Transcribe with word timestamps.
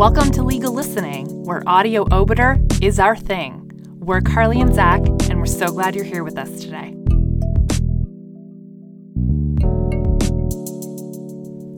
Welcome 0.00 0.30
to 0.30 0.42
Legal 0.42 0.72
Listening, 0.72 1.26
where 1.44 1.62
audio 1.66 2.06
obiter 2.10 2.58
is 2.80 2.98
our 2.98 3.14
thing. 3.14 3.70
We're 3.98 4.22
Carly 4.22 4.58
and 4.58 4.74
Zach, 4.74 5.02
and 5.28 5.38
we're 5.38 5.44
so 5.44 5.66
glad 5.66 5.94
you're 5.94 6.06
here 6.06 6.24
with 6.24 6.38
us 6.38 6.48
today. 6.62 6.96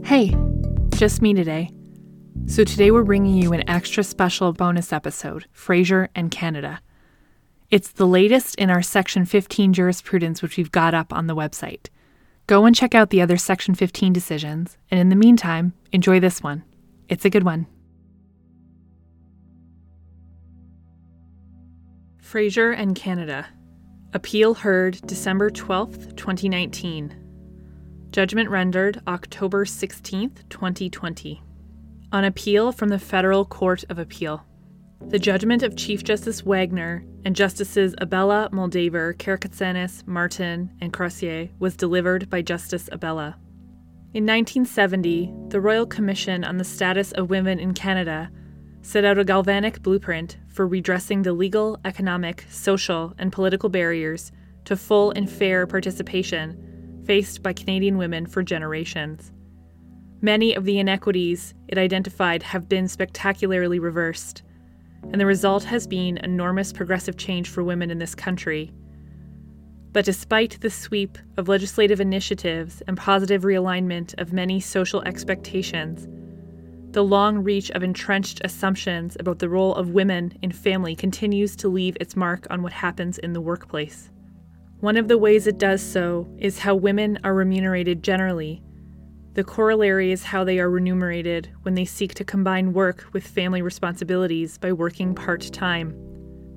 Hey, 0.04 0.36
just 0.96 1.20
me 1.20 1.34
today. 1.34 1.72
So 2.46 2.62
today 2.62 2.92
we're 2.92 3.02
bringing 3.02 3.42
you 3.42 3.52
an 3.54 3.68
extra 3.68 4.04
special 4.04 4.52
bonus 4.52 4.92
episode 4.92 5.46
Fraser 5.50 6.08
and 6.14 6.30
Canada. 6.30 6.80
It's 7.72 7.90
the 7.90 8.06
latest 8.06 8.54
in 8.54 8.70
our 8.70 8.82
Section 8.82 9.24
15 9.24 9.72
jurisprudence, 9.72 10.42
which 10.42 10.56
we've 10.56 10.70
got 10.70 10.94
up 10.94 11.12
on 11.12 11.26
the 11.26 11.34
website. 11.34 11.88
Go 12.46 12.66
and 12.66 12.76
check 12.76 12.94
out 12.94 13.10
the 13.10 13.20
other 13.20 13.36
Section 13.36 13.74
15 13.74 14.12
decisions, 14.12 14.78
and 14.92 15.00
in 15.00 15.08
the 15.08 15.16
meantime, 15.16 15.72
enjoy 15.90 16.20
this 16.20 16.40
one. 16.40 16.62
It's 17.08 17.24
a 17.24 17.30
good 17.30 17.42
one. 17.42 17.66
Fraser 22.32 22.70
and 22.70 22.96
Canada. 22.96 23.46
Appeal 24.14 24.54
heard 24.54 24.98
December 25.04 25.50
12th, 25.50 26.16
2019. 26.16 27.14
Judgment 28.10 28.48
rendered 28.48 29.02
October 29.06 29.66
16th, 29.66 30.48
2020. 30.48 31.42
On 32.10 32.24
appeal 32.24 32.72
from 32.72 32.88
the 32.88 32.98
Federal 32.98 33.44
Court 33.44 33.84
of 33.90 33.98
Appeal. 33.98 34.46
The 35.08 35.18
judgment 35.18 35.62
of 35.62 35.76
Chief 35.76 36.02
Justice 36.04 36.42
Wagner 36.42 37.04
and 37.26 37.36
Justices 37.36 37.94
Abella, 37.98 38.48
Moldaver, 38.50 39.14
Karakatsanis, 39.18 40.06
Martin, 40.06 40.72
and 40.80 40.90
Kasirer 40.90 41.50
was 41.58 41.76
delivered 41.76 42.30
by 42.30 42.40
Justice 42.40 42.88
Abella. 42.92 43.36
In 44.14 44.24
1970, 44.24 45.30
the 45.48 45.60
Royal 45.60 45.84
Commission 45.84 46.44
on 46.44 46.56
the 46.56 46.64
Status 46.64 47.12
of 47.12 47.28
Women 47.28 47.60
in 47.60 47.74
Canada 47.74 48.30
set 48.82 49.04
out 49.04 49.18
a 49.18 49.24
galvanic 49.24 49.82
blueprint 49.82 50.36
for 50.48 50.66
redressing 50.66 51.22
the 51.22 51.32
legal, 51.32 51.78
economic, 51.84 52.44
social, 52.50 53.14
and 53.18 53.32
political 53.32 53.68
barriers 53.68 54.32
to 54.64 54.76
full 54.76 55.10
and 55.12 55.30
fair 55.30 55.66
participation 55.66 57.02
faced 57.06 57.42
by 57.42 57.52
Canadian 57.52 57.96
women 57.96 58.26
for 58.26 58.42
generations. 58.42 59.32
Many 60.20 60.54
of 60.54 60.64
the 60.64 60.78
inequities 60.78 61.54
it 61.68 61.78
identified 61.78 62.42
have 62.42 62.68
been 62.68 62.86
spectacularly 62.86 63.78
reversed 63.78 64.42
and 65.10 65.20
the 65.20 65.26
result 65.26 65.64
has 65.64 65.86
been 65.86 66.18
enormous 66.18 66.72
progressive 66.72 67.16
change 67.16 67.48
for 67.48 67.62
women 67.62 67.90
in 67.90 67.98
this 67.98 68.14
country. 68.14 68.72
But 69.92 70.04
despite 70.04 70.60
the 70.60 70.70
sweep 70.70 71.18
of 71.36 71.48
legislative 71.48 72.00
initiatives 72.00 72.82
and 72.86 72.96
positive 72.96 73.42
realignment 73.42 74.18
of 74.20 74.32
many 74.32 74.60
social 74.60 75.02
expectations, 75.02 76.06
the 76.92 77.04
long 77.04 77.38
reach 77.38 77.70
of 77.70 77.82
entrenched 77.82 78.40
assumptions 78.44 79.16
about 79.18 79.38
the 79.38 79.48
role 79.48 79.74
of 79.74 79.90
women 79.90 80.36
in 80.42 80.52
family 80.52 80.94
continues 80.94 81.56
to 81.56 81.68
leave 81.68 81.96
its 82.00 82.16
mark 82.16 82.46
on 82.50 82.62
what 82.62 82.72
happens 82.72 83.18
in 83.18 83.32
the 83.32 83.40
workplace. 83.40 84.10
One 84.80 84.96
of 84.96 85.08
the 85.08 85.18
ways 85.18 85.46
it 85.46 85.58
does 85.58 85.82
so 85.82 86.28
is 86.38 86.58
how 86.58 86.74
women 86.74 87.18
are 87.24 87.34
remunerated 87.34 88.02
generally 88.02 88.62
the 89.34 89.44
corollary 89.44 90.12
is 90.12 90.24
how 90.24 90.44
they 90.44 90.58
are 90.58 90.68
remunerated 90.68 91.50
when 91.62 91.72
they 91.72 91.86
seek 91.86 92.12
to 92.14 92.24
combine 92.24 92.74
work 92.74 93.06
with 93.14 93.26
family 93.26 93.62
responsibilities 93.62 94.58
by 94.58 94.72
working 94.72 95.14
part 95.14 95.40
time. 95.54 95.96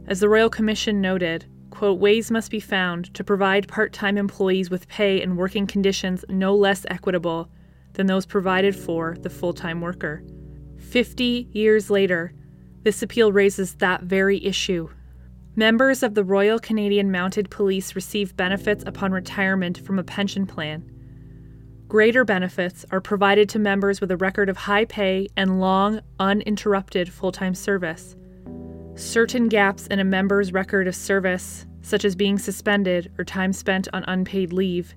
As 0.07 0.19
the 0.19 0.27
Royal 0.27 0.49
Commission 0.49 0.99
noted, 0.99 1.45
quote, 1.69 1.99
ways 1.99 2.29
must 2.29 2.51
be 2.51 2.59
found 2.59 3.13
to 3.13 3.23
provide 3.23 3.69
part 3.69 3.93
time 3.93 4.17
employees 4.17 4.69
with 4.69 4.89
pay 4.89 5.21
and 5.21 5.37
working 5.37 5.65
conditions 5.65 6.25
no 6.27 6.53
less 6.53 6.85
equitable 6.89 7.49
than 7.95 8.07
those 8.07 8.25
provided 8.25 8.75
for 8.75 9.17
the 9.21 9.29
full 9.29 9.53
time 9.53 9.81
worker. 9.81 10.23
Fifty 10.77 11.49
years 11.51 11.89
later, 11.89 12.33
this 12.83 13.01
appeal 13.01 13.31
raises 13.31 13.75
that 13.75 14.03
very 14.03 14.43
issue. 14.45 14.89
Members 15.55 16.03
of 16.03 16.13
the 16.13 16.23
Royal 16.23 16.59
Canadian 16.59 17.11
Mounted 17.11 17.49
Police 17.49 17.95
receive 17.95 18.35
benefits 18.37 18.83
upon 18.85 19.11
retirement 19.11 19.79
from 19.79 19.97
a 19.97 20.03
pension 20.03 20.45
plan. 20.45 20.91
Greater 21.87 22.25
benefits 22.25 22.85
are 22.91 22.99
provided 22.99 23.47
to 23.49 23.59
members 23.59 24.01
with 24.01 24.11
a 24.11 24.17
record 24.17 24.49
of 24.49 24.57
high 24.57 24.85
pay 24.85 25.27
and 25.37 25.61
long, 25.61 26.01
uninterrupted 26.19 27.11
full 27.11 27.31
time 27.31 27.55
service. 27.55 28.15
Certain 28.95 29.47
gaps 29.47 29.87
in 29.87 29.99
a 29.99 30.03
member's 30.03 30.51
record 30.51 30.87
of 30.87 30.95
service, 30.95 31.65
such 31.81 32.03
as 32.03 32.15
being 32.15 32.37
suspended 32.37 33.11
or 33.17 33.23
time 33.23 33.53
spent 33.53 33.87
on 33.93 34.03
unpaid 34.07 34.51
leave, 34.51 34.93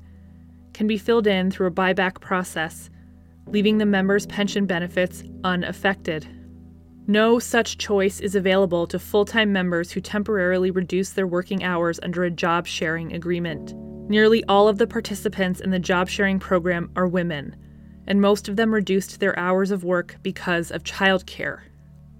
can 0.73 0.87
be 0.87 0.99
filled 0.99 1.27
in 1.27 1.51
through 1.51 1.67
a 1.67 1.73
buyback 1.73 2.21
process, 2.21 2.91
leaving 3.51 3.79
the 3.79 3.87
member's 3.87 4.27
pension 4.27 4.67
benefits 4.67 5.23
unaffected. 5.45 6.27
No 7.07 7.39
such 7.39 7.79
choice 7.79 8.21
is 8.21 8.35
available 8.35 8.87
to 8.87 8.99
full 8.99 9.25
time 9.25 9.53
members 9.53 9.91
who 9.91 10.01
temporarily 10.01 10.71
reduce 10.71 11.11
their 11.11 11.27
working 11.27 11.65
hours 11.65 11.99
under 12.03 12.25
a 12.25 12.31
job 12.31 12.67
sharing 12.67 13.15
agreement. 13.15 13.75
Nearly 14.11 14.45
all 14.45 14.69
of 14.69 14.79
the 14.79 14.87
participants 14.87 15.61
in 15.61 15.71
the 15.71 15.79
job 15.79 16.09
sharing 16.09 16.39
program 16.39 16.91
are 16.97 17.07
women, 17.07 17.57
and 18.07 18.21
most 18.21 18.49
of 18.49 18.57
them 18.57 18.75
reduced 18.75 19.21
their 19.21 19.39
hours 19.39 19.71
of 19.71 19.85
work 19.85 20.17
because 20.23 20.71
of 20.71 20.85
childcare. 20.85 21.61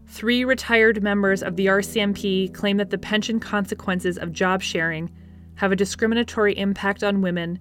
Three 0.07 0.45
retired 0.45 1.03
members 1.03 1.43
of 1.43 1.57
the 1.57 1.67
RCMP 1.67 2.53
claim 2.55 2.79
that 2.79 2.89
the 2.89 2.97
pension 2.97 3.39
consequences 3.39 4.17
of 4.17 4.33
job 4.33 4.63
sharing 4.63 5.11
have 5.57 5.71
a 5.71 5.77
discriminatory 5.77 6.57
impact 6.57 7.05
on 7.05 7.21
women 7.21 7.59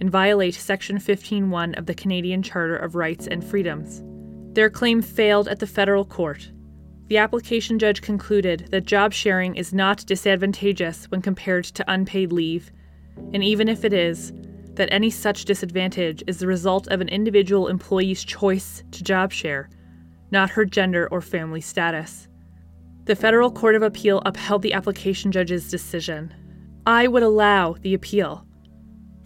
and 0.00 0.10
violate 0.10 0.54
Section 0.54 0.98
15.1 0.98 1.76
of 1.78 1.86
the 1.86 1.94
Canadian 1.94 2.42
Charter 2.42 2.76
of 2.76 2.94
Rights 2.94 3.26
and 3.26 3.44
Freedoms. 3.44 4.02
Their 4.54 4.70
claim 4.70 5.02
failed 5.02 5.48
at 5.48 5.58
the 5.58 5.66
federal 5.66 6.04
court. 6.04 6.50
The 7.06 7.18
application 7.18 7.78
judge 7.78 8.02
concluded 8.02 8.68
that 8.70 8.86
job 8.86 9.12
sharing 9.12 9.54
is 9.56 9.72
not 9.72 10.04
disadvantageous 10.06 11.06
when 11.10 11.22
compared 11.22 11.64
to 11.64 11.90
unpaid 11.90 12.32
leave 12.32 12.70
and 13.32 13.44
even 13.44 13.68
if 13.68 13.84
it 13.84 13.92
is, 13.92 14.32
that 14.74 14.88
any 14.92 15.10
such 15.10 15.44
disadvantage 15.44 16.22
is 16.26 16.38
the 16.38 16.46
result 16.46 16.86
of 16.88 17.00
an 17.00 17.08
individual 17.08 17.68
employee's 17.68 18.24
choice 18.24 18.82
to 18.92 19.02
job 19.02 19.32
share, 19.32 19.68
not 20.30 20.50
her 20.50 20.64
gender 20.64 21.08
or 21.10 21.20
family 21.20 21.60
status. 21.60 22.28
The 23.04 23.16
Federal 23.16 23.50
Court 23.50 23.74
of 23.74 23.82
Appeal 23.82 24.22
upheld 24.24 24.62
the 24.62 24.74
application 24.74 25.32
judge's 25.32 25.70
decision. 25.70 26.32
I 26.86 27.08
would 27.08 27.22
allow 27.22 27.74
the 27.80 27.94
appeal. 27.94 28.46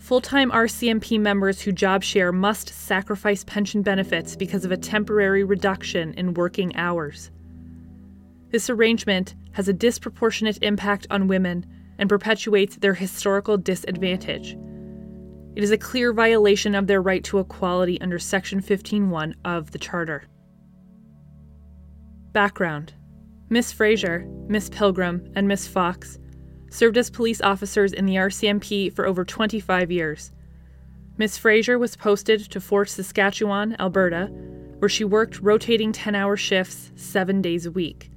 Full 0.02 0.20
time 0.20 0.50
RCMP 0.50 1.20
members 1.20 1.60
who 1.60 1.70
job 1.70 2.02
share 2.02 2.32
must 2.32 2.68
sacrifice 2.68 3.44
pension 3.44 3.82
benefits 3.82 4.34
because 4.34 4.64
of 4.64 4.72
a 4.72 4.76
temporary 4.76 5.44
reduction 5.44 6.12
in 6.14 6.34
working 6.34 6.74
hours. 6.74 7.30
This 8.50 8.68
arrangement 8.68 9.36
has 9.52 9.68
a 9.68 9.72
disproportionate 9.72 10.58
impact 10.60 11.06
on 11.08 11.28
women 11.28 11.64
and 11.98 12.08
perpetuates 12.08 12.74
their 12.74 12.94
historical 12.94 13.56
disadvantage. 13.56 14.56
It 15.54 15.62
is 15.62 15.70
a 15.70 15.78
clear 15.78 16.12
violation 16.12 16.74
of 16.74 16.88
their 16.88 17.00
right 17.00 17.22
to 17.22 17.38
equality 17.38 18.00
under 18.00 18.18
Section 18.18 18.60
15.1 18.60 19.34
of 19.44 19.70
the 19.70 19.78
Charter. 19.78 20.24
Background 22.32 22.94
Miss 23.50 23.70
Fraser, 23.70 24.26
Miss 24.48 24.68
Pilgrim, 24.68 25.30
and 25.36 25.46
Miss 25.46 25.68
Fox 25.68 26.18
served 26.72 26.96
as 26.96 27.10
police 27.10 27.40
officers 27.42 27.92
in 27.92 28.06
the 28.06 28.14
RCMP 28.14 28.92
for 28.92 29.06
over 29.06 29.24
25 29.24 29.92
years. 29.92 30.32
Miss 31.18 31.36
Fraser 31.36 31.78
was 31.78 31.96
posted 31.96 32.40
to 32.50 32.60
Fort 32.60 32.88
Saskatchewan, 32.88 33.76
Alberta, 33.78 34.26
where 34.78 34.88
she 34.88 35.04
worked 35.04 35.40
rotating 35.40 35.92
10 35.92 36.14
hour 36.14 36.36
shifts 36.36 36.90
seven 36.96 37.42
days 37.42 37.66
a 37.66 37.70
week. 37.70 38.10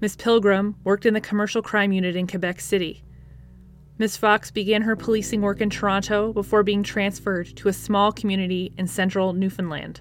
Miss 0.00 0.16
Pilgrim 0.16 0.74
worked 0.84 1.04
in 1.04 1.14
the 1.14 1.20
commercial 1.20 1.60
crime 1.60 1.92
unit 1.92 2.16
in 2.16 2.26
Quebec 2.26 2.60
City. 2.60 3.04
Miss 3.98 4.16
Fox 4.16 4.50
began 4.50 4.82
her 4.82 4.96
policing 4.96 5.42
work 5.42 5.60
in 5.60 5.70
Toronto 5.70 6.32
before 6.32 6.62
being 6.62 6.82
transferred 6.82 7.54
to 7.56 7.68
a 7.68 7.72
small 7.72 8.10
community 8.10 8.72
in 8.78 8.86
central 8.86 9.32
Newfoundland. 9.32 10.00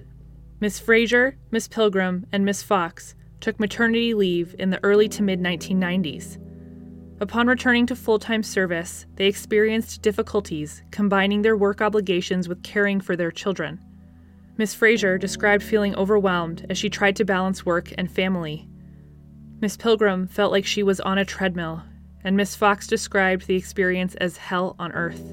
Miss 0.61 0.79
Fraser, 0.79 1.37
Miss 1.51 1.67
Pilgrim, 1.67 2.25
and 2.31 2.45
Miss 2.45 2.63
Fox 2.63 3.15
took 3.41 3.59
maternity 3.59 4.13
leave 4.13 4.55
in 4.57 4.69
the 4.69 4.83
early 4.83 5.09
to 5.09 5.21
mid 5.21 5.41
1990s. 5.41 6.37
Upon 7.21 7.47
returning 7.47 7.85
to 7.87 7.95
full 7.95 8.19
time 8.19 8.43
service, 8.43 9.05
they 9.15 9.27
experienced 9.27 10.01
difficulties 10.01 10.83
combining 10.91 11.41
their 11.41 11.55
work 11.55 11.81
obligations 11.81 12.49
with 12.49 12.63
caring 12.63 12.99
for 12.99 13.15
their 13.15 13.31
children. 13.31 13.79
Miss 14.57 14.73
Fraser 14.73 15.17
described 15.17 15.63
feeling 15.63 15.95
overwhelmed 15.95 16.65
as 16.69 16.77
she 16.77 16.89
tried 16.89 17.15
to 17.17 17.25
balance 17.25 17.65
work 17.65 17.93
and 17.97 18.11
family. 18.11 18.67
Miss 19.61 19.77
Pilgrim 19.77 20.27
felt 20.27 20.51
like 20.51 20.65
she 20.65 20.83
was 20.83 20.99
on 20.99 21.17
a 21.17 21.25
treadmill, 21.25 21.83
and 22.23 22.35
Miss 22.35 22.55
Fox 22.55 22.87
described 22.87 23.47
the 23.47 23.55
experience 23.55 24.15
as 24.15 24.35
hell 24.35 24.75
on 24.77 24.91
earth. 24.91 25.23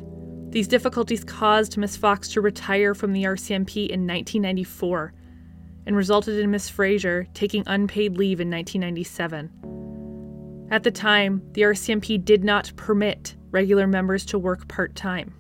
These 0.50 0.69
difficulties 0.69 1.25
caused 1.25 1.79
Miss 1.79 1.96
Fox 1.96 2.29
to 2.32 2.40
retire 2.40 2.94
from 2.94 3.12
the 3.12 3.25
RCMP 3.25 3.88
in 3.88 4.06
1994 4.06 5.12
and 5.87 5.96
resulted 5.96 6.38
in 6.38 6.50
Miss 6.50 6.69
Fraser 6.69 7.26
taking 7.34 7.64
unpaid 7.67 8.17
leave 8.17 8.40
in 8.40 8.50
1997. 8.50 9.81
At 10.73 10.85
the 10.85 10.91
time, 10.91 11.43
the 11.53 11.61
RCMP 11.61 12.25
did 12.25 12.43
not 12.43 12.73
permit 12.77 13.37
regular 13.51 13.87
members 13.87 14.25
to 14.25 14.39
work 14.39 14.67
part 14.69 14.97
time. 14.97 15.35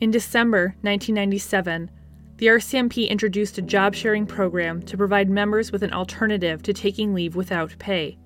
In 0.00 0.10
December 0.10 0.74
1997, 0.80 1.90
the 2.38 2.46
RCMP 2.46 3.06
introduced 3.06 3.58
a 3.58 3.62
job 3.62 3.94
sharing 3.94 4.24
program 4.24 4.80
to 4.84 4.96
provide 4.96 5.28
members 5.28 5.72
with 5.72 5.82
an 5.82 5.92
alternative 5.92 6.62
to 6.62 6.72
taking 6.72 7.12
leave 7.12 7.36
without 7.36 7.76
pay. 7.78 8.16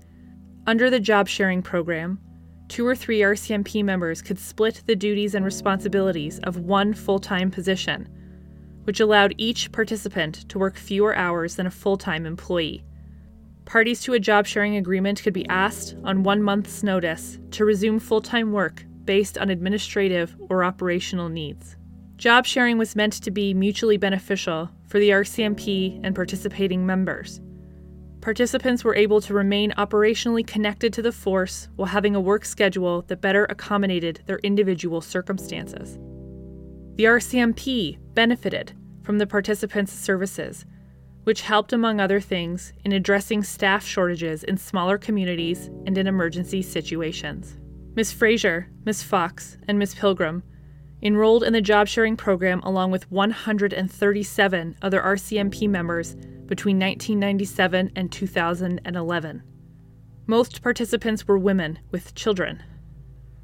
Under 0.65 0.89
the 0.89 1.01
job 1.01 1.27
sharing 1.27 1.61
program, 1.61 2.17
two 2.69 2.87
or 2.87 2.95
three 2.95 3.19
RCMP 3.19 3.83
members 3.83 4.21
could 4.21 4.39
split 4.39 4.83
the 4.85 4.95
duties 4.95 5.35
and 5.35 5.43
responsibilities 5.43 6.39
of 6.43 6.59
one 6.59 6.93
full 6.93 7.19
time 7.19 7.51
position, 7.51 8.07
which 8.85 9.01
allowed 9.01 9.35
each 9.37 9.73
participant 9.73 10.47
to 10.47 10.59
work 10.59 10.77
fewer 10.77 11.13
hours 11.13 11.57
than 11.57 11.67
a 11.67 11.71
full 11.71 11.97
time 11.97 12.25
employee. 12.25 12.85
Parties 13.67 14.01
to 14.03 14.13
a 14.13 14.19
job 14.19 14.47
sharing 14.47 14.77
agreement 14.77 15.21
could 15.21 15.33
be 15.33 15.45
asked 15.49 15.97
on 16.05 16.23
one 16.23 16.41
month's 16.41 16.83
notice 16.83 17.37
to 17.51 17.65
resume 17.65 17.99
full 17.99 18.21
time 18.21 18.53
work 18.53 18.85
based 19.03 19.37
on 19.37 19.49
administrative 19.49 20.37
or 20.49 20.63
operational 20.63 21.27
needs. 21.27 21.75
Job 22.15 22.45
sharing 22.45 22.77
was 22.77 22.95
meant 22.95 23.21
to 23.21 23.29
be 23.29 23.53
mutually 23.53 23.97
beneficial 23.97 24.69
for 24.87 24.99
the 24.99 25.09
RCMP 25.09 25.99
and 26.01 26.15
participating 26.15 26.85
members. 26.85 27.41
Participants 28.21 28.85
were 28.85 28.95
able 28.95 29.19
to 29.19 29.33
remain 29.33 29.71
operationally 29.71 30.47
connected 30.47 30.93
to 30.93 31.01
the 31.01 31.11
force 31.11 31.67
while 31.75 31.89
having 31.89 32.15
a 32.15 32.21
work 32.21 32.45
schedule 32.45 33.01
that 33.07 33.19
better 33.19 33.43
accommodated 33.49 34.21
their 34.27 34.39
individual 34.39 35.01
circumstances. 35.01 35.97
The 36.95 37.03
RCMP 37.03 37.97
benefited 38.13 38.71
from 39.03 39.17
the 39.17 39.27
participants' 39.27 39.91
services, 39.91 40.65
which 41.27 41.41
helped, 41.41 41.73
among 41.73 41.99
other 41.99 42.21
things, 42.21 42.71
in 42.85 42.93
addressing 42.93 43.43
staff 43.43 43.85
shortages 43.85 44.45
in 44.45 44.55
smaller 44.55 44.97
communities 44.97 45.67
and 45.85 45.97
in 45.97 46.07
emergency 46.07 46.61
situations. 46.61 47.57
Ms. 47.95 48.13
Fraser, 48.13 48.69
Ms. 48.85 49.03
Fox, 49.03 49.57
and 49.67 49.77
Ms. 49.77 49.93
Pilgrim 49.93 50.41
enrolled 51.01 51.43
in 51.43 51.51
the 51.51 51.59
job 51.59 51.89
sharing 51.89 52.15
program 52.15 52.61
along 52.61 52.91
with 52.91 53.11
137 53.11 54.77
other 54.81 55.01
RCMP 55.01 55.67
members 55.67 56.15
between 56.45 56.79
1997 56.79 57.91
and 57.93 58.09
2011. 58.09 59.43
Most 60.27 60.61
participants 60.61 61.27
were 61.27 61.37
women 61.37 61.77
with 61.91 62.15
children. 62.15 62.63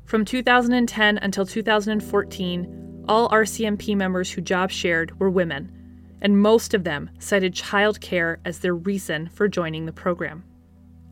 From 0.06 0.24
2010 0.24 1.18
until 1.18 1.46
2014, 1.46 3.04
all 3.10 3.28
RCMP 3.28 3.94
members 3.98 4.32
who 4.32 4.40
job 4.40 4.72
shared 4.72 5.20
were 5.20 5.30
women, 5.30 5.83
and 6.24 6.42
most 6.42 6.74
of 6.74 6.86
them 6.86 7.10
cited 7.20 7.54
childcare 7.54 8.38
as 8.46 8.60
their 8.60 8.74
reason 8.74 9.30
for 9.30 9.48
joining 9.48 9.86
the 9.86 9.94
program. 9.94 10.44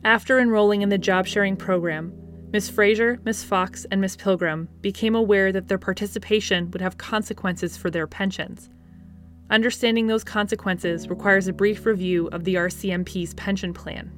After 0.02 0.40
enrolling 0.40 0.82
in 0.82 0.88
the 0.88 0.98
job 0.98 1.26
sharing 1.26 1.56
program, 1.56 2.12
Miss 2.50 2.68
Fraser, 2.68 3.20
Miss 3.24 3.44
Fox, 3.44 3.86
and 3.90 4.00
Miss 4.00 4.16
Pilgrim 4.16 4.68
became 4.80 5.14
aware 5.14 5.52
that 5.52 5.68
their 5.68 5.78
participation 5.78 6.70
would 6.70 6.82
have 6.82 6.98
consequences 6.98 7.76
for 7.76 7.88
their 7.88 8.06
pensions. 8.06 8.68
Understanding 9.48 10.06
those 10.06 10.24
consequences 10.24 11.08
requires 11.08 11.46
a 11.46 11.52
brief 11.52 11.86
review 11.86 12.28
of 12.28 12.44
the 12.44 12.56
RCMP's 12.56 13.34
pension 13.34 13.72
plan. 13.72 14.10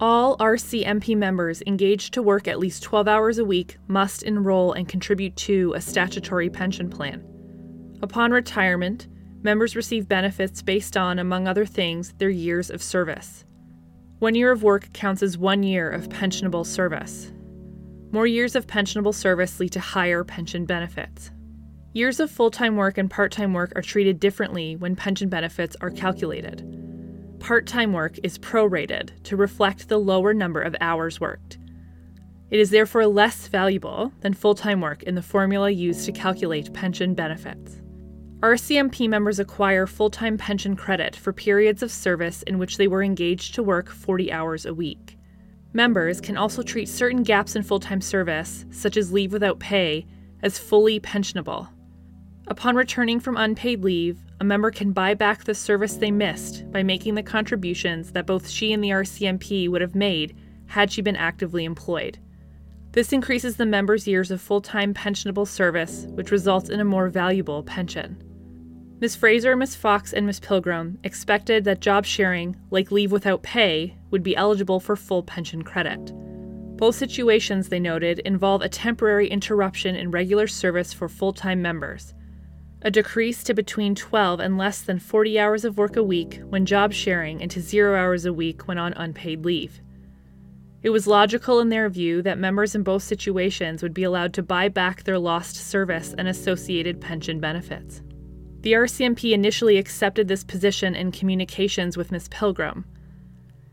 All 0.00 0.36
RCMP 0.38 1.16
members 1.16 1.62
engaged 1.66 2.14
to 2.14 2.22
work 2.22 2.46
at 2.46 2.60
least 2.60 2.84
12 2.84 3.08
hours 3.08 3.38
a 3.38 3.44
week 3.44 3.78
must 3.88 4.22
enroll 4.22 4.72
and 4.72 4.88
contribute 4.88 5.34
to 5.36 5.72
a 5.74 5.80
statutory 5.80 6.50
pension 6.50 6.88
plan. 6.88 7.24
Upon 8.02 8.30
retirement, 8.30 9.08
members 9.42 9.76
receive 9.76 10.08
benefits 10.08 10.62
based 10.62 10.96
on, 10.96 11.18
among 11.18 11.46
other 11.46 11.66
things, 11.66 12.12
their 12.18 12.30
years 12.30 12.70
of 12.70 12.82
service. 12.82 13.44
One 14.18 14.34
year 14.34 14.50
of 14.50 14.62
work 14.62 14.92
counts 14.92 15.22
as 15.22 15.38
one 15.38 15.62
year 15.62 15.88
of 15.88 16.08
pensionable 16.08 16.66
service. 16.66 17.32
More 18.10 18.26
years 18.26 18.56
of 18.56 18.66
pensionable 18.66 19.14
service 19.14 19.60
lead 19.60 19.72
to 19.72 19.80
higher 19.80 20.24
pension 20.24 20.64
benefits. 20.64 21.30
Years 21.92 22.20
of 22.20 22.30
full 22.30 22.50
time 22.50 22.76
work 22.76 22.98
and 22.98 23.10
part 23.10 23.32
time 23.32 23.52
work 23.52 23.72
are 23.76 23.82
treated 23.82 24.18
differently 24.18 24.76
when 24.76 24.96
pension 24.96 25.28
benefits 25.28 25.76
are 25.80 25.90
calculated. 25.90 26.64
Part 27.38 27.66
time 27.66 27.92
work 27.92 28.18
is 28.22 28.38
prorated 28.38 29.22
to 29.24 29.36
reflect 29.36 29.88
the 29.88 29.98
lower 29.98 30.34
number 30.34 30.60
of 30.60 30.74
hours 30.80 31.20
worked. 31.20 31.58
It 32.50 32.58
is 32.58 32.70
therefore 32.70 33.06
less 33.06 33.46
valuable 33.48 34.12
than 34.20 34.34
full 34.34 34.54
time 34.54 34.80
work 34.80 35.02
in 35.02 35.14
the 35.14 35.22
formula 35.22 35.70
used 35.70 36.04
to 36.06 36.12
calculate 36.12 36.72
pension 36.72 37.14
benefits. 37.14 37.80
RCMP 38.40 39.08
members 39.08 39.40
acquire 39.40 39.84
full 39.84 40.10
time 40.10 40.38
pension 40.38 40.76
credit 40.76 41.16
for 41.16 41.32
periods 41.32 41.82
of 41.82 41.90
service 41.90 42.42
in 42.44 42.56
which 42.56 42.76
they 42.76 42.86
were 42.86 43.02
engaged 43.02 43.56
to 43.56 43.64
work 43.64 43.88
40 43.88 44.30
hours 44.30 44.64
a 44.64 44.72
week. 44.72 45.18
Members 45.72 46.20
can 46.20 46.36
also 46.36 46.62
treat 46.62 46.88
certain 46.88 47.24
gaps 47.24 47.56
in 47.56 47.64
full 47.64 47.80
time 47.80 48.00
service, 48.00 48.64
such 48.70 48.96
as 48.96 49.12
leave 49.12 49.32
without 49.32 49.58
pay, 49.58 50.06
as 50.40 50.56
fully 50.56 51.00
pensionable. 51.00 51.66
Upon 52.46 52.76
returning 52.76 53.18
from 53.18 53.36
unpaid 53.36 53.82
leave, 53.82 54.20
a 54.38 54.44
member 54.44 54.70
can 54.70 54.92
buy 54.92 55.14
back 55.14 55.42
the 55.42 55.54
service 55.54 55.96
they 55.96 56.12
missed 56.12 56.70
by 56.70 56.84
making 56.84 57.16
the 57.16 57.24
contributions 57.24 58.12
that 58.12 58.26
both 58.26 58.48
she 58.48 58.72
and 58.72 58.84
the 58.84 58.90
RCMP 58.90 59.68
would 59.68 59.80
have 59.80 59.96
made 59.96 60.36
had 60.66 60.92
she 60.92 61.02
been 61.02 61.16
actively 61.16 61.64
employed. 61.64 62.20
This 62.92 63.12
increases 63.12 63.56
the 63.56 63.66
member's 63.66 64.06
years 64.06 64.30
of 64.30 64.40
full 64.40 64.60
time 64.60 64.94
pensionable 64.94 65.48
service, 65.48 66.06
which 66.10 66.30
results 66.30 66.70
in 66.70 66.78
a 66.78 66.84
more 66.84 67.08
valuable 67.08 67.64
pension. 67.64 68.22
Ms. 69.00 69.14
Fraser, 69.14 69.54
Ms. 69.54 69.76
Fox, 69.76 70.12
and 70.12 70.26
Ms. 70.26 70.40
Pilgrim 70.40 70.98
expected 71.04 71.62
that 71.62 71.80
job 71.80 72.04
sharing, 72.04 72.56
like 72.72 72.90
leave 72.90 73.12
without 73.12 73.44
pay, 73.44 73.96
would 74.10 74.24
be 74.24 74.36
eligible 74.36 74.80
for 74.80 74.96
full 74.96 75.22
pension 75.22 75.62
credit. 75.62 76.12
Both 76.76 76.96
situations, 76.96 77.68
they 77.68 77.78
noted, 77.78 78.18
involve 78.20 78.60
a 78.60 78.68
temporary 78.68 79.28
interruption 79.28 79.94
in 79.94 80.10
regular 80.10 80.48
service 80.48 80.92
for 80.92 81.08
full 81.08 81.32
time 81.32 81.62
members, 81.62 82.12
a 82.82 82.90
decrease 82.90 83.44
to 83.44 83.54
between 83.54 83.94
12 83.94 84.40
and 84.40 84.58
less 84.58 84.82
than 84.82 84.98
40 84.98 85.38
hours 85.38 85.64
of 85.64 85.78
work 85.78 85.96
a 85.96 86.02
week 86.02 86.40
when 86.48 86.66
job 86.66 86.92
sharing, 86.92 87.40
and 87.40 87.52
to 87.52 87.60
zero 87.60 87.96
hours 87.96 88.24
a 88.24 88.32
week 88.32 88.66
when 88.66 88.78
on 88.78 88.94
unpaid 88.94 89.44
leave. 89.44 89.80
It 90.82 90.90
was 90.90 91.06
logical 91.06 91.60
in 91.60 91.68
their 91.68 91.88
view 91.88 92.20
that 92.22 92.38
members 92.38 92.74
in 92.74 92.82
both 92.82 93.04
situations 93.04 93.80
would 93.80 93.94
be 93.94 94.02
allowed 94.02 94.34
to 94.34 94.42
buy 94.42 94.68
back 94.68 95.04
their 95.04 95.20
lost 95.20 95.54
service 95.54 96.16
and 96.18 96.26
associated 96.26 97.00
pension 97.00 97.38
benefits. 97.38 98.02
The 98.60 98.72
RCMP 98.72 99.32
initially 99.32 99.78
accepted 99.78 100.26
this 100.26 100.42
position 100.42 100.96
in 100.96 101.12
communications 101.12 101.96
with 101.96 102.10
Ms. 102.10 102.28
Pilgrim. 102.28 102.84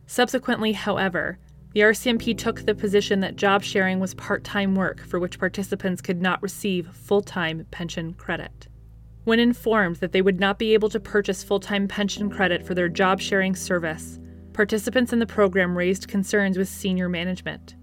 Subsequently, 0.05 0.73
however, 0.73 1.39
the 1.73 1.81
RCMP 1.81 2.37
took 2.37 2.61
the 2.61 2.75
position 2.75 3.19
that 3.19 3.35
job 3.35 3.63
sharing 3.63 3.99
was 3.99 4.13
part 4.13 4.43
time 4.43 4.75
work 4.75 5.01
for 5.01 5.19
which 5.19 5.39
participants 5.39 6.01
could 6.01 6.21
not 6.21 6.41
receive 6.41 6.87
full 6.95 7.21
time 7.21 7.65
pension 7.71 8.13
credit. 8.13 8.67
When 9.23 9.39
informed 9.39 9.97
that 9.97 10.11
they 10.11 10.21
would 10.21 10.39
not 10.39 10.59
be 10.59 10.75
able 10.75 10.89
to 10.89 10.99
purchase 10.99 11.43
full 11.43 11.59
time 11.59 11.87
pension 11.87 12.29
credit 12.29 12.65
for 12.65 12.75
their 12.75 12.87
job 12.87 13.19
sharing 13.19 13.55
service, 13.55 14.19
participants 14.53 15.11
in 15.11 15.19
the 15.19 15.25
program 15.25 15.75
raised 15.75 16.07
concerns 16.07 16.57
with 16.59 16.69
senior 16.69 17.09
management. 17.09 17.75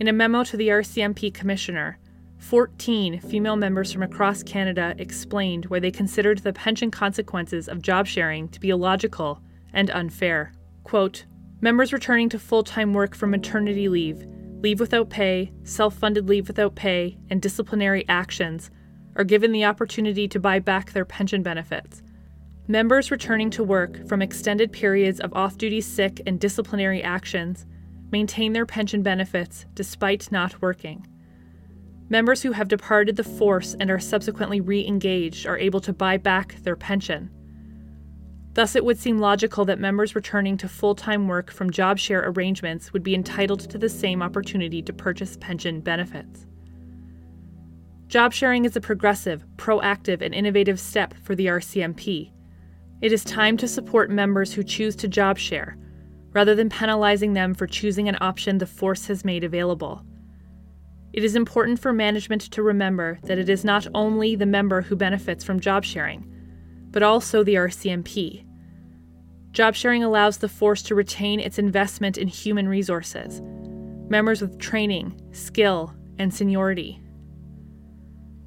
In 0.00 0.08
a 0.08 0.12
memo 0.12 0.42
to 0.44 0.56
the 0.56 0.68
RCMP 0.68 1.32
commissioner, 1.32 1.98
14 2.38 3.20
female 3.20 3.56
members 3.56 3.92
from 3.92 4.02
across 4.02 4.42
Canada 4.42 4.94
explained 4.98 5.66
why 5.66 5.78
they 5.78 5.90
considered 5.90 6.38
the 6.38 6.52
pension 6.52 6.90
consequences 6.90 7.68
of 7.68 7.82
job 7.82 8.06
sharing 8.06 8.48
to 8.48 8.60
be 8.60 8.70
illogical 8.70 9.40
and 9.72 9.90
unfair. 9.90 10.52
Quote, 10.84 11.24
Members 11.60 11.92
returning 11.92 12.28
to 12.28 12.38
full 12.38 12.62
time 12.62 12.92
work 12.92 13.14
from 13.14 13.30
maternity 13.30 13.88
leave, 13.88 14.26
leave 14.60 14.80
without 14.80 15.08
pay, 15.08 15.52
self 15.62 15.94
funded 15.94 16.28
leave 16.28 16.48
without 16.48 16.74
pay, 16.74 17.16
and 17.30 17.40
disciplinary 17.40 18.06
actions 18.08 18.70
are 19.16 19.24
given 19.24 19.52
the 19.52 19.64
opportunity 19.64 20.28
to 20.28 20.40
buy 20.40 20.58
back 20.58 20.92
their 20.92 21.04
pension 21.04 21.42
benefits. 21.42 22.02
Members 22.66 23.10
returning 23.10 23.50
to 23.50 23.62
work 23.64 24.06
from 24.08 24.22
extended 24.22 24.72
periods 24.72 25.20
of 25.20 25.32
off 25.34 25.58
duty 25.58 25.80
sick 25.80 26.20
and 26.26 26.40
disciplinary 26.40 27.02
actions 27.02 27.66
maintain 28.10 28.52
their 28.52 28.66
pension 28.66 29.02
benefits 29.02 29.66
despite 29.74 30.32
not 30.32 30.60
working. 30.62 31.06
Members 32.08 32.42
who 32.42 32.52
have 32.52 32.68
departed 32.68 33.16
the 33.16 33.24
force 33.24 33.74
and 33.80 33.90
are 33.90 33.98
subsequently 33.98 34.60
re 34.60 34.86
engaged 34.86 35.46
are 35.46 35.58
able 35.58 35.80
to 35.80 35.92
buy 35.92 36.16
back 36.16 36.56
their 36.62 36.76
pension. 36.76 37.30
Thus, 38.52 38.76
it 38.76 38.84
would 38.84 38.98
seem 38.98 39.18
logical 39.18 39.64
that 39.64 39.80
members 39.80 40.14
returning 40.14 40.56
to 40.58 40.68
full 40.68 40.94
time 40.94 41.26
work 41.26 41.50
from 41.50 41.70
job 41.70 41.98
share 41.98 42.28
arrangements 42.28 42.92
would 42.92 43.02
be 43.02 43.14
entitled 43.14 43.60
to 43.60 43.78
the 43.78 43.88
same 43.88 44.22
opportunity 44.22 44.82
to 44.82 44.92
purchase 44.92 45.36
pension 45.40 45.80
benefits. 45.80 46.46
Job 48.06 48.32
sharing 48.32 48.64
is 48.64 48.76
a 48.76 48.80
progressive, 48.80 49.44
proactive, 49.56 50.20
and 50.20 50.34
innovative 50.34 50.78
step 50.78 51.14
for 51.24 51.34
the 51.34 51.46
RCMP. 51.46 52.30
It 53.00 53.12
is 53.12 53.24
time 53.24 53.56
to 53.56 53.66
support 53.66 54.10
members 54.10 54.52
who 54.52 54.62
choose 54.62 54.94
to 54.96 55.08
job 55.08 55.36
share, 55.36 55.76
rather 56.32 56.54
than 56.54 56.68
penalizing 56.68 57.32
them 57.32 57.54
for 57.54 57.66
choosing 57.66 58.08
an 58.08 58.18
option 58.20 58.58
the 58.58 58.66
force 58.66 59.06
has 59.06 59.24
made 59.24 59.42
available. 59.42 60.04
It 61.14 61.22
is 61.22 61.36
important 61.36 61.78
for 61.78 61.92
management 61.92 62.42
to 62.50 62.60
remember 62.60 63.20
that 63.22 63.38
it 63.38 63.48
is 63.48 63.64
not 63.64 63.86
only 63.94 64.34
the 64.34 64.46
member 64.46 64.82
who 64.82 64.96
benefits 64.96 65.44
from 65.44 65.60
job 65.60 65.84
sharing, 65.84 66.26
but 66.90 67.04
also 67.04 67.44
the 67.44 67.54
RCMP. 67.54 68.44
Job 69.52 69.76
sharing 69.76 70.02
allows 70.02 70.38
the 70.38 70.48
force 70.48 70.82
to 70.82 70.96
retain 70.96 71.38
its 71.38 71.56
investment 71.56 72.18
in 72.18 72.26
human 72.26 72.66
resources, 72.66 73.40
members 74.10 74.40
with 74.40 74.58
training, 74.58 75.14
skill, 75.30 75.94
and 76.18 76.34
seniority. 76.34 77.00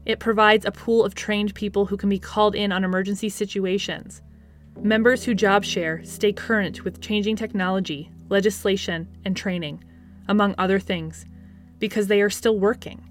It 0.06 0.20
provides 0.20 0.66
a 0.66 0.72
pool 0.72 1.06
of 1.06 1.16
trained 1.16 1.56
people 1.56 1.86
who 1.86 1.96
can 1.96 2.10
be 2.10 2.20
called 2.20 2.54
in 2.54 2.74
on 2.74 2.84
emergency 2.84 3.30
situations. 3.30 4.22
Members 4.82 5.24
who 5.24 5.34
job 5.34 5.64
share 5.64 6.04
stay 6.04 6.34
current 6.34 6.84
with 6.84 7.00
changing 7.00 7.38
technology, 7.38 8.12
legislation, 8.28 9.08
and 9.24 9.38
training, 9.38 9.86
among 10.28 10.54
other 10.58 10.80
things, 10.82 11.26
because 11.80 12.08
they 12.08 12.22
are 12.22 12.30
still 12.30 12.60
working. 12.60 13.08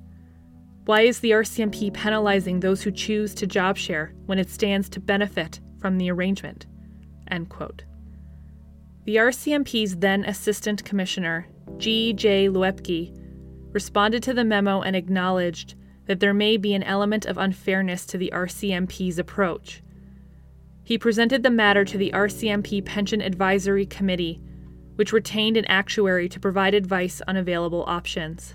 Why 0.87 1.03
is 1.03 1.21
the 1.21 1.33
RCMP 1.33 1.93
penalizing 1.93 2.61
those 2.61 2.83
who 2.83 2.93
choose 2.93 3.35
to 3.35 3.47
job 3.47 3.77
share 3.77 4.13
when 4.27 4.39
it 4.39 4.51
stands 4.51 4.89
to 4.91 5.01
benefit 5.01 5.61
from 5.81 5.99
the 5.99 6.11
arrangement? 6.11 6.67
End 7.29 7.49
quote. 7.49 7.85
The 9.05 9.17
RCMP's 9.17 9.97
then 9.97 10.25
Assistant 10.25 10.85
Commissioner, 10.85 11.49
G. 11.79 12.13
J. 12.13 12.49
Luepke, 12.49 13.13
responded 13.73 14.23
to 14.25 14.35
the 14.35 14.45
memo 14.45 14.81
and 14.81 14.97
acknowledged 14.97 15.75
that 16.07 16.21
there 16.21 16.35
may 16.35 16.57
be 16.57 16.75
an 16.75 16.83
element 16.85 17.27
of 17.27 17.37
unfairness 17.37 18.07
to 18.07 18.19
the 18.19 18.33
RCMP's 18.35 19.19
approach. 19.19 19.83
He 20.85 20.99
presented 20.99 21.43
the 21.43 21.51
matter 21.51 21.85
to 21.85 21.99
the 21.99 22.13
RCMP 22.13 22.85
Pension 22.85 23.21
Advisory 23.21 23.87
Committee, 23.87 24.41
which 24.97 25.13
retained 25.13 25.57
an 25.57 25.65
actuary 25.67 26.29
to 26.29 26.41
provide 26.41 26.75
advice 26.75 27.23
on 27.29 27.37
available 27.37 27.85
options. 27.87 28.55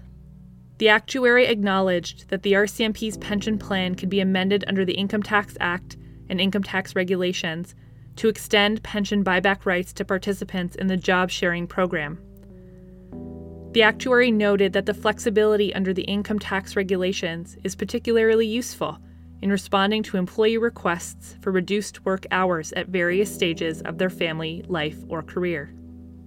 The 0.79 0.89
actuary 0.89 1.45
acknowledged 1.45 2.29
that 2.29 2.43
the 2.43 2.53
RCMP's 2.53 3.17
pension 3.17 3.57
plan 3.57 3.95
could 3.95 4.09
be 4.09 4.19
amended 4.19 4.65
under 4.67 4.83
the 4.83 4.95
Income 4.95 5.23
Tax 5.23 5.55
Act 5.59 5.95
and 6.27 6.41
income 6.41 6.63
tax 6.63 6.95
regulations 6.95 7.75
to 8.15 8.27
extend 8.27 8.81
pension 8.83 9.23
buyback 9.23 9.65
rights 9.65 9.93
to 9.93 10.05
participants 10.05 10.75
in 10.75 10.87
the 10.87 10.97
job 10.97 11.29
sharing 11.29 11.67
program. 11.67 12.19
The 13.73 13.83
actuary 13.83 14.31
noted 14.31 14.73
that 14.73 14.85
the 14.85 14.93
flexibility 14.93 15.73
under 15.73 15.93
the 15.93 16.03
income 16.03 16.39
tax 16.39 16.75
regulations 16.75 17.57
is 17.63 17.75
particularly 17.75 18.47
useful 18.47 18.97
in 19.41 19.49
responding 19.49 20.03
to 20.03 20.17
employee 20.17 20.57
requests 20.57 21.35
for 21.41 21.51
reduced 21.51 22.05
work 22.05 22.25
hours 22.31 22.73
at 22.73 22.87
various 22.87 23.33
stages 23.33 23.81
of 23.83 23.97
their 23.97 24.09
family, 24.09 24.63
life, 24.67 24.97
or 25.09 25.23
career. 25.23 25.73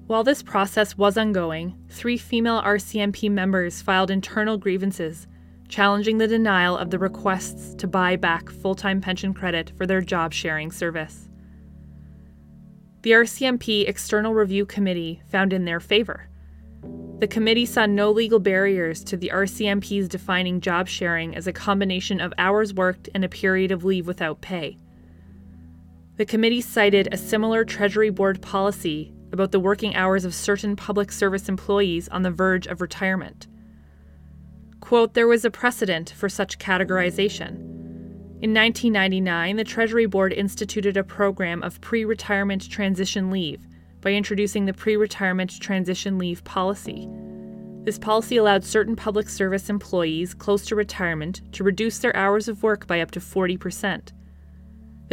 While 0.07 0.23
this 0.23 0.43
process 0.43 0.99
was 0.99 1.17
ongoing, 1.17 1.79
three 1.89 2.19
female 2.19 2.61
RCMP 2.63 3.31
members 3.31 3.81
filed 3.81 4.11
internal 4.11 4.59
grievances 4.59 5.27
challenging 5.69 6.19
the 6.19 6.29
denial 6.29 6.77
of 6.77 6.91
the 6.91 6.99
requests 6.99 7.75
to 7.77 7.87
buy 7.87 8.17
back 8.17 8.51
full 8.51 8.75
time 8.75 9.01
pension 9.01 9.33
credit 9.33 9.73
for 9.77 9.87
their 9.87 10.03
job 10.03 10.35
sharing 10.35 10.71
service. 10.71 11.31
The 13.01 13.13
RCMP 13.13 13.89
External 13.89 14.35
Review 14.35 14.67
Committee 14.67 15.23
found 15.31 15.55
in 15.55 15.65
their 15.65 15.81
favor. 15.81 16.29
The 17.19 17.27
committee 17.27 17.65
saw 17.65 17.87
no 17.87 18.11
legal 18.11 18.41
barriers 18.41 19.03
to 19.05 19.17
the 19.17 19.31
RCMP's 19.33 20.09
defining 20.09 20.61
job 20.61 20.87
sharing 20.87 21.35
as 21.35 21.47
a 21.47 21.53
combination 21.53 22.21
of 22.21 22.35
hours 22.37 22.75
worked 22.75 23.09
and 23.15 23.25
a 23.25 23.29
period 23.29 23.71
of 23.71 23.85
leave 23.85 24.07
without 24.07 24.43
pay. 24.43 24.77
The 26.19 26.27
committee 26.27 26.61
cited 26.61 27.09
a 27.11 27.17
similar 27.17 27.65
Treasury 27.65 28.11
Board 28.11 28.43
policy 28.43 29.14
about 29.35 29.53
the 29.53 29.61
working 29.61 29.95
hours 29.95 30.25
of 30.25 30.35
certain 30.35 30.77
public 30.77 31.13
service 31.13 31.51
employees 31.51 32.09
on 32.09 32.23
the 32.23 32.31
verge 32.31 32.67
of 32.67 32.81
retirement. 32.81 33.47
Quote, 34.81 35.13
there 35.13 35.29
was 35.29 35.45
a 35.45 35.51
precedent 35.51 36.15
for 36.17 36.31
such 36.31 36.59
categorization. 36.59 37.57
In 38.41 38.55
1999, 38.55 39.57
the 39.57 39.65
Treasury 39.65 40.07
Board 40.07 40.33
instituted 40.33 40.97
a 40.97 41.05
program 41.05 41.63
of 41.63 41.81
pre 41.83 42.07
retirement 42.07 42.71
transition 42.71 43.31
leave 43.31 43.67
by 44.01 44.13
introducing 44.13 44.65
the 44.65 44.73
pre 44.73 44.97
retirement 44.97 45.61
transition 45.61 46.17
leave 46.17 46.45
policy. 46.45 47.07
This 47.85 47.99
policy 47.99 48.39
allowed 48.39 48.65
certain 48.65 48.97
public 48.97 49.29
service 49.29 49.69
employees 49.69 50.33
close 50.33 50.65
to 50.67 50.75
retirement 50.75 51.43
to 51.53 51.65
reduce 51.65 51.99
their 51.99 52.17
hours 52.17 52.49
of 52.49 52.63
work 52.63 52.87
by 52.87 53.01
up 53.03 53.11
to 53.11 53.21
40 53.21 53.59
percent. 53.59 54.14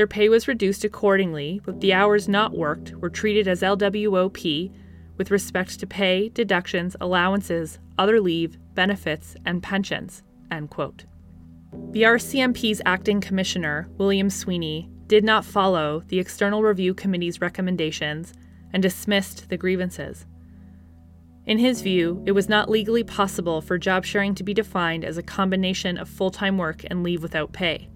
Their 0.01 0.07
pay 0.07 0.29
was 0.29 0.47
reduced 0.47 0.83
accordingly, 0.83 1.61
but 1.63 1.79
the 1.79 1.93
hours 1.93 2.27
not 2.27 2.57
worked 2.57 2.91
were 2.93 3.09
treated 3.11 3.47
as 3.47 3.61
LWOP 3.61 4.71
with 5.15 5.29
respect 5.29 5.79
to 5.79 5.85
pay, 5.85 6.29
deductions, 6.29 6.95
allowances, 6.99 7.77
other 7.99 8.19
leave, 8.19 8.57
benefits, 8.73 9.35
and 9.45 9.61
pensions. 9.61 10.23
End 10.49 10.71
quote. 10.71 11.05
The 11.91 12.01
RCMP's 12.01 12.81
acting 12.83 13.21
commissioner, 13.21 13.89
William 13.99 14.31
Sweeney, 14.31 14.89
did 15.05 15.23
not 15.23 15.45
follow 15.45 16.01
the 16.07 16.17
External 16.17 16.63
Review 16.63 16.95
Committee's 16.95 17.39
recommendations 17.39 18.33
and 18.73 18.81
dismissed 18.81 19.49
the 19.49 19.57
grievances. 19.57 20.25
In 21.45 21.59
his 21.59 21.83
view, 21.83 22.23
it 22.25 22.31
was 22.31 22.49
not 22.49 22.71
legally 22.71 23.03
possible 23.03 23.61
for 23.61 23.77
job 23.77 24.03
sharing 24.03 24.33
to 24.33 24.43
be 24.43 24.55
defined 24.55 25.05
as 25.05 25.19
a 25.19 25.21
combination 25.21 25.99
of 25.99 26.09
full 26.09 26.31
time 26.31 26.57
work 26.57 26.83
and 26.89 27.03
leave 27.03 27.21
without 27.21 27.53
pay. 27.53 27.90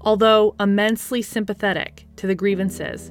Although 0.00 0.54
immensely 0.60 1.22
sympathetic 1.22 2.06
to 2.16 2.26
the 2.26 2.34
grievances, 2.34 3.10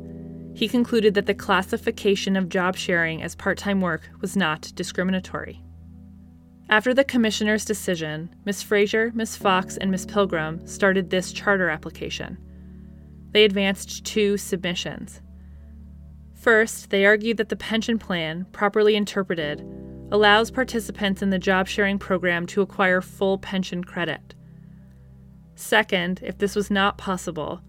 he 0.54 0.68
concluded 0.68 1.14
that 1.14 1.28
the 1.28 1.36
classification 1.36 2.36
of 2.36 2.50
job 2.50 2.76
sharing 2.76 3.22
as 3.22 3.36
part 3.36 3.58
time 3.58 3.82
work 3.82 4.10
was 4.22 4.36
not 4.36 4.72
discriminatory. 4.76 5.62
After 6.70 6.94
the 6.94 7.04
Commissioner's 7.04 7.64
decision, 7.64 8.34
Ms. 8.46 8.64
Fraser, 8.64 9.12
Ms. 9.14 9.38
Fox, 9.38 9.78
and 9.78 9.90
Ms. 9.92 10.06
Pilgrim 10.06 10.66
started 10.68 11.10
this 11.10 11.32
charter 11.32 11.70
application. 11.70 12.38
They 13.32 13.46
advanced 13.46 14.04
two 14.04 14.38
submissions. 14.38 15.22
First, 16.34 16.90
they 16.90 17.06
argued 17.06 17.38
that 17.38 17.50
the 17.50 17.56
pension 17.56 17.98
plan, 17.98 18.46
properly 18.52 18.96
interpreted, 18.96 19.66
allows 20.12 20.52
participants 20.52 21.22
in 21.22 21.30
the 21.30 21.40
job 21.40 21.68
sharing 21.68 22.00
program 22.00 22.46
to 22.48 22.62
acquire 22.62 23.02
full 23.02 23.38
pension 23.38 23.84
credit. 23.84 24.34
Second, 25.58 26.20
if 26.22 26.38
this 26.38 26.56
was 26.56 26.70
not 26.70 27.00
possible, 27.00 27.62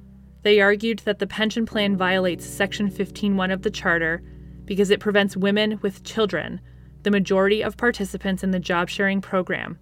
they 0.42 0.60
argued 0.60 0.98
that 1.00 1.20
the 1.20 1.26
pension 1.26 1.64
plan 1.64 1.96
violates 1.96 2.44
Section 2.44 2.90
15.1 2.90 3.50
of 3.50 3.62
the 3.62 3.70
Charter 3.70 4.22
because 4.66 4.90
it 4.90 5.00
prevents 5.00 5.38
women 5.38 5.78
with 5.80 6.04
children, 6.04 6.60
the 7.02 7.10
majority 7.10 7.62
of 7.62 7.78
participants 7.78 8.44
in 8.44 8.50
the 8.50 8.60
job 8.60 8.90
sharing 8.90 9.22
program, 9.22 9.78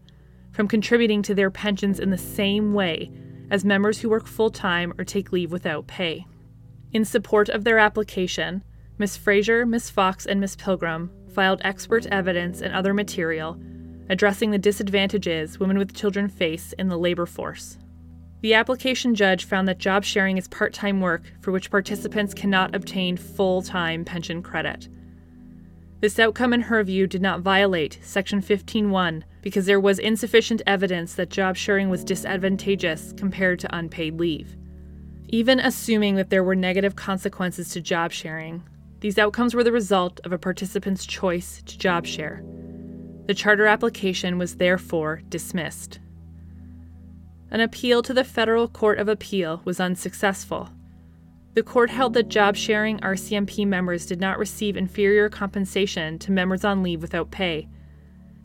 from 0.52 0.68
contributing 0.68 1.20
to 1.20 1.34
their 1.34 1.50
pensions 1.50 1.98
in 1.98 2.10
the 2.10 2.16
same 2.16 2.74
way 2.74 3.10
as 3.50 3.64
members 3.64 3.98
who 3.98 4.08
work 4.08 4.28
full 4.28 4.50
time 4.50 4.94
or 4.98 5.04
take 5.04 5.32
leave 5.32 5.50
without 5.50 5.88
pay. 5.88 6.24
In 6.92 7.04
support 7.04 7.48
of 7.48 7.64
their 7.64 7.80
application, 7.80 8.62
Ms. 8.98 9.16
Fraser, 9.16 9.66
Ms. 9.66 9.90
Fox, 9.90 10.26
and 10.26 10.40
Ms. 10.40 10.54
Pilgrim 10.54 11.10
filed 11.34 11.60
expert 11.64 12.06
evidence 12.06 12.60
and 12.60 12.72
other 12.72 12.94
material 12.94 13.60
addressing 14.08 14.52
the 14.52 14.58
disadvantages 14.58 15.58
women 15.58 15.76
with 15.76 15.92
children 15.92 16.28
face 16.28 16.72
in 16.78 16.86
the 16.86 16.96
labor 16.96 17.26
force. 17.26 17.78
The 18.42 18.54
application 18.54 19.14
judge 19.14 19.44
found 19.44 19.66
that 19.68 19.78
job 19.78 20.04
sharing 20.04 20.36
is 20.36 20.48
part 20.48 20.72
time 20.72 21.00
work 21.00 21.22
for 21.40 21.52
which 21.52 21.70
participants 21.70 22.34
cannot 22.34 22.74
obtain 22.74 23.16
full 23.16 23.62
time 23.62 24.04
pension 24.04 24.42
credit. 24.42 24.88
This 26.00 26.18
outcome, 26.18 26.52
in 26.52 26.60
her 26.60 26.84
view, 26.84 27.06
did 27.06 27.22
not 27.22 27.40
violate 27.40 27.98
Section 28.02 28.42
15.1 28.42 29.22
because 29.40 29.64
there 29.64 29.80
was 29.80 29.98
insufficient 29.98 30.60
evidence 30.66 31.14
that 31.14 31.30
job 31.30 31.56
sharing 31.56 31.88
was 31.88 32.04
disadvantageous 32.04 33.14
compared 33.16 33.58
to 33.60 33.76
unpaid 33.76 34.20
leave. 34.20 34.56
Even 35.28 35.58
assuming 35.58 36.14
that 36.16 36.28
there 36.28 36.44
were 36.44 36.54
negative 36.54 36.96
consequences 36.96 37.70
to 37.70 37.80
job 37.80 38.12
sharing, 38.12 38.62
these 39.00 39.18
outcomes 39.18 39.54
were 39.54 39.64
the 39.64 39.72
result 39.72 40.20
of 40.24 40.32
a 40.32 40.38
participant's 40.38 41.06
choice 41.06 41.62
to 41.64 41.78
job 41.78 42.06
share. 42.06 42.44
The 43.26 43.34
charter 43.34 43.66
application 43.66 44.38
was 44.38 44.56
therefore 44.56 45.22
dismissed. 45.28 45.98
An 47.56 47.62
appeal 47.62 48.02
to 48.02 48.12
the 48.12 48.22
Federal 48.22 48.68
Court 48.68 48.98
of 48.98 49.08
Appeal 49.08 49.62
was 49.64 49.80
unsuccessful. 49.80 50.68
The 51.54 51.62
court 51.62 51.88
held 51.88 52.12
that 52.12 52.28
job 52.28 52.54
sharing 52.54 52.98
RCMP 52.98 53.66
members 53.66 54.04
did 54.04 54.20
not 54.20 54.38
receive 54.38 54.76
inferior 54.76 55.30
compensation 55.30 56.18
to 56.18 56.32
members 56.32 56.66
on 56.66 56.82
leave 56.82 57.00
without 57.00 57.30
pay, 57.30 57.66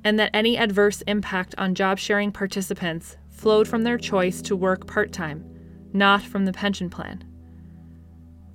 and 0.06 0.18
that 0.18 0.32
any 0.34 0.58
adverse 0.58 1.01
impact 1.08 1.53
on 1.58 1.75
job 1.75 2.00
sharing 2.00 2.32
participants 2.32 3.18
flowed 3.27 3.68
from 3.68 3.84
their 3.84 3.98
choice 3.98 4.41
to 4.44 4.56
work 4.56 4.88
part 4.88 5.12
time, 5.12 5.44
not 5.91 6.22
from 6.22 6.46
the 6.46 6.53
pension 6.53 6.89
plan. 6.89 7.22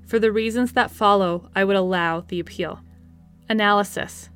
For 0.06 0.18
the 0.18 0.32
reasons 0.32 0.72
that 0.72 0.90
follow, 0.90 1.50
I 1.54 1.64
would 1.64 1.76
allow 1.76 2.22
the 2.22 2.40
appeal. 2.40 2.80
Analysis 3.50 4.30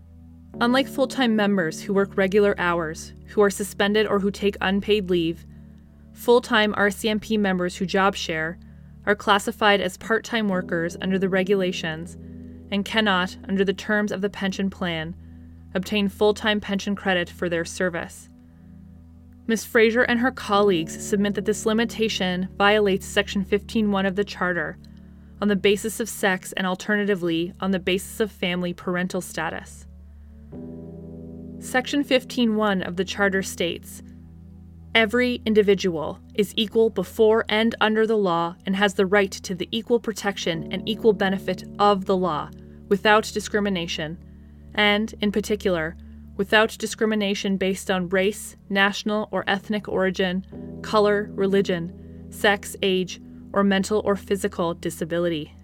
Unlike 0.61 0.89
full 0.89 1.09
time 1.09 1.35
members 1.35 1.81
who 1.81 1.95
work 1.95 2.15
regular 2.19 2.55
hours, 2.59 3.15
who 3.29 3.41
are 3.41 3.49
suspended, 3.49 4.07
or 4.07 4.19
who 4.19 4.31
take 4.31 4.59
unpaid 4.61 5.09
leave, 5.09 5.47
full 6.13 6.41
time 6.41 6.75
RCMP 6.75 7.39
members 7.39 7.77
who 7.77 7.87
job 7.87 8.15
share 8.15 8.59
are 9.07 9.15
classified 9.15 9.81
as 9.81 9.97
part 9.97 10.25
time 10.25 10.49
workers 10.49 10.97
under 11.01 11.19
the 11.19 11.29
regulations 11.29 12.17
and 12.71 12.85
cannot, 12.85 13.37
under 13.49 13.65
the 13.65 13.73
terms 13.73 14.13
of 14.13 14.21
the 14.21 14.31
pension 14.31 14.71
plan, 14.71 15.15
obtain 15.75 16.09
full 16.09 16.35
time 16.35 16.61
pension 16.61 16.95
credit 16.95 17.29
for 17.29 17.49
their 17.49 17.65
service. 17.65 18.29
Ms. 19.47 19.65
Fraser 19.65 20.03
and 20.03 20.21
her 20.21 20.31
colleagues 20.31 21.05
submit 21.05 21.35
that 21.35 21.45
this 21.45 21.67
limitation 21.67 22.49
violates 22.57 23.05
Section 23.05 23.45
15.1 23.45 24.07
of 24.07 24.15
the 24.15 24.25
Charter 24.25 24.79
on 25.43 25.49
the 25.49 25.57
basis 25.57 25.99
of 25.99 26.09
sex 26.09 26.53
and 26.53 26.67
alternatively 26.67 27.53
on 27.61 27.71
the 27.71 27.79
basis 27.79 28.21
of 28.21 28.31
family 28.31 28.73
parental 28.73 29.21
status. 29.21 29.87
Section 31.59 32.05
15.1 32.05 32.87
of 32.87 32.97
the 32.97 33.05
Charter 33.05 33.43
states 33.43 34.03
Every 34.95 35.41
individual 35.47 36.19
is 36.35 36.53
equal 36.57 36.91
before 36.91 37.45
and 37.49 37.77
under 37.81 38.09
the 38.09 38.17
law 38.17 38.57
and 38.67 38.75
has 38.75 38.95
the 38.95 39.07
right 39.07 39.31
to 39.31 39.55
the 39.55 39.69
equal 39.71 40.01
protection 40.01 40.73
and 40.73 40.89
equal 40.89 41.13
benefit 41.13 41.63
of 41.79 42.07
the 42.07 42.17
law 42.17 42.51
without 42.89 43.31
discrimination, 43.33 44.19
and, 44.75 45.15
in 45.21 45.31
particular, 45.31 45.97
without 46.37 46.77
discrimination 46.77 47.57
based 47.57 47.89
on 47.89 48.09
race, 48.09 48.57
national 48.69 49.29
or 49.31 49.45
ethnic 49.47 49.87
origin, 49.89 50.45
color, 50.83 51.31
religion, 51.35 52.27
sex, 52.31 52.75
age, 52.83 53.21
or 53.53 53.63
mental 53.63 54.03
or 54.05 54.17
physical 54.17 54.75
disability. 54.75 55.55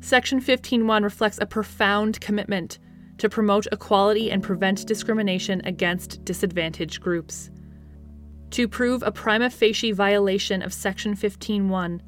Section 0.00 0.40
15.1 0.40 1.02
reflects 1.02 1.38
a 1.42 1.46
profound 1.46 2.22
commitment 2.22 2.78
to 3.18 3.28
promote 3.28 3.66
equality 3.70 4.30
and 4.30 4.42
prevent 4.42 4.86
discrimination 4.86 5.60
against 5.66 6.24
disadvantaged 6.24 7.02
groups. 7.02 7.50
To 8.50 8.68
prove 8.68 9.02
a 9.02 9.12
prima 9.12 9.50
facie 9.50 9.92
violation 9.92 10.62
of 10.62 10.72
Section 10.72 11.14
15.1, 11.14 12.00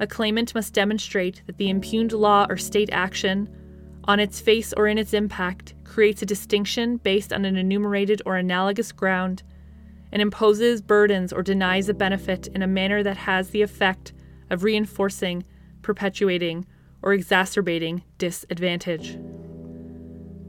a 0.00 0.06
claimant 0.06 0.54
must 0.54 0.74
demonstrate 0.74 1.42
that 1.46 1.56
the 1.56 1.70
impugned 1.70 2.12
law 2.12 2.46
or 2.48 2.56
state 2.56 2.90
action, 2.92 3.48
on 4.04 4.20
its 4.20 4.40
face 4.40 4.72
or 4.72 4.88
in 4.88 4.98
its 4.98 5.14
impact, 5.14 5.74
creates 5.84 6.20
a 6.20 6.26
distinction 6.26 6.98
based 6.98 7.32
on 7.32 7.44
an 7.44 7.56
enumerated 7.56 8.20
or 8.26 8.36
analogous 8.36 8.92
ground, 8.92 9.42
and 10.12 10.20
imposes 10.20 10.82
burdens 10.82 11.32
or 11.32 11.42
denies 11.42 11.88
a 11.88 11.94
benefit 11.94 12.48
in 12.48 12.62
a 12.62 12.66
manner 12.66 13.02
that 13.02 13.16
has 13.16 13.50
the 13.50 13.62
effect 13.62 14.12
of 14.50 14.64
reinforcing, 14.64 15.44
perpetuating, 15.82 16.66
or 17.02 17.12
exacerbating 17.12 18.02
disadvantage. 18.18 19.18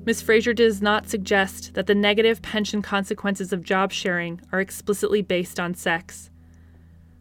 Ms. 0.05 0.21
Fraser 0.21 0.53
does 0.53 0.83
not 0.83 1.09
suggest 1.09 1.73
that 1.73 1.87
the 1.87 1.95
negative 1.95 2.43
pension 2.43 2.83
consequences 2.83 3.51
of 3.51 3.63
job 3.63 3.91
sharing 3.91 4.39
are 4.51 4.59
explicitly 4.59 5.23
based 5.23 5.59
on 5.59 5.73
sex. 5.73 6.29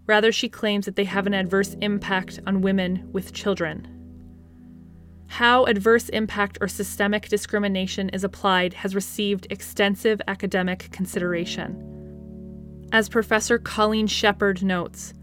Rather, 0.07 0.31
she 0.31 0.51
claims 0.51 0.85
that 0.85 0.95
they 0.95 1.05
have 1.05 1.27
an 1.27 1.33
adverse 1.33 1.75
impact 1.81 2.41
on 2.47 2.61
women 2.61 3.09
with 3.11 3.33
children. 3.33 3.89
How 5.29 5.65
adverse 5.65 6.11
impact 6.11 6.59
or 6.61 6.69
systemic 6.69 7.31
discrimination 7.31 8.11
is 8.11 8.23
applied 8.23 8.75
has 8.75 8.95
received 8.95 9.47
extensive 9.49 10.21
academic 10.29 10.91
consideration. 10.93 11.91
As 12.93 13.09
Professor 13.09 13.59
Colleen 13.59 14.07
Sheppard 14.07 14.63
notes, 14.63 15.15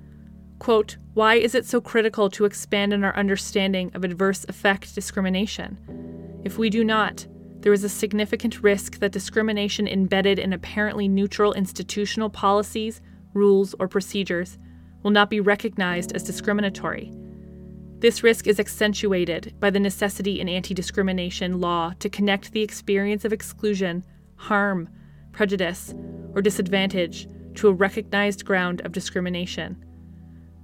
quote, 0.57 0.97
Why 1.13 1.35
is 1.35 1.53
it 1.53 1.67
so 1.67 1.79
critical 1.79 2.27
to 2.31 2.45
expand 2.45 2.91
in 2.91 3.03
our 3.03 3.15
understanding 3.15 3.91
of 3.93 4.03
adverse 4.03 4.45
effect 4.49 4.95
discrimination? 4.95 6.41
If 6.43 6.57
we 6.57 6.71
do 6.71 6.83
not, 6.83 7.27
there 7.61 7.73
is 7.73 7.83
a 7.83 7.89
significant 7.89 8.63
risk 8.63 8.99
that 8.99 9.11
discrimination 9.11 9.87
embedded 9.87 10.39
in 10.39 10.51
apparently 10.51 11.07
neutral 11.07 11.53
institutional 11.53 12.29
policies, 12.29 13.01
rules, 13.33 13.75
or 13.79 13.87
procedures 13.87 14.57
will 15.03 15.11
not 15.11 15.29
be 15.29 15.39
recognized 15.39 16.11
as 16.13 16.23
discriminatory. 16.23 17.11
This 17.99 18.23
risk 18.23 18.47
is 18.47 18.59
accentuated 18.59 19.53
by 19.59 19.69
the 19.69 19.79
necessity 19.79 20.39
in 20.39 20.49
anti 20.49 20.73
discrimination 20.73 21.61
law 21.61 21.93
to 21.99 22.09
connect 22.09 22.51
the 22.51 22.63
experience 22.63 23.25
of 23.25 23.33
exclusion, 23.33 24.03
harm, 24.37 24.89
prejudice, 25.31 25.93
or 26.33 26.41
disadvantage 26.41 27.27
to 27.55 27.67
a 27.67 27.73
recognized 27.73 28.43
ground 28.43 28.81
of 28.81 28.91
discrimination. 28.91 29.85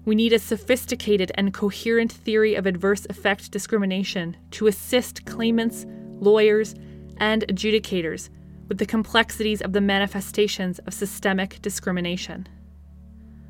We 0.06 0.16
need 0.16 0.34
a 0.34 0.39
sophisticated 0.39 1.32
and 1.36 1.54
coherent 1.54 2.12
theory 2.12 2.56
of 2.56 2.66
adverse 2.66 3.06
effect 3.08 3.51
discrimination 3.51 4.38
to 4.51 4.66
assist 4.68 5.25
claimants, 5.25 5.86
lawyers, 6.20 6.74
and 7.19 7.45
adjudicators 7.47 8.29
with 8.67 8.77
the 8.77 8.86
complexities 8.86 9.62
of 9.62 9.74
the 9.74 9.81
manifestations 9.81 10.79
of 10.79 10.93
systemic 10.93 11.62
discrimination. 11.62 12.47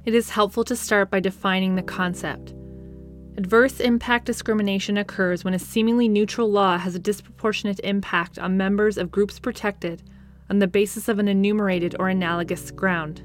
It 0.06 0.16
is 0.16 0.30
helpful 0.30 0.64
to 0.66 0.76
start 0.76 1.10
by 1.10 1.20
defining 1.20 1.76
the 1.76 1.82
concept. 1.82 2.54
Adverse 3.38 3.80
impact 3.80 4.26
discrimination 4.26 4.98
occurs 4.98 5.44
when 5.44 5.54
a 5.54 5.60
seemingly 5.60 6.08
neutral 6.08 6.50
law 6.50 6.78
has 6.78 6.96
a 6.96 7.00
disproportionate 7.00 7.80
impact 7.84 8.40
on 8.40 8.58
members 8.58 8.98
of 8.98 9.12
groups 9.12 9.38
protected 9.38 10.02
on 10.50 10.60
the 10.60 10.68
basis 10.68 11.08
of 11.08 11.20
an 11.20 11.28
enumerated 11.28 11.96
or 12.00 12.10
analogous 12.10 12.72
ground. 12.72 13.22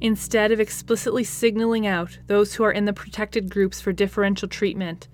Instead 0.00 0.52
of 0.52 0.60
explicitly 0.60 1.24
signaling 1.24 1.86
out 1.86 2.18
those 2.26 2.54
who 2.54 2.64
are 2.64 2.72
in 2.72 2.84
the 2.84 2.92
protected 2.92 3.50
groups 3.50 3.80
for 3.80 3.92
differential 3.92 4.48
treatment, 4.48 5.08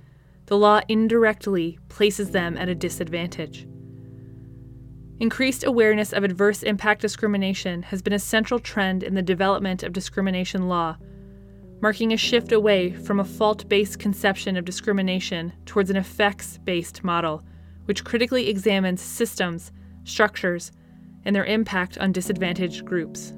the 0.46 0.57
law 0.57 0.81
indirectly 0.88 1.78
places 1.88 2.31
them 2.31 2.57
at 2.57 2.70
a 2.70 2.74
disadvantage. 2.74 3.66
Increased 5.20 5.64
awareness 5.64 6.12
of 6.12 6.22
adverse 6.22 6.62
impact 6.62 7.00
discrimination 7.00 7.83
has 7.83 8.02
been 8.02 8.12
a 8.12 8.20
central 8.20 8.61
trend 8.61 9.02
in 9.02 9.14
the 9.14 9.22
development 9.22 9.83
of 9.83 9.92
discrimination 9.92 10.68
law, 10.68 10.96
marking 11.81 12.12
a 12.12 12.16
shift 12.16 12.52
away 12.52 12.92
from 12.92 13.18
a 13.18 13.24
fault 13.24 13.68
based 13.68 13.98
conception 13.98 14.57
of 14.57 14.64
discrimination 14.64 15.52
towards 15.66 15.90
an 15.90 15.96
effects 15.96 16.59
based 16.59 17.02
model, 17.02 17.42
which 17.87 18.04
critically 18.04 18.48
examines 18.48 19.00
systems, 19.02 19.72
structures, 20.04 20.70
and 21.24 21.35
their 21.35 21.46
impact 21.46 21.98
on 21.98 22.12
disadvantaged 22.12 22.85
groups. 22.85 23.33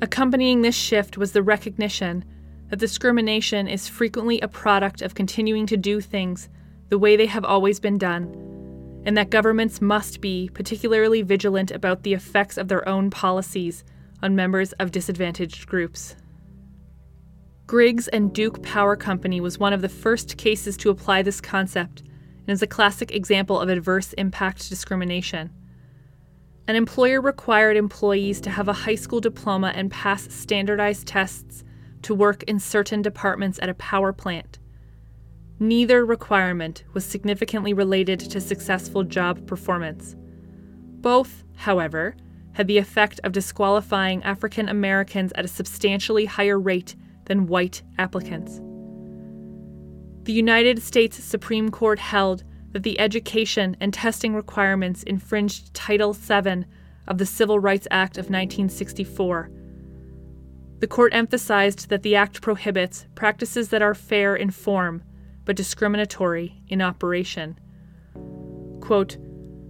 Accompanying 0.00 0.62
this 0.62 0.76
shift 0.76 1.18
was 1.18 1.32
the 1.32 1.42
recognition 1.42 2.24
that 2.68 2.78
discrimination 2.78 3.66
is 3.66 3.88
frequently 3.88 4.40
a 4.40 4.46
product 4.46 5.02
of 5.02 5.16
continuing 5.16 5.66
to 5.66 5.76
do 5.76 6.00
things 6.00 6.48
the 6.90 6.98
way 6.98 7.16
they 7.16 7.26
have 7.26 7.44
always 7.44 7.80
been 7.80 7.98
done 7.98 8.57
and 9.04 9.16
that 9.16 9.30
governments 9.30 9.80
must 9.80 10.20
be 10.20 10.50
particularly 10.52 11.22
vigilant 11.22 11.70
about 11.70 12.02
the 12.02 12.14
effects 12.14 12.56
of 12.58 12.68
their 12.68 12.86
own 12.88 13.10
policies 13.10 13.84
on 14.22 14.36
members 14.36 14.72
of 14.74 14.90
disadvantaged 14.90 15.66
groups. 15.66 16.16
Griggs 17.66 18.08
and 18.08 18.32
Duke 18.32 18.62
Power 18.62 18.96
Company 18.96 19.40
was 19.40 19.58
one 19.58 19.72
of 19.72 19.82
the 19.82 19.88
first 19.88 20.38
cases 20.38 20.76
to 20.78 20.90
apply 20.90 21.22
this 21.22 21.40
concept 21.40 22.00
and 22.00 22.48
is 22.48 22.62
a 22.62 22.66
classic 22.66 23.12
example 23.12 23.60
of 23.60 23.68
adverse 23.68 24.14
impact 24.14 24.68
discrimination. 24.68 25.50
An 26.66 26.76
employer 26.76 27.20
required 27.20 27.76
employees 27.76 28.40
to 28.42 28.50
have 28.50 28.68
a 28.68 28.72
high 28.72 28.94
school 28.94 29.20
diploma 29.20 29.72
and 29.74 29.90
pass 29.90 30.32
standardized 30.32 31.06
tests 31.06 31.62
to 32.02 32.14
work 32.14 32.42
in 32.44 32.58
certain 32.58 33.02
departments 33.02 33.58
at 33.60 33.68
a 33.68 33.74
power 33.74 34.12
plant. 34.12 34.57
Neither 35.60 36.06
requirement 36.06 36.84
was 36.94 37.04
significantly 37.04 37.72
related 37.72 38.20
to 38.20 38.40
successful 38.40 39.02
job 39.02 39.44
performance. 39.46 40.14
Both, 41.00 41.42
however, 41.56 42.14
had 42.52 42.68
the 42.68 42.78
effect 42.78 43.20
of 43.24 43.32
disqualifying 43.32 44.22
African 44.22 44.68
Americans 44.68 45.32
at 45.34 45.44
a 45.44 45.48
substantially 45.48 46.26
higher 46.26 46.60
rate 46.60 46.94
than 47.24 47.48
white 47.48 47.82
applicants. 47.98 48.60
The 50.24 50.32
United 50.32 50.80
States 50.82 51.22
Supreme 51.22 51.70
Court 51.70 51.98
held 51.98 52.44
that 52.72 52.84
the 52.84 53.00
education 53.00 53.76
and 53.80 53.92
testing 53.92 54.34
requirements 54.34 55.02
infringed 55.02 55.74
Title 55.74 56.12
VII 56.12 56.66
of 57.08 57.18
the 57.18 57.26
Civil 57.26 57.58
Rights 57.58 57.88
Act 57.90 58.16
of 58.16 58.26
1964. 58.26 59.50
The 60.78 60.86
court 60.86 61.14
emphasized 61.14 61.88
that 61.88 62.02
the 62.02 62.14
act 62.14 62.42
prohibits 62.42 63.06
practices 63.16 63.70
that 63.70 63.82
are 63.82 63.94
fair 63.94 64.36
in 64.36 64.50
form 64.50 65.02
but 65.48 65.56
discriminatory 65.56 66.60
in 66.68 66.82
operation. 66.82 67.58
Quote, 68.82 69.16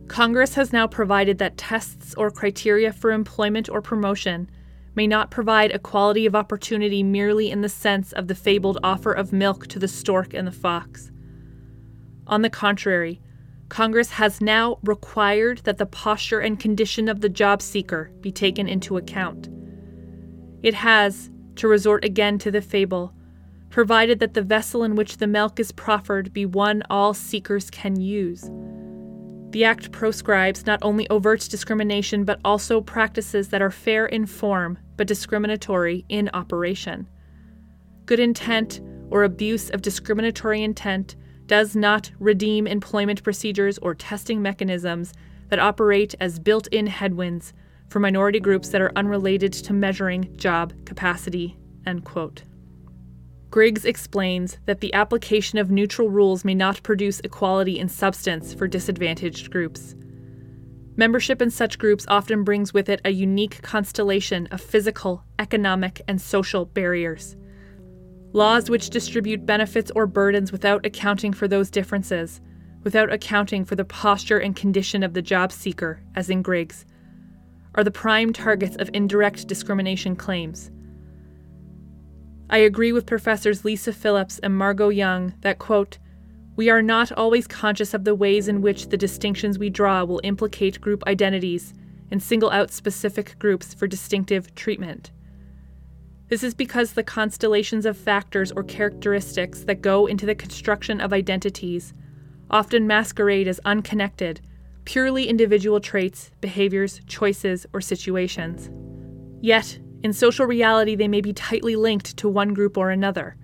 Congress 0.08 0.54
has 0.54 0.72
now 0.72 0.88
provided 0.88 1.38
that 1.38 1.56
tests 1.56 2.16
or 2.16 2.32
criteria 2.32 2.92
for 2.92 3.12
employment 3.12 3.68
or 3.68 3.80
promotion 3.80 4.50
may 4.96 5.06
not 5.06 5.30
provide 5.30 5.70
equality 5.70 6.26
of 6.26 6.34
opportunity 6.34 7.04
merely 7.04 7.52
in 7.52 7.60
the 7.60 7.68
sense 7.68 8.12
of 8.12 8.26
the 8.26 8.34
fabled 8.34 8.76
offer 8.82 9.12
of 9.12 9.32
milk 9.32 9.68
to 9.68 9.78
the 9.78 9.86
stork 9.86 10.34
and 10.34 10.48
the 10.48 10.52
fox. 10.52 11.12
On 12.26 12.42
the 12.42 12.50
contrary, 12.50 13.20
Congress 13.68 14.10
has 14.10 14.40
now 14.40 14.80
required 14.82 15.58
that 15.58 15.78
the 15.78 15.86
posture 15.86 16.40
and 16.40 16.58
condition 16.58 17.08
of 17.08 17.20
the 17.20 17.28
job 17.28 17.62
seeker 17.62 18.10
be 18.20 18.32
taken 18.32 18.66
into 18.66 18.96
account. 18.96 19.48
It 20.60 20.74
has, 20.74 21.30
to 21.54 21.68
resort 21.68 22.04
again 22.04 22.36
to 22.38 22.50
the 22.50 22.62
fable, 22.62 23.14
provided 23.70 24.18
that 24.20 24.34
the 24.34 24.42
vessel 24.42 24.82
in 24.82 24.94
which 24.94 25.18
the 25.18 25.26
milk 25.26 25.60
is 25.60 25.72
proffered 25.72 26.32
be 26.32 26.46
one 26.46 26.82
all 26.88 27.14
seekers 27.14 27.70
can 27.70 28.00
use. 28.00 28.50
The 29.50 29.64
Act 29.64 29.92
proscribes 29.92 30.66
not 30.66 30.78
only 30.82 31.08
overt 31.08 31.46
discrimination 31.50 32.24
but 32.24 32.40
also 32.44 32.80
practices 32.80 33.48
that 33.48 33.62
are 33.62 33.70
fair 33.70 34.06
in 34.06 34.26
form 34.26 34.78
but 34.96 35.06
discriminatory 35.06 36.04
in 36.08 36.30
operation. 36.34 37.08
Good 38.04 38.20
intent 38.20 38.80
or 39.10 39.24
abuse 39.24 39.70
of 39.70 39.82
discriminatory 39.82 40.62
intent 40.62 41.16
does 41.46 41.74
not 41.74 42.10
redeem 42.18 42.66
employment 42.66 43.22
procedures 43.22 43.78
or 43.78 43.94
testing 43.94 44.42
mechanisms 44.42 45.14
that 45.48 45.58
operate 45.58 46.14
as 46.20 46.38
built 46.38 46.66
in 46.68 46.86
headwinds 46.86 47.54
for 47.88 48.00
minority 48.00 48.38
groups 48.38 48.68
that 48.68 48.82
are 48.82 48.92
unrelated 48.96 49.52
to 49.52 49.72
measuring 49.72 50.36
job 50.36 50.74
capacity. 50.84 51.56
End 51.86 52.04
quote. 52.04 52.42
Griggs 53.50 53.86
explains 53.86 54.58
that 54.66 54.80
the 54.80 54.92
application 54.92 55.58
of 55.58 55.70
neutral 55.70 56.10
rules 56.10 56.44
may 56.44 56.54
not 56.54 56.82
produce 56.82 57.20
equality 57.20 57.78
in 57.78 57.88
substance 57.88 58.52
for 58.52 58.68
disadvantaged 58.68 59.50
groups. 59.50 59.94
Membership 60.96 61.40
in 61.40 61.50
such 61.50 61.78
groups 61.78 62.04
often 62.08 62.44
brings 62.44 62.74
with 62.74 62.90
it 62.90 63.00
a 63.04 63.10
unique 63.10 63.62
constellation 63.62 64.48
of 64.48 64.60
physical, 64.60 65.24
economic, 65.38 66.02
and 66.06 66.20
social 66.20 66.66
barriers. 66.66 67.36
Laws 68.32 68.68
which 68.68 68.90
distribute 68.90 69.46
benefits 69.46 69.90
or 69.94 70.06
burdens 70.06 70.52
without 70.52 70.84
accounting 70.84 71.32
for 71.32 71.48
those 71.48 71.70
differences, 71.70 72.42
without 72.82 73.10
accounting 73.10 73.64
for 73.64 73.76
the 73.76 73.84
posture 73.84 74.38
and 74.38 74.56
condition 74.56 75.02
of 75.02 75.14
the 75.14 75.22
job 75.22 75.52
seeker, 75.52 76.02
as 76.14 76.28
in 76.28 76.42
Griggs, 76.42 76.84
are 77.74 77.84
the 77.84 77.90
prime 77.90 78.32
targets 78.32 78.76
of 78.76 78.90
indirect 78.92 79.46
discrimination 79.46 80.16
claims. 80.16 80.70
I 82.50 82.58
agree 82.58 82.92
with 82.92 83.06
professors 83.06 83.64
Lisa 83.64 83.92
Phillips 83.92 84.38
and 84.38 84.56
Margot 84.56 84.88
Young 84.88 85.34
that, 85.42 85.58
quote, 85.58 85.98
we 86.56 86.70
are 86.70 86.82
not 86.82 87.12
always 87.12 87.46
conscious 87.46 87.94
of 87.94 88.04
the 88.04 88.14
ways 88.14 88.48
in 88.48 88.62
which 88.62 88.88
the 88.88 88.96
distinctions 88.96 89.58
we 89.58 89.70
draw 89.70 90.02
will 90.04 90.20
implicate 90.24 90.80
group 90.80 91.04
identities 91.06 91.74
and 92.10 92.22
single 92.22 92.50
out 92.50 92.72
specific 92.72 93.38
groups 93.38 93.74
for 93.74 93.86
distinctive 93.86 94.54
treatment. 94.54 95.12
This 96.28 96.42
is 96.42 96.54
because 96.54 96.92
the 96.92 97.04
constellations 97.04 97.86
of 97.86 97.96
factors 97.96 98.50
or 98.52 98.62
characteristics 98.62 99.64
that 99.64 99.82
go 99.82 100.06
into 100.06 100.26
the 100.26 100.34
construction 100.34 101.00
of 101.00 101.12
identities 101.12 101.94
often 102.50 102.86
masquerade 102.86 103.46
as 103.46 103.60
unconnected, 103.64 104.40
purely 104.84 105.28
individual 105.28 105.80
traits, 105.80 106.30
behaviors, 106.40 107.00
choices, 107.06 107.66
or 107.72 107.80
situations. 107.80 108.70
Yet, 109.40 109.78
in 110.02 110.12
social 110.12 110.46
reality, 110.46 110.94
they 110.94 111.08
may 111.08 111.20
be 111.20 111.32
tightly 111.32 111.76
linked 111.76 112.16
to 112.18 112.28
one 112.28 112.54
group 112.54 112.76
or 112.76 112.90
another. 112.90 113.36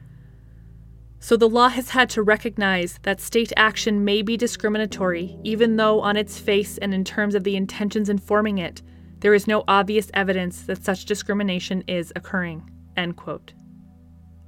So 1.18 1.36
the 1.36 1.48
law 1.48 1.68
has 1.68 1.90
had 1.90 2.10
to 2.10 2.22
recognize 2.22 2.98
that 3.02 3.20
state 3.20 3.52
action 3.56 4.04
may 4.04 4.20
be 4.22 4.36
discriminatory, 4.36 5.38
even 5.42 5.76
though 5.76 6.00
on 6.00 6.16
its 6.16 6.38
face 6.38 6.76
and 6.78 6.92
in 6.92 7.02
terms 7.02 7.34
of 7.34 7.44
the 7.44 7.56
intentions 7.56 8.08
informing 8.08 8.58
it, 8.58 8.82
there 9.20 9.32
is 9.32 9.46
no 9.46 9.64
obvious 9.66 10.10
evidence 10.12 10.62
that 10.64 10.84
such 10.84 11.06
discrimination 11.06 11.82
is 11.88 12.12
occurring. 12.14 12.70
End 12.96 13.16
quote. 13.16 13.54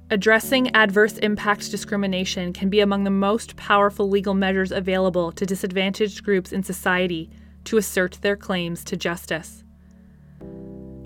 Addressing 0.09 0.73
adverse 0.75 1.17
impact 1.17 1.71
discrimination 1.71 2.53
can 2.53 2.69
be 2.69 2.79
among 2.79 3.03
the 3.03 3.09
most 3.09 3.57
powerful 3.57 4.07
legal 4.07 4.35
measures 4.35 4.71
available 4.71 5.31
to 5.31 5.45
disadvantaged 5.45 6.23
groups 6.23 6.53
in 6.53 6.63
society 6.63 7.29
to 7.65 7.77
assert 7.77 8.19
their 8.21 8.37
claims 8.37 8.83
to 8.85 8.95
justice. 8.95 9.63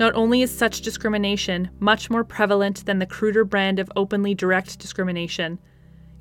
Not 0.01 0.15
only 0.15 0.41
is 0.41 0.49
such 0.49 0.81
discrimination 0.81 1.69
much 1.79 2.09
more 2.09 2.23
prevalent 2.23 2.87
than 2.87 2.97
the 2.97 3.05
cruder 3.05 3.45
brand 3.45 3.77
of 3.77 3.91
openly 3.95 4.33
direct 4.33 4.79
discrimination, 4.79 5.59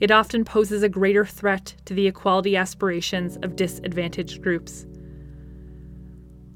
it 0.00 0.10
often 0.10 0.44
poses 0.44 0.82
a 0.82 0.88
greater 0.90 1.24
threat 1.24 1.76
to 1.86 1.94
the 1.94 2.06
equality 2.06 2.58
aspirations 2.58 3.38
of 3.38 3.56
disadvantaged 3.56 4.42
groups. 4.42 4.84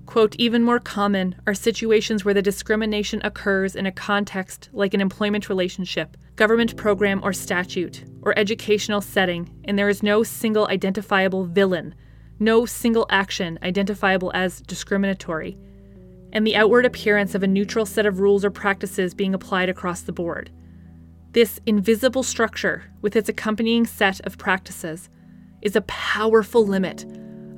Quote, 0.05 0.37
even 0.37 0.63
more 0.63 0.79
common 0.79 1.35
are 1.47 1.55
situations 1.55 2.27
where 2.27 2.35
the 2.35 2.43
discrimination 2.43 3.23
occurs 3.25 3.75
in 3.75 3.87
a 3.87 3.91
context 3.91 4.69
like 4.75 4.93
an 4.93 5.01
employment 5.01 5.49
relationship, 5.49 6.19
government 6.37 6.77
program 6.77 7.23
or 7.25 7.33
statute, 7.33 8.05
or 8.21 8.39
educational 8.39 9.01
setting, 9.01 9.49
and 9.65 9.79
there 9.79 9.89
is 9.89 10.03
no 10.03 10.25
single 10.25 10.69
identifiable 10.69 11.47
villain, 11.47 11.95
no 12.39 12.67
single 12.67 13.07
action 13.09 13.59
identifiable 13.63 14.31
as 14.35 14.61
discriminatory, 14.61 15.57
and 16.35 16.47
the 16.47 16.57
outward 16.57 16.85
appearance 16.85 17.35
of 17.35 17.43
a 17.43 17.47
neutral 17.47 17.87
set 17.87 18.05
of 18.05 18.19
rules 18.19 18.45
or 18.45 18.51
practices 18.51 19.15
being 19.15 19.33
applied 19.33 19.69
across 19.69 20.03
the 20.03 20.13
board. 20.13 20.51
This 21.33 21.61
invisible 21.65 22.25
structure, 22.25 22.85
with 23.01 23.17
its 23.17 23.29
accompanying 23.29 23.87
set 23.87 24.21
of 24.27 24.37
practices, 24.37 25.09
is 25.63 25.77
a 25.77 25.83
powerful 25.83 26.67
limit 26.67 27.05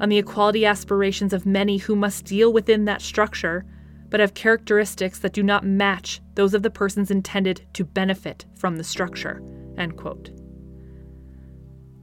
on 0.00 0.10
the 0.10 0.18
equality 0.18 0.66
aspirations 0.66 1.32
of 1.32 1.46
many 1.46 1.78
who 1.78 1.96
must 1.96 2.26
deal 2.26 2.52
within 2.52 2.84
that 2.84 3.00
structure, 3.00 3.64
but 4.10 4.20
have 4.20 4.34
characteristics 4.34 5.18
that 5.18 5.32
do 5.32 5.42
not 5.42 5.64
match 5.64 6.20
those 6.34 6.54
of 6.54 6.62
the 6.62 6.70
persons 6.70 7.10
intended 7.10 7.66
to 7.72 7.84
benefit 7.84 8.44
from 8.54 8.76
the 8.76 8.84
structure. 8.84 9.42
End 9.78 9.96
quote. 9.96 10.30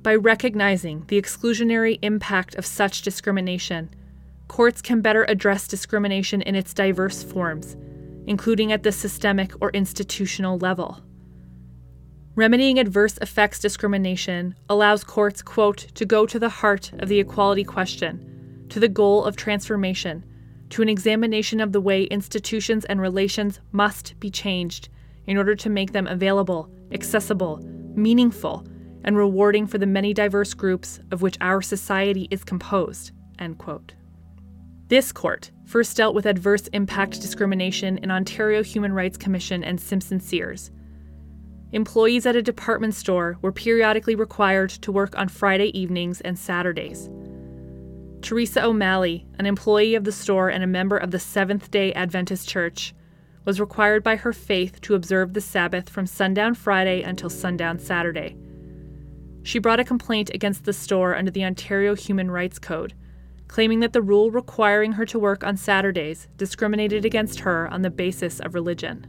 By 0.01 0.15
recognizing 0.15 1.05
the 1.07 1.21
exclusionary 1.21 1.97
impact 2.01 2.55
of 2.55 2.65
such 2.65 3.03
discrimination, 3.03 3.89
courts 4.53 4.83
can 4.83 5.01
better 5.01 5.23
address 5.23 5.67
discrimination 5.67 6.39
in 6.43 6.53
its 6.53 6.75
diverse 6.75 7.23
forms, 7.23 7.75
including 8.27 8.71
at 8.71 8.83
the 8.83 8.91
systemic 8.91 9.51
or 9.59 9.71
institutional 9.71 10.59
level. 10.59 11.01
Remedying 12.35 12.77
adverse 12.77 13.17
effects 13.17 13.57
discrimination 13.57 14.53
allows 14.69 15.03
courts, 15.03 15.41
quote, 15.41 15.79
to 15.95 16.05
go 16.05 16.27
to 16.27 16.37
the 16.37 16.49
heart 16.49 16.91
of 16.99 17.09
the 17.09 17.19
equality 17.19 17.63
question, 17.63 18.67
to 18.69 18.79
the 18.79 18.87
goal 18.87 19.25
of 19.25 19.35
transformation, 19.35 20.23
to 20.69 20.83
an 20.83 20.89
examination 20.89 21.59
of 21.59 21.71
the 21.71 21.81
way 21.81 22.03
institutions 22.03 22.85
and 22.85 23.01
relations 23.01 23.59
must 23.71 24.19
be 24.19 24.29
changed 24.29 24.87
in 25.25 25.35
order 25.35 25.55
to 25.55 25.67
make 25.67 25.93
them 25.93 26.05
available, 26.05 26.69
accessible, 26.91 27.57
meaningful, 27.95 28.63
and 29.03 29.17
rewarding 29.17 29.65
for 29.65 29.79
the 29.79 29.87
many 29.87 30.13
diverse 30.13 30.53
groups 30.53 30.99
of 31.09 31.23
which 31.23 31.39
our 31.41 31.59
society 31.59 32.27
is 32.29 32.43
composed. 32.43 33.09
End 33.39 33.57
quote. 33.57 33.95
This 34.93 35.11
court 35.11 35.49
first 35.65 35.97
dealt 35.97 36.13
with 36.13 36.27
adverse 36.27 36.67
impact 36.67 37.19
discrimination 37.19 37.97
in 37.97 38.11
Ontario 38.11 38.61
Human 38.61 38.93
Rights 38.93 39.17
Commission 39.17 39.63
and 39.63 39.81
Simpson 39.81 40.19
Sears 40.19 40.69
employees 41.71 42.27
at 42.27 42.35
a 42.35 42.43
department 42.43 42.93
store 42.93 43.39
were 43.41 43.51
periodically 43.51 44.13
required 44.13 44.69
to 44.69 44.91
work 44.91 45.17
on 45.17 45.29
Friday 45.29 45.75
evenings 45.75 46.21
and 46.21 46.37
Saturdays. 46.37 47.09
Teresa 48.21 48.63
O'Malley, 48.63 49.25
an 49.39 49.47
employee 49.47 49.95
of 49.95 50.03
the 50.03 50.11
store 50.11 50.49
and 50.49 50.63
a 50.63 50.67
member 50.67 50.97
of 50.97 51.09
the 51.09 51.17
Seventh 51.17 51.71
day 51.71 51.91
Adventist 51.93 52.47
Church, 52.47 52.93
was 53.45 53.59
required 53.59 54.03
by 54.03 54.15
her 54.15 54.31
faith 54.31 54.79
to 54.81 54.93
observe 54.93 55.33
the 55.33 55.41
Sabbath 55.41 55.89
from 55.89 56.05
sundown 56.05 56.53
Friday 56.53 57.01
until 57.01 57.31
sundown 57.31 57.79
Saturday. 57.79 58.37
She 59.41 59.57
brought 59.57 59.79
a 59.79 59.83
complaint 59.83 60.29
against 60.35 60.65
the 60.65 60.71
store 60.71 61.15
under 61.15 61.31
the 61.31 61.45
Ontario 61.45 61.95
Human 61.95 62.29
Rights 62.29 62.59
Code, 62.59 62.93
claiming 63.53 63.81
that 63.81 63.93
the 63.93 64.01
rule 64.01 64.31
requiring 64.31 64.93
her 64.93 65.05
to 65.05 65.19
work 65.19 65.43
on 65.43 65.55
Saturdays 65.55 66.27
discriminated 66.37 67.05
against 67.05 67.41
her 67.41 67.67
on 67.67 67.83
the 67.83 67.89
basis 67.91 68.39
of 68.39 68.55
religion. 68.55 69.05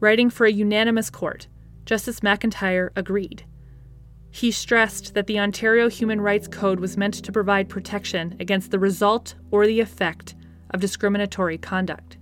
Writing 0.00 0.28
for 0.28 0.46
a 0.46 0.50
unanimous 0.50 1.08
court, 1.08 1.46
Justice 1.84 2.18
McIntyre 2.20 2.90
agreed. 2.96 3.46
He 4.30 4.50
stressed 4.50 5.14
that 5.14 5.28
the 5.28 5.38
Ontario 5.38 5.88
Human 5.88 6.20
Rights 6.20 6.48
Code 6.48 6.80
was 6.80 6.96
meant 6.96 7.14
to 7.14 7.30
provide 7.30 7.68
protection 7.68 8.36
against 8.40 8.72
the 8.72 8.80
result 8.80 9.36
or 9.52 9.64
the 9.64 9.78
effect 9.78 10.34
of 10.70 10.80
discriminatory 10.80 11.58
conduct. 11.58 12.18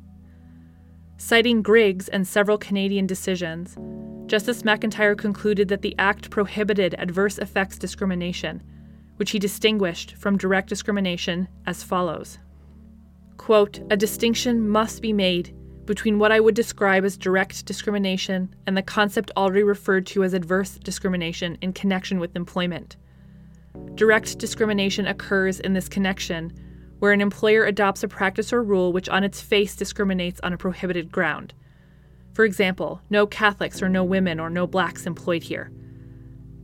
Citing 1.16 1.62
Griggs 1.62 2.08
and 2.08 2.28
several 2.28 2.58
Canadian 2.58 3.06
decisions, 3.06 3.78
Justice 4.26 4.62
McIntyre 4.62 5.16
concluded 5.16 5.68
that 5.68 5.80
the 5.80 5.94
Act 5.98 6.28
prohibited 6.28 6.94
adverse 6.98 7.38
effects 7.38 7.78
discrimination, 7.78 8.62
which 9.16 9.30
he 9.30 9.38
distinguished 9.38 10.14
from 10.16 10.36
direct 10.36 10.68
discrimination 10.68 11.48
as 11.66 11.82
follows 11.82 12.38
Quote, 13.36 13.80
A 13.90 13.96
distinction 13.96 14.68
must 14.68 15.02
be 15.02 15.12
made 15.12 15.54
between 15.84 16.18
what 16.18 16.32
I 16.32 16.40
would 16.40 16.54
describe 16.54 17.04
as 17.04 17.16
direct 17.16 17.66
discrimination 17.66 18.54
and 18.66 18.76
the 18.76 18.82
concept 18.82 19.30
already 19.36 19.62
referred 19.62 20.06
to 20.06 20.24
as 20.24 20.32
adverse 20.32 20.78
discrimination 20.78 21.58
in 21.60 21.72
connection 21.72 22.18
with 22.18 22.36
employment. 22.36 22.96
Direct 23.94 24.38
discrimination 24.38 25.06
occurs 25.06 25.60
in 25.60 25.74
this 25.74 25.88
connection 25.88 26.52
where 27.00 27.12
an 27.12 27.20
employer 27.20 27.64
adopts 27.64 28.02
a 28.02 28.08
practice 28.08 28.52
or 28.52 28.62
rule 28.62 28.92
which 28.92 29.08
on 29.08 29.24
its 29.24 29.40
face 29.40 29.76
discriminates 29.76 30.40
on 30.42 30.52
a 30.52 30.58
prohibited 30.58 31.12
ground. 31.12 31.52
For 32.32 32.44
example, 32.44 33.00
no 33.10 33.26
Catholics 33.26 33.82
or 33.82 33.88
no 33.88 34.04
women 34.04 34.40
or 34.40 34.48
no 34.48 34.66
blacks 34.66 35.06
employed 35.06 35.42
here. 35.42 35.70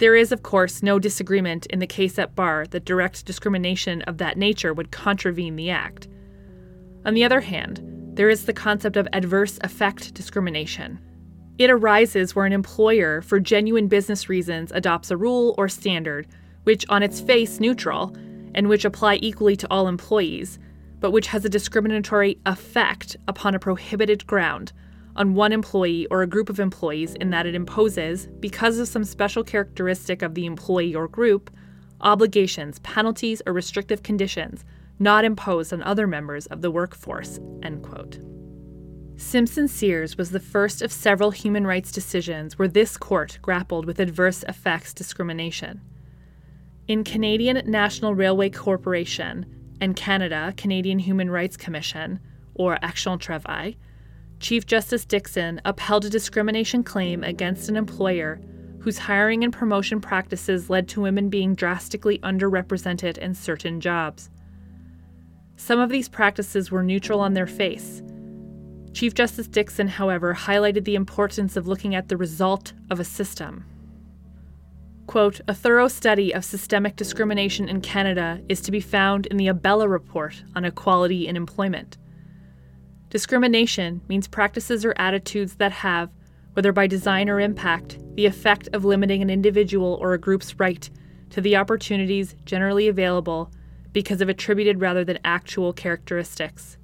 There 0.00 0.16
is, 0.16 0.32
of 0.32 0.42
course, 0.42 0.82
no 0.82 0.98
disagreement 0.98 1.66
in 1.66 1.78
the 1.78 1.86
case 1.86 2.18
at 2.18 2.34
bar 2.34 2.64
that 2.70 2.86
direct 2.86 3.26
discrimination 3.26 4.00
of 4.02 4.16
that 4.16 4.38
nature 4.38 4.72
would 4.72 4.90
contravene 4.90 5.56
the 5.56 5.68
Act. 5.68 6.08
On 7.04 7.12
the 7.12 7.22
other 7.22 7.42
hand, 7.42 7.82
there 8.14 8.30
is 8.30 8.46
the 8.46 8.54
concept 8.54 8.96
of 8.96 9.06
adverse 9.12 9.58
effect 9.62 10.14
discrimination. 10.14 10.98
It 11.58 11.68
arises 11.68 12.34
where 12.34 12.46
an 12.46 12.54
employer, 12.54 13.20
for 13.20 13.38
genuine 13.40 13.88
business 13.88 14.30
reasons, 14.30 14.72
adopts 14.72 15.10
a 15.10 15.18
rule 15.18 15.54
or 15.58 15.68
standard, 15.68 16.26
which 16.64 16.86
on 16.88 17.02
its 17.02 17.20
face 17.20 17.60
neutral, 17.60 18.16
and 18.54 18.70
which 18.70 18.86
apply 18.86 19.16
equally 19.16 19.54
to 19.56 19.66
all 19.70 19.86
employees, 19.86 20.58
but 21.00 21.10
which 21.10 21.26
has 21.26 21.44
a 21.44 21.50
discriminatory 21.50 22.38
effect 22.46 23.18
upon 23.28 23.54
a 23.54 23.58
prohibited 23.58 24.26
ground 24.26 24.72
on 25.16 25.34
one 25.34 25.52
employee 25.52 26.06
or 26.06 26.22
a 26.22 26.26
group 26.26 26.48
of 26.48 26.60
employees 26.60 27.14
in 27.14 27.30
that 27.30 27.46
it 27.46 27.54
imposes, 27.54 28.26
because 28.40 28.78
of 28.78 28.88
some 28.88 29.04
special 29.04 29.44
characteristic 29.44 30.22
of 30.22 30.34
the 30.34 30.46
employee 30.46 30.94
or 30.94 31.08
group, 31.08 31.50
obligations, 32.00 32.78
penalties, 32.80 33.42
or 33.46 33.52
restrictive 33.52 34.02
conditions 34.02 34.64
not 35.00 35.24
imposed 35.24 35.72
on 35.72 35.82
other 35.82 36.06
members 36.06 36.46
of 36.46 36.60
the 36.60 36.70
workforce. 36.70 37.40
End 37.62 37.82
quote. 37.82 38.18
Simpson 39.16 39.66
Sears 39.66 40.16
was 40.16 40.30
the 40.30 40.40
first 40.40 40.82
of 40.82 40.92
several 40.92 41.30
human 41.30 41.66
rights 41.66 41.90
decisions 41.90 42.58
where 42.58 42.68
this 42.68 42.96
court 42.96 43.38
grappled 43.42 43.86
with 43.86 43.98
adverse 43.98 44.44
effects 44.44 44.94
discrimination. 44.94 45.80
In 46.86 47.04
Canadian 47.04 47.62
National 47.70 48.14
Railway 48.14 48.50
Corporation, 48.50 49.46
and 49.80 49.96
Canada, 49.96 50.52
Canadian 50.56 50.98
Human 50.98 51.30
Rights 51.30 51.56
Commission, 51.56 52.20
or 52.54 52.78
Action 52.82 53.18
Travail, 53.18 53.72
Chief 54.40 54.64
Justice 54.64 55.04
Dickson 55.04 55.60
upheld 55.66 56.06
a 56.06 56.10
discrimination 56.10 56.82
claim 56.82 57.22
against 57.22 57.68
an 57.68 57.76
employer 57.76 58.40
whose 58.80 58.96
hiring 58.96 59.44
and 59.44 59.52
promotion 59.52 60.00
practices 60.00 60.70
led 60.70 60.88
to 60.88 61.02
women 61.02 61.28
being 61.28 61.54
drastically 61.54 62.18
underrepresented 62.20 63.18
in 63.18 63.34
certain 63.34 63.82
jobs. 63.82 64.30
Some 65.56 65.78
of 65.78 65.90
these 65.90 66.08
practices 66.08 66.70
were 66.70 66.82
neutral 66.82 67.20
on 67.20 67.34
their 67.34 67.46
face. 67.46 68.02
Chief 68.94 69.12
Justice 69.12 69.46
Dickson, 69.46 69.86
however, 69.86 70.34
highlighted 70.34 70.84
the 70.84 70.94
importance 70.94 71.54
of 71.54 71.68
looking 71.68 71.94
at 71.94 72.08
the 72.08 72.16
result 72.16 72.72
of 72.88 72.98
a 72.98 73.04
system. 73.04 73.66
Quote, 75.06 75.42
a 75.48 75.54
thorough 75.54 75.88
study 75.88 76.32
of 76.32 76.46
systemic 76.46 76.96
discrimination 76.96 77.68
in 77.68 77.82
Canada 77.82 78.40
is 78.48 78.62
to 78.62 78.70
be 78.70 78.80
found 78.80 79.26
in 79.26 79.36
the 79.36 79.48
Abella 79.48 79.86
Report 79.86 80.42
on 80.56 80.64
Equality 80.64 81.28
in 81.28 81.36
Employment. 81.36 81.98
Discrimination 83.10 84.00
means 84.08 84.28
practices 84.28 84.84
or 84.84 84.94
attitudes 84.96 85.54
that 85.56 85.72
have, 85.72 86.10
whether 86.52 86.72
by 86.72 86.86
design 86.86 87.28
or 87.28 87.40
impact, 87.40 87.98
the 88.14 88.24
effect 88.24 88.68
of 88.72 88.84
limiting 88.84 89.20
an 89.20 89.28
individual 89.28 89.98
or 90.00 90.12
a 90.12 90.18
group's 90.18 90.58
right 90.60 90.88
to 91.30 91.40
the 91.40 91.56
opportunities 91.56 92.36
generally 92.44 92.86
available 92.86 93.50
because 93.92 94.20
of 94.20 94.28
attributed 94.28 94.80
rather 94.80 95.04
than 95.04 95.18
actual 95.24 95.72
characteristics. 95.72 96.76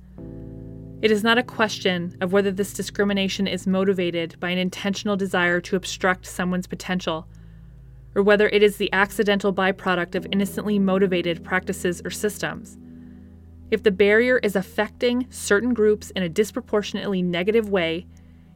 It 1.01 1.12
is 1.12 1.23
not 1.23 1.39
a 1.39 1.45
question 1.45 2.17
of 2.21 2.33
whether 2.33 2.51
this 2.51 2.73
discrimination 2.73 3.47
is 3.47 3.67
motivated 3.67 4.39
by 4.41 4.51
an 4.51 4.59
intentional 4.59 5.17
desire 5.17 5.61
to 5.61 5.77
obstruct 5.77 6.27
someone's 6.27 6.67
potential, 6.67 7.29
or 8.17 8.23
whether 8.23 8.49
it 8.49 8.65
is 8.65 8.79
the 8.79 8.93
accidental 8.93 9.53
byproduct 9.53 10.17
of 10.17 10.27
innocently 10.33 10.81
motivated 10.81 11.45
practices 11.45 12.03
or 12.05 12.11
systems. 12.11 12.79
If 13.71 13.83
the 13.83 13.91
barrier 13.91 14.39
is 14.39 14.55
affecting 14.55 15.27
certain 15.31 15.75
groups 15.75 16.11
in 16.11 16.23
a 16.23 16.29
disproportionately 16.29 17.23
negative 17.23 17.69
way, 17.69 18.07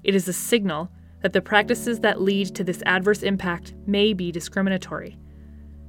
it 0.04 0.14
is 0.14 0.28
a 0.28 0.32
signal 0.32 0.90
that 1.22 1.32
the 1.32 1.42
practices 1.42 2.00
that 2.00 2.20
lead 2.20 2.54
to 2.54 2.64
this 2.64 2.82
adverse 2.86 3.22
impact 3.22 3.74
may 3.86 4.12
be 4.12 4.32
discriminatory. 4.32 5.18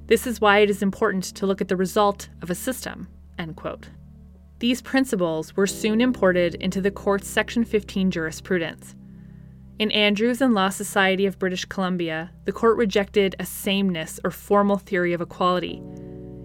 This 0.08 0.28
is 0.28 0.42
why 0.42 0.60
it 0.60 0.70
is 0.70 0.82
important 0.82 1.24
to 1.24 1.46
look 1.46 1.62
at 1.62 1.68
the 1.68 1.78
result 1.78 2.30
of 2.42 2.50
a 2.50 2.56
system. 2.56 3.08
End 3.38 3.56
quote. 3.56 3.90
These 4.60 4.82
principles 4.82 5.56
were 5.56 5.68
soon 5.68 6.02
imported 6.02 6.56
into 6.56 6.82
the 6.82 6.92
court's 6.92 7.28
Section 7.28 7.64
15 7.64 8.12
jurisprudence. 8.12 8.96
In 9.80 9.90
Andrews 9.92 10.42
and 10.42 10.54
Law 10.54 10.70
Society 10.70 11.26
of 11.26 11.40
British 11.40 11.66
Columbia, 11.66 12.32
the 12.46 12.52
court 12.52 12.78
rejected 12.78 13.36
a 13.40 13.46
sameness 13.46 14.20
or 14.24 14.30
formal 14.30 14.78
theory 14.78 15.14
of 15.14 15.22
equality, 15.22 15.82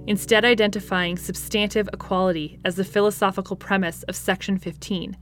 instead, 0.07 0.45
identifying 0.45 1.17
substantive 1.17 1.89
equality 1.93 2.59
as 2.65 2.77
the 2.77 2.85
philosophical 2.85 3.57
premise 3.57 4.03
of 4.05 4.17
Section 4.17 4.59
15 4.59 5.17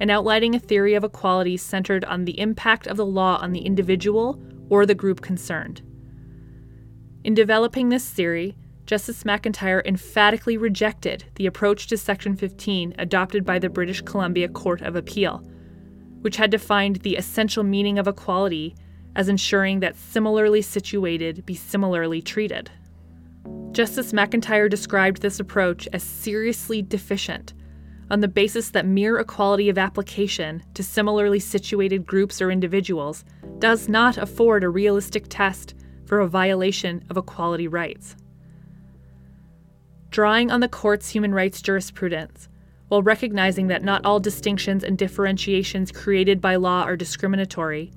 and 0.00 0.10
outlining 0.10 0.54
a 0.54 0.58
theory 0.58 0.94
of 0.94 1.04
equality 1.04 1.56
centered 1.56 2.04
on 2.06 2.24
the 2.24 2.40
impact 2.40 2.86
of 2.86 2.96
the 2.96 3.04
law 3.04 3.38
on 3.40 3.52
the 3.52 3.60
individual 3.60 4.40
or 4.70 4.86
the 4.86 4.94
group 4.94 5.20
concerned. 5.20 5.82
In 7.22 7.34
developing 7.34 7.90
this 7.90 8.08
theory, 8.08 8.56
Justice 8.86 9.24
McIntyre 9.24 9.84
emphatically 9.86 10.56
rejected 10.56 11.24
the 11.34 11.46
approach 11.46 11.86
to 11.88 11.96
Section 11.96 12.34
15 12.34 12.94
adopted 12.98 13.44
by 13.44 13.58
the 13.58 13.68
British 13.68 14.00
Columbia 14.00 14.48
Court 14.48 14.80
of 14.80 14.96
Appeal, 14.96 15.44
which 16.22 16.36
had 16.36 16.50
defined 16.50 16.96
the 16.96 17.16
essential 17.16 17.62
meaning 17.62 17.98
of 17.98 18.08
equality 18.08 18.74
as 19.14 19.28
ensuring 19.28 19.80
that 19.80 19.96
similarly 19.96 20.62
situated 20.62 21.44
be 21.44 21.54
similarly 21.54 22.22
treated. 22.22 22.70
Justice 23.72 24.12
McIntyre 24.12 24.68
described 24.68 25.22
this 25.22 25.40
approach 25.40 25.88
as 25.92 26.02
seriously 26.02 26.82
deficient 26.82 27.54
on 28.10 28.20
the 28.20 28.28
basis 28.28 28.70
that 28.70 28.86
mere 28.86 29.18
equality 29.18 29.68
of 29.68 29.78
application 29.78 30.62
to 30.74 30.82
similarly 30.82 31.38
situated 31.38 32.04
groups 32.04 32.42
or 32.42 32.50
individuals 32.50 33.24
does 33.58 33.88
not 33.88 34.18
afford 34.18 34.64
a 34.64 34.68
realistic 34.68 35.26
test 35.28 35.74
for 36.06 36.20
a 36.20 36.28
violation 36.28 37.04
of 37.08 37.16
equality 37.16 37.68
rights. 37.68 38.16
Drawing 40.10 40.50
on 40.50 40.58
the 40.58 40.68
court's 40.68 41.08
human 41.08 41.32
rights 41.32 41.62
jurisprudence, 41.62 42.48
while 42.88 43.02
recognizing 43.02 43.68
that 43.68 43.84
not 43.84 44.04
all 44.04 44.18
distinctions 44.18 44.82
and 44.82 44.98
differentiations 44.98 45.92
created 45.92 46.40
by 46.40 46.56
law 46.56 46.82
are 46.82 46.96
discriminatory, 46.96 47.92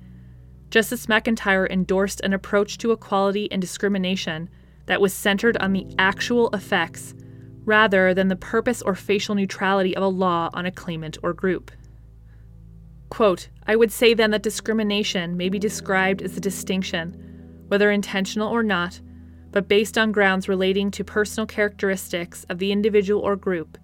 Justice 0.69 1.07
McIntyre 1.07 1.67
endorsed 1.71 2.21
an 2.21 2.33
approach 2.33 2.77
to 2.77 2.91
equality 2.91 3.51
and 3.51 3.59
discrimination 3.59 4.47
that 4.85 5.01
was 5.01 5.13
centered 5.13 5.57
on 5.57 5.73
the 5.73 5.87
actual 5.97 6.49
effects 6.49 7.13
rather 7.65 8.13
than 8.13 8.27
the 8.27 8.35
purpose 8.35 8.81
or 8.81 8.95
facial 8.95 9.35
neutrality 9.35 9.95
of 9.95 10.03
a 10.03 10.07
law 10.07 10.49
on 10.53 10.65
a 10.65 10.71
claimant 10.71 11.17
or 11.23 11.33
group. 11.33 11.71
Quote, 13.09 13.49
I 13.67 13.75
would 13.75 13.91
say 13.91 14.13
then 14.13 14.31
that 14.31 14.43
discrimination 14.43 15.37
may 15.37 15.47
be 15.47 15.59
described 15.59 16.21
as 16.21 16.35
a 16.35 16.41
distinction, 16.41 17.63
whether 17.67 17.91
intentional 17.91 18.49
or 18.49 18.63
not, 18.63 18.99
but 19.51 19.67
based 19.67 19.97
on 19.97 20.11
grounds 20.11 20.49
relating 20.49 20.89
to 20.91 21.03
personal 21.03 21.45
characteristics 21.45 22.43
of 22.49 22.57
the 22.57 22.71
individual 22.71 23.21
or 23.21 23.35
group, 23.35 23.77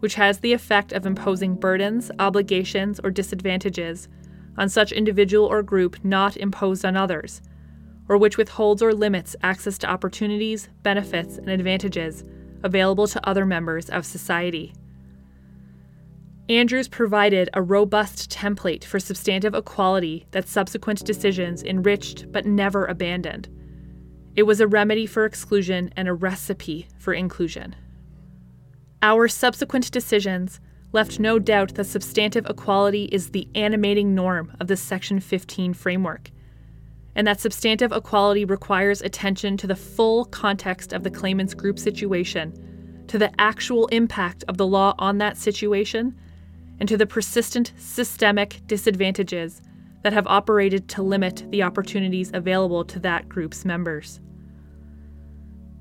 which 0.00 0.14
has 0.14 0.40
the 0.40 0.52
effect 0.52 0.92
of 0.92 1.06
imposing 1.06 1.54
burdens, 1.54 2.10
obligations, 2.18 2.98
or 3.04 3.10
disadvantages 3.10 4.08
on 4.56 4.68
such 4.68 4.90
individual 4.90 5.46
or 5.46 5.62
group 5.62 6.02
not 6.02 6.36
imposed 6.36 6.84
on 6.84 6.96
others, 6.96 7.42
or 8.12 8.18
which 8.18 8.36
withholds 8.36 8.82
or 8.82 8.92
limits 8.92 9.34
access 9.42 9.78
to 9.78 9.88
opportunities, 9.88 10.68
benefits, 10.82 11.38
and 11.38 11.48
advantages 11.48 12.22
available 12.62 13.06
to 13.06 13.26
other 13.26 13.46
members 13.46 13.88
of 13.88 14.04
society. 14.04 14.74
Andrews 16.50 16.88
provided 16.88 17.48
a 17.54 17.62
robust 17.62 18.30
template 18.30 18.84
for 18.84 19.00
substantive 19.00 19.54
equality 19.54 20.26
that 20.32 20.46
subsequent 20.46 21.02
decisions 21.06 21.62
enriched 21.62 22.30
but 22.30 22.44
never 22.44 22.84
abandoned. 22.84 23.48
It 24.36 24.42
was 24.42 24.60
a 24.60 24.66
remedy 24.66 25.06
for 25.06 25.24
exclusion 25.24 25.90
and 25.96 26.06
a 26.06 26.12
recipe 26.12 26.88
for 26.98 27.14
inclusion. 27.14 27.74
Our 29.00 29.26
subsequent 29.26 29.90
decisions 29.90 30.60
left 30.92 31.18
no 31.18 31.38
doubt 31.38 31.76
that 31.76 31.84
substantive 31.84 32.44
equality 32.44 33.04
is 33.06 33.30
the 33.30 33.48
animating 33.54 34.14
norm 34.14 34.54
of 34.60 34.66
the 34.66 34.76
Section 34.76 35.18
15 35.18 35.72
framework, 35.72 36.30
and 37.14 37.26
that 37.26 37.40
substantive 37.40 37.92
equality 37.92 38.44
requires 38.44 39.02
attention 39.02 39.56
to 39.58 39.66
the 39.66 39.76
full 39.76 40.24
context 40.26 40.92
of 40.92 41.02
the 41.02 41.10
claimant's 41.10 41.54
group 41.54 41.78
situation, 41.78 43.04
to 43.08 43.18
the 43.18 43.32
actual 43.40 43.86
impact 43.88 44.44
of 44.48 44.56
the 44.56 44.66
law 44.66 44.94
on 44.98 45.18
that 45.18 45.36
situation, 45.36 46.18
and 46.80 46.88
to 46.88 46.96
the 46.96 47.06
persistent 47.06 47.72
systemic 47.76 48.60
disadvantages 48.66 49.60
that 50.02 50.12
have 50.12 50.26
operated 50.26 50.88
to 50.88 51.02
limit 51.02 51.44
the 51.50 51.62
opportunities 51.62 52.30
available 52.34 52.84
to 52.84 52.98
that 52.98 53.28
group's 53.28 53.64
members. 53.64 54.20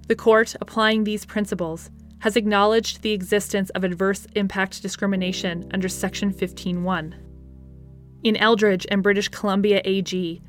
The 0.07 0.15
court, 0.15 0.55
applying 0.61 1.03
these 1.03 1.25
principles, 1.25 1.89
has 2.19 2.35
acknowledged 2.35 3.01
the 3.01 3.13
existence 3.13 3.69
of 3.71 3.83
adverse 3.83 4.27
impact 4.35 4.81
discrimination 4.81 5.67
under 5.73 5.89
Section 5.89 6.33
15.1. 6.33 7.15
In 8.23 8.35
Eldridge 8.35 8.85
and 8.91 9.01
British 9.01 9.29
Columbia 9.29 9.81
AG, 9.85 10.41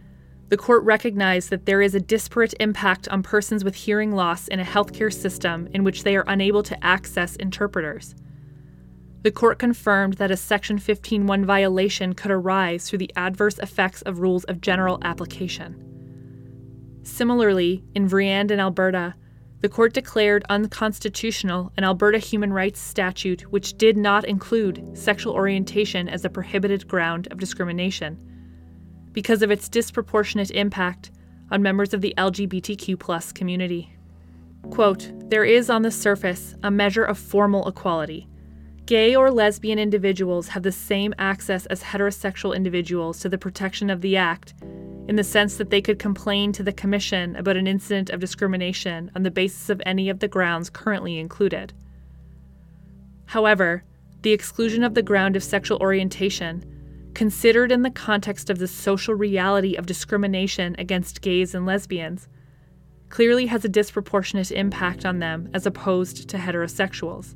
the 0.52 0.58
court 0.58 0.84
recognized 0.84 1.48
that 1.48 1.64
there 1.64 1.80
is 1.80 1.94
a 1.94 2.00
disparate 2.00 2.52
impact 2.60 3.08
on 3.08 3.22
persons 3.22 3.64
with 3.64 3.74
hearing 3.74 4.12
loss 4.12 4.48
in 4.48 4.60
a 4.60 4.64
healthcare 4.64 5.10
system 5.10 5.66
in 5.72 5.82
which 5.82 6.02
they 6.02 6.14
are 6.14 6.26
unable 6.26 6.62
to 6.62 6.84
access 6.84 7.36
interpreters. 7.36 8.14
The 9.22 9.30
court 9.30 9.58
confirmed 9.58 10.18
that 10.18 10.30
a 10.30 10.36
Section 10.36 10.78
15.1 10.78 11.46
violation 11.46 12.12
could 12.12 12.30
arise 12.30 12.86
through 12.86 12.98
the 12.98 13.10
adverse 13.16 13.58
effects 13.60 14.02
of 14.02 14.18
rules 14.18 14.44
of 14.44 14.60
general 14.60 14.98
application. 15.00 17.00
Similarly, 17.02 17.82
in 17.94 18.06
Vriend 18.06 18.50
and 18.50 18.60
Alberta, 18.60 19.14
the 19.60 19.70
court 19.70 19.94
declared 19.94 20.44
unconstitutional 20.50 21.72
an 21.78 21.84
Alberta 21.84 22.18
human 22.18 22.52
rights 22.52 22.78
statute 22.78 23.50
which 23.50 23.78
did 23.78 23.96
not 23.96 24.26
include 24.26 24.98
sexual 24.98 25.32
orientation 25.32 26.10
as 26.10 26.26
a 26.26 26.28
prohibited 26.28 26.86
ground 26.86 27.26
of 27.30 27.38
discrimination 27.38 28.18
because 29.12 29.42
of 29.42 29.50
its 29.50 29.68
disproportionate 29.68 30.50
impact 30.50 31.10
on 31.50 31.62
members 31.62 31.92
of 31.92 32.00
the 32.00 32.14
LGBTQ 32.16 33.34
community. 33.34 33.94
Quote, 34.70 35.10
there 35.28 35.44
is 35.44 35.68
on 35.68 35.82
the 35.82 35.90
surface 35.90 36.54
a 36.62 36.70
measure 36.70 37.04
of 37.04 37.18
formal 37.18 37.68
equality. 37.68 38.28
Gay 38.86 39.14
or 39.14 39.30
lesbian 39.30 39.78
individuals 39.78 40.48
have 40.48 40.62
the 40.62 40.72
same 40.72 41.14
access 41.18 41.66
as 41.66 41.82
heterosexual 41.82 42.56
individuals 42.56 43.20
to 43.20 43.28
the 43.28 43.38
protection 43.38 43.90
of 43.90 44.00
the 44.00 44.16
Act, 44.16 44.54
in 45.08 45.16
the 45.16 45.24
sense 45.24 45.56
that 45.56 45.70
they 45.70 45.80
could 45.80 45.98
complain 45.98 46.52
to 46.52 46.62
the 46.62 46.72
Commission 46.72 47.36
about 47.36 47.56
an 47.56 47.66
incident 47.66 48.10
of 48.10 48.20
discrimination 48.20 49.10
on 49.14 49.22
the 49.22 49.30
basis 49.30 49.68
of 49.68 49.82
any 49.84 50.08
of 50.08 50.20
the 50.20 50.28
grounds 50.28 50.70
currently 50.70 51.18
included. 51.18 51.72
However, 53.26 53.84
the 54.22 54.32
exclusion 54.32 54.84
of 54.84 54.94
the 54.94 55.02
ground 55.02 55.36
of 55.36 55.42
sexual 55.42 55.78
orientation 55.78 56.64
considered 57.14 57.72
in 57.72 57.82
the 57.82 57.90
context 57.90 58.50
of 58.50 58.58
the 58.58 58.68
social 58.68 59.14
reality 59.14 59.74
of 59.74 59.86
discrimination 59.86 60.74
against 60.78 61.20
gays 61.20 61.54
and 61.54 61.66
lesbians, 61.66 62.28
clearly 63.08 63.46
has 63.46 63.64
a 63.64 63.68
disproportionate 63.68 64.50
impact 64.50 65.04
on 65.04 65.18
them 65.18 65.48
as 65.52 65.66
opposed 65.66 66.28
to 66.28 66.38
heterosexuals. 66.38 67.34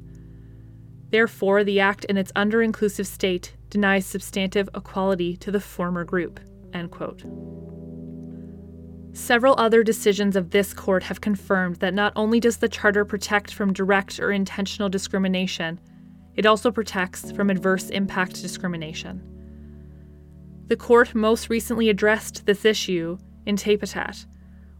Therefore, 1.11 1.63
the 1.63 1.81
Act 1.81 2.05
in 2.07 2.17
its 2.17 2.33
under 2.35 2.63
inclusive 2.63 3.07
state 3.07 3.55
denies 3.71 4.07
substantive 4.07 4.69
equality 4.75 5.37
to 5.37 5.51
the 5.51 5.61
former 5.61 6.05
group. 6.05 6.41
Several 9.13 9.55
other 9.59 9.83
decisions 9.83 10.37
of 10.37 10.51
this 10.51 10.75
court 10.75 11.03
have 11.05 11.21
confirmed 11.21 11.77
that 11.77 11.95
not 11.95 12.13
only 12.17 12.41
does 12.41 12.59
the 12.59 12.69
Charter 12.69 13.05
protect 13.05 13.55
from 13.55 13.73
direct 13.73 14.21
or 14.21 14.31
intentional 14.31 14.89
discrimination, 14.89 15.81
it 16.35 16.45
also 16.45 16.71
protects 16.71 17.33
from 17.33 17.49
adverse 17.49 17.89
impact 17.91 18.43
discrimination. 18.43 19.36
The 20.69 20.77
court 20.77 21.15
most 21.15 21.49
recently 21.49 21.89
addressed 21.89 22.45
this 22.45 22.65
issue 22.65 23.19
in 23.45 23.57
Taypotat, 23.57 24.27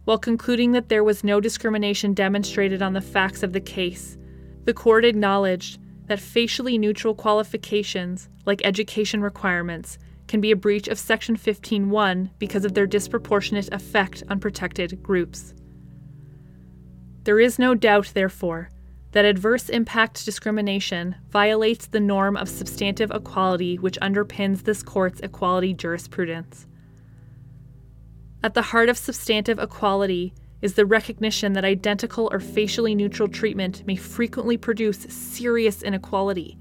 while 0.03 0.17
concluding 0.17 0.73
that 0.73 0.89
there 0.89 1.03
was 1.03 1.23
no 1.23 1.39
discrimination 1.39 2.13
demonstrated 2.13 2.81
on 2.81 2.93
the 2.93 3.01
facts 3.01 3.41
of 3.41 3.53
the 3.53 3.61
case. 3.61 4.17
The 4.65 4.73
court 4.73 5.05
acknowledged 5.05 5.79
that 6.07 6.19
facially 6.19 6.77
neutral 6.77 7.15
qualifications, 7.15 8.29
like 8.45 8.61
education 8.65 9.21
requirements, 9.21 9.97
can 10.27 10.41
be 10.41 10.51
a 10.51 10.57
breach 10.57 10.89
of 10.89 10.99
Section 10.99 11.37
15.1 11.37 12.31
because 12.37 12.65
of 12.65 12.73
their 12.73 12.87
disproportionate 12.87 13.71
effect 13.73 14.23
on 14.29 14.41
protected 14.41 15.01
groups. 15.01 15.53
There 17.23 17.39
is 17.39 17.57
no 17.57 17.75
doubt, 17.75 18.11
therefore, 18.13 18.69
that 19.17 19.25
adverse 19.25 19.67
impact 19.67 20.23
discrimination 20.23 21.15
violates 21.31 21.87
the 21.87 21.99
norm 21.99 22.37
of 22.37 22.47
substantive 22.47 23.09
equality 23.09 23.79
which 23.79 23.99
underpins 23.99 24.63
this 24.63 24.83
court's 24.83 25.19
equality 25.21 25.73
jurisprudence. 25.73 26.67
At 28.43 28.53
the 28.53 28.61
heart 28.61 28.89
of 28.89 28.97
substantive 28.97 29.57
equality 29.57 30.35
is 30.61 30.75
the 30.75 30.85
recognition 30.85 31.53
that 31.53 31.65
identical 31.65 32.29
or 32.31 32.39
facially 32.39 32.93
neutral 32.93 33.27
treatment 33.27 33.83
may 33.87 33.95
frequently 33.95 34.55
produce 34.55 34.99
serious 35.09 35.81
inequality 35.81 36.59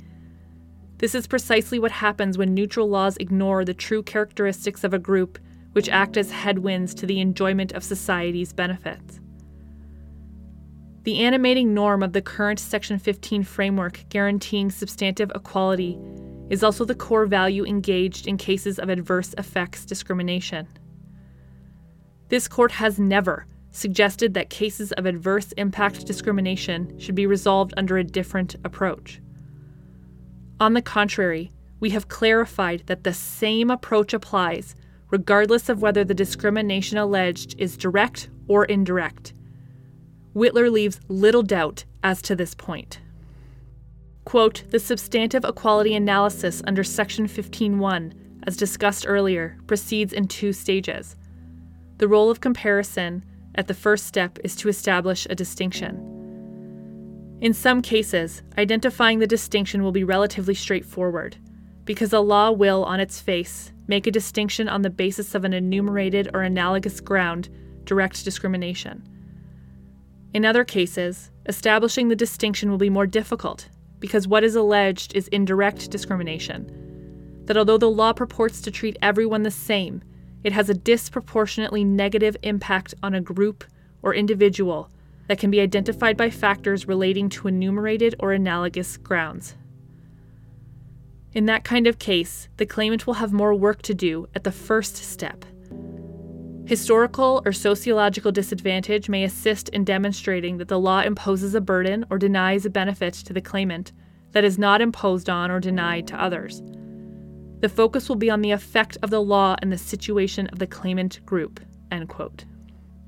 this 0.99 1.15
is 1.15 1.27
precisely 1.27 1.79
what 1.79 1.93
happens 1.93 2.39
when 2.39 2.55
neutral 2.55 2.89
laws 2.89 3.19
ignore 3.19 3.67
the 3.67 3.75
true 3.75 4.03
characteristics 4.03 4.83
of 4.83 4.95
a 4.95 4.99
group 4.99 5.39
which 5.73 5.91
act 5.91 6.17
as 6.17 6.31
headwinds 6.31 6.95
to 6.95 7.07
the 7.07 7.21
enjoyment 7.21 7.73
of 7.73 7.85
society's 7.85 8.55
benefits. 8.55 9.21
The 11.07 11.21
animating 11.21 11.73
norm 11.73 12.03
of 12.03 12.15
the 12.15 12.21
current 12.21 12.59
Section 12.59 12.99
15 12.99 13.45
framework 13.45 14.05
guaranteeing 14.09 14.73
substantive 14.73 15.31
equality 15.37 15.97
is 16.51 16.65
also 16.65 16.85
the 16.85 16.97
core 16.97 17.27
value 17.27 17.65
engaged 17.65 18.27
in 18.27 18.37
cases 18.37 18.81
of 18.81 18.89
adverse 18.89 19.33
effects 19.39 19.85
discrimination. 19.85 20.67
This 22.29 22.49
court 22.49 22.73
has 22.73 22.99
never 22.99 23.47
suggested 23.71 24.35
that 24.35 24.51
cases 24.51 24.91
of 24.91 25.07
adverse 25.07 25.53
impact 25.53 26.09
discrimination 26.09 26.99
should 26.99 27.15
be 27.15 27.29
resolved 27.29 27.73
under 27.77 27.99
a 27.99 28.03
different 28.03 28.57
approach. 28.65 29.21
On 30.59 30.73
the 30.73 30.83
contrary, 30.83 31.53
we 31.79 31.91
have 31.91 32.09
clarified 32.09 32.83
that 32.87 33.05
the 33.05 33.15
same 33.15 33.71
approach 33.71 34.13
applies 34.13 34.75
regardless 35.13 35.69
of 35.69 35.81
whether 35.81 36.03
the 36.03 36.15
discrimination 36.15 36.99
alleged 36.99 37.55
is 37.61 37.77
direct 37.77 38.29
or 38.49 38.65
indirect. 38.65 39.35
Withler 40.37 40.71
leaves 40.71 41.01
little 41.09 41.43
doubt 41.43 41.87
as 42.03 42.21
to 42.21 42.37
this 42.37 42.55
point. 42.55 43.01
Quote, 44.27 44.65
the 44.69 44.79
substantive 44.79 45.45
equality 45.45 45.95
analysis 45.95 46.63
under 46.67 46.85
Section 46.85 47.27
15.1, 47.27 48.13
as 48.47 48.57
discussed 48.57 49.07
earlier, 49.09 49.57
proceeds 49.67 50.13
in 50.13 50.29
two 50.29 50.53
stages. 50.53 51.17
The 51.97 52.07
role 52.07 52.31
of 52.31 52.43
comparison 52.43 53.25
at 53.55 53.67
the 53.67 53.73
first 53.73 54.07
step 54.07 54.39
is 54.45 54.55
to 54.57 54.69
establish 54.69 55.27
a 55.31 55.35
distinction. 55.35 57.39
In 57.41 57.55
some 57.55 57.81
cases, 57.81 58.43
identifying 58.59 59.21
the 59.21 59.27
distinction 59.27 59.83
will 59.83 59.93
be 59.93 60.05
relatively 60.05 60.55
straightforward, 60.55 61.39
because 61.87 62.13
a 62.13 62.21
law 62.21 62.51
will, 62.51 62.85
on 62.85 63.01
its 63.01 63.21
face, 63.21 63.73
make 63.87 64.07
a 64.07 64.11
distinction 64.11 64.69
on 64.69 64.83
the 64.83 64.91
basis 64.91 65.35
of 65.35 65.45
an 65.45 65.55
enumerated 65.55 66.29
or 66.35 66.43
analogous 66.43 67.01
ground 67.01 67.49
direct 67.85 68.23
discrimination. 68.23 69.03
In 70.37 70.45
other 70.45 70.65
cases, 70.65 71.31
establishing 71.47 72.09
the 72.09 72.15
distinction 72.15 72.71
will 72.71 72.77
be 72.77 72.91
more 72.91 73.07
difficult, 73.07 73.71
because 74.01 74.29
what 74.29 74.45
is 74.45 74.55
alleged 74.55 75.17
is 75.17 75.29
indirect 75.29 75.91
discrimination. 75.91 77.41
That 77.47 77.57
although 77.57 77.79
the 77.79 77.89
law 77.89 78.13
purports 78.13 78.61
to 78.61 78.71
treat 78.71 78.99
everyone 79.01 79.45
the 79.45 79.51
same, 79.51 80.03
it 80.45 80.53
has 80.53 80.69
a 80.69 80.75
disproportionately 80.75 81.85
negative 81.85 82.37
impact 82.43 82.93
on 83.03 83.15
a 83.15 83.21
group 83.23 83.65
or 84.03 84.13
individual 84.13 84.91
that 85.27 85.39
can 85.39 85.51
be 85.51 85.63
identified 85.63 86.19
by 86.19 86.29
factors 86.29 86.87
relating 86.87 87.31
to 87.31 87.49
enumerated 87.49 88.15
or 88.19 88.35
analogous 88.35 88.99
grounds. 88.99 89.55
In 91.33 91.47
that 91.47 91.65
kind 91.65 91.87
of 91.87 91.99
case, 91.99 92.51
the 92.59 92.67
claimant 92.67 93.07
will 93.07 93.15
have 93.15 93.33
more 93.33 93.55
work 93.55 93.81
to 93.81 93.95
do 93.95 94.29
at 94.35 94.45
the 94.45 94.53
first 94.53 94.97
step. 94.97 95.47
Historical 96.67 97.43
or 97.45 97.53
sociological 97.53 98.33
disadvantage 98.33 99.09
may 99.09 99.23
assist 99.23 99.69
in 99.69 99.85
demonstrating 99.85 100.59
that 100.59 100.67
the 100.67 100.81
law 100.81 101.01
imposes 101.01 101.55
a 101.55 101.61
burden 101.61 102.05
or 102.11 102.19
denies 102.19 102.67
a 102.67 102.71
benefit 102.71 103.15
to 103.15 103.33
the 103.33 103.41
claimant 103.41 103.93
that 104.33 104.43
is 104.43 104.59
not 104.59 104.81
imposed 104.81 105.31
on 105.31 105.49
or 105.49 105.61
denied 105.61 106.09
to 106.09 106.21
others. 106.21 106.61
The 107.61 107.69
focus 107.69 108.09
will 108.09 108.17
be 108.17 108.31
on 108.31 108.41
the 108.41 108.51
effect 108.51 108.99
of 109.03 109.11
the 109.11 109.23
law 109.23 109.55
and 109.63 109.73
the 109.73 109.79
situation 109.79 110.49
of 110.49 110.59
the 110.59 110.67
claimant 110.67 111.25
group. 111.25 111.61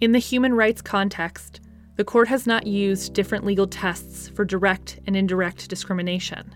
In 0.00 0.12
the 0.12 0.20
human 0.20 0.54
rights 0.54 0.80
context, 0.80 1.60
the 1.96 2.04
court 2.04 2.28
has 2.28 2.46
not 2.46 2.64
used 2.64 3.12
different 3.12 3.44
legal 3.44 3.66
tests 3.66 4.28
for 4.28 4.44
direct 4.44 5.00
and 5.04 5.16
indirect 5.16 5.68
discrimination. 5.68 6.54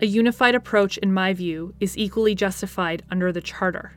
A 0.00 0.06
unified 0.06 0.56
approach, 0.56 0.98
in 0.98 1.14
my 1.14 1.32
view, 1.32 1.74
is 1.78 1.96
equally 1.96 2.34
justified 2.34 3.04
under 3.08 3.30
the 3.30 3.40
Charter. 3.40 3.92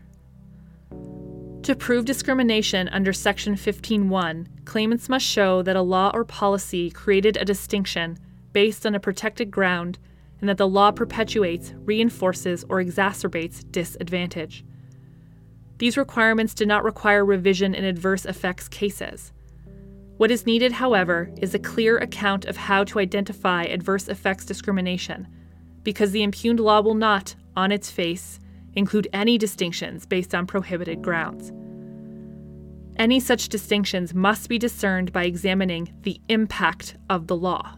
To 1.64 1.76
prove 1.76 2.06
discrimination 2.06 2.88
under 2.90 3.12
Section 3.12 3.56
15.1, 3.56 4.48
claimants 4.66 5.10
must 5.10 5.26
show 5.26 5.62
that 5.62 5.76
a 5.76 5.82
law 5.82 6.10
or 6.14 6.24
policy 6.24 6.90
created 6.90 7.38
a 7.38 7.46
distinction 7.46 8.18
based 8.54 8.86
on 8.86 8.96
a 8.96 9.00
protected 9.00 9.52
ground 9.52 10.00
and 10.40 10.50
that 10.50 10.58
the 10.58 10.68
law 10.68 10.90
perpetuates, 10.92 11.74
reinforces, 11.84 12.64
or 12.70 12.82
exacerbates 12.82 13.70
disadvantage. 13.72 14.64
These 15.80 15.98
requirements 15.98 16.54
do 16.54 16.66
not 16.66 16.84
require 16.84 17.26
revision 17.26 17.76
in 17.76 17.84
adverse 17.84 18.26
effects 18.26 18.68
cases. 18.70 19.34
What 20.18 20.32
is 20.32 20.46
needed, 20.46 20.72
however, 20.72 21.30
is 21.42 21.54
a 21.54 21.60
clear 21.60 21.98
account 21.98 22.46
of 22.46 22.58
how 22.58 22.84
to 22.86 23.00
identify 23.00 23.64
adverse 23.64 24.08
effects 24.08 24.46
discrimination, 24.46 25.28
because 25.84 26.12
the 26.12 26.24
impugned 26.24 26.60
law 26.60 26.82
will 26.82 26.96
not, 26.96 27.36
on 27.56 27.72
its 27.72 27.92
face, 27.92 28.39
include 28.74 29.08
any 29.14 29.38
distinctions 29.38 30.06
based 30.06 30.36
on 30.36 30.48
prohibited 30.48 31.02
grounds. 31.02 31.52
Any 32.98 33.20
such 33.20 33.50
distinctions 33.50 34.14
must 34.14 34.50
be 34.50 34.58
discerned 34.58 35.14
by 35.14 35.24
examining 35.24 35.94
the 36.02 36.20
impact 36.28 36.98
of 37.10 37.28
the 37.28 37.36
law. 37.36 37.76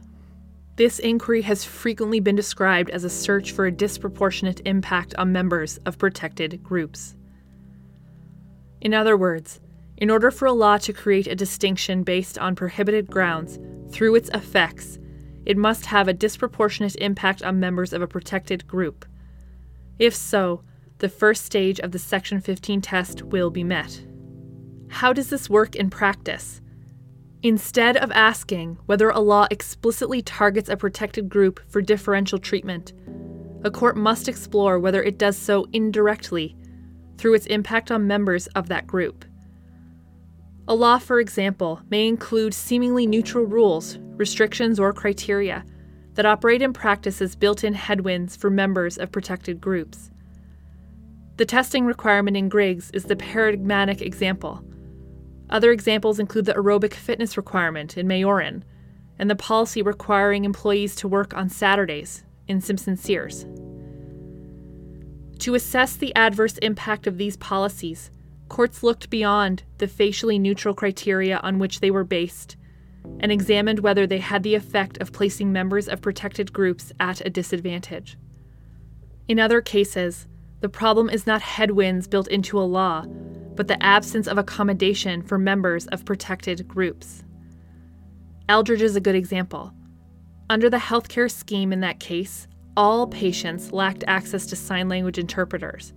This 0.77 0.97
inquiry 0.97 1.43
has 1.43 1.63
frequently 1.63 2.19
been 2.19 2.36
described 2.36 2.89
as 2.89 3.04
a 3.04 3.10
search 3.10 3.51
for 3.51 3.65
a 3.65 3.71
disproportionate 3.71 4.62
impact 4.65 5.13
on 5.15 5.32
members 5.32 5.77
of 5.86 5.99
protected 5.99 6.63
groups. 6.63 7.15
In 8.82 8.93
other 8.93 9.15
words, 9.15 9.60
in 9.97 10.10
order 10.10 10.32
for 10.32 10.47
a 10.47 10.54
law 10.54 10.77
to 10.77 10.91
create 10.91 11.27
a 11.27 11.36
distinction 11.36 12.01
based 12.01 12.39
on 12.39 12.56
prohibited 12.56 13.12
grounds 13.12 13.60
through 13.91 14.15
its 14.15 14.30
effects, 14.30 14.97
it 15.45 15.58
must 15.58 15.86
have 15.86 16.08
a 16.08 16.13
disproportionate 16.13 16.95
impact 16.95 17.43
on 17.43 17.60
members 17.60 17.93
of 17.93 18.01
a 18.01 18.08
protected 18.08 18.65
group. 18.65 19.06
If 19.99 20.15
so, 20.15 20.63
the 21.02 21.10
first 21.10 21.44
stage 21.44 21.80
of 21.80 21.92
the 21.92 22.00
Section 22.00 22.40
15 22.40 22.80
test 22.80 23.24
will 23.24 23.50
be 23.50 23.64
met. 23.64 24.06
How 24.88 25.12
does 25.12 25.32
this 25.32 25.50
work 25.50 25.76
in 25.76 25.90
practice? 25.90 26.62
Instead 27.42 27.98
of 27.98 28.12
asking 28.12 28.78
whether 28.86 29.10
a 29.10 29.20
law 29.20 29.48
explicitly 29.50 30.22
targets 30.22 30.70
a 30.70 30.78
protected 30.78 31.28
group 31.28 31.60
for 31.68 31.82
differential 31.82 32.38
treatment, 32.38 32.93
a 33.64 33.72
court 33.72 33.97
must 33.97 34.28
explore 34.28 34.78
whether 34.78 35.02
it 35.02 35.18
does 35.18 35.36
so 35.36 35.66
indirectly 35.74 36.56
through 37.18 37.34
its 37.34 37.47
impact 37.47 37.89
on 37.89 38.06
members 38.06 38.45
of 38.47 38.68
that 38.68 38.86
group. 38.86 39.26
A 40.68 40.76
law, 40.76 40.99
for 40.99 41.20
example, 41.20 41.82
may 41.89 42.08
include 42.08 42.54
seemingly 42.54 43.08
neutral 43.08 43.45
rules, 43.45 43.97
restrictions, 44.18 44.80
or 44.80 44.93
criteria 44.93 45.66
that 46.14 46.28
operate 46.28 46.62
in 46.62 46.74
practice 46.74 47.24
as 47.24 47.36
built 47.36 47.64
in 47.64 47.74
headwinds 47.74 48.36
for 48.36 48.52
members 48.52 48.99
of 48.99 49.12
protected 49.12 49.60
groups. 49.60 50.12
The 51.42 51.46
testing 51.48 51.86
requirement 51.86 52.38
in 52.38 52.50
Griggs 52.50 52.92
is 52.92 53.06
the 53.06 53.16
paradigmatic 53.16 54.00
example. 54.00 54.64
Other 55.50 55.72
examples 55.72 56.20
include 56.20 56.46
the 56.46 56.54
aerobic 56.54 56.94
fitness 56.94 57.36
requirement 57.36 57.98
in 57.98 58.08
Meiorin 58.08 58.62
and 59.18 59.28
the 59.28 59.36
policy 59.36 59.82
requiring 59.82 60.46
employees 60.46 60.96
to 60.98 61.08
work 61.08 61.34
on 61.34 61.50
Saturdays 61.50 62.24
in 62.48 62.62
Simpson 62.62 62.96
Sears. 62.96 63.48
To 65.39 65.56
assess 65.56 65.96
the 65.96 66.14
adverse 66.16 66.60
impact 66.60 67.08
of 67.08 67.18
these 67.18 67.38
policies, 67.38 68.12
courts 68.48 68.84
looked 68.84 69.10
beyond 69.10 69.64
the 69.80 69.88
facially 69.88 70.38
neutral 70.38 70.76
criteria 70.76 71.39
on 71.39 71.58
which 71.58 71.80
they 71.80 71.89
were 71.89 72.04
based 72.04 72.56
and 73.20 73.32
examined 73.32 73.80
whether 73.80 74.06
they 74.06 74.20
had 74.20 74.44
the 74.44 74.54
effect 74.54 75.00
of 75.00 75.12
placing 75.12 75.52
members 75.52 75.88
of 75.88 76.04
protected 76.04 76.54
groups 76.54 76.94
at 77.00 77.26
a 77.26 77.32
disadvantage. 77.32 78.16
In 79.28 79.39
other 79.39 79.60
cases, 79.60 80.28
the 80.62 80.70
problem 80.70 81.09
is 81.09 81.28
not 81.28 81.41
headwinds 81.41 82.07
built 82.07 82.28
into 82.28 82.59
a 82.59 82.62
law, 82.62 83.05
but 83.55 83.68
the 83.68 83.82
absence 83.84 84.28
of 84.28 84.38
accommodation 84.38 85.22
for 85.22 85.38
members 85.38 85.88
of 85.88 86.05
protected 86.05 86.68
groups. 86.68 87.24
Eldridge 88.47 88.82
is 88.82 88.95
a 88.95 89.01
good 89.01 89.16
example. 89.16 89.74
Under 90.49 90.70
the 90.70 90.78
healthcare 90.78 91.32
scheme 91.32 91.74
in 91.74 91.80
that 91.80 91.99
case, 91.99 92.47
all 92.78 93.07
patients 93.07 93.72
lacked 93.72 94.03
access 94.07 94.45
to 94.45 94.55
sign 94.55 94.88
language 94.88 95.18
interpreters. 95.18 95.93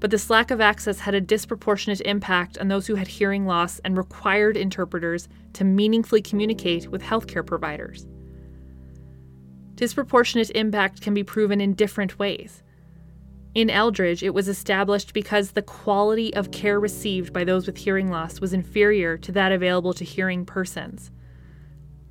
But 0.00 0.10
this 0.10 0.28
lack 0.28 0.50
of 0.50 0.60
access 0.60 0.98
had 0.98 1.14
a 1.14 1.20
disproportionate 1.20 2.00
impact 2.02 2.58
on 2.58 2.68
those 2.68 2.86
who 2.86 2.96
had 2.96 3.08
hearing 3.08 3.46
loss 3.46 3.78
and 3.84 3.96
required 3.96 4.56
interpreters 4.56 5.28
to 5.54 5.64
meaningfully 5.64 6.20
communicate 6.20 6.88
with 6.88 7.02
healthcare 7.02 7.46
providers. 7.46 8.06
Disproportionate 9.76 10.50
impact 10.50 11.00
can 11.00 11.14
be 11.14 11.24
proven 11.24 11.60
in 11.60 11.74
different 11.74 12.18
ways. 12.18 12.63
In 13.54 13.70
Eldridge, 13.70 14.24
it 14.24 14.34
was 14.34 14.48
established 14.48 15.14
because 15.14 15.52
the 15.52 15.62
quality 15.62 16.34
of 16.34 16.50
care 16.50 16.80
received 16.80 17.32
by 17.32 17.44
those 17.44 17.66
with 17.66 17.76
hearing 17.76 18.10
loss 18.10 18.40
was 18.40 18.52
inferior 18.52 19.16
to 19.18 19.30
that 19.30 19.52
available 19.52 19.92
to 19.94 20.04
hearing 20.04 20.44
persons. 20.44 21.12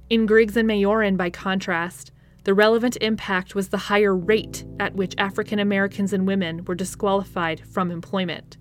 In 0.10 0.26
Griggs 0.26 0.56
and 0.56 0.70
Meiorin, 0.70 1.18
by 1.18 1.30
contrast, 1.30 2.12
the 2.46 2.54
relevant 2.54 2.98
impact 3.02 3.56
was 3.56 3.70
the 3.70 3.78
higher 3.78 4.16
rate 4.16 4.64
at 4.80 4.96
which 4.96 5.16
African 5.18 5.60
Americans 5.60 6.14
and 6.14 6.26
women 6.26 6.64
were 6.64 6.76
disqualified 6.76 7.62
from 7.68 7.92
employment. 7.92 8.58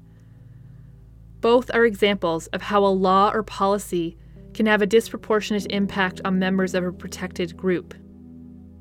Both 1.41 1.73
are 1.75 1.85
examples 1.85 2.49
of 2.49 2.63
how 2.63 2.85
a 2.85 2.87
law 2.87 3.31
or 3.33 3.43
policy 3.43 4.17
can 4.55 4.67
have 4.67 4.83
a 4.83 4.87
disproportionate 4.87 5.67
impact 5.71 6.21
on 6.25 6.39
members 6.39 6.75
of 6.75 6.85
a 6.85 6.93
protected 6.93 7.57
group. 7.57 7.95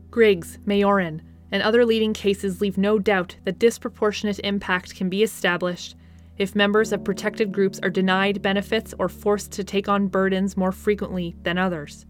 Griggs, 0.10 0.58
Meiorin, 0.66 1.22
and 1.52 1.62
other 1.62 1.86
leading 1.86 2.14
cases 2.14 2.62
leave 2.62 2.78
no 2.78 2.97
doubt 2.97 3.36
that 3.43 3.60
disproportionate 3.60 4.39
impact 4.39 4.95
can 4.95 5.10
be 5.10 5.24
established 5.24 5.95
if 6.38 6.56
members 6.56 6.91
of 6.91 7.04
protected 7.04 7.52
groups 7.52 7.80
are 7.84 7.89
denied 7.89 8.41
benefits 8.41 8.93
or 8.97 9.10
forced 9.10 9.52
to 9.52 9.64
take 9.64 9.88
on 9.88 10.08
burdens 10.08 10.58
more 10.58 10.72
frequently 10.72 11.36
than 11.43 11.58
others. 11.58 12.06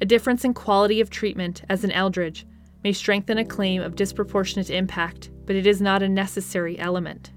A 0.00 0.06
difference 0.06 0.44
in 0.44 0.54
quality 0.54 1.00
of 1.00 1.10
treatment, 1.10 1.62
as 1.68 1.84
in 1.84 1.92
Eldridge, 1.92 2.46
may 2.82 2.92
strengthen 2.92 3.38
a 3.38 3.44
claim 3.44 3.82
of 3.82 3.96
disproportionate 3.96 4.70
impact, 4.70 5.30
but 5.44 5.56
it 5.56 5.66
is 5.66 5.80
not 5.80 6.02
a 6.02 6.08
necessary 6.08 6.78
element. 6.78 7.32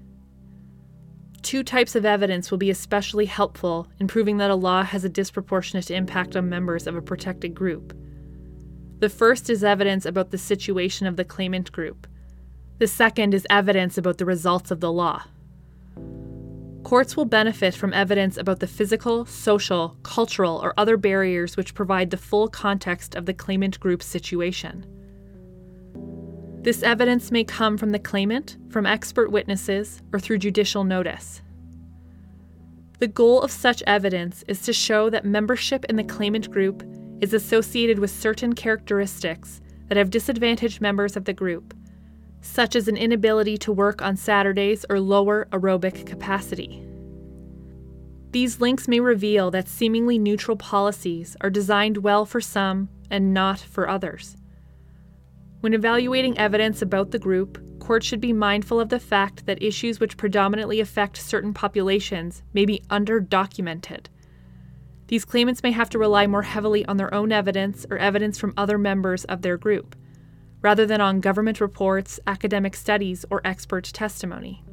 Two 1.42 1.64
types 1.64 1.96
of 1.96 2.04
evidence 2.04 2.50
will 2.50 2.58
be 2.58 2.70
especially 2.70 3.26
helpful 3.26 3.88
in 3.98 4.06
proving 4.06 4.36
that 4.36 4.50
a 4.50 4.54
law 4.54 4.84
has 4.84 5.04
a 5.04 5.08
disproportionate 5.08 5.90
impact 5.90 6.36
on 6.36 6.48
members 6.48 6.86
of 6.86 6.94
a 6.94 7.02
protected 7.02 7.52
group. 7.52 7.96
The 9.02 9.08
first 9.08 9.50
is 9.50 9.64
evidence 9.64 10.06
about 10.06 10.30
the 10.30 10.38
situation 10.38 11.08
of 11.08 11.16
the 11.16 11.24
claimant 11.24 11.72
group. 11.72 12.06
The 12.78 12.86
second 12.86 13.34
is 13.34 13.44
evidence 13.50 13.98
about 13.98 14.18
the 14.18 14.24
results 14.24 14.70
of 14.70 14.78
the 14.78 14.92
law. 14.92 15.24
Courts 16.84 17.16
will 17.16 17.24
benefit 17.24 17.74
from 17.74 17.92
evidence 17.92 18.36
about 18.36 18.60
the 18.60 18.68
physical, 18.68 19.26
social, 19.26 19.96
cultural, 20.04 20.60
or 20.62 20.72
other 20.76 20.96
barriers 20.96 21.56
which 21.56 21.74
provide 21.74 22.10
the 22.10 22.16
full 22.16 22.46
context 22.46 23.16
of 23.16 23.26
the 23.26 23.34
claimant 23.34 23.80
group's 23.80 24.06
situation. 24.06 24.86
This 26.60 26.84
evidence 26.84 27.32
may 27.32 27.42
come 27.42 27.76
from 27.76 27.90
the 27.90 27.98
claimant, 27.98 28.56
from 28.68 28.86
expert 28.86 29.32
witnesses, 29.32 30.00
or 30.12 30.20
through 30.20 30.38
judicial 30.38 30.84
notice. 30.84 31.42
The 33.00 33.08
goal 33.08 33.42
of 33.42 33.50
such 33.50 33.82
evidence 33.84 34.44
is 34.46 34.62
to 34.62 34.72
show 34.72 35.10
that 35.10 35.24
membership 35.24 35.86
in 35.86 35.96
the 35.96 36.04
claimant 36.04 36.52
group 36.52 36.84
is 37.22 37.32
associated 37.32 37.98
with 37.98 38.10
certain 38.10 38.52
characteristics 38.52 39.62
that 39.88 39.96
have 39.96 40.10
disadvantaged 40.10 40.82
members 40.82 41.16
of 41.16 41.24
the 41.24 41.32
group 41.32 41.72
such 42.42 42.76
as 42.76 42.88
an 42.88 42.96
inability 42.96 43.56
to 43.56 43.72
work 43.72 44.02
on 44.02 44.16
Saturdays 44.16 44.84
or 44.90 45.00
lower 45.00 45.46
aerobic 45.52 46.04
capacity. 46.04 46.82
These 48.32 48.60
links 48.60 48.88
may 48.88 49.00
reveal 49.00 49.50
that 49.52 49.68
seemingly 49.68 50.18
neutral 50.18 50.56
policies 50.56 51.36
are 51.40 51.50
designed 51.50 51.98
well 51.98 52.26
for 52.26 52.40
some 52.40 52.88
and 53.10 53.32
not 53.32 53.60
for 53.60 53.88
others. 53.88 54.36
When 55.60 55.74
evaluating 55.74 56.36
evidence 56.38 56.82
about 56.82 57.12
the 57.12 57.18
group, 57.18 57.62
courts 57.78 58.06
should 58.06 58.20
be 58.20 58.32
mindful 58.32 58.80
of 58.80 58.88
the 58.88 58.98
fact 58.98 59.46
that 59.46 59.62
issues 59.62 60.00
which 60.00 60.16
predominantly 60.16 60.80
affect 60.80 61.16
certain 61.18 61.54
populations 61.54 62.42
may 62.52 62.64
be 62.64 62.82
underdocumented. 62.90 64.06
These 65.12 65.26
claimants 65.26 65.62
may 65.62 65.72
have 65.72 65.90
to 65.90 65.98
rely 65.98 66.26
more 66.26 66.40
heavily 66.40 66.86
on 66.86 66.96
their 66.96 67.12
own 67.12 67.32
evidence 67.32 67.84
or 67.90 67.98
evidence 67.98 68.38
from 68.38 68.54
other 68.56 68.78
members 68.78 69.26
of 69.26 69.42
their 69.42 69.58
group 69.58 69.94
rather 70.62 70.86
than 70.86 71.02
on 71.02 71.20
government 71.20 71.60
reports, 71.60 72.18
academic 72.26 72.74
studies, 72.74 73.26
or 73.28 73.42
expert 73.44 73.84
testimony. 73.84 74.64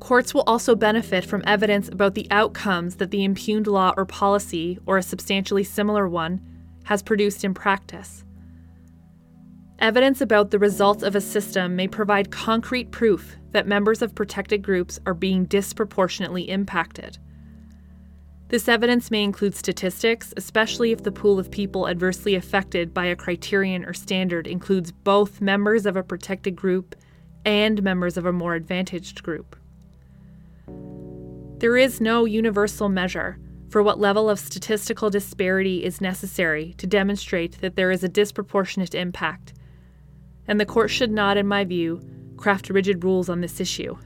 Courts 0.00 0.32
will 0.32 0.44
also 0.46 0.74
benefit 0.74 1.26
from 1.26 1.42
evidence 1.46 1.90
about 1.90 2.14
the 2.14 2.26
outcomes 2.30 2.96
that 2.96 3.10
the 3.10 3.22
impugned 3.22 3.66
law 3.66 3.92
or 3.94 4.06
policy, 4.06 4.78
or 4.86 4.96
a 4.96 5.02
substantially 5.02 5.62
similar 5.62 6.08
one, 6.08 6.40
has 6.84 7.02
produced 7.02 7.44
in 7.44 7.52
practice. 7.52 8.24
Evidence 9.78 10.22
about 10.22 10.50
the 10.50 10.58
results 10.58 11.02
of 11.02 11.14
a 11.14 11.20
system 11.20 11.76
may 11.76 11.86
provide 11.86 12.30
concrete 12.30 12.92
proof 12.92 13.36
that 13.50 13.68
members 13.68 14.00
of 14.00 14.14
protected 14.14 14.62
groups 14.62 14.98
are 15.04 15.12
being 15.12 15.44
disproportionately 15.44 16.48
impacted. 16.48 17.18
This 18.52 18.68
evidence 18.68 19.10
may 19.10 19.24
include 19.24 19.54
statistics, 19.54 20.34
especially 20.36 20.92
if 20.92 21.04
the 21.04 21.10
pool 21.10 21.38
of 21.38 21.50
people 21.50 21.88
adversely 21.88 22.34
affected 22.34 22.92
by 22.92 23.06
a 23.06 23.16
criterion 23.16 23.82
or 23.82 23.94
standard 23.94 24.46
includes 24.46 24.92
both 24.92 25.40
members 25.40 25.86
of 25.86 25.96
a 25.96 26.02
protected 26.02 26.54
group 26.54 26.94
and 27.46 27.82
members 27.82 28.18
of 28.18 28.26
a 28.26 28.32
more 28.32 28.54
advantaged 28.54 29.22
group. 29.22 29.56
There 31.60 31.78
is 31.78 31.98
no 31.98 32.26
universal 32.26 32.90
measure 32.90 33.38
for 33.70 33.82
what 33.82 33.98
level 33.98 34.28
of 34.28 34.38
statistical 34.38 35.08
disparity 35.08 35.82
is 35.82 36.02
necessary 36.02 36.74
to 36.76 36.86
demonstrate 36.86 37.58
that 37.62 37.74
there 37.74 37.90
is 37.90 38.04
a 38.04 38.08
disproportionate 38.08 38.94
impact, 38.94 39.54
and 40.46 40.60
the 40.60 40.66
court 40.66 40.90
should 40.90 41.10
not, 41.10 41.38
in 41.38 41.46
my 41.46 41.64
view, 41.64 42.02
craft 42.36 42.68
rigid 42.68 43.02
rules 43.02 43.30
on 43.30 43.40
this 43.40 43.60
issue. 43.60 43.96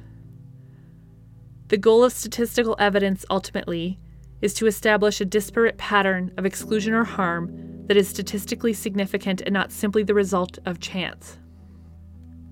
The 1.67 1.79
goal 1.79 2.05
of 2.05 2.13
statistical 2.13 2.77
evidence 2.79 3.25
ultimately 3.29 3.99
is 4.41 4.55
to 4.55 4.67
establish 4.67 5.21
a 5.21 5.25
disparate 5.25 5.79
pattern 5.79 6.33
of 6.37 6.47
exclusion 6.47 6.95
or 6.95 7.05
harm 7.05 7.85
that 7.87 7.97
is 7.97 8.09
statistically 8.09 8.73
significant 8.73 9.41
and 9.41 9.53
not 9.53 9.73
simply 9.73 10.03
the 10.03 10.15
result 10.15 10.59
of 10.67 10.81
chance. 10.81 11.39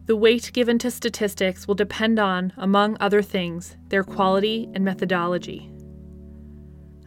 The 0.07 0.17
weight 0.17 0.51
given 0.53 0.79
to 0.81 0.91
statistics 0.91 1.67
will 1.67 1.75
depend 1.75 2.19
on, 2.19 2.53
among 2.57 2.97
other 3.01 3.23
things, 3.23 3.77
their 3.89 4.05
quality 4.05 4.69
and 4.75 4.85
methodology. 4.85 5.73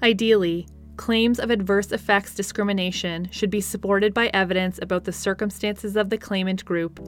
Ideally, 0.01 0.67
claims 0.97 1.39
of 1.39 1.51
adverse 1.51 1.91
effects 1.91 2.33
discrimination 2.33 3.29
should 3.31 3.51
be 3.51 3.61
supported 3.61 4.13
by 4.13 4.27
evidence 4.33 4.79
about 4.81 5.03
the 5.03 5.13
circumstances 5.13 5.95
of 5.95 6.09
the 6.09 6.17
claimant 6.17 6.65
group 6.65 6.99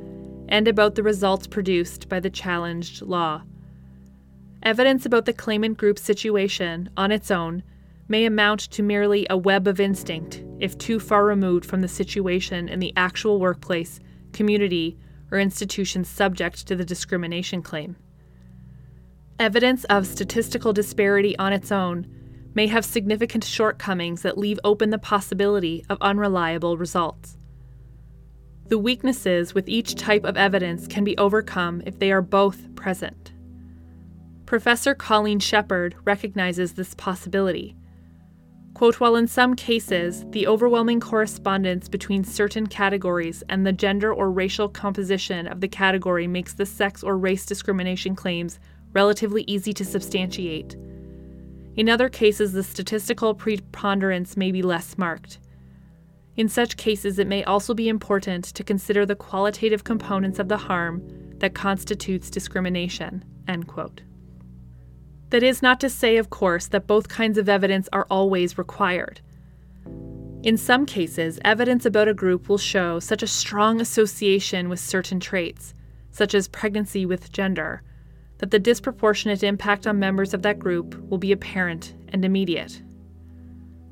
and 0.48 0.68
about 0.68 0.96
the 0.96 1.04
results 1.04 1.48
produced 1.48 2.08
by 2.08 2.20
the 2.20 2.30
challenged 2.30 3.02
law. 3.02 3.42
Evidence 4.64 5.06
about 5.06 5.26
the 5.26 5.34
claimant 5.34 5.78
group's 5.78 6.02
situation, 6.02 6.90
on 6.98 7.12
its 7.12 7.32
own, 7.32 7.64
may 8.10 8.26
amount 8.26 8.60
to 8.60 8.84
merely 8.84 9.26
a 9.30 9.38
web 9.38 9.68
of 9.68 9.80
instinct 9.80 10.44
if 10.60 10.78
too 10.78 11.00
far 11.00 11.26
removed 11.26 11.66
from 11.66 11.82
the 11.82 11.88
situation 11.88 12.68
in 12.68 12.80
the 12.80 12.92
actual 12.98 13.40
workplace, 13.40 14.00
community, 14.34 14.98
or 15.32 15.40
institution 15.40 16.04
subject 16.04 16.68
to 16.68 16.76
the 16.76 16.84
discrimination 16.84 17.62
claim. 17.62 17.96
Evidence 19.40 19.86
of 19.86 20.06
statistical 20.06 20.74
disparity 20.74 21.38
on 21.38 21.54
its 21.54 21.72
own 21.72 22.06
may 22.54 22.68
have 22.68 22.84
significant 22.84 23.44
shortcomings 23.44 24.24
that 24.24 24.38
leave 24.38 24.60
open 24.64 24.90
the 24.90 24.98
possibility 24.98 25.86
of 25.90 25.98
unreliable 26.02 26.78
results. 26.78 27.38
The 28.68 28.78
weaknesses 28.78 29.54
with 29.54 29.70
each 29.70 29.96
type 29.96 30.26
of 30.26 30.36
evidence 30.36 30.88
can 30.88 31.04
be 31.04 31.18
overcome 31.18 31.82
if 31.86 32.00
they 32.00 32.12
are 32.12 32.22
both 32.22 32.76
present. 32.76 33.32
Professor 34.50 34.96
Colleen 34.96 35.38
Sheppard 35.38 35.96
recognizes 36.06 36.74
this 36.74 36.96
possibility. 36.96 37.76
Quote, 38.74 39.00
while 39.00 39.16
in 39.16 39.28
some 39.28 39.56
cases, 39.56 40.26
the 40.30 40.48
overwhelming 40.48 41.00
correspondence 41.00 41.88
between 41.88 42.24
certain 42.24 42.66
categories 42.66 43.44
and 43.48 43.64
the 43.64 43.72
gender 43.72 44.12
or 44.12 44.32
racial 44.32 44.68
composition 44.68 45.46
of 45.46 45.62
the 45.62 45.68
category 45.68 46.26
makes 46.26 46.56
the 46.56 46.66
sex 46.66 47.04
or 47.04 47.16
race 47.16 47.46
discrimination 47.46 48.16
claims 48.16 48.60
relatively 48.92 49.44
easy 49.46 49.72
to 49.72 49.86
substantiate. 49.86 50.76
In 51.76 51.88
other 51.88 52.10
cases, 52.10 52.52
the 52.52 52.64
statistical 52.64 53.36
preponderance 53.36 54.36
may 54.36 54.52
be 54.52 54.64
less 54.64 54.98
marked. 54.98 55.38
In 56.38 56.50
such 56.50 56.76
cases, 56.76 57.20
it 57.20 57.28
may 57.28 57.44
also 57.44 57.76
be 57.76 57.88
important 57.88 58.46
to 58.46 58.64
consider 58.64 59.06
the 59.06 59.16
qualitative 59.16 59.84
components 59.84 60.40
of 60.40 60.48
the 60.48 60.58
harm 60.58 61.08
that 61.38 61.54
constitutes 61.54 62.32
discrimination. 62.32 63.24
End 63.48 63.68
quote. 63.68 64.02
That 65.30 65.44
is 65.44 65.62
not 65.62 65.80
to 65.82 65.90
say, 65.90 66.18
of 66.18 66.30
course, 66.30 66.68
that 66.68 66.88
both 66.88 67.08
kinds 67.08 67.38
of 67.38 67.48
evidence 67.48 67.88
are 67.94 68.08
always 68.10 68.58
required. 68.58 69.22
In 70.42 70.58
some 70.58 70.86
cases, 70.86 71.40
evidence 71.44 71.86
about 71.86 72.08
a 72.08 72.14
group 72.14 72.48
will 72.48 72.58
show 72.58 73.00
such 73.00 73.22
a 73.22 73.28
strong 73.28 73.82
association 73.82 74.70
with 74.70 74.80
certain 74.80 75.20
traits, 75.20 75.74
such 76.12 76.34
as 76.34 76.48
pregnancy 76.48 77.06
with 77.06 77.32
gender, 77.32 77.84
that 78.38 78.52
the 78.52 78.60
disproportionate 78.60 79.44
impact 79.44 79.86
on 79.86 80.00
members 80.00 80.34
of 80.34 80.42
that 80.44 80.58
group 80.58 80.96
will 81.10 81.18
be 81.18 81.34
apparent 81.34 81.94
and 82.08 82.24
immediate. 82.24 82.82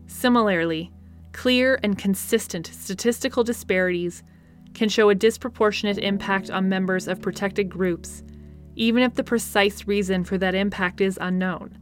Similarly, 0.08 0.92
clear 1.34 1.80
and 1.84 1.98
consistent 1.98 2.66
statistical 2.66 3.44
disparities 3.44 4.24
can 4.74 4.88
show 4.88 5.10
a 5.10 5.16
disproportionate 5.16 5.98
impact 5.98 6.50
on 6.50 6.70
members 6.70 7.08
of 7.08 7.22
protected 7.22 7.70
groups, 7.70 8.24
even 8.78 9.04
if 9.04 9.16
the 9.16 9.24
precise 9.24 9.88
reason 9.88 10.24
for 10.24 10.38
that 10.38 10.56
impact 10.56 11.02
is 11.02 11.18
unknown. 11.20 11.78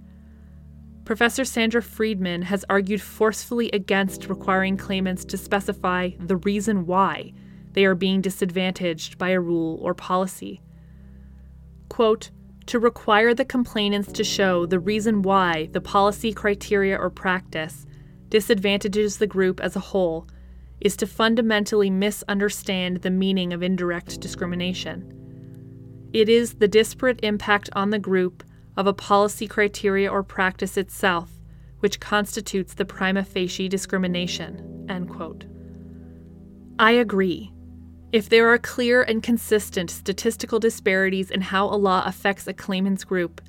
Professor 1.03 1.45
Sandra 1.45 1.81
Fredman 1.81 2.43
has 2.43 2.65
argued 2.67 3.01
forcefully 3.01 3.69
against 3.71 4.27
requiring 4.27 4.77
claimants 4.77 5.23
to 5.25 5.37
specify 5.37 6.09
the 6.19 6.37
reason 6.37 6.87
why 6.87 7.31
they 7.73 7.85
are 7.85 7.93
being 7.93 8.21
disadvantaged 8.21 9.17
by 9.17 9.29
a 9.29 9.39
rule 9.39 9.77
or 9.81 9.93
policy. 9.93 10.61
Quote, 11.89 12.31
to 12.65 12.79
require 12.79 13.35
the 13.35 13.45
complainants 13.45 14.11
to 14.13 14.23
show 14.23 14.65
the 14.65 14.79
reason 14.79 15.21
why 15.21 15.69
the 15.73 15.81
policy, 15.81 16.33
criteria, 16.33 16.97
or 16.97 17.11
practice 17.11 17.85
disadvantages 18.29 19.17
the 19.17 19.27
group 19.27 19.59
as 19.59 19.75
a 19.75 19.79
whole 19.91 20.27
is 20.81 20.97
to 20.97 21.05
fundamentally 21.05 21.89
misunderstand 21.89 22.97
the 22.97 23.11
meaning 23.11 23.53
of 23.53 23.61
indirect 23.61 24.19
discrimination. 24.19 25.24
It 26.15 26.29
is 26.29 26.53
the 26.53 26.69
disparate 26.69 27.19
impact 27.23 27.69
on 27.73 27.89
the 27.89 27.99
group 27.99 28.41
of 28.77 28.87
a 28.87 28.93
policy 28.93 29.49
criteria 29.49 30.09
or 30.09 30.23
practice 30.23 30.77
itself 30.77 31.29
which 31.81 31.99
constitutes 31.99 32.73
the 32.73 32.85
prima 32.85 33.25
facie 33.25 33.67
discrimination. 33.67 34.85
End 34.87 35.09
quote. 35.09 35.43
I 36.79 36.91
agree. 36.91 37.51
If 38.13 38.29
there 38.29 38.47
are 38.47 38.57
clear 38.57 39.03
and 39.03 39.21
consistent 39.21 39.91
statistical 39.91 40.57
disparities 40.57 41.31
in 41.31 41.41
how 41.41 41.65
a 41.67 41.75
law 41.75 42.01
affects 42.05 42.47
a 42.47 42.53
claimant's 42.53 43.03
group, 43.03 43.41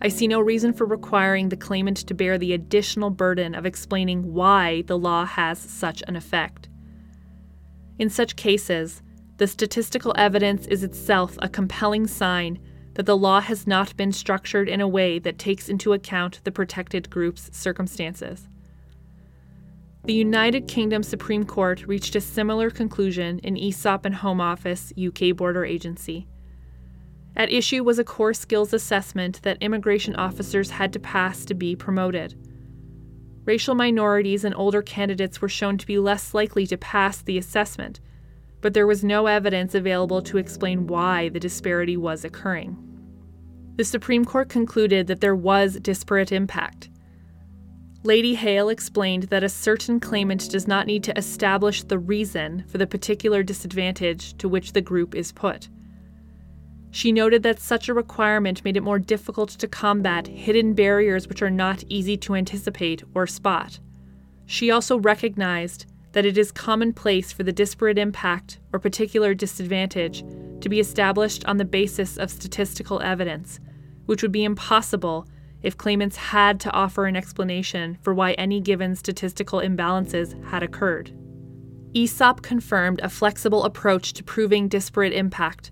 I 0.00 0.08
see 0.08 0.26
no 0.26 0.40
reason 0.40 0.72
for 0.72 0.86
requiring 0.86 1.50
the 1.50 1.56
claimant 1.58 1.98
to 1.98 2.14
bear 2.14 2.38
the 2.38 2.54
additional 2.54 3.10
burden 3.10 3.54
of 3.54 3.66
explaining 3.66 4.32
why 4.32 4.84
the 4.86 4.96
law 4.96 5.26
has 5.26 5.58
such 5.58 6.02
an 6.08 6.16
effect. 6.16 6.70
In 7.98 8.08
such 8.08 8.36
cases, 8.36 9.02
the 9.38 9.46
statistical 9.46 10.14
evidence 10.16 10.66
is 10.66 10.82
itself 10.82 11.36
a 11.40 11.48
compelling 11.48 12.06
sign 12.06 12.58
that 12.94 13.04
the 13.04 13.16
law 13.16 13.40
has 13.40 13.66
not 13.66 13.94
been 13.96 14.12
structured 14.12 14.68
in 14.68 14.80
a 14.80 14.88
way 14.88 15.18
that 15.18 15.38
takes 15.38 15.68
into 15.68 15.92
account 15.92 16.40
the 16.44 16.52
protected 16.52 17.10
group's 17.10 17.50
circumstances. 17.52 18.48
The 20.04 20.14
United 20.14 20.68
Kingdom 20.68 21.02
Supreme 21.02 21.44
Court 21.44 21.86
reached 21.86 22.16
a 22.16 22.20
similar 22.20 22.70
conclusion 22.70 23.38
in 23.40 23.56
Essop 23.56 24.06
and 24.06 24.14
Home 24.14 24.40
Office, 24.40 24.92
UK 24.96 25.36
Border 25.36 25.64
Agency. 25.64 26.26
At 27.36 27.52
issue 27.52 27.84
was 27.84 27.98
a 27.98 28.04
core 28.04 28.32
skills 28.32 28.72
assessment 28.72 29.42
that 29.42 29.58
immigration 29.60 30.16
officers 30.16 30.70
had 30.70 30.92
to 30.94 30.98
pass 30.98 31.44
to 31.44 31.54
be 31.54 31.76
promoted. 31.76 32.34
Racial 33.44 33.74
minorities 33.74 34.44
and 34.44 34.54
older 34.54 34.80
candidates 34.80 35.42
were 35.42 35.48
shown 35.48 35.76
to 35.76 35.86
be 35.86 35.98
less 35.98 36.32
likely 36.32 36.66
to 36.68 36.78
pass 36.78 37.20
the 37.20 37.36
assessment, 37.36 38.00
but 38.60 38.74
there 38.74 38.86
was 38.86 39.04
no 39.04 39.26
evidence 39.26 39.74
available 39.74 40.22
to 40.22 40.38
explain 40.38 40.86
why 40.86 41.28
the 41.28 41.40
disparity 41.40 41.96
was 41.96 42.24
occurring 42.24 42.86
the 43.76 43.84
Supreme 43.84 44.24
Court 44.24 44.48
concluded 44.48 45.06
that 45.06 45.20
there 45.20 45.36
was 45.36 45.78
disparate 45.80 46.32
impact. 46.32 46.88
Lady 48.04 48.34
Hale 48.34 48.70
explained 48.70 49.24
that 49.24 49.44
a 49.44 49.48
certain 49.48 50.00
claimant 50.00 50.50
does 50.50 50.66
not 50.66 50.86
need 50.86 51.04
to 51.04 51.18
establish 51.18 51.82
the 51.82 51.98
reason 51.98 52.64
for 52.68 52.78
the 52.78 52.86
particular 52.86 53.42
disadvantage 53.42 54.36
to 54.38 54.48
which 54.48 54.72
the 54.72 54.80
group 54.80 55.14
is 55.14 55.32
put. 55.32 55.68
She 56.90 57.12
noted 57.12 57.42
that 57.42 57.60
such 57.60 57.88
a 57.88 57.94
requirement 57.94 58.64
made 58.64 58.76
it 58.78 58.82
more 58.82 58.98
difficult 58.98 59.50
to 59.50 59.68
combat 59.68 60.26
hidden 60.28 60.72
barriers 60.72 61.28
which 61.28 61.42
are 61.42 61.50
not 61.50 61.84
easy 61.88 62.16
to 62.18 62.34
anticipate 62.34 63.02
or 63.14 63.26
spot. 63.26 63.78
She 64.46 64.70
also 64.70 64.98
recognized 64.98 65.84
that 66.16 66.24
it 66.24 66.38
is 66.38 66.50
commonplace 66.50 67.30
for 67.30 67.42
the 67.42 67.52
disparate 67.52 67.98
impact 67.98 68.58
or 68.72 68.78
particular 68.78 69.34
disadvantage 69.34 70.24
to 70.62 70.70
be 70.70 70.80
established 70.80 71.44
on 71.44 71.58
the 71.58 71.64
basis 71.66 72.16
of 72.16 72.30
statistical 72.30 73.02
evidence, 73.02 73.60
which 74.06 74.22
would 74.22 74.32
be 74.32 74.42
impossible 74.42 75.28
if 75.62 75.76
claimants 75.76 76.16
had 76.16 76.58
to 76.58 76.72
offer 76.72 77.04
an 77.04 77.16
explanation 77.16 77.98
for 78.00 78.14
why 78.14 78.32
any 78.32 78.62
given 78.62 78.96
statistical 78.96 79.60
imbalances 79.60 80.42
had 80.46 80.62
occurred. 80.62 81.12
Essop 81.94 82.40
confirmed 82.40 82.98
a 83.02 83.10
flexible 83.10 83.64
approach 83.64 84.14
to 84.14 84.24
proving 84.24 84.68
disparate 84.68 85.12
impact, 85.12 85.70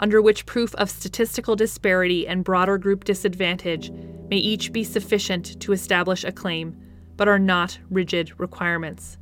under 0.00 0.20
which 0.20 0.44
proof 0.44 0.74
of 0.74 0.90
statistical 0.90 1.54
disparity 1.54 2.26
and 2.26 2.42
broader 2.42 2.78
group 2.78 3.04
disadvantage 3.04 3.92
may 4.28 4.38
each 4.38 4.72
be 4.72 4.82
sufficient 4.82 5.60
to 5.60 5.70
establish 5.70 6.24
a 6.24 6.32
claim, 6.32 6.76
but 7.16 7.28
are 7.28 7.38
not 7.38 7.78
rigid 7.90 8.32
requirements. 8.40 9.18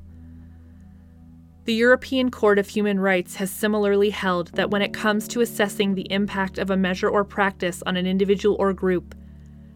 The 1.64 1.74
European 1.74 2.32
Court 2.32 2.58
of 2.58 2.66
Human 2.66 2.98
Rights 2.98 3.36
has 3.36 3.48
similarly 3.48 4.10
held 4.10 4.48
that 4.54 4.72
when 4.72 4.82
it 4.82 4.92
comes 4.92 5.28
to 5.28 5.42
assessing 5.42 5.94
the 5.94 6.10
impact 6.10 6.58
of 6.58 6.70
a 6.70 6.76
measure 6.76 7.08
or 7.08 7.22
practice 7.22 7.84
on 7.86 7.96
an 7.96 8.04
individual 8.04 8.56
or 8.58 8.72
group, 8.72 9.14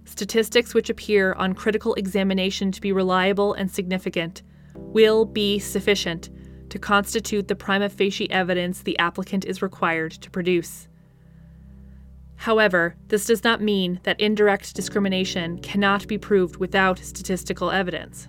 statistics 0.05 0.75
which 0.75 0.91
appear 0.91 1.35
on 1.35 1.55
critical 1.55 1.95
examination 1.95 2.73
to 2.73 2.81
be 2.81 2.91
reliable 2.91 3.53
and 3.53 3.71
significant 3.71 4.43
will 4.75 5.25
be 5.25 5.61
sufficient 5.61 6.29
to 6.71 6.79
constitute 6.81 7.47
the 7.47 7.55
prima 7.55 7.89
facie 7.89 8.29
evidence 8.33 8.83
the 8.83 8.99
applicant 8.99 9.45
is 9.45 9.63
required 9.63 10.11
to 10.11 10.29
produce. 10.29 10.89
However, 12.35 12.97
this 13.07 13.27
does 13.27 13.45
not 13.45 13.63
mean 13.63 14.01
that 14.03 14.21
indirect 14.21 14.75
discrimination 14.75 15.61
cannot 15.61 16.09
be 16.09 16.19
proved 16.19 16.57
without 16.57 16.99
statistical 16.99 17.71
evidence. 17.71 18.27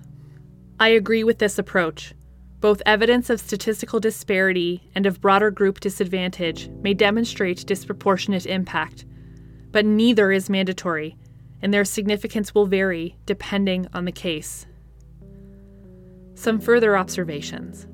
I 0.80 0.90
agree 0.90 1.24
with 1.24 1.40
this 1.40 1.58
approach 1.58 2.14
both 2.60 2.82
evidence 2.86 3.30
of 3.30 3.40
statistical 3.40 4.00
disparity 4.00 4.90
and 4.96 5.06
of 5.06 5.22
broader 5.22 5.52
group 5.52 5.80
disadvantage 5.80 6.70
may 6.82 6.94
demonstrate 6.94 7.66
disproportionate 7.66 8.46
impact, 8.46 9.06
but 9.72 9.86
neither 9.86 10.32
is 10.32 10.50
mandatory, 10.50 11.16
and 11.62 11.74
their 11.74 11.86
significance 11.86 12.56
will 12.56 12.66
vary 12.66 13.16
depending 13.26 13.88
on 13.94 14.06
the 14.06 14.12
case. 14.12 14.66
Some 16.34 16.60
further 16.60 16.98
observations. 16.98 17.88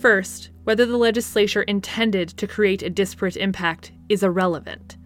First, 0.00 0.50
whether 0.64 0.86
the 0.86 0.96
legislature 0.96 1.62
intended 1.62 2.30
to 2.30 2.46
create 2.46 2.82
a 2.82 2.90
disparate 2.90 3.36
impact 3.36 3.92
is 4.08 4.22
irrelevant. 4.22 4.96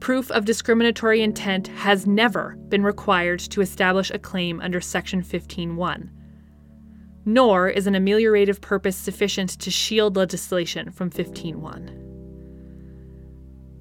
Proof 0.00 0.30
of 0.30 0.44
discriminatory 0.44 1.22
intent 1.22 1.68
has 1.68 2.06
never 2.06 2.56
been 2.68 2.82
required 2.82 3.40
to 3.40 3.60
establish 3.60 4.10
a 4.10 4.18
claim 4.18 4.60
under 4.60 4.80
Section 4.80 5.22
15.1 5.22 6.10
nor 7.34 7.68
is 7.68 7.86
an 7.86 7.94
ameliorative 7.94 8.60
purpose 8.60 8.96
sufficient 8.96 9.50
to 9.50 9.70
shield 9.70 10.16
legislation 10.16 10.90
from 10.90 11.10
15.1. 11.10 11.96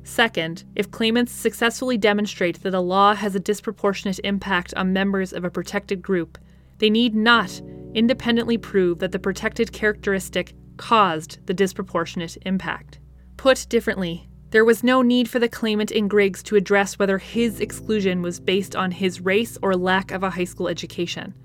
Second, 0.04 0.64
if 0.76 0.90
claimants 0.90 1.32
successfully 1.32 1.98
demonstrate 1.98 2.64
that 2.64 2.74
a 2.74 2.80
law 2.80 3.14
has 3.14 3.36
a 3.36 3.40
disproportionate 3.40 4.20
impact 4.24 4.74
on 4.76 4.94
members 4.94 5.34
of 5.34 5.44
a 5.44 5.52
protected 5.52 6.02
group, 6.02 6.38
they 6.80 6.90
need 6.90 7.14
not 7.14 7.62
independently 7.94 8.58
prove 8.58 9.00
that 9.00 9.12
the 9.12 9.20
protected 9.20 9.72
characteristic 9.72 10.54
caused 10.78 11.46
the 11.46 11.54
disproportionate 11.54 12.38
impact. 12.44 13.00
Put 13.38 13.66
differently, 13.70 14.30
there 14.52 14.66
was 14.66 14.84
no 14.84 15.02
need 15.04 15.30
for 15.30 15.38
the 15.38 15.50
claimant 15.50 15.92
in 15.92 16.08
Griggs 16.08 16.42
to 16.44 16.56
address 16.56 16.98
whether 16.98 17.20
his 17.20 17.60
exclusion 17.60 18.22
was 18.22 18.40
based 18.40 18.76
on 18.76 18.92
his 18.92 19.22
race 19.22 19.58
or 19.62 19.76
lack 19.76 20.12
of 20.12 20.24
a 20.24 20.32
high 20.32 20.46
school 20.46 20.68
education. 20.68 21.36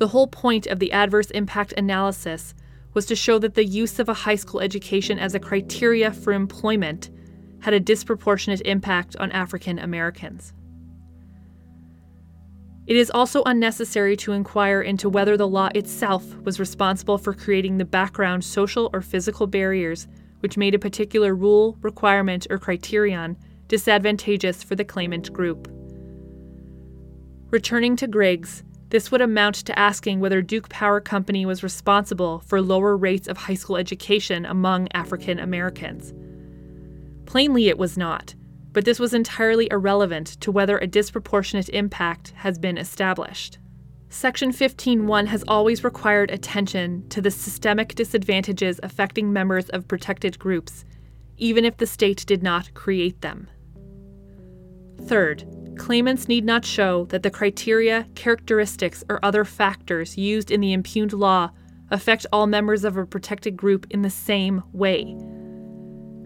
The 0.00 0.08
whole 0.08 0.28
point 0.28 0.66
of 0.66 0.78
the 0.78 0.92
adverse 0.92 1.30
impact 1.32 1.74
analysis 1.76 2.54
was 2.94 3.04
to 3.04 3.14
show 3.14 3.38
that 3.38 3.52
the 3.52 3.66
use 3.66 3.98
of 3.98 4.08
a 4.08 4.14
high 4.14 4.34
school 4.34 4.62
education 4.62 5.18
as 5.18 5.34
a 5.34 5.38
criteria 5.38 6.10
for 6.10 6.32
employment 6.32 7.10
had 7.60 7.74
a 7.74 7.80
disproportionate 7.80 8.62
impact 8.62 9.14
on 9.16 9.30
African 9.30 9.78
Americans. 9.78 10.54
It 12.86 12.96
is 12.96 13.10
also 13.10 13.42
unnecessary 13.44 14.16
to 14.16 14.32
inquire 14.32 14.80
into 14.80 15.10
whether 15.10 15.36
the 15.36 15.46
law 15.46 15.68
itself 15.74 16.34
was 16.44 16.58
responsible 16.58 17.18
for 17.18 17.34
creating 17.34 17.76
the 17.76 17.84
background 17.84 18.42
social 18.42 18.88
or 18.94 19.02
physical 19.02 19.46
barriers 19.46 20.08
which 20.40 20.56
made 20.56 20.74
a 20.74 20.78
particular 20.78 21.34
rule, 21.34 21.76
requirement, 21.82 22.46
or 22.48 22.58
criterion 22.58 23.36
disadvantageous 23.68 24.62
for 24.62 24.76
the 24.76 24.84
claimant 24.84 25.30
group. 25.30 25.68
Returning 27.50 27.96
to 27.96 28.06
Griggs, 28.06 28.64
this 28.90 29.10
would 29.10 29.20
amount 29.20 29.54
to 29.54 29.78
asking 29.78 30.20
whether 30.20 30.42
Duke 30.42 30.68
Power 30.68 31.00
Company 31.00 31.46
was 31.46 31.62
responsible 31.62 32.40
for 32.40 32.60
lower 32.60 32.96
rates 32.96 33.28
of 33.28 33.36
high 33.36 33.54
school 33.54 33.76
education 33.76 34.44
among 34.44 34.88
African 34.92 35.38
Americans. 35.38 36.12
Plainly, 37.24 37.68
it 37.68 37.78
was 37.78 37.96
not, 37.96 38.34
but 38.72 38.84
this 38.84 38.98
was 38.98 39.14
entirely 39.14 39.68
irrelevant 39.70 40.40
to 40.40 40.50
whether 40.50 40.76
a 40.78 40.88
disproportionate 40.88 41.68
impact 41.68 42.32
has 42.36 42.58
been 42.58 42.76
established. 42.76 43.58
Section 44.08 44.50
15.1 44.50 45.26
has 45.28 45.44
always 45.46 45.84
required 45.84 46.32
attention 46.32 47.08
to 47.10 47.20
the 47.20 47.30
systemic 47.30 47.94
disadvantages 47.94 48.80
affecting 48.82 49.32
members 49.32 49.68
of 49.68 49.86
protected 49.86 50.36
groups, 50.40 50.84
even 51.36 51.64
if 51.64 51.76
the 51.76 51.86
state 51.86 52.24
did 52.26 52.42
not 52.42 52.74
create 52.74 53.20
them. 53.20 53.48
Third, 55.06 55.44
claimants 55.80 56.28
need 56.28 56.44
not 56.44 56.62
show 56.62 57.06
that 57.06 57.22
the 57.22 57.30
criteria, 57.30 58.06
characteristics, 58.14 59.02
or 59.08 59.18
other 59.24 59.46
factors 59.46 60.18
used 60.18 60.50
in 60.50 60.60
the 60.60 60.74
impugned 60.74 61.14
law 61.14 61.50
affect 61.90 62.26
all 62.30 62.46
members 62.46 62.84
of 62.84 62.98
a 62.98 63.06
protected 63.06 63.56
group 63.56 63.86
in 63.88 64.02
the 64.02 64.10
same 64.10 64.62
way. 64.72 65.16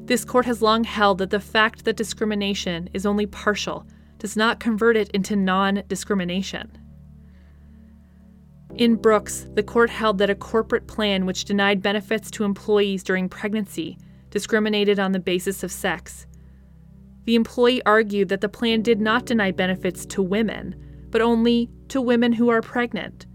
This 0.06 0.24
court 0.24 0.44
has 0.46 0.60
long 0.60 0.82
held 0.82 1.18
that 1.18 1.30
the 1.30 1.38
fact 1.38 1.84
that 1.84 1.96
discrimination 1.96 2.90
is 2.92 3.06
only 3.06 3.26
partial 3.26 3.86
does 4.18 4.36
not 4.36 4.58
convert 4.58 4.96
it 4.96 5.08
into 5.10 5.36
non 5.36 5.84
discrimination. 5.86 6.76
In 8.74 8.96
Brooks, 8.96 9.46
the 9.54 9.62
court 9.62 9.88
held 9.88 10.18
that 10.18 10.30
a 10.30 10.34
corporate 10.34 10.88
plan 10.88 11.26
which 11.26 11.44
denied 11.44 11.80
benefits 11.80 12.28
to 12.32 12.44
employees 12.44 13.04
during 13.04 13.28
pregnancy 13.28 13.98
discriminated 14.30 14.98
on 14.98 15.12
the 15.12 15.20
basis 15.20 15.62
of 15.62 15.70
sex. 15.70 16.26
The 17.24 17.34
employee 17.34 17.82
argued 17.84 18.28
that 18.28 18.40
the 18.40 18.48
plan 18.48 18.82
did 18.82 19.00
not 19.00 19.26
deny 19.26 19.50
benefits 19.50 20.04
to 20.06 20.22
women, 20.22 20.74
but 21.10 21.22
only 21.22 21.70
to 21.88 22.00
women 22.00 22.32
who 22.32 22.48
are 22.50 22.60
pregnant. 22.60 23.26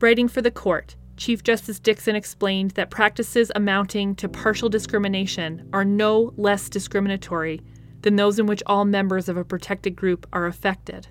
Writing 0.00 0.28
for 0.28 0.40
the 0.40 0.50
court, 0.50 0.96
Chief 1.16 1.42
Justice 1.42 1.78
Dickson 1.78 2.16
explained 2.16 2.70
that 2.72 2.90
practices 2.90 3.52
amounting 3.54 4.14
to 4.14 4.28
partial 4.28 4.70
discrimination 4.70 5.68
are 5.72 5.84
no 5.84 6.32
less 6.38 6.70
discriminatory 6.70 7.60
than 8.00 8.16
those 8.16 8.38
in 8.38 8.46
which 8.46 8.62
all 8.64 8.86
members 8.86 9.28
of 9.28 9.36
a 9.36 9.44
protected 9.44 9.94
group 9.94 10.26
are 10.32 10.46
affected. 10.46 11.08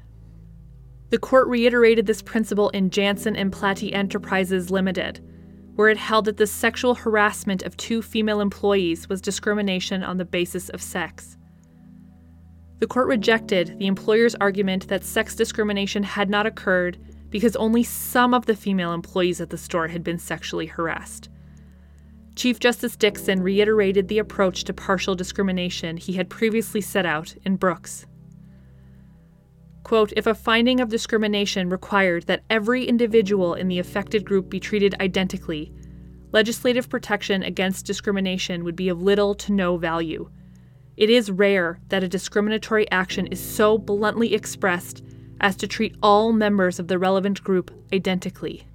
The 1.11 1.19
court 1.19 1.47
reiterated 1.47 2.07
this 2.07 2.23
principle 2.23 2.69
in 2.69 2.89
Janzen 2.89 3.37
and 3.37 3.51
Platy 3.51 3.93
Enterprises 3.93 4.71
Limited, 4.71 5.19
where 5.75 5.89
it 5.89 5.97
held 5.97 6.25
that 6.25 6.37
the 6.37 6.47
sexual 6.47 6.95
harassment 6.95 7.61
of 7.61 7.77
two 7.77 8.01
female 8.01 8.41
employees 8.41 9.07
was 9.07 9.21
discrimination 9.21 10.03
on 10.03 10.17
the 10.17 10.25
basis 10.25 10.69
of 10.69 10.81
sex. 10.81 11.37
The 12.79 12.87
court 12.87 13.07
rejected 13.07 13.77
the 13.77 13.87
employer's 13.87 14.35
argument 14.35 14.87
that 14.87 15.03
sex 15.03 15.35
discrimination 15.35 16.03
had 16.03 16.29
not 16.29 16.45
occurred 16.45 16.97
because 17.29 17.55
only 17.57 17.83
some 17.83 18.33
of 18.33 18.45
the 18.45 18.55
female 18.55 18.93
employees 18.93 19.41
at 19.41 19.49
the 19.49 19.57
store 19.57 19.89
had 19.89 20.03
been 20.03 20.17
sexually 20.17 20.65
harassed. 20.65 21.29
Chief 22.35 22.57
Justice 22.57 22.95
Dickson 22.95 23.43
reiterated 23.43 24.07
the 24.07 24.19
approach 24.19 24.63
to 24.63 24.73
partial 24.73 25.13
discrimination 25.13 25.97
he 25.97 26.13
had 26.13 26.29
previously 26.29 26.79
set 26.79 27.05
out 27.05 27.35
in 27.45 27.57
Brooks. 27.57 28.05
Quote, 29.83 30.13
if 30.15 30.25
a 30.25 30.33
finding 30.33 30.79
of 30.79 30.89
discrimination 30.89 31.69
required 31.69 32.23
that 32.27 32.43
every 32.49 32.85
individual 32.85 33.55
in 33.55 33.67
the 33.67 33.79
affected 33.79 34.23
group 34.23 34.49
be 34.49 34.59
treated 34.59 34.95
identically, 35.01 35.73
legislative 36.31 36.89
protection 36.89 37.43
against 37.43 37.85
discrimination 37.85 38.63
would 38.63 38.75
be 38.75 38.87
of 38.87 39.01
little 39.01 39.35
to 39.35 39.51
no 39.51 39.77
value. 39.77 40.29
It 40.99 41.09
is 41.09 41.31
rare 41.31 41.79
that 41.87 42.03
a 42.03 42.09
discriminatory 42.09 42.91
action 42.91 43.27
is 43.27 43.39
so 43.39 43.77
bluntly 43.77 44.33
expressed 44.33 45.01
as 45.39 45.55
to 45.55 45.67
treat 45.67 45.95
all 46.03 46.33
members 46.33 46.77
of 46.77 46.89
the 46.89 46.99
relevant 46.99 47.41
group 47.41 47.71
identically. 47.93 48.67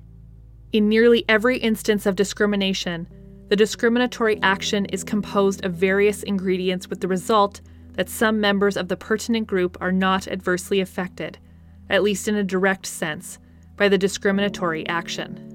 In 0.72 0.88
nearly 0.88 1.26
every 1.28 1.58
instance 1.58 2.06
of 2.06 2.16
discrimination, 2.16 3.06
the 3.50 3.56
discriminatory 3.56 4.40
action 4.40 4.86
is 4.86 5.04
composed 5.04 5.66
of 5.66 5.74
various 5.74 6.22
ingredients 6.22 6.88
with 6.88 7.02
the 7.02 7.08
result 7.08 7.60
that 7.92 8.08
some 8.08 8.40
members 8.40 8.78
of 8.78 8.88
the 8.88 8.96
pertinent 8.96 9.46
group 9.46 9.76
are 9.82 9.92
not 9.92 10.26
adversely 10.26 10.80
affected, 10.80 11.36
at 11.90 12.02
least 12.02 12.26
in 12.26 12.36
a 12.36 12.42
direct 12.42 12.86
sense, 12.86 13.38
by 13.76 13.86
the 13.86 13.98
discriminatory 13.98 14.86
action. 14.88 15.50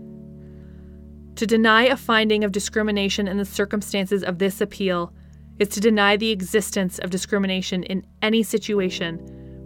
To 1.36 1.48
deny 1.48 1.86
a 1.86 1.98
finding 1.98 2.44
of 2.44 2.52
discrimination 2.52 3.28
in 3.28 3.38
the 3.38 3.46
circumstances 3.46 4.24
of 4.24 4.38
this 4.38 4.62
appeal 4.62 5.12
is 5.60 5.68
to 5.70 5.80
deny 5.80 6.16
the 6.18 6.32
existence 6.32 7.00
of 7.00 7.10
discrimination 7.10 7.84
in 7.84 8.06
any 8.22 8.42
situation 8.42 9.18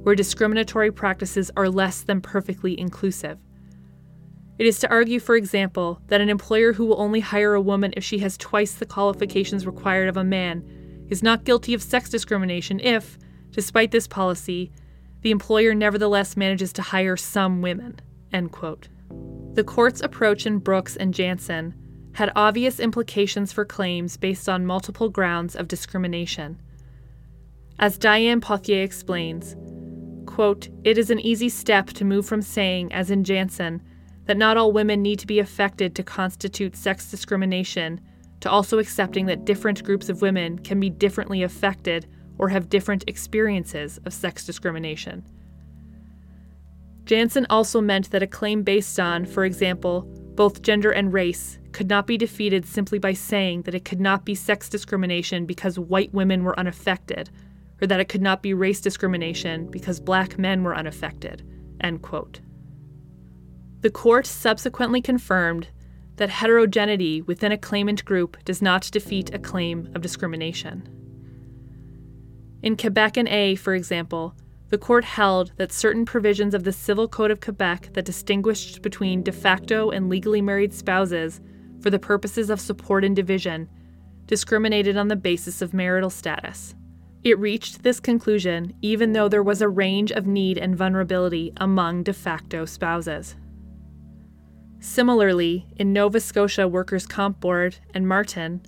where 0.03 0.15
discriminatory 0.15 0.91
practices 0.91 1.49
are 1.55 1.69
less 1.69 2.01
than 2.01 2.19
perfectly 2.19 2.77
inclusive. 2.79 3.37
It 4.59 4.67
is 4.67 4.79
to 4.79 4.89
argue, 4.89 5.19
for 5.19 5.35
example, 5.35 6.01
that 6.07 6.21
an 6.21 6.29
employer 6.29 6.73
who 6.73 6.85
will 6.85 6.99
only 6.99 7.19
hire 7.21 7.53
a 7.53 7.61
woman 7.61 7.93
if 7.95 8.03
she 8.03 8.19
has 8.19 8.37
twice 8.37 8.73
the 8.73 8.85
qualifications 8.85 9.65
required 9.65 10.09
of 10.09 10.17
a 10.17 10.23
man 10.23 10.63
is 11.09 11.23
not 11.23 11.43
guilty 11.43 11.73
of 11.73 11.81
sex 11.81 12.09
discrimination 12.09 12.79
if, 12.79 13.17
despite 13.51 13.91
this 13.91 14.07
policy, 14.07 14.71
the 15.21 15.31
employer 15.31 15.73
nevertheless 15.73 16.35
manages 16.35 16.73
to 16.73 16.81
hire 16.81 17.15
some 17.17 17.61
women. 17.61 17.99
The 19.53 19.63
court's 19.63 20.01
approach 20.01 20.45
in 20.45 20.59
Brooks 20.59 20.95
and 20.95 21.13
Janzen 21.13 21.73
had 22.13 22.31
obvious 22.35 22.79
implications 22.79 23.51
for 23.51 23.65
claims 23.65 24.17
based 24.17 24.47
on 24.47 24.65
multiple 24.65 25.09
grounds 25.09 25.55
of 25.55 25.67
discrimination. 25.67 26.61
As 27.79 27.97
Diane 27.97 28.39
Pothier 28.39 28.83
explains, 28.83 29.55
quote, 30.25 30.69
it 30.83 30.97
is 30.97 31.09
an 31.09 31.19
easy 31.19 31.49
step 31.49 31.87
to 31.87 32.05
move 32.05 32.25
from 32.25 32.41
saying, 32.41 32.93
as 32.93 33.09
in 33.09 33.23
Janzen, 33.23 33.81
that 34.25 34.37
not 34.37 34.57
all 34.57 34.71
women 34.71 35.01
need 35.01 35.19
to 35.19 35.27
be 35.27 35.39
affected 35.39 35.95
to 35.95 36.03
constitute 36.03 36.75
sex 36.75 37.09
discrimination 37.09 37.99
to 38.39 38.49
also 38.49 38.77
accepting 38.77 39.25
that 39.25 39.45
different 39.45 39.83
groups 39.83 40.09
of 40.09 40.21
women 40.21 40.59
can 40.59 40.79
be 40.79 40.89
differently 40.89 41.43
affected 41.43 42.07
or 42.37 42.49
have 42.49 42.69
different 42.69 43.03
experiences 43.07 43.99
of 44.05 44.13
sex 44.13 44.45
discrimination. 44.45 45.23
Janzen 47.05 47.45
also 47.49 47.81
meant 47.81 48.11
that 48.11 48.23
a 48.23 48.27
claim 48.27 48.63
based 48.63 48.99
on, 48.99 49.25
for 49.25 49.45
example, 49.45 50.01
both 50.35 50.61
gender 50.61 50.91
and 50.91 51.11
race 51.11 51.59
could 51.73 51.89
not 51.89 52.07
be 52.07 52.17
defeated 52.17 52.65
simply 52.65 52.99
by 52.99 53.13
saying 53.13 53.63
that 53.63 53.75
it 53.75 53.85
could 53.85 53.99
not 53.99 54.25
be 54.25 54.35
sex 54.35 54.69
discrimination 54.69 55.45
because 55.45 55.77
white 55.77 56.13
women 56.13 56.43
were 56.43 56.57
unaffected, 56.59 57.29
or 57.81 57.87
that 57.87 57.99
it 57.99 58.09
could 58.09 58.21
not 58.21 58.41
be 58.41 58.53
race 58.53 58.79
discrimination 58.79 59.69
because 59.69 59.99
black 59.99 60.37
men 60.37 60.63
were 60.63 60.75
unaffected. 60.75 61.45
End 61.81 62.01
quote. 62.01 62.39
The 63.81 63.89
court 63.89 64.25
subsequently 64.25 65.01
confirmed 65.01 65.67
that 66.15 66.29
heterogeneity 66.29 67.21
within 67.21 67.51
a 67.51 67.57
claimant 67.57 68.05
group 68.05 68.37
does 68.45 68.61
not 68.61 68.89
defeat 68.91 69.33
a 69.33 69.39
claim 69.39 69.89
of 69.93 70.01
discrimination. 70.01 70.87
In 72.61 72.77
Quebec 72.77 73.17
and 73.17 73.27
A, 73.27 73.55
for 73.55 73.75
example, 73.75 74.35
the 74.69 74.77
court 74.77 75.03
held 75.03 75.51
that 75.57 75.71
certain 75.71 76.05
provisions 76.05 76.53
of 76.53 76.63
the 76.63 76.71
Civil 76.71 77.07
Code 77.07 77.29
of 77.29 77.41
Quebec 77.41 77.89
that 77.93 78.05
distinguished 78.05 78.81
between 78.81 79.21
de 79.21 79.31
facto 79.31 79.91
and 79.91 80.09
legally 80.09 80.41
married 80.41 80.73
spouses 80.73 81.41
for 81.83 81.89
the 81.89 81.99
purposes 81.99 82.49
of 82.49 82.61
support 82.61 83.03
and 83.03 83.15
division 83.15 83.69
discriminated 84.25 84.95
on 84.95 85.09
the 85.09 85.15
basis 85.15 85.61
of 85.61 85.73
marital 85.73 86.09
status. 86.09 86.73
It 87.23 87.37
reached 87.37 87.83
this 87.83 87.99
conclusion 87.99 88.73
even 88.81 89.13
though 89.13 89.29
there 89.29 89.43
was 89.43 89.61
a 89.61 89.69
range 89.69 90.11
of 90.11 90.25
need 90.25 90.57
and 90.57 90.75
vulnerability 90.75 91.51
among 91.57 92.03
de 92.03 92.13
facto 92.13 92.65
spouses. 92.65 93.35
Similarly, 94.79 95.65
in 95.77 95.93
Nova 95.93 96.19
Scotia 96.19 96.67
Workers' 96.67 97.05
Comp 97.05 97.39
Board 97.39 97.77
and 97.93 98.07
Martin, 98.07 98.61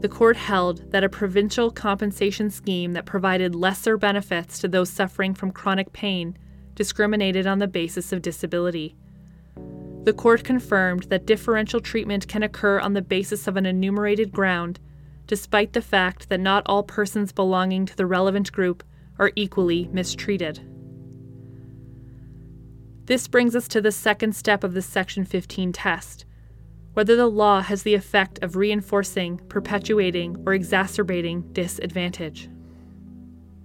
the 0.00 0.08
court 0.08 0.36
held 0.36 0.92
that 0.92 1.04
a 1.04 1.08
provincial 1.08 1.70
compensation 1.70 2.50
scheme 2.50 2.92
that 2.92 3.04
provided 3.04 3.54
lesser 3.54 3.96
benefits 3.96 4.60
to 4.60 4.68
those 4.68 4.90
suffering 4.90 5.34
from 5.34 5.50
chronic 5.50 5.92
pain 5.92 6.36
discriminated 6.76 7.46
on 7.46 7.58
the 7.58 7.66
basis 7.66 8.12
of 8.12 8.22
disability. 8.22 8.96
The 10.08 10.14
court 10.14 10.42
confirmed 10.42 11.02
that 11.10 11.26
differential 11.26 11.80
treatment 11.80 12.28
can 12.28 12.42
occur 12.42 12.80
on 12.80 12.94
the 12.94 13.02
basis 13.02 13.46
of 13.46 13.58
an 13.58 13.66
enumerated 13.66 14.32
ground, 14.32 14.80
despite 15.26 15.74
the 15.74 15.82
fact 15.82 16.30
that 16.30 16.40
not 16.40 16.62
all 16.64 16.82
persons 16.82 17.30
belonging 17.30 17.84
to 17.84 17.94
the 17.94 18.06
relevant 18.06 18.50
group 18.50 18.82
are 19.18 19.32
equally 19.36 19.86
mistreated. 19.92 20.60
This 23.04 23.28
brings 23.28 23.54
us 23.54 23.68
to 23.68 23.82
the 23.82 23.92
second 23.92 24.34
step 24.34 24.64
of 24.64 24.72
the 24.72 24.80
Section 24.80 25.26
15 25.26 25.74
test 25.74 26.24
whether 26.94 27.14
the 27.14 27.26
law 27.26 27.60
has 27.60 27.82
the 27.82 27.94
effect 27.94 28.38
of 28.40 28.56
reinforcing, 28.56 29.36
perpetuating, 29.50 30.42
or 30.46 30.54
exacerbating 30.54 31.42
disadvantage. 31.52 32.48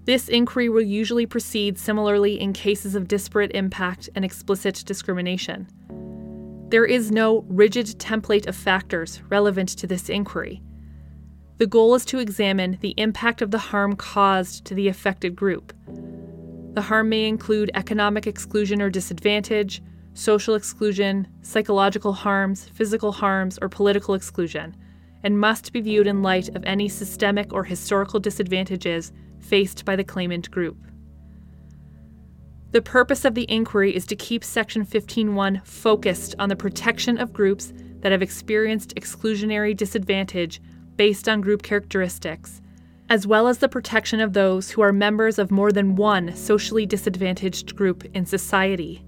This 0.04 0.28
inquiry 0.28 0.68
will 0.68 0.82
usually 0.82 1.26
proceed 1.26 1.80
similarly 1.80 2.38
in 2.38 2.52
cases 2.52 2.96
of 2.96 3.08
disparate 3.08 3.52
impact 3.54 4.10
and 4.14 4.26
explicit 4.26 4.84
discrimination. 4.86 5.70
There 6.74 6.86
is 6.86 7.12
no 7.12 7.46
rigid 7.50 7.86
template 8.00 8.48
of 8.48 8.56
factors 8.56 9.22
relevant 9.30 9.70
to 9.78 9.86
this 9.86 10.10
inquiry. 10.10 10.64
The 11.60 11.68
goal 11.68 11.94
is 11.94 12.04
to 12.06 12.18
examine 12.18 12.80
the 12.82 12.96
impact 12.98 13.44
of 13.44 13.52
the 13.52 13.60
harm 13.60 13.96
caused 13.96 14.66
to 14.66 14.74
the 14.74 14.88
affected 14.88 15.36
group, 15.36 15.72
the 16.74 16.82
harm 16.82 17.10
may 17.10 17.28
include 17.28 17.70
economic 17.76 18.26
exclusion 18.26 18.82
or 18.82 18.90
disadvantage, 18.90 19.84
social 20.16 20.56
exclusion, 20.56 21.28
psychological 21.44 22.14
harms, 22.14 22.68
physical 22.70 23.12
harms, 23.12 23.60
or 23.62 23.70
political 23.70 24.16
exclusion, 24.16 24.76
and 25.22 25.40
must 25.40 25.74
be 25.74 25.82
viewed 25.82 26.08
in 26.08 26.24
light 26.24 26.50
of 26.56 26.64
any 26.66 26.90
systemic 26.90 27.54
or 27.54 27.64
historical 27.64 28.20
disadvantages 28.20 29.12
faced 29.38 29.86
by 29.86 29.96
the 29.96 30.04
claimant 30.04 30.50
group. 30.50 30.78
The 32.74 32.82
purpose 32.82 33.24
of 33.24 33.36
the 33.36 33.46
inquiry 33.50 33.96
is 33.96 34.08
to 34.08 34.16
keep 34.16 34.44
Section 34.44 34.84
15.1 34.84 35.64
focused 35.64 36.34
on 36.40 36.50
the 36.50 36.56
protection 36.56 37.20
of 37.20 37.32
groups 37.32 37.72
that 38.00 38.12
have 38.12 38.24
experienced 38.24 38.96
exclusionary 38.96 39.78
disadvantage 39.78 40.60
based 40.96 41.30
on 41.30 41.42
group 41.42 41.62
characteristics, 41.62 42.64
as 43.10 43.28
well 43.28 43.48
as 43.48 43.60
the 43.60 43.70
protection 43.70 44.20
of 44.20 44.34
those 44.34 44.72
who 44.72 44.82
are 44.82 44.92
members 44.92 45.38
of 45.38 45.52
more 45.52 45.72
than 45.72 45.96
one 45.96 46.36
socially 46.36 46.88
disadvantaged 46.88 47.76
group 47.76 48.06
in 48.16 48.26
society. 48.26 49.06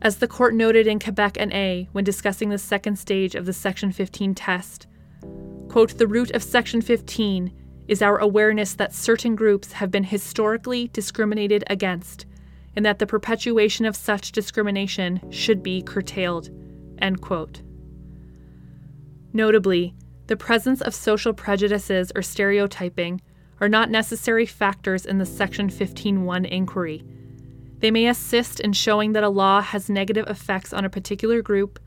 As 0.00 0.18
the 0.18 0.28
court 0.28 0.54
noted 0.54 0.86
in 0.86 1.00
Quebec 1.00 1.36
and 1.40 1.52
A 1.52 1.88
when 1.90 2.04
discussing 2.04 2.50
the 2.50 2.58
second 2.58 3.00
stage 3.00 3.34
of 3.34 3.46
the 3.46 3.52
Section 3.52 3.90
15 3.90 4.32
test, 4.36 4.86
quote, 5.68 5.98
the 5.98 6.06
root 6.06 6.30
of 6.30 6.44
Section 6.44 6.82
15 6.82 7.50
is 7.88 8.02
our 8.02 8.18
awareness 8.18 8.74
that 8.74 8.94
certain 8.94 9.36
groups 9.36 9.72
have 9.72 9.90
been 9.90 10.04
historically 10.04 10.88
discriminated 10.88 11.64
against 11.68 12.26
and 12.74 12.84
that 12.84 12.98
the 12.98 13.06
perpetuation 13.06 13.86
of 13.86 13.96
such 13.96 14.32
discrimination 14.32 15.20
should 15.30 15.62
be 15.62 15.82
curtailed. 15.82 16.50
End 16.98 17.20
quote. 17.20 17.62
Notably, 19.32 19.94
the 20.26 20.36
presence 20.36 20.80
of 20.80 20.94
social 20.94 21.32
prejudices 21.32 22.12
or 22.14 22.22
stereotyping 22.22 23.20
are 23.60 23.68
not 23.68 23.90
necessary 23.90 24.44
factors 24.44 25.06
in 25.06 25.18
the 25.18 25.26
Section 25.26 25.70
15.1 25.70 26.46
inquiry. 26.48 27.02
They 27.78 27.90
may 27.90 28.06
assist 28.06 28.60
in 28.60 28.72
showing 28.72 29.12
that 29.12 29.24
a 29.24 29.28
law 29.28 29.60
has 29.60 29.88
negative 29.88 30.26
effects 30.28 30.72
on 30.72 30.84
a 30.84 30.90
particular 30.90 31.42
group, 31.42 31.78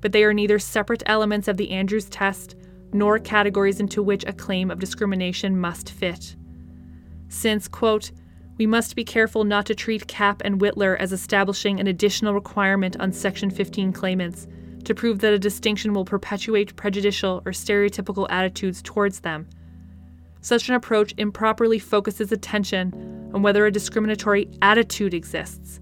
but 0.00 0.12
they 0.12 0.24
are 0.24 0.34
neither 0.34 0.58
separate 0.58 1.02
elements 1.06 1.48
of 1.48 1.56
the 1.56 1.70
Andrews 1.70 2.08
test 2.08 2.54
nor 2.92 3.18
categories 3.18 3.80
into 3.80 4.02
which 4.02 4.24
a 4.26 4.32
claim 4.32 4.70
of 4.70 4.78
discrimination 4.78 5.58
must 5.58 5.90
fit. 5.90 6.36
Since, 7.28 7.68
quote, 7.68 8.12
we 8.58 8.66
must 8.66 8.96
be 8.96 9.04
careful 9.04 9.44
not 9.44 9.66
to 9.66 9.74
treat 9.74 10.06
Kapp 10.06 10.40
and 10.44 10.60
Withler 10.60 10.96
as 10.98 11.12
establishing 11.12 11.78
an 11.78 11.86
additional 11.86 12.32
requirement 12.32 12.96
on 12.98 13.12
Section 13.12 13.50
15 13.50 13.92
claimants 13.92 14.46
to 14.84 14.94
prove 14.94 15.18
that 15.18 15.34
a 15.34 15.38
distinction 15.38 15.92
will 15.92 16.04
perpetuate 16.04 16.76
prejudicial 16.76 17.42
or 17.44 17.52
stereotypical 17.52 18.26
attitudes 18.30 18.80
towards 18.80 19.20
them. 19.20 19.46
Such 20.40 20.68
an 20.68 20.76
approach 20.76 21.12
improperly 21.18 21.78
focuses 21.78 22.32
attention 22.32 23.30
on 23.34 23.42
whether 23.42 23.66
a 23.66 23.72
discriminatory 23.72 24.48
attitude 24.62 25.12
exists, 25.12 25.80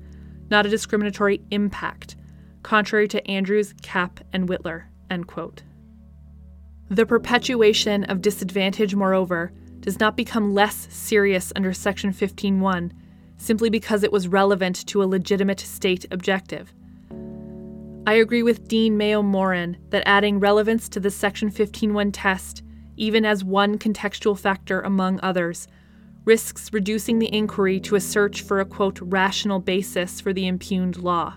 not 0.51 0.67
a 0.67 0.71
discriminatory 0.71 1.43
impact, 1.51 2.17
contrary 2.63 3.07
to 3.09 3.31
Andrews, 3.31 3.75
Kapp, 3.83 4.21
and 4.33 4.49
Withler. 4.49 4.85
End 5.11 5.27
quote. 5.27 5.63
The 6.95 7.05
perpetuation 7.05 8.05
of 8.05 8.23
disadvantage, 8.23 8.95
moreover, 8.95 9.51
does 9.81 9.99
not 9.99 10.17
become 10.17 10.55
less 10.55 10.87
serious 10.93 11.53
under 11.57 11.73
Section 11.73 12.13
15.1 12.13 12.93
simply 13.37 13.69
because 13.69 14.05
it 14.05 14.13
was 14.13 14.29
relevant 14.29 14.87
to 14.87 15.03
a 15.03 15.05
legitimate 15.05 15.59
state 15.59 16.07
objective. 16.13 16.73
I 18.07 18.13
agree 18.13 18.45
with 18.45 18.69
Dean 18.69 18.97
Mayo 18.97 19.23
Moran 19.23 19.77
that 19.91 20.05
adding 20.07 20.39
relevance 20.39 20.89
to 20.91 21.01
the 21.01 21.11
Section 21.11 21.51
15.1 21.51 22.11
test, 22.13 22.63
even 22.97 23.25
as 23.25 23.43
one 23.43 23.77
contextual 23.77 24.39
factor 24.39 24.81
among 24.81 25.19
others, 25.21 25.67
risks 26.25 26.73
reducing 26.73 27.19
the 27.19 27.35
inquiry 27.35 27.81
to 27.81 27.97
a 27.97 28.01
search 28.01 28.43
for 28.43 28.61
a 28.61 28.65
quote 28.65 29.01
rational 29.01 29.59
basis 29.59 30.21
for 30.21 30.33
the 30.33 30.47
impugned 30.47 30.99
law. 30.99 31.35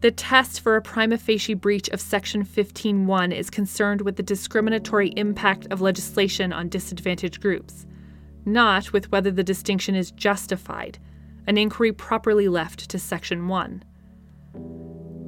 The 0.00 0.10
test 0.10 0.62
for 0.62 0.76
a 0.76 0.82
prima 0.82 1.18
facie 1.18 1.52
breach 1.52 1.90
of 1.90 2.00
Section 2.00 2.42
15.1 2.42 3.36
is 3.36 3.50
concerned 3.50 4.00
with 4.00 4.16
the 4.16 4.22
discriminatory 4.22 5.12
impact 5.14 5.66
of 5.70 5.82
legislation 5.82 6.54
on 6.54 6.70
disadvantaged 6.70 7.42
groups, 7.42 7.84
not 8.46 8.94
with 8.94 9.12
whether 9.12 9.30
the 9.30 9.44
distinction 9.44 9.94
is 9.94 10.10
justified, 10.10 10.98
an 11.46 11.58
inquiry 11.58 11.92
properly 11.92 12.48
left 12.48 12.88
to 12.88 12.98
Section 12.98 13.46
1. 13.46 13.84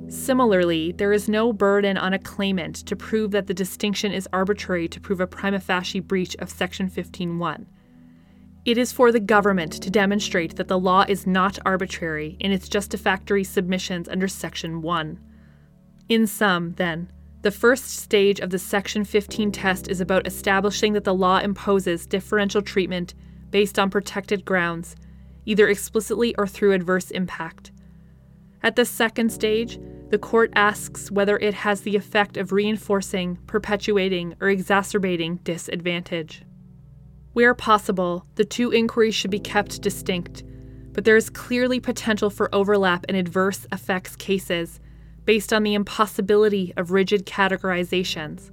Similarly, 0.09 0.93
there 0.93 1.13
is 1.13 1.29
no 1.29 1.53
burden 1.53 1.99
on 1.99 2.15
a 2.15 2.19
claimant 2.19 2.77
to 2.87 2.97
prove 2.97 3.31
that 3.33 3.49
the 3.49 3.55
distinction 3.55 4.11
is 4.11 4.29
arbitrary 4.33 4.89
to 4.89 5.01
prove 5.01 5.21
a 5.21 5.27
prima 5.27 5.61
facie 5.61 6.01
breach 6.01 6.35
of 6.37 6.49
Section 6.49 6.89
15.1. 6.89 7.67
It 8.65 8.79
is 8.79 8.93
for 8.93 9.11
the 9.11 9.19
government 9.19 9.73
to 9.73 9.91
demonstrate 9.91 10.55
that 10.55 10.69
the 10.69 10.79
law 10.79 11.05
is 11.09 11.27
not 11.27 11.59
arbitrary 11.67 12.37
in 12.39 12.53
its 12.53 12.69
justifactory 12.69 13.45
submissions 13.45 14.09
under 14.09 14.29
Section 14.29 14.83
1. 14.83 15.19
In 16.09 16.29
sum, 16.29 16.75
then, 16.75 17.11
the 17.43 17.51
first 17.51 17.91
stage 17.91 18.39
of 18.39 18.51
the 18.51 18.61
Section 18.61 19.05
15 19.05 19.51
test 19.51 19.89
is 19.89 20.01
about 20.01 20.29
establishing 20.29 20.93
that 20.93 21.03
the 21.03 21.15
law 21.15 21.39
imposes 21.39 22.07
differential 22.07 22.63
treatment 22.63 23.15
based 23.51 23.81
on 23.81 23.91
protected 23.91 24.45
grounds, 24.45 24.95
either 25.45 25.69
explicitly 25.69 26.33
or 26.39 26.47
through 26.47 26.73
adverse 26.73 27.11
impact. 27.11 27.73
At 28.63 28.77
the 28.77 28.85
second 28.85 29.33
stage, 29.33 29.81
the 30.11 30.19
court 30.19 30.53
asks 30.55 31.11
whether 31.11 31.37
it 31.39 31.55
has 31.55 31.81
the 31.81 31.97
effect 31.97 32.37
of 32.37 32.53
reinforcing, 32.53 33.39
perpetuating, 33.49 34.37
or 34.41 34.49
exacerbating 34.49 35.37
disadvantage. 35.43 36.45
Where 37.33 37.55
possible, 37.55 38.27
the 38.35 38.45
two 38.45 38.73
inquiries 38.73 39.15
should 39.15 39.31
be 39.31 39.41
kept 39.41 39.81
distinct, 39.81 40.43
but 40.93 41.05
there 41.05 41.17
is 41.17 41.31
clearly 41.31 41.81
potential 41.81 42.29
for 42.29 42.55
overlap 42.55 43.07
in 43.09 43.15
adverse 43.15 43.67
effects 43.73 44.17
cases 44.17 44.81
based 45.25 45.53
on 45.53 45.63
the 45.63 45.75
impossibility 45.75 46.75
of 46.77 46.91
rigid 46.91 47.25
categorizations. 47.25 48.51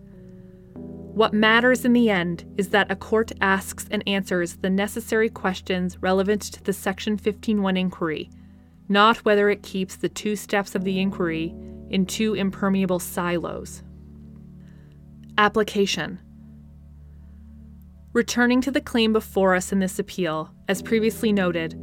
What 0.73 1.33
matters 1.33 1.83
in 1.83 1.91
the 1.91 2.09
end 2.09 2.45
is 2.57 2.69
that 2.69 2.89
a 2.89 2.95
court 2.95 3.33
asks 3.41 3.87
and 3.91 4.01
answers 4.07 4.55
the 4.57 4.69
necessary 4.69 5.29
questions 5.29 5.97
relevant 6.01 6.43
to 6.43 6.63
the 6.63 6.71
Section 6.71 7.13
151 7.13 7.75
inquiry, 7.75 8.29
not 8.87 9.17
whether 9.25 9.49
it 9.49 9.63
keeps 9.63 9.97
the 9.97 10.07
two 10.07 10.37
steps 10.37 10.75
of 10.75 10.85
the 10.85 10.99
inquiry 10.99 11.53
in 11.89 12.05
two 12.05 12.35
impermeable 12.35 12.99
silos. 12.99 13.83
Application 15.37 16.19
Returning 18.11 18.59
to 18.61 18.71
the 18.71 18.81
claim 18.81 19.13
before 19.13 19.53
us 19.53 19.71
in 19.71 19.77
this 19.77 19.99
appeal, 19.99 20.51
as 20.67 20.81
previously 20.81 21.31
noted, 21.31 21.79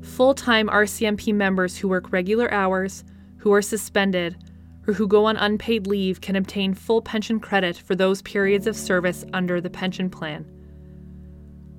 full 0.00 0.32
time 0.32 0.68
RCMP 0.68 1.34
members 1.34 1.76
who 1.76 1.86
work 1.86 2.10
regular 2.10 2.50
hours, 2.50 3.04
who 3.36 3.52
are 3.52 3.60
suspended, 3.60 4.38
or 4.86 4.94
who 4.94 5.06
go 5.06 5.26
on 5.26 5.36
unpaid 5.36 5.86
leave 5.86 6.22
can 6.22 6.34
obtain 6.34 6.72
full 6.72 7.02
pension 7.02 7.38
credit 7.38 7.76
for 7.76 7.94
those 7.94 8.22
periods 8.22 8.66
of 8.66 8.74
service 8.74 9.26
under 9.34 9.60
the 9.60 9.68
pension 9.68 10.08
plan. 10.08 10.46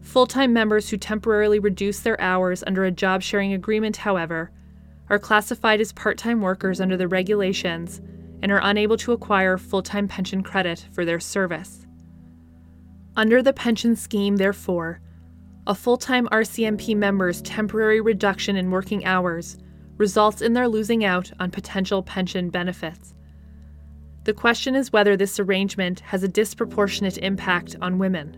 Full 0.02 0.28
time 0.28 0.54
members 0.54 0.90
who 0.90 0.98
temporarily 0.98 1.58
reduce 1.58 2.02
their 2.02 2.22
hours 2.22 2.64
under 2.68 2.86
a 2.86 2.92
job 2.92 3.24
sharing 3.24 3.54
agreement, 3.54 3.98
however, 3.98 4.52
are 5.10 5.18
classified 5.18 5.82
as 5.82 5.92
part 5.92 6.20
time 6.20 6.42
workers 6.42 6.80
under 6.80 6.98
the 6.98 7.08
regulations 7.08 8.00
and 8.44 8.52
are 8.52 8.62
unable 8.62 8.98
to 8.98 9.12
acquire 9.12 9.58
full 9.58 9.82
time 9.82 10.08
pension 10.08 10.44
credit 10.44 10.86
for 10.92 11.04
their 11.04 11.20
service. 11.20 11.87
Under 13.18 13.42
the 13.42 13.52
pension 13.52 13.96
scheme, 13.96 14.36
therefore, 14.36 15.02
a 15.66 15.74
full 15.74 15.98
time 15.98 16.28
RCMP 16.32 16.96
member's 16.96 17.42
temporary 17.42 18.00
reduction 18.00 18.56
in 18.56 18.70
working 18.70 19.04
hours 19.06 19.58
results 19.98 20.44
in 20.44 20.54
their 20.54 20.68
losing 20.68 21.04
out 21.04 21.32
on 21.40 21.50
potential 21.50 22.04
pension 22.04 22.52
benefits. 22.52 23.16
The 24.26 24.34
question 24.34 24.76
is 24.76 24.94
whether 24.94 25.18
this 25.18 25.40
arrangement 25.40 26.02
has 26.02 26.22
a 26.22 26.28
disproportionate 26.28 27.18
impact 27.18 27.76
on 27.82 27.98
women. 27.98 28.38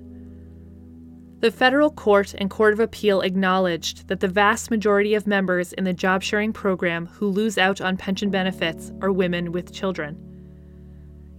The 1.42 1.52
federal 1.52 1.92
court 1.92 2.34
and 2.38 2.50
court 2.50 2.72
of 2.72 2.80
appeal 2.80 3.20
acknowledged 3.20 4.08
that 4.08 4.22
the 4.22 4.28
vast 4.30 4.72
majority 4.72 5.14
of 5.14 5.28
members 5.28 5.74
in 5.74 5.84
the 5.84 5.94
job 5.94 6.24
sharing 6.24 6.54
program 6.54 7.08
who 7.08 7.28
lose 7.28 7.58
out 7.58 7.82
on 7.82 7.98
pension 7.98 8.30
benefits 8.30 8.94
are 9.02 9.12
women 9.12 9.52
with 9.52 9.74
children. 9.74 10.29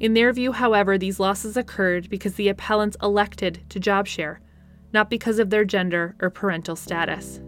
In 0.00 0.14
their 0.14 0.32
view, 0.32 0.52
however, 0.52 0.96
these 0.96 1.20
losses 1.20 1.58
occurred 1.58 2.08
because 2.08 2.34
the 2.34 2.48
appellants 2.48 2.96
elected 3.02 3.60
to 3.68 3.78
job 3.78 4.06
share, 4.06 4.40
not 4.94 5.10
because 5.10 5.38
of 5.38 5.50
their 5.50 5.64
gender 5.64 6.16
or 6.20 6.30
parental 6.30 6.74
status. 6.74 7.38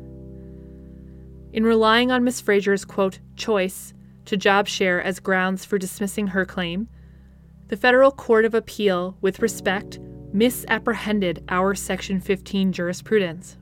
In 1.54 1.64
relying 1.64 2.10
on 2.10 2.24
Ms. 2.24 2.42
Fraser's 2.42 2.84
quote, 2.84 3.20
choice 3.36 3.94
to 4.26 4.36
job 4.36 4.68
share 4.68 5.02
as 5.02 5.18
grounds 5.18 5.64
for 5.64 5.78
dismissing 5.78 6.28
her 6.28 6.44
claim, 6.44 6.88
the 7.68 7.76
Federal 7.76 8.10
Court 8.10 8.44
of 8.44 8.54
Appeal, 8.54 9.16
with 9.22 9.40
respect, 9.40 9.98
misapprehended 10.32 11.42
our 11.48 11.74
Section 11.74 12.20
15 12.20 12.72
jurisprudence. 12.72 13.56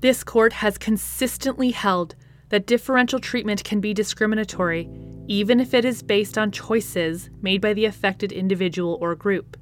This 0.00 0.22
court 0.22 0.52
has 0.52 0.78
consistently 0.78 1.72
held 1.72 2.14
that 2.56 2.64
differential 2.64 3.20
treatment 3.20 3.62
can 3.64 3.82
be 3.82 3.92
discriminatory 3.92 4.88
even 5.26 5.60
if 5.60 5.74
it 5.74 5.84
is 5.84 6.02
based 6.02 6.38
on 6.38 6.50
choices 6.50 7.28
made 7.42 7.60
by 7.60 7.74
the 7.74 7.84
affected 7.84 8.32
individual 8.32 8.96
or 9.02 9.14
group. 9.14 9.58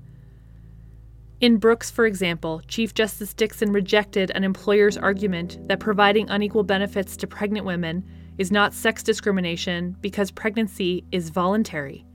In 1.41 1.57
Brooks, 1.57 1.91
for 1.91 2.07
example, 2.07 2.63
Chief 2.69 2.95
Justice 2.95 3.35
Dickson 3.35 3.73
rejected 3.73 4.31
an 4.31 4.45
employer's 4.45 4.97
argument 4.97 5.59
that 5.67 5.81
providing 5.81 6.31
unequal 6.31 6.63
benefits 6.63 7.17
to 7.17 7.27
pregnant 7.27 7.67
women 7.67 8.05
is 8.39 8.53
not 8.53 8.73
sex 8.73 9.03
discrimination 9.03 9.97
because 10.01 10.31
pregnancy 10.31 11.03
is 11.11 11.31
voluntary. 11.31 12.07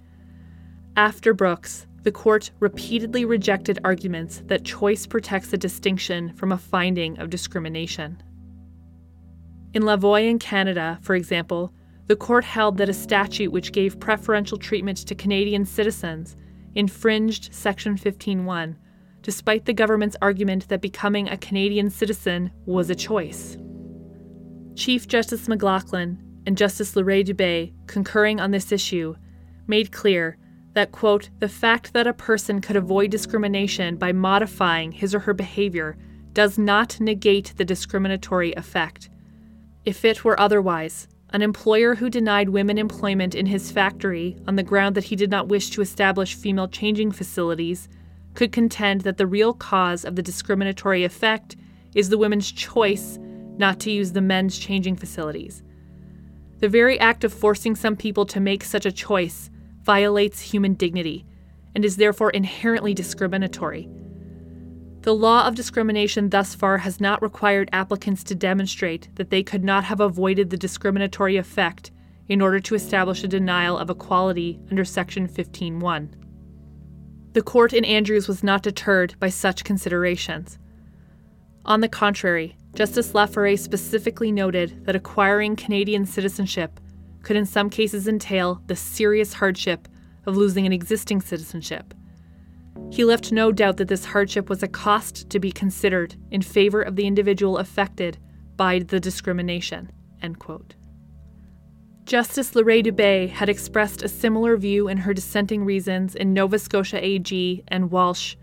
After 0.95 1.34
Brooks, 1.34 1.88
the 2.03 2.11
court 2.13 2.51
repeatedly 2.61 3.25
rejected 3.25 3.80
arguments 3.84 4.43
that 4.45 4.63
choice 4.63 5.05
protects 5.05 5.51
a 5.51 5.57
distinction 5.57 6.32
from 6.36 6.53
a 6.53 6.57
finding 6.57 7.19
of 7.19 7.30
discrimination. 7.30 8.23
In 9.72 9.84
Lavoie 9.84 10.28
in 10.28 10.39
Canada, 10.39 10.97
for 11.01 11.15
example, 11.15 11.72
the 12.07 12.15
court 12.15 12.43
held 12.43 12.78
that 12.78 12.89
a 12.89 12.93
statute 12.93 13.51
which 13.51 13.72
gave 13.72 13.99
preferential 13.99 14.57
treatment 14.57 14.97
to 14.97 15.13
Canadian 15.13 15.63
citizens 15.63 16.36
infringed 16.74 17.53
Section 17.53 17.95
15.1, 17.95 18.76
despite 19.22 19.65
the 19.65 19.74
government's 19.74 20.17
argument 20.24 20.67
that 20.70 20.82
becoming 20.82 21.30
a 21.30 21.38
Canadian 21.38 21.91
citizen 21.91 22.51
was 22.65 22.89
a 22.89 22.95
choice. 22.95 23.57
Chief 24.76 25.07
Justice 25.07 25.47
McLachlin 25.47 26.17
and 26.47 26.57
Justice 26.57 26.95
L'Heureux-Dubé, 26.95 27.72
concurring 27.86 28.39
on 28.39 28.49
this 28.49 28.72
issue, 28.72 29.15
made 29.67 29.91
clear 29.91 30.38
that, 30.74 30.91
quote, 30.91 31.30
the 31.39 31.49
fact 31.49 31.93
that 31.93 32.07
a 32.07 32.13
person 32.13 32.59
could 32.59 32.76
avoid 32.76 33.11
discrimination 33.11 33.97
by 33.97 34.13
modifying 34.13 34.91
his 34.91 35.13
or 35.13 35.20
her 35.20 35.34
behavior 35.34 35.95
does 36.34 36.57
not 36.57 36.99
negate 36.99 37.53
the 37.57 37.65
discriminatory 37.65 38.53
effect. 38.53 39.09
If 39.90 40.06
it 40.06 40.24
were 40.24 40.40
otherwise, 40.40 41.08
an 41.32 41.42
employer 41.42 41.96
who 41.96 42.12
denied 42.12 42.50
women 42.50 42.78
employment 42.78 43.34
in 43.34 43.48
his 43.48 43.72
factory 43.72 44.38
on 44.48 44.56
the 44.56 44.62
ground 44.62 44.94
that 44.94 45.06
he 45.06 45.16
did 45.16 45.32
not 45.32 45.48
wish 45.48 45.72
to 45.72 45.82
establish 45.82 46.36
female 46.36 46.68
changing 46.68 47.12
facilities 47.12 47.90
could 48.36 48.52
contend 48.52 49.02
that 49.02 49.18
the 49.18 49.26
real 49.26 49.52
cause 49.52 50.06
of 50.06 50.16
the 50.16 50.22
discriminatory 50.22 51.04
effect 51.04 51.56
is 51.96 52.10
the 52.10 52.20
women's 52.20 52.52
choice 52.52 53.18
not 53.58 53.80
to 53.80 53.90
use 53.90 54.12
the 54.12 54.22
men's 54.22 54.60
changing 54.60 54.96
facilities. 54.96 55.64
The 56.60 56.70
very 56.70 57.00
act 57.00 57.24
of 57.24 57.34
forcing 57.34 57.76
some 57.76 57.96
people 57.96 58.28
to 58.28 58.40
make 58.40 58.64
such 58.64 58.86
a 58.86 58.92
choice 58.92 59.50
violates 59.82 60.40
human 60.40 60.76
dignity 60.76 61.26
and 61.74 61.84
is 61.84 61.96
therefore 61.96 62.30
inherently 62.30 62.94
discriminatory. 62.94 63.90
The 65.02 65.16
law 65.16 65.47
of 65.47 65.56
discrimination 65.56 66.30
thus 66.30 66.54
far 66.54 66.80
has 66.80 67.00
not 67.00 67.22
required 67.22 67.70
applicants 67.72 68.24
to 68.26 68.36
demonstrate 68.36 69.08
that 69.16 69.30
they 69.30 69.43
could 69.43 69.64
not 69.64 69.86
have 69.86 70.02
avoided 70.02 70.50
the 70.50 70.58
discriminatory 70.58 71.38
effect 71.38 71.91
in 72.28 72.41
order 72.41 72.60
to 72.60 72.76
establish 72.76 73.24
a 73.24 73.28
denial 73.28 73.78
of 73.78 73.89
equality 73.89 74.60
under 74.70 74.84
Section 74.84 75.28
15.1. 75.28 76.10
The 77.34 77.41
court 77.41 77.72
in 77.74 77.86
Andrews 77.86 78.28
was 78.28 78.43
not 78.43 78.62
deterred 78.62 79.16
by 79.20 79.30
such 79.30 79.64
considerations. 79.64 80.60
On 81.64 81.80
the 81.80 81.88
contrary, 81.88 82.58
Justice 82.74 83.14
La 83.14 83.26
Forest 83.26 83.64
specifically 83.64 84.32
noted 84.32 84.86
that 84.86 84.95
acquiring 84.95 85.56
Canadian 85.56 86.06
citizenship 86.06 86.80
could 87.24 87.38
in 87.38 87.45
some 87.45 87.70
cases 87.70 88.08
entail 88.08 88.62
the 88.68 88.76
serious 88.76 89.34
hardship 89.34 89.88
of 90.26 90.36
losing 90.36 90.66
an 90.66 90.74
existing 90.74 91.22
citizenship. 91.22 91.93
He 92.91 93.05
left 93.05 93.32
no 93.32 93.51
doubt 93.51 93.77
that 93.77 93.88
this 93.88 94.05
hardship 94.05 94.49
was 94.49 94.63
a 94.63 94.67
cost 94.67 95.30
to 95.30 95.39
be 95.39 95.51
considered 95.51 96.15
in 96.32 96.41
favor 96.41 96.82
of 96.82 96.95
the 96.95 97.05
individual 97.05 97.57
affected 97.57 98.17
by 98.55 98.80
the 98.80 98.99
discrimination. 98.99 99.91
Justice 102.05 102.55
L'Heureux-Dubé 102.55 103.30
had 103.30 103.49
expressed 103.49 104.01
a 104.01 104.09
similar 104.09 104.57
view 104.57 104.88
in 104.88 104.97
her 104.97 105.13
dissenting 105.13 105.63
reasons 105.63 106.15
in 106.15 106.34
Nova 106.34 106.57
Scotia 106.57 106.97
AG 107.05 107.63
and 107.67 107.91
Walsh, 107.91 108.36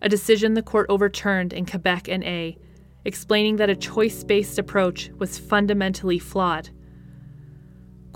a 0.00 0.08
decision 0.08 0.54
the 0.54 0.62
court 0.62 0.86
overturned 0.88 1.52
in 1.52 1.66
Quebec 1.66 2.08
and 2.08 2.24
A, 2.24 2.56
explaining 3.04 3.56
that 3.56 3.70
a 3.70 3.76
choice 3.76 4.24
based 4.24 4.58
approach 4.58 5.10
was 5.18 5.38
fundamentally 5.38 6.18
flawed. 6.18 6.70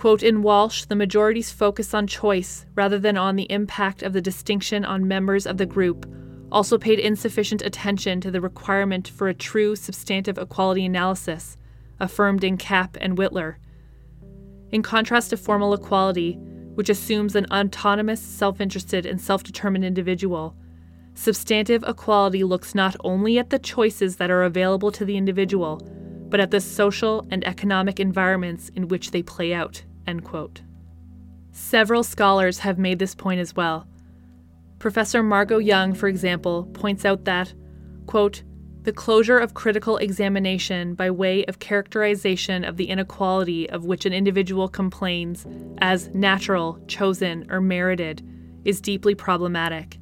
Quote, 0.01 0.23
in 0.23 0.41
Walsh, 0.41 0.87
the 0.87 0.97
majority's 0.97 1.53
focus 1.53 1.93
on 1.93 2.07
choice 2.07 2.65
rather 2.75 2.99
than 2.99 3.19
on 3.19 3.37
the 3.37 3.53
impact 3.53 4.03
of 4.03 4.15
the 4.15 4.23
distinction 4.23 4.83
on 4.83 5.07
members 5.07 5.47
of 5.47 5.59
the 5.59 5.67
group 5.67 6.11
also 6.51 6.79
paid 6.79 6.99
insufficient 6.99 7.61
attention 7.61 8.19
to 8.23 8.31
the 8.31 8.41
requirement 8.41 9.09
for 9.09 9.29
a 9.29 9.35
true 9.35 9.77
substantive 9.77 10.39
equality 10.39 10.87
analysis, 10.87 11.59
affirmed 12.01 12.43
in 12.43 12.57
Kapp 12.57 12.97
and 12.99 13.19
Withler. 13.19 13.57
In 14.73 14.83
contrast 14.83 15.29
to 15.31 15.37
formal 15.37 15.75
equality, 15.75 16.39
which 16.77 16.89
assumes 16.89 17.37
an 17.37 17.45
autonomous, 17.53 18.23
self 18.23 18.59
interested, 18.59 19.05
and 19.05 19.21
self 19.21 19.43
determined 19.43 19.85
individual, 19.85 20.57
substantive 21.13 21.85
equality 21.87 22.43
looks 22.43 22.75
not 22.75 22.97
only 23.05 23.39
at 23.39 23.51
the 23.51 23.59
choices 23.59 24.17
that 24.17 24.31
are 24.31 24.45
available 24.45 24.91
to 24.93 25.05
the 25.05 25.19
individual, 25.19 25.79
but 26.31 26.41
at 26.41 26.53
the 26.53 26.61
social 26.63 27.27
and 27.31 27.47
economic 27.47 28.01
environments 28.01 28.71
in 28.71 28.89
which 28.89 29.11
they 29.11 29.23
play 29.23 29.53
out. 29.53 29.83
End 30.07 30.25
quote. 30.25 30.63
Several 31.53 32.03
scholars 32.03 32.61
have 32.61 32.79
made 32.79 32.99
this 32.99 33.15
point 33.15 33.41
as 33.41 33.57
well. 33.57 33.87
Professor 34.79 35.23
Margot 35.23 35.59
Young, 35.59 35.95
for 35.95 36.09
example, 36.09 36.65
points 36.73 37.05
out 37.05 37.25
that, 37.25 37.53
quote, 38.07 38.43
the 38.83 38.93
closure 38.93 39.39
of 39.39 39.53
critical 39.53 39.99
examination 39.99 40.95
by 40.95 41.11
way 41.11 41.45
of 41.45 41.59
characterization 41.59 42.65
of 42.65 42.79
the 42.79 42.89
inequality 42.89 43.69
of 43.69 43.85
which 43.85 44.07
an 44.07 44.15
individual 44.15 44.69
complains 44.69 45.47
as 45.79 46.09
natural, 46.15 46.79
chosen, 46.87 47.47
or 47.51 47.61
merited 47.61 48.23
is 48.65 48.81
deeply 48.81 49.15
problematic. 49.15 49.99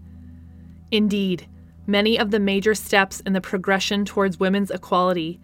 Indeed, 0.92 1.48
many 1.88 2.18
of 2.18 2.30
the 2.30 2.38
major 2.38 2.74
steps 2.74 3.18
in 3.20 3.32
the 3.32 3.40
progression 3.40 4.04
towards 4.04 4.38
women's 4.38 4.70
equality 4.70 5.40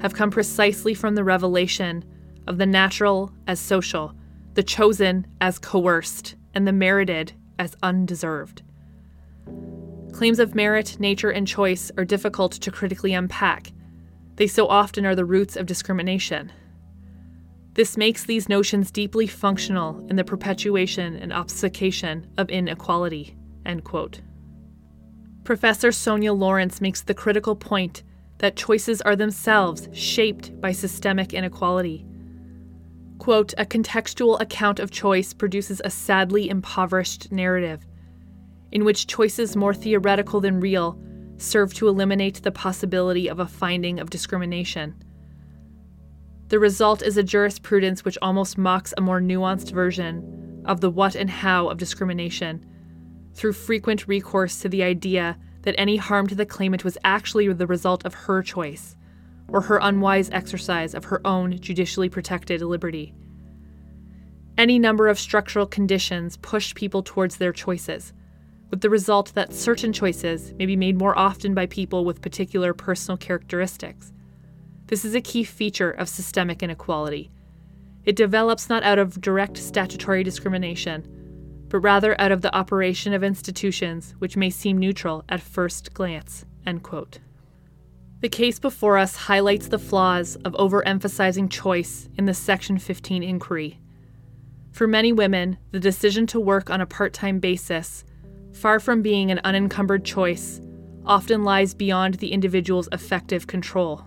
have 0.00 0.14
come 0.14 0.32
precisely 0.32 0.92
from 0.92 1.14
the 1.14 1.22
revelation 1.22 2.04
of 2.46 2.58
the 2.58 2.66
natural 2.66 3.32
as 3.46 3.60
social, 3.60 4.14
the 4.54 4.62
chosen 4.62 5.26
as 5.40 5.58
coerced, 5.58 6.34
and 6.54 6.66
the 6.66 6.72
merited 6.72 7.32
as 7.58 7.76
undeserved. 7.82 8.62
Claims 10.12 10.38
of 10.38 10.54
merit, 10.54 11.00
nature, 11.00 11.30
and 11.30 11.46
choice 11.46 11.90
are 11.96 12.04
difficult 12.04 12.52
to 12.52 12.70
critically 12.70 13.14
unpack. 13.14 13.72
They 14.36 14.46
so 14.46 14.66
often 14.66 15.06
are 15.06 15.14
the 15.14 15.24
roots 15.24 15.56
of 15.56 15.66
discrimination. 15.66 16.52
This 17.74 17.96
makes 17.96 18.24
these 18.24 18.48
notions 18.48 18.90
deeply 18.90 19.26
functional 19.26 20.06
in 20.10 20.16
the 20.16 20.24
perpetuation 20.24 21.16
and 21.16 21.32
obfuscation 21.32 22.26
of 22.36 22.50
inequality. 22.50 23.36
Professor 25.44 25.90
Sonia 25.90 26.34
Lawrence 26.34 26.80
makes 26.80 27.00
the 27.00 27.14
critical 27.14 27.56
point 27.56 28.02
that 28.38 28.56
choices 28.56 29.00
are 29.02 29.16
themselves 29.16 29.88
shaped 29.92 30.60
by 30.60 30.72
systemic 30.72 31.32
inequality. 31.32 32.04
Quote, 33.22 33.54
a 33.56 33.64
contextual 33.64 34.40
account 34.40 34.80
of 34.80 34.90
choice 34.90 35.32
produces 35.32 35.80
a 35.84 35.90
sadly 35.90 36.50
impoverished 36.50 37.30
narrative, 37.30 37.86
in 38.72 38.84
which 38.84 39.06
choices 39.06 39.54
more 39.54 39.72
theoretical 39.72 40.40
than 40.40 40.58
real 40.58 41.00
serve 41.36 41.72
to 41.74 41.86
eliminate 41.86 42.42
the 42.42 42.50
possibility 42.50 43.28
of 43.28 43.38
a 43.38 43.46
finding 43.46 44.00
of 44.00 44.10
discrimination. 44.10 44.96
The 46.48 46.58
result 46.58 47.00
is 47.00 47.16
a 47.16 47.22
jurisprudence 47.22 48.04
which 48.04 48.18
almost 48.20 48.58
mocks 48.58 48.92
a 48.98 49.00
more 49.00 49.20
nuanced 49.20 49.70
version 49.70 50.64
of 50.64 50.80
the 50.80 50.90
what 50.90 51.14
and 51.14 51.30
how 51.30 51.68
of 51.68 51.78
discrimination, 51.78 52.66
through 53.34 53.52
frequent 53.52 54.08
recourse 54.08 54.58
to 54.62 54.68
the 54.68 54.82
idea 54.82 55.38
that 55.60 55.76
any 55.78 55.96
harm 55.96 56.26
to 56.26 56.34
the 56.34 56.44
claimant 56.44 56.82
was 56.82 56.98
actually 57.04 57.46
the 57.52 57.68
result 57.68 58.04
of 58.04 58.14
her 58.14 58.42
choice 58.42 58.96
or 59.52 59.60
her 59.60 59.78
unwise 59.82 60.30
exercise 60.30 60.94
of 60.94 61.04
her 61.04 61.20
own 61.26 61.58
judicially 61.60 62.08
protected 62.08 62.62
liberty. 62.62 63.14
Any 64.58 64.78
number 64.78 65.08
of 65.08 65.18
structural 65.18 65.66
conditions 65.66 66.36
push 66.38 66.74
people 66.74 67.02
towards 67.02 67.36
their 67.36 67.52
choices, 67.52 68.12
with 68.70 68.80
the 68.80 68.90
result 68.90 69.34
that 69.34 69.52
certain 69.52 69.92
choices 69.92 70.54
may 70.54 70.66
be 70.66 70.76
made 70.76 70.98
more 70.98 71.16
often 71.18 71.54
by 71.54 71.66
people 71.66 72.04
with 72.04 72.22
particular 72.22 72.72
personal 72.72 73.18
characteristics. 73.18 74.12
This 74.86 75.04
is 75.04 75.14
a 75.14 75.20
key 75.20 75.44
feature 75.44 75.90
of 75.90 76.08
systemic 76.08 76.62
inequality. 76.62 77.30
It 78.04 78.16
develops 78.16 78.68
not 78.68 78.82
out 78.82 78.98
of 78.98 79.20
direct 79.20 79.56
statutory 79.58 80.24
discrimination, 80.24 81.06
but 81.68 81.78
rather 81.78 82.18
out 82.20 82.32
of 82.32 82.42
the 82.42 82.54
operation 82.54 83.14
of 83.14 83.22
institutions 83.22 84.14
which 84.18 84.36
may 84.36 84.50
seem 84.50 84.78
neutral 84.78 85.24
at 85.28 85.40
first 85.40 85.94
glance. 85.94 86.44
The 88.22 88.28
case 88.28 88.60
before 88.60 88.98
us 88.98 89.16
highlights 89.16 89.66
the 89.66 89.80
flaws 89.80 90.36
of 90.44 90.52
overemphasizing 90.52 91.50
choice 91.50 92.08
in 92.16 92.24
the 92.26 92.34
Section 92.34 92.78
15 92.78 93.20
inquiry. 93.20 93.80
For 94.70 94.86
many 94.86 95.12
women, 95.12 95.58
the 95.72 95.80
decision 95.80 96.28
to 96.28 96.38
work 96.38 96.70
on 96.70 96.80
a 96.80 96.86
part 96.86 97.12
time 97.12 97.40
basis, 97.40 98.04
far 98.52 98.78
from 98.78 99.02
being 99.02 99.32
an 99.32 99.40
unencumbered 99.42 100.04
choice, 100.04 100.60
often 101.04 101.42
lies 101.42 101.74
beyond 101.74 102.14
the 102.14 102.30
individual's 102.30 102.88
effective 102.92 103.48
control. 103.48 104.06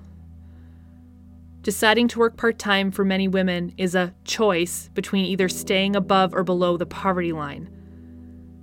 Deciding 1.62 2.08
to 2.08 2.20
work 2.20 2.38
part 2.38 2.58
time 2.58 2.92
for 2.92 3.04
many 3.04 3.28
women 3.28 3.74
is 3.78 3.96
a 3.96 4.14
choice 4.24 4.90
between 4.94 5.26
either 5.26 5.50
staying 5.50 5.94
above 5.94 6.34
or 6.34 6.46
below 6.46 6.78
the 6.78 6.86
poverty 6.86 7.34
line. 7.34 7.70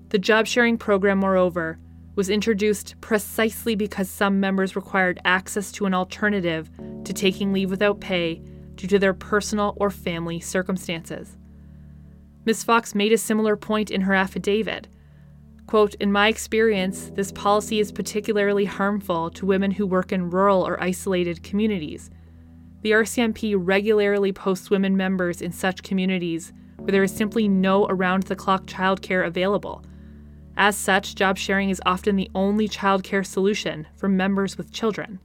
The 0.08 0.18
job 0.18 0.46
sharing 0.46 0.78
program, 0.78 1.18
moreover, 1.18 1.78
was 2.14 2.28
introduced 2.28 3.00
precisely 3.00 3.74
because 3.74 4.08
some 4.08 4.38
members 4.40 4.76
required 4.76 5.20
access 5.24 5.72
to 5.72 5.86
an 5.86 5.94
alternative 5.94 6.70
to 7.04 7.12
taking 7.12 7.52
leave 7.52 7.70
without 7.70 8.00
pay 8.00 8.42
due 8.74 8.86
to 8.86 8.98
their 8.98 9.14
personal 9.14 9.74
or 9.76 9.90
family 9.90 10.40
circumstances. 10.40 11.36
Ms. 12.44 12.64
Fox 12.64 12.94
made 12.94 13.12
a 13.12 13.18
similar 13.18 13.56
point 13.56 13.90
in 13.90 14.00
her 14.00 14.14
affidavit. 14.14 14.88
Quote, 15.66 15.94
in 15.94 16.10
my 16.10 16.28
experience, 16.28 17.10
this 17.14 17.32
policy 17.32 17.78
is 17.78 17.92
particularly 17.92 18.64
harmful 18.64 19.30
to 19.30 19.46
women 19.46 19.70
who 19.70 19.86
work 19.86 20.12
in 20.12 20.28
rural 20.28 20.66
or 20.66 20.82
isolated 20.82 21.42
communities. 21.42 22.10
the 22.82 22.90
RCMP 22.90 23.54
regularly 23.56 24.32
posts 24.32 24.68
women 24.68 24.96
members 24.96 25.40
in 25.40 25.52
such 25.52 25.84
communities 25.84 26.52
where 26.78 26.90
there 26.90 27.04
is 27.04 27.14
simply 27.14 27.46
no 27.48 27.86
around 27.86 28.24
the 28.24 28.36
clock 28.36 28.66
childcare 28.66 29.24
available. 29.24 29.84
As 30.56 30.76
such, 30.76 31.14
job 31.14 31.38
sharing 31.38 31.70
is 31.70 31.82
often 31.86 32.16
the 32.16 32.30
only 32.34 32.68
childcare 32.68 33.24
solution 33.24 33.86
for 33.96 34.08
members 34.08 34.58
with 34.58 34.72
children. 34.72 35.18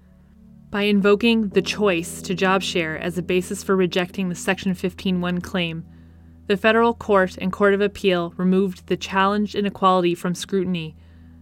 By 0.70 0.84
invoking 0.84 1.50
the 1.50 1.62
choice 1.62 2.22
to 2.24 2.36
job 2.36 2.62
share 2.62 2.98
as 2.98 3.18
a 3.18 3.22
basis 3.22 3.64
for 3.64 3.76
rejecting 3.76 4.30
the 4.30 4.36
Section 4.36 4.74
15.1 4.74 5.42
claim, 5.44 5.86
the 6.48 6.58
federal 6.58 6.94
court 6.94 7.38
and 7.38 7.52
court 7.52 7.74
of 7.74 7.82
appeal 7.82 8.34
removed 8.38 8.88
the 8.88 8.98
challenged 8.98 9.56
inequality 9.56 10.16
from 10.16 10.34
scrutiny, 10.34 10.96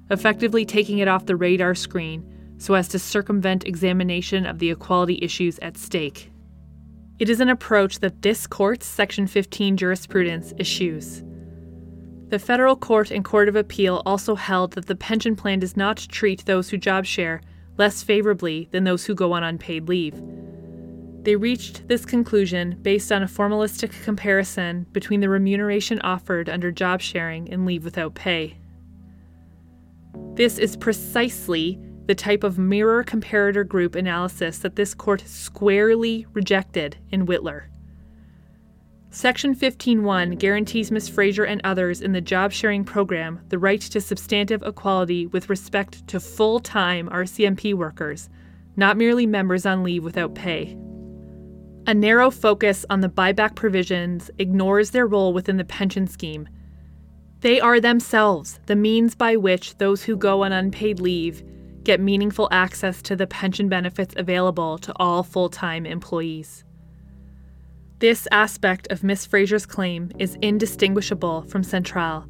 effectively 0.10 0.66
taking 0.66 0.98
it 0.98 1.08
off 1.08 1.26
the 1.26 1.36
radar 1.36 1.76
screen 1.76 2.56
so 2.58 2.74
as 2.74 2.88
to 2.88 3.00
circumvent 3.00 3.66
examination 3.66 4.46
of 4.46 4.60
the 4.60 4.72
equality 4.72 5.20
issues 5.22 5.60
at 5.60 5.78
stake. 5.78 6.32
It 7.20 7.30
is 7.30 7.40
an 7.40 7.50
approach 7.50 8.00
that 8.00 8.22
this 8.22 8.48
court's 8.48 8.86
Section 8.86 9.28
15 9.28 9.78
jurisprudence 9.78 10.54
eschews. 10.60 11.24
The 12.30 12.40
federal 12.40 12.76
court 12.76 13.12
and 13.12 13.24
court 13.24 13.48
of 13.48 13.56
appeal 13.56 14.02
also 14.06 14.36
held 14.36 14.74
that 14.74 14.88
the 14.88 14.96
pension 14.96 15.36
plan 15.36 15.60
does 15.60 15.78
not 15.78 15.98
treat 15.98 16.46
those 16.46 16.70
who 16.70 16.78
job 16.78 17.06
share 17.06 17.42
less 17.78 18.02
favorably 18.02 18.68
than 18.72 18.84
those 18.84 19.06
who 19.06 19.14
go 19.14 19.34
on 19.34 19.44
unpaid 19.44 19.88
leave. 19.88 20.22
They 21.24 21.36
reached 21.36 21.88
this 21.88 22.06
conclusion 22.06 22.78
based 22.82 23.12
on 23.12 23.24
a 23.24 23.28
formalistic 23.28 24.04
comparison 24.04 24.86
between 24.92 25.22
the 25.22 25.30
remuneration 25.30 26.00
offered 26.02 26.50
under 26.50 26.72
job 26.72 27.02
sharing 27.02 27.52
and 27.52 27.66
leave 27.66 27.84
without 27.84 28.16
pay. 28.16 28.58
This 30.36 30.58
is 30.58 30.78
precisely 30.78 31.80
the 32.06 32.16
type 32.16 32.44
of 32.44 32.60
mirror 32.60 33.04
comparator 33.04 33.68
group 33.68 33.96
analysis 33.96 34.60
that 34.60 34.76
this 34.76 34.94
court 34.94 35.24
squarely 35.26 36.26
rejected 36.34 36.98
in 37.10 37.26
Withler. 37.26 37.64
Section 39.16 39.55
15.1 39.55 40.38
guarantees 40.39 40.91
Ms. 40.91 41.07
Fraser 41.07 41.45
and 41.45 41.61
others 41.63 42.01
in 42.01 42.11
the 42.11 42.20
job 42.20 42.51
sharing 42.51 42.84
program 42.84 43.39
the 43.47 43.57
right 43.57 43.80
to 43.80 44.01
substantive 44.01 44.61
equality 44.61 45.26
with 45.28 45.49
respect 45.49 46.05
to 46.09 46.20
full 46.20 46.59
time 46.59 47.07
RCMP 47.07 47.74
workers, 47.74 48.30
not 48.76 48.97
merely 48.97 49.26
members 49.26 49.66
on 49.66 49.84
leave 49.84 50.03
without 50.03 50.36
pay. 50.36 50.78
A 51.88 51.93
narrow 51.93 52.30
focus 52.30 52.86
on 52.89 52.99
the 52.99 53.07
buyback 53.07 53.55
provisions 53.55 54.30
ignores 54.38 54.91
their 54.91 55.07
role 55.07 55.32
within 55.32 55.55
the 55.55 55.63
pension 55.63 56.07
scheme. 56.07 56.49
They 57.39 57.61
are 57.61 57.80
themselves 57.80 58.59
the 58.66 58.76
means 58.76 59.16
by 59.16 59.38
which 59.38 59.78
those 59.78 60.03
who 60.03 60.18
go 60.18 60.43
on 60.43 60.51
unpaid 60.51 60.99
leave 60.99 61.41
get 61.86 62.01
meaningful 62.01 62.49
access 62.51 63.01
to 63.03 63.16
the 63.16 63.28
pension 63.28 63.70
benefits 63.70 64.13
available 64.18 64.78
to 64.80 64.91
all 64.97 65.24
full 65.24 65.47
time 65.47 65.86
employees. 65.86 66.64
This 68.06 68.28
aspect 68.32 68.91
of 68.91 69.03
Miss 69.03 69.26
Fraser's 69.26 69.66
claim 69.66 70.12
is 70.20 70.38
indistinguishable 70.39 71.41
from 71.47 71.64
Centrale. 71.64 72.28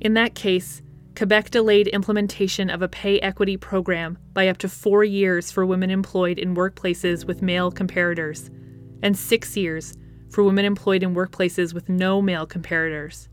In 0.00 0.14
that 0.14 0.36
case, 0.36 0.82
Quebec 1.16 1.50
delayed 1.50 1.88
implementation 1.88 2.70
of 2.70 2.80
a 2.80 2.86
pay 2.86 3.18
equity 3.18 3.56
program 3.56 4.18
by 4.34 4.46
up 4.46 4.58
to 4.58 4.68
four 4.68 5.02
years 5.02 5.50
for 5.50 5.66
women 5.66 5.90
employed 5.90 6.38
in 6.38 6.54
workplaces 6.54 7.24
with 7.24 7.42
male 7.42 7.72
comparators, 7.72 8.50
and 9.02 9.18
six 9.18 9.56
years 9.56 9.94
for 10.30 10.44
women 10.44 10.64
employed 10.64 11.02
in 11.02 11.12
workplaces 11.12 11.74
with 11.74 11.88
no 11.88 12.22
male 12.22 12.46
comparators. 12.46 13.26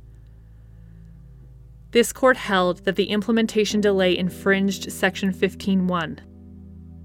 This 1.92 2.12
court 2.12 2.38
held 2.38 2.86
that 2.86 2.96
the 2.96 3.12
implementation 3.12 3.82
delay 3.82 4.18
infringed 4.18 4.92
Section 4.92 5.32
15.1. 5.32 6.22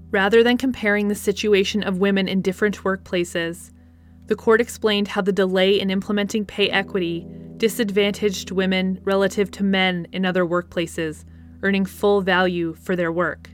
Rather 0.09 0.41
than 0.41 0.57
comparing 0.57 1.09
the 1.09 1.13
situation 1.13 1.83
of 1.83 1.99
women 1.99 2.27
in 2.27 2.41
different 2.41 2.79
workplaces, 2.79 3.69
the 4.27 4.35
court 4.35 4.61
explained 4.61 5.07
how 5.07 5.21
the 5.21 5.31
delay 5.31 5.79
in 5.79 5.89
implementing 5.89 6.45
pay 6.45 6.69
equity 6.69 7.25
disadvantaged 7.57 8.51
women 8.51 8.99
relative 9.03 9.49
to 9.49 9.63
men 9.63 10.07
in 10.11 10.25
other 10.25 10.45
workplaces, 10.45 11.25
earning 11.63 11.85
full 11.85 12.21
value 12.21 12.73
for 12.75 12.95
their 12.95 13.11
work. 13.11 13.49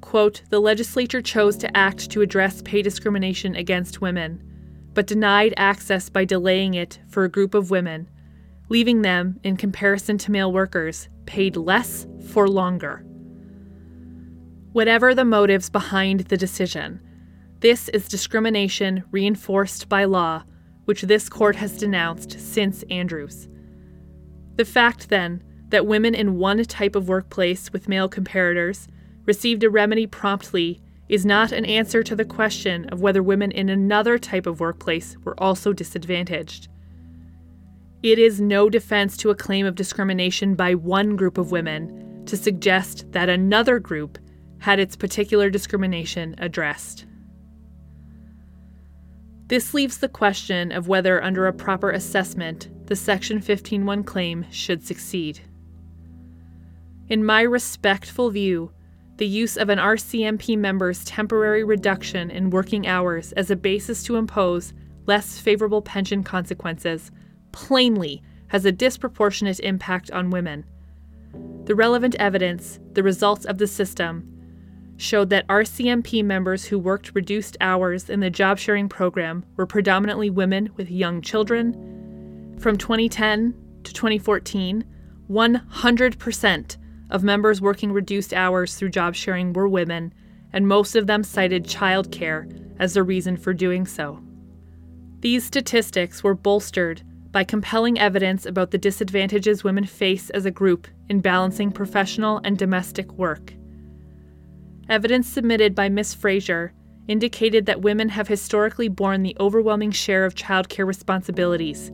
Quote, 0.00 0.42
the 0.50 0.60
legislature 0.60 1.22
chose 1.22 1.56
to 1.58 1.76
act 1.76 2.10
to 2.10 2.22
address 2.22 2.62
pay 2.62 2.82
discrimination 2.82 3.54
against 3.54 4.00
women, 4.00 4.42
but 4.92 5.06
denied 5.06 5.54
access 5.56 6.08
by 6.08 6.24
delaying 6.24 6.74
it 6.74 6.98
for 7.08 7.24
a 7.24 7.30
group 7.30 7.54
of 7.54 7.70
women, 7.70 8.08
leaving 8.68 9.02
them, 9.02 9.38
in 9.44 9.56
comparison 9.56 10.18
to 10.18 10.30
male 10.30 10.52
workers, 10.52 11.08
paid 11.26 11.56
less 11.56 12.06
for 12.28 12.48
longer. 12.48 13.04
Whatever 14.72 15.14
the 15.14 15.24
motives 15.24 15.70
behind 15.70 16.20
the 16.20 16.36
decision, 16.36 17.00
this 17.66 17.88
is 17.88 18.06
discrimination 18.06 19.02
reinforced 19.10 19.88
by 19.88 20.04
law, 20.04 20.44
which 20.84 21.02
this 21.02 21.28
court 21.28 21.56
has 21.56 21.76
denounced 21.76 22.38
since 22.38 22.84
Andrews. 22.90 23.48
The 24.54 24.64
fact, 24.64 25.08
then, 25.08 25.42
that 25.70 25.84
women 25.84 26.14
in 26.14 26.38
one 26.38 26.62
type 26.62 26.94
of 26.94 27.08
workplace 27.08 27.72
with 27.72 27.88
male 27.88 28.08
comparators 28.08 28.86
received 29.24 29.64
a 29.64 29.68
remedy 29.68 30.06
promptly 30.06 30.80
is 31.08 31.26
not 31.26 31.50
an 31.50 31.64
answer 31.64 32.04
to 32.04 32.14
the 32.14 32.24
question 32.24 32.88
of 32.90 33.00
whether 33.00 33.20
women 33.20 33.50
in 33.50 33.68
another 33.68 34.16
type 34.16 34.46
of 34.46 34.60
workplace 34.60 35.16
were 35.24 35.34
also 35.42 35.72
disadvantaged. 35.72 36.68
It 38.00 38.20
is 38.20 38.40
no 38.40 38.70
defense 38.70 39.16
to 39.16 39.30
a 39.30 39.34
claim 39.34 39.66
of 39.66 39.74
discrimination 39.74 40.54
by 40.54 40.76
one 40.76 41.16
group 41.16 41.36
of 41.36 41.50
women 41.50 42.22
to 42.26 42.36
suggest 42.36 43.10
that 43.10 43.28
another 43.28 43.80
group 43.80 44.18
had 44.58 44.78
its 44.78 44.94
particular 44.94 45.50
discrimination 45.50 46.36
addressed. 46.38 47.06
This 49.48 49.74
leaves 49.74 49.98
the 49.98 50.08
question 50.08 50.72
of 50.72 50.88
whether, 50.88 51.22
under 51.22 51.46
a 51.46 51.52
proper 51.52 51.90
assessment, 51.90 52.68
the 52.86 52.96
Section 52.96 53.40
15.1 53.40 54.04
claim 54.04 54.44
should 54.50 54.84
succeed. 54.84 55.40
In 57.08 57.24
my 57.24 57.42
respectful 57.42 58.30
view, 58.30 58.72
the 59.18 59.26
use 59.26 59.56
of 59.56 59.68
an 59.68 59.78
RCMP 59.78 60.58
member's 60.58 61.04
temporary 61.04 61.62
reduction 61.62 62.30
in 62.30 62.50
working 62.50 62.86
hours 62.88 63.32
as 63.32 63.50
a 63.50 63.56
basis 63.56 64.02
to 64.02 64.16
impose 64.16 64.74
less 65.06 65.38
favorable 65.38 65.80
pension 65.80 66.24
consequences 66.24 67.12
plainly 67.52 68.22
has 68.48 68.64
a 68.64 68.72
disproportionate 68.72 69.60
impact 69.60 70.10
on 70.10 70.30
women. 70.30 70.64
The 71.64 71.74
relevant 71.74 72.16
evidence, 72.16 72.80
the 72.92 73.02
results 73.02 73.44
of 73.44 73.58
the 73.58 73.66
system, 73.66 74.35
showed 74.96 75.30
that 75.30 75.46
RCMP 75.48 76.24
members 76.24 76.64
who 76.64 76.78
worked 76.78 77.14
reduced 77.14 77.56
hours 77.60 78.08
in 78.08 78.20
the 78.20 78.30
job 78.30 78.58
sharing 78.58 78.88
program 78.88 79.44
were 79.56 79.66
predominantly 79.66 80.30
women 80.30 80.70
with 80.76 80.90
young 80.90 81.20
children. 81.20 82.56
From 82.58 82.78
2010 82.78 83.54
to 83.84 83.92
2014, 83.92 84.84
100% 85.30 86.76
of 87.10 87.22
members 87.22 87.60
working 87.60 87.92
reduced 87.92 88.32
hours 88.32 88.74
through 88.74 88.88
job 88.88 89.14
sharing 89.14 89.52
were 89.52 89.68
women, 89.68 90.12
and 90.52 90.66
most 90.66 90.96
of 90.96 91.06
them 91.06 91.22
cited 91.22 91.64
childcare 91.64 92.50
as 92.78 92.94
the 92.94 93.02
reason 93.02 93.36
for 93.36 93.52
doing 93.52 93.86
so. 93.86 94.20
These 95.20 95.44
statistics 95.44 96.22
were 96.22 96.34
bolstered 96.34 97.02
by 97.32 97.44
compelling 97.44 97.98
evidence 97.98 98.46
about 98.46 98.70
the 98.70 98.78
disadvantages 98.78 99.64
women 99.64 99.84
face 99.84 100.30
as 100.30 100.46
a 100.46 100.50
group 100.50 100.88
in 101.08 101.20
balancing 101.20 101.70
professional 101.70 102.40
and 102.44 102.56
domestic 102.56 103.12
work. 103.12 103.52
Evidence 104.88 105.28
submitted 105.28 105.74
by 105.74 105.88
Ms. 105.88 106.14
Fraser 106.14 106.72
indicated 107.08 107.66
that 107.66 107.82
women 107.82 108.08
have 108.10 108.28
historically 108.28 108.88
borne 108.88 109.22
the 109.22 109.36
overwhelming 109.40 109.90
share 109.90 110.24
of 110.24 110.34
childcare 110.34 110.86
responsibilities, 110.86 111.90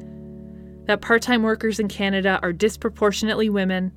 that 0.84 1.01
part 1.01 1.22
time 1.22 1.43
workers 1.43 1.78
in 1.78 1.88
Canada 1.88 2.38
are 2.43 2.53
disproportionately 2.53 3.49
women, 3.49 3.97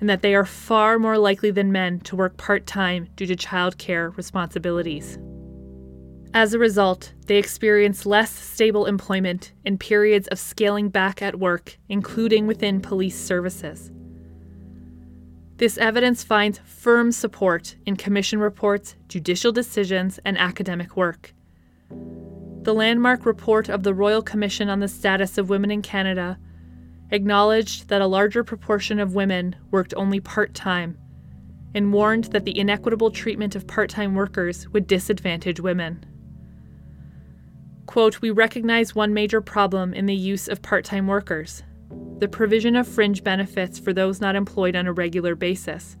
and 0.00 0.08
that 0.08 0.22
they 0.22 0.34
are 0.34 0.44
far 0.44 0.98
more 0.98 1.18
likely 1.18 1.50
than 1.50 1.72
men 1.72 2.00
to 2.00 2.16
work 2.16 2.36
part 2.36 2.66
time 2.66 3.08
due 3.16 3.26
to 3.26 3.36
childcare 3.36 4.16
responsibilities. 4.16 5.18
As 6.34 6.52
a 6.52 6.58
result, 6.58 7.14
they 7.26 7.36
experience 7.36 8.04
less 8.04 8.30
stable 8.30 8.86
employment 8.86 9.52
and 9.64 9.80
periods 9.80 10.28
of 10.28 10.38
scaling 10.38 10.90
back 10.90 11.22
at 11.22 11.38
work, 11.38 11.78
including 11.88 12.46
within 12.46 12.80
police 12.80 13.18
services. 13.18 13.90
This 15.58 15.76
evidence 15.76 16.22
finds 16.22 16.60
firm 16.60 17.10
support 17.10 17.74
in 17.84 17.96
commission 17.96 18.38
reports, 18.38 18.94
judicial 19.08 19.50
decisions, 19.50 20.20
and 20.24 20.38
academic 20.38 20.96
work. 20.96 21.34
The 22.62 22.72
landmark 22.72 23.26
report 23.26 23.68
of 23.68 23.82
the 23.82 23.92
Royal 23.92 24.22
Commission 24.22 24.68
on 24.68 24.78
the 24.78 24.86
Status 24.86 25.36
of 25.36 25.50
Women 25.50 25.72
in 25.72 25.82
Canada 25.82 26.38
acknowledged 27.10 27.88
that 27.88 28.00
a 28.00 28.06
larger 28.06 28.44
proportion 28.44 29.00
of 29.00 29.16
women 29.16 29.56
worked 29.72 29.94
only 29.96 30.20
part 30.20 30.54
time 30.54 30.96
and 31.74 31.92
warned 31.92 32.24
that 32.24 32.44
the 32.44 32.56
inequitable 32.56 33.10
treatment 33.10 33.56
of 33.56 33.66
part 33.66 33.90
time 33.90 34.14
workers 34.14 34.68
would 34.68 34.86
disadvantage 34.86 35.58
women. 35.58 36.06
Quote, 37.86 38.20
we 38.20 38.30
recognize 38.30 38.94
one 38.94 39.12
major 39.12 39.40
problem 39.40 39.92
in 39.92 40.06
the 40.06 40.14
use 40.14 40.46
of 40.46 40.62
part 40.62 40.84
time 40.84 41.08
workers 41.08 41.64
the 42.18 42.28
provision 42.28 42.76
of 42.76 42.88
fringe 42.88 43.22
benefits 43.22 43.78
for 43.78 43.92
those 43.92 44.20
not 44.20 44.36
employed 44.36 44.74
on 44.74 44.86
a 44.86 44.92
regular 44.92 45.34
basis. 45.34 45.96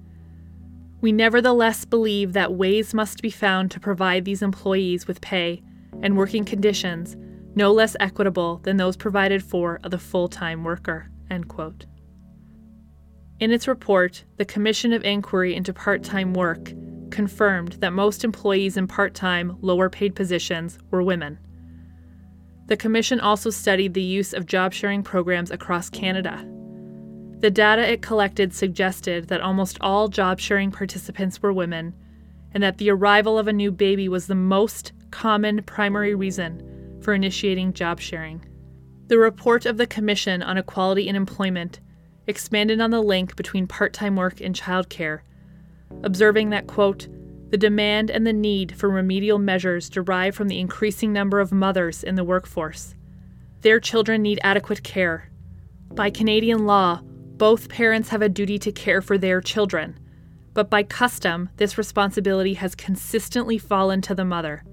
We 1.00 1.12
nevertheless 1.12 1.84
believe 1.84 2.32
that 2.32 2.54
ways 2.54 2.92
must 2.92 3.22
be 3.22 3.30
found 3.30 3.70
to 3.70 3.80
provide 3.80 4.24
these 4.24 4.42
employees 4.42 5.06
with 5.06 5.20
pay 5.20 5.62
and 6.02 6.16
working 6.16 6.44
conditions 6.44 7.16
no 7.54 7.72
less 7.72 7.96
equitable 7.98 8.58
than 8.64 8.76
those 8.76 8.96
provided 8.96 9.42
for 9.42 9.80
the 9.82 9.98
full 9.98 10.28
time 10.28 10.64
worker. 10.64 11.10
In 13.40 13.52
its 13.52 13.68
report, 13.68 14.24
the 14.36 14.44
Commission 14.44 14.92
of 14.92 15.04
Inquiry 15.04 15.54
into 15.54 15.72
Part 15.72 16.02
Time 16.02 16.34
Work 16.34 16.72
confirmed 17.10 17.72
that 17.74 17.92
most 17.92 18.24
employees 18.24 18.76
in 18.76 18.86
part 18.86 19.14
time, 19.14 19.56
lower 19.60 19.88
paid 19.88 20.14
positions 20.14 20.78
were 20.90 21.02
women. 21.02 21.38
The 22.68 22.76
Commission 22.76 23.18
also 23.18 23.48
studied 23.48 23.94
the 23.94 24.02
use 24.02 24.34
of 24.34 24.44
job 24.44 24.74
sharing 24.74 25.02
programs 25.02 25.50
across 25.50 25.88
Canada. 25.88 26.46
The 27.40 27.50
data 27.50 27.90
it 27.90 28.02
collected 28.02 28.52
suggested 28.52 29.28
that 29.28 29.40
almost 29.40 29.78
all 29.80 30.08
job 30.08 30.38
sharing 30.38 30.70
participants 30.70 31.40
were 31.40 31.52
women, 31.52 31.94
and 32.52 32.62
that 32.62 32.76
the 32.76 32.90
arrival 32.90 33.38
of 33.38 33.48
a 33.48 33.54
new 33.54 33.72
baby 33.72 34.06
was 34.06 34.26
the 34.26 34.34
most 34.34 34.92
common 35.10 35.62
primary 35.62 36.14
reason 36.14 36.98
for 37.00 37.14
initiating 37.14 37.72
job 37.72 38.00
sharing. 38.00 38.44
The 39.06 39.18
report 39.18 39.64
of 39.64 39.78
the 39.78 39.86
Commission 39.86 40.42
on 40.42 40.58
Equality 40.58 41.08
in 41.08 41.16
Employment 41.16 41.80
expanded 42.26 42.82
on 42.82 42.90
the 42.90 43.00
link 43.00 43.34
between 43.34 43.66
part 43.66 43.94
time 43.94 44.14
work 44.14 44.42
and 44.42 44.54
childcare, 44.54 45.20
observing 46.02 46.50
that, 46.50 46.66
quote, 46.66 47.08
the 47.50 47.56
demand 47.56 48.10
and 48.10 48.26
the 48.26 48.32
need 48.32 48.76
for 48.76 48.88
remedial 48.90 49.38
measures 49.38 49.88
derive 49.88 50.34
from 50.34 50.48
the 50.48 50.58
increasing 50.58 51.12
number 51.12 51.40
of 51.40 51.52
mothers 51.52 52.04
in 52.04 52.14
the 52.14 52.24
workforce. 52.24 52.94
Their 53.62 53.80
children 53.80 54.22
need 54.22 54.40
adequate 54.42 54.82
care. 54.82 55.30
By 55.92 56.10
Canadian 56.10 56.66
law, 56.66 57.00
both 57.02 57.68
parents 57.68 58.10
have 58.10 58.22
a 58.22 58.28
duty 58.28 58.58
to 58.58 58.72
care 58.72 59.00
for 59.00 59.16
their 59.16 59.40
children, 59.40 59.98
but 60.52 60.68
by 60.68 60.82
custom, 60.82 61.48
this 61.56 61.78
responsibility 61.78 62.54
has 62.54 62.74
consistently 62.74 63.58
fallen 63.58 64.00
to 64.02 64.14
the 64.14 64.24
mother. 64.24 64.64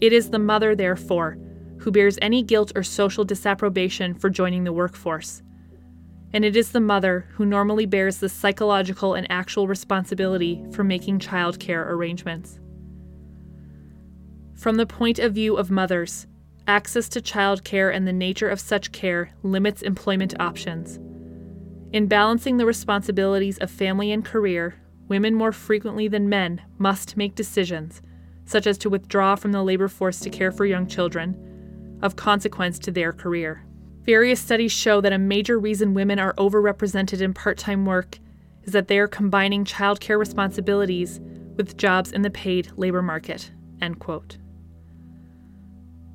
It 0.00 0.12
is 0.12 0.30
the 0.30 0.38
mother, 0.38 0.74
therefore, 0.74 1.38
who 1.78 1.90
bears 1.90 2.18
any 2.20 2.42
guilt 2.42 2.72
or 2.74 2.82
social 2.82 3.24
disapprobation 3.24 4.14
for 4.14 4.28
joining 4.28 4.64
the 4.64 4.72
workforce. 4.72 5.42
And 6.32 6.44
it 6.44 6.56
is 6.56 6.70
the 6.70 6.80
mother 6.80 7.26
who 7.32 7.44
normally 7.44 7.86
bears 7.86 8.18
the 8.18 8.28
psychological 8.28 9.14
and 9.14 9.26
actual 9.30 9.66
responsibility 9.66 10.64
for 10.72 10.84
making 10.84 11.18
childcare 11.18 11.86
arrangements. 11.86 12.60
From 14.56 14.76
the 14.76 14.86
point 14.86 15.18
of 15.18 15.34
view 15.34 15.56
of 15.56 15.70
mothers, 15.70 16.26
access 16.68 17.08
to 17.08 17.20
childcare 17.20 17.92
and 17.92 18.06
the 18.06 18.12
nature 18.12 18.48
of 18.48 18.60
such 18.60 18.92
care 18.92 19.32
limits 19.42 19.82
employment 19.82 20.34
options. 20.38 20.98
In 21.92 22.06
balancing 22.06 22.58
the 22.58 22.66
responsibilities 22.66 23.58
of 23.58 23.70
family 23.70 24.12
and 24.12 24.24
career, 24.24 24.76
women 25.08 25.34
more 25.34 25.50
frequently 25.50 26.06
than 26.06 26.28
men 26.28 26.62
must 26.78 27.16
make 27.16 27.34
decisions, 27.34 28.00
such 28.44 28.66
as 28.66 28.78
to 28.78 28.90
withdraw 28.90 29.34
from 29.34 29.50
the 29.50 29.64
labor 29.64 29.88
force 29.88 30.20
to 30.20 30.30
care 30.30 30.52
for 30.52 30.64
young 30.64 30.86
children, 30.86 31.98
of 32.02 32.14
consequence 32.14 32.78
to 32.78 32.92
their 32.92 33.12
career. 33.12 33.64
Various 34.10 34.40
studies 34.40 34.72
show 34.72 35.00
that 35.02 35.12
a 35.12 35.18
major 35.18 35.56
reason 35.56 35.94
women 35.94 36.18
are 36.18 36.34
overrepresented 36.34 37.20
in 37.20 37.32
part 37.32 37.56
time 37.56 37.86
work 37.86 38.18
is 38.64 38.72
that 38.72 38.88
they 38.88 38.98
are 38.98 39.06
combining 39.06 39.64
childcare 39.64 40.18
responsibilities 40.18 41.20
with 41.56 41.76
jobs 41.76 42.10
in 42.10 42.22
the 42.22 42.30
paid 42.30 42.72
labor 42.76 43.02
market. 43.02 43.52
End 43.80 44.00
quote. 44.00 44.36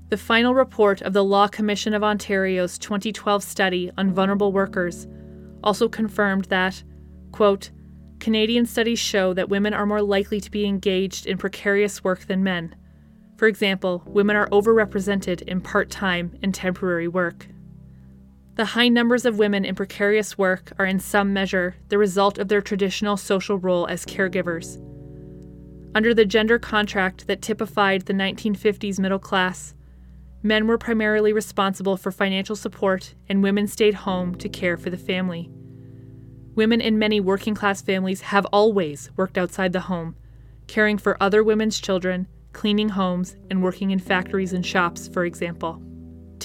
The 0.10 0.18
final 0.18 0.54
report 0.54 1.02
of 1.04 1.14
the 1.14 1.24
Law 1.24 1.48
Commission 1.48 1.94
of 1.94 2.04
Ontario's 2.04 2.78
2012 2.80 3.42
study 3.42 3.90
on 3.98 4.12
vulnerable 4.12 4.52
workers 4.52 5.08
also 5.64 5.88
confirmed 5.88 6.46
that, 6.50 6.84
quote, 7.32 7.72
Canadian 8.20 8.66
studies 8.66 9.00
show 9.00 9.34
that 9.34 9.48
women 9.48 9.74
are 9.74 9.86
more 9.86 10.02
likely 10.02 10.42
to 10.42 10.52
be 10.52 10.66
engaged 10.66 11.28
in 11.28 11.38
precarious 11.38 12.04
work 12.04 12.28
than 12.28 12.44
men. 12.44 12.76
For 13.38 13.48
example, 13.48 14.04
women 14.06 14.36
are 14.36 14.50
overrepresented 14.50 15.44
in 15.44 15.62
part 15.62 15.90
time 15.90 16.38
and 16.44 16.54
temporary 16.54 17.08
work. 17.08 17.48
The 18.56 18.66
high 18.66 18.88
numbers 18.88 19.26
of 19.26 19.38
women 19.38 19.66
in 19.66 19.76
precarious 19.76 20.38
work 20.38 20.72
are 20.80 20.86
in 20.86 21.00
some 21.00 21.34
measure 21.34 21.76
the 21.90 21.98
result 21.98 22.38
of 22.38 22.48
their 22.48 22.62
traditional 22.62 23.18
social 23.18 23.58
role 23.58 23.86
as 23.88 24.06
caregivers. 24.06 24.82
Under 25.94 26.14
the 26.14 26.26
gender 26.26 26.58
contract 26.60 27.28
that 27.28 27.42
typified 27.42 28.04
the 28.04 28.14
1950s 28.14 29.00
middle 29.00 29.20
class, 29.20 29.76
Men 30.46 30.68
were 30.68 30.78
primarily 30.78 31.34
responsible 31.34 31.98
for 31.98 32.12
financial 32.12 32.56
support, 32.56 33.16
and 33.28 33.42
women 33.42 33.66
stayed 33.66 33.96
home 33.96 34.36
to 34.36 34.48
care 34.48 34.78
for 34.78 34.92
the 34.92 34.98
family. 34.98 35.50
Women 36.54 36.82
in 36.82 37.00
many 37.00 37.20
working 37.20 37.56
class 37.56 37.82
families 37.82 38.22
have 38.22 38.46
always 38.54 39.10
worked 39.18 39.40
outside 39.40 39.74
the 39.74 39.80
home, 39.80 40.16
caring 40.68 41.00
for 41.00 41.18
other 41.20 41.44
women's 41.44 41.80
children, 41.80 42.28
cleaning 42.54 42.90
homes, 42.90 43.36
and 43.50 43.64
working 43.64 43.90
in 43.90 43.98
factories 43.98 44.54
and 44.54 44.64
shops, 44.64 45.08
for 45.08 45.26
example. 45.26 45.82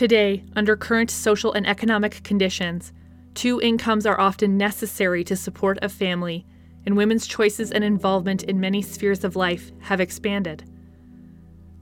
Today, 0.01 0.43
under 0.57 0.79
current 0.79 1.11
social 1.11 1.53
and 1.53 1.67
economic 1.67 2.23
conditions, 2.23 2.91
two 3.35 3.61
incomes 3.61 4.07
are 4.07 4.19
often 4.19 4.57
necessary 4.57 5.23
to 5.25 5.37
support 5.37 5.79
a 5.83 5.91
family, 5.91 6.47
and 6.87 6.97
women's 6.97 7.27
choices 7.27 7.71
and 7.71 7.85
involvement 7.85 8.43
in 8.45 8.59
many 8.59 8.81
spheres 8.81 9.25
of 9.25 9.37
life 9.37 9.73
have 9.81 10.01
expanded 10.01 10.65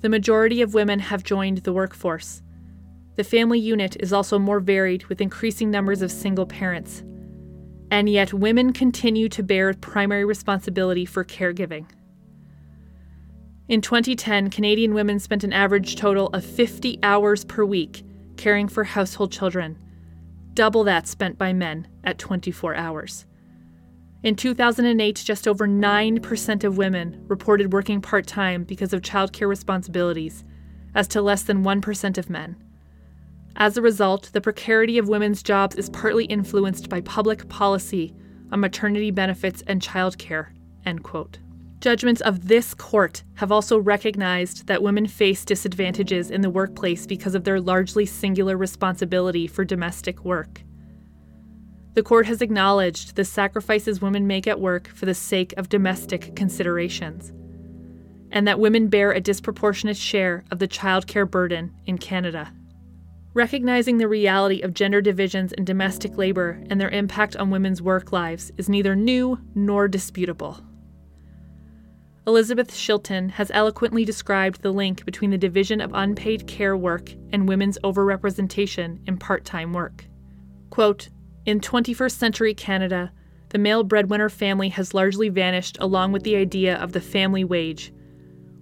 the 0.00 0.08
majority 0.08 0.62
of 0.62 0.74
women 0.74 0.98
have 0.98 1.22
joined 1.22 1.58
the 1.58 1.72
workforce. 1.72 2.42
The 3.14 3.22
family 3.22 3.60
unit 3.60 3.96
is 4.00 4.12
also 4.12 4.36
more 4.36 4.58
varied 4.58 5.04
with 5.04 5.20
increasing 5.20 5.70
numbers 5.70 6.02
of 6.02 6.10
single 6.10 6.46
parents. 6.46 7.04
And 7.92 8.08
yet, 8.08 8.34
women 8.34 8.72
continue 8.72 9.28
to 9.28 9.44
bear 9.44 9.72
primary 9.74 10.24
responsibility 10.24 11.04
for 11.04 11.24
caregiving. 11.24 11.86
In 13.68 13.80
2010, 13.80 14.50
Canadian 14.50 14.92
women 14.92 15.20
spent 15.20 15.44
an 15.44 15.52
average 15.52 15.94
total 15.94 16.26
of 16.28 16.44
50 16.44 16.98
hours 17.04 17.44
per 17.44 17.64
week 17.64 18.02
caring 18.38 18.68
for 18.68 18.84
household 18.84 19.30
children, 19.30 19.76
double 20.54 20.84
that 20.84 21.06
spent 21.06 21.36
by 21.36 21.52
men 21.52 21.86
at 22.04 22.18
24 22.18 22.74
hours. 22.74 23.26
In 24.22 24.34
2008, 24.34 25.22
just 25.24 25.46
over 25.46 25.68
9% 25.68 26.64
of 26.64 26.78
women 26.78 27.24
reported 27.28 27.72
working 27.72 28.00
part 28.00 28.26
time 28.26 28.64
because 28.64 28.92
of 28.92 29.02
childcare 29.02 29.48
responsibilities, 29.48 30.44
as 30.94 31.06
to 31.08 31.20
less 31.20 31.42
than 31.42 31.62
1% 31.62 32.18
of 32.18 32.30
men. 32.30 32.56
As 33.56 33.76
a 33.76 33.82
result, 33.82 34.30
the 34.32 34.40
precarity 34.40 34.98
of 34.98 35.08
women's 35.08 35.42
jobs 35.42 35.76
is 35.76 35.90
partly 35.90 36.24
influenced 36.24 36.88
by 36.88 37.00
public 37.02 37.48
policy 37.48 38.14
on 38.50 38.60
maternity 38.60 39.10
benefits 39.10 39.62
and 39.66 39.82
childcare. 39.82 40.48
End 40.86 41.02
quote. 41.02 41.38
Judgments 41.80 42.20
of 42.22 42.48
this 42.48 42.74
court 42.74 43.22
have 43.34 43.52
also 43.52 43.78
recognized 43.78 44.66
that 44.66 44.82
women 44.82 45.06
face 45.06 45.44
disadvantages 45.44 46.28
in 46.28 46.40
the 46.40 46.50
workplace 46.50 47.06
because 47.06 47.36
of 47.36 47.44
their 47.44 47.60
largely 47.60 48.04
singular 48.04 48.56
responsibility 48.56 49.46
for 49.46 49.64
domestic 49.64 50.24
work. 50.24 50.62
The 51.94 52.02
court 52.02 52.26
has 52.26 52.42
acknowledged 52.42 53.14
the 53.14 53.24
sacrifices 53.24 54.02
women 54.02 54.26
make 54.26 54.48
at 54.48 54.60
work 54.60 54.88
for 54.88 55.06
the 55.06 55.14
sake 55.14 55.54
of 55.56 55.68
domestic 55.68 56.34
considerations, 56.34 57.32
and 58.32 58.46
that 58.48 58.58
women 58.58 58.88
bear 58.88 59.12
a 59.12 59.20
disproportionate 59.20 59.96
share 59.96 60.44
of 60.50 60.58
the 60.58 60.68
childcare 60.68 61.30
burden 61.30 61.72
in 61.86 61.98
Canada. 61.98 62.52
Recognizing 63.34 63.98
the 63.98 64.08
reality 64.08 64.62
of 64.62 64.74
gender 64.74 65.00
divisions 65.00 65.52
in 65.52 65.64
domestic 65.64 66.18
labor 66.18 66.60
and 66.70 66.80
their 66.80 66.90
impact 66.90 67.36
on 67.36 67.50
women's 67.50 67.80
work 67.80 68.10
lives 68.10 68.50
is 68.56 68.68
neither 68.68 68.96
new 68.96 69.38
nor 69.54 69.86
disputable. 69.86 70.60
Elizabeth 72.28 72.70
Shilton 72.70 73.30
has 73.30 73.50
eloquently 73.54 74.04
described 74.04 74.60
the 74.60 74.70
link 74.70 75.06
between 75.06 75.30
the 75.30 75.38
division 75.38 75.80
of 75.80 75.92
unpaid 75.94 76.46
care 76.46 76.76
work 76.76 77.10
and 77.32 77.48
women's 77.48 77.78
overrepresentation 77.78 78.98
in 79.08 79.16
part 79.16 79.46
time 79.46 79.72
work. 79.72 80.04
Quote, 80.68 81.08
in 81.46 81.58
21st 81.58 82.12
century 82.12 82.52
Canada, 82.52 83.10
the 83.48 83.56
male 83.56 83.82
breadwinner 83.82 84.28
family 84.28 84.68
has 84.68 84.92
largely 84.92 85.30
vanished 85.30 85.78
along 85.80 86.12
with 86.12 86.22
the 86.22 86.36
idea 86.36 86.76
of 86.76 86.92
the 86.92 87.00
family 87.00 87.44
wage. 87.44 87.94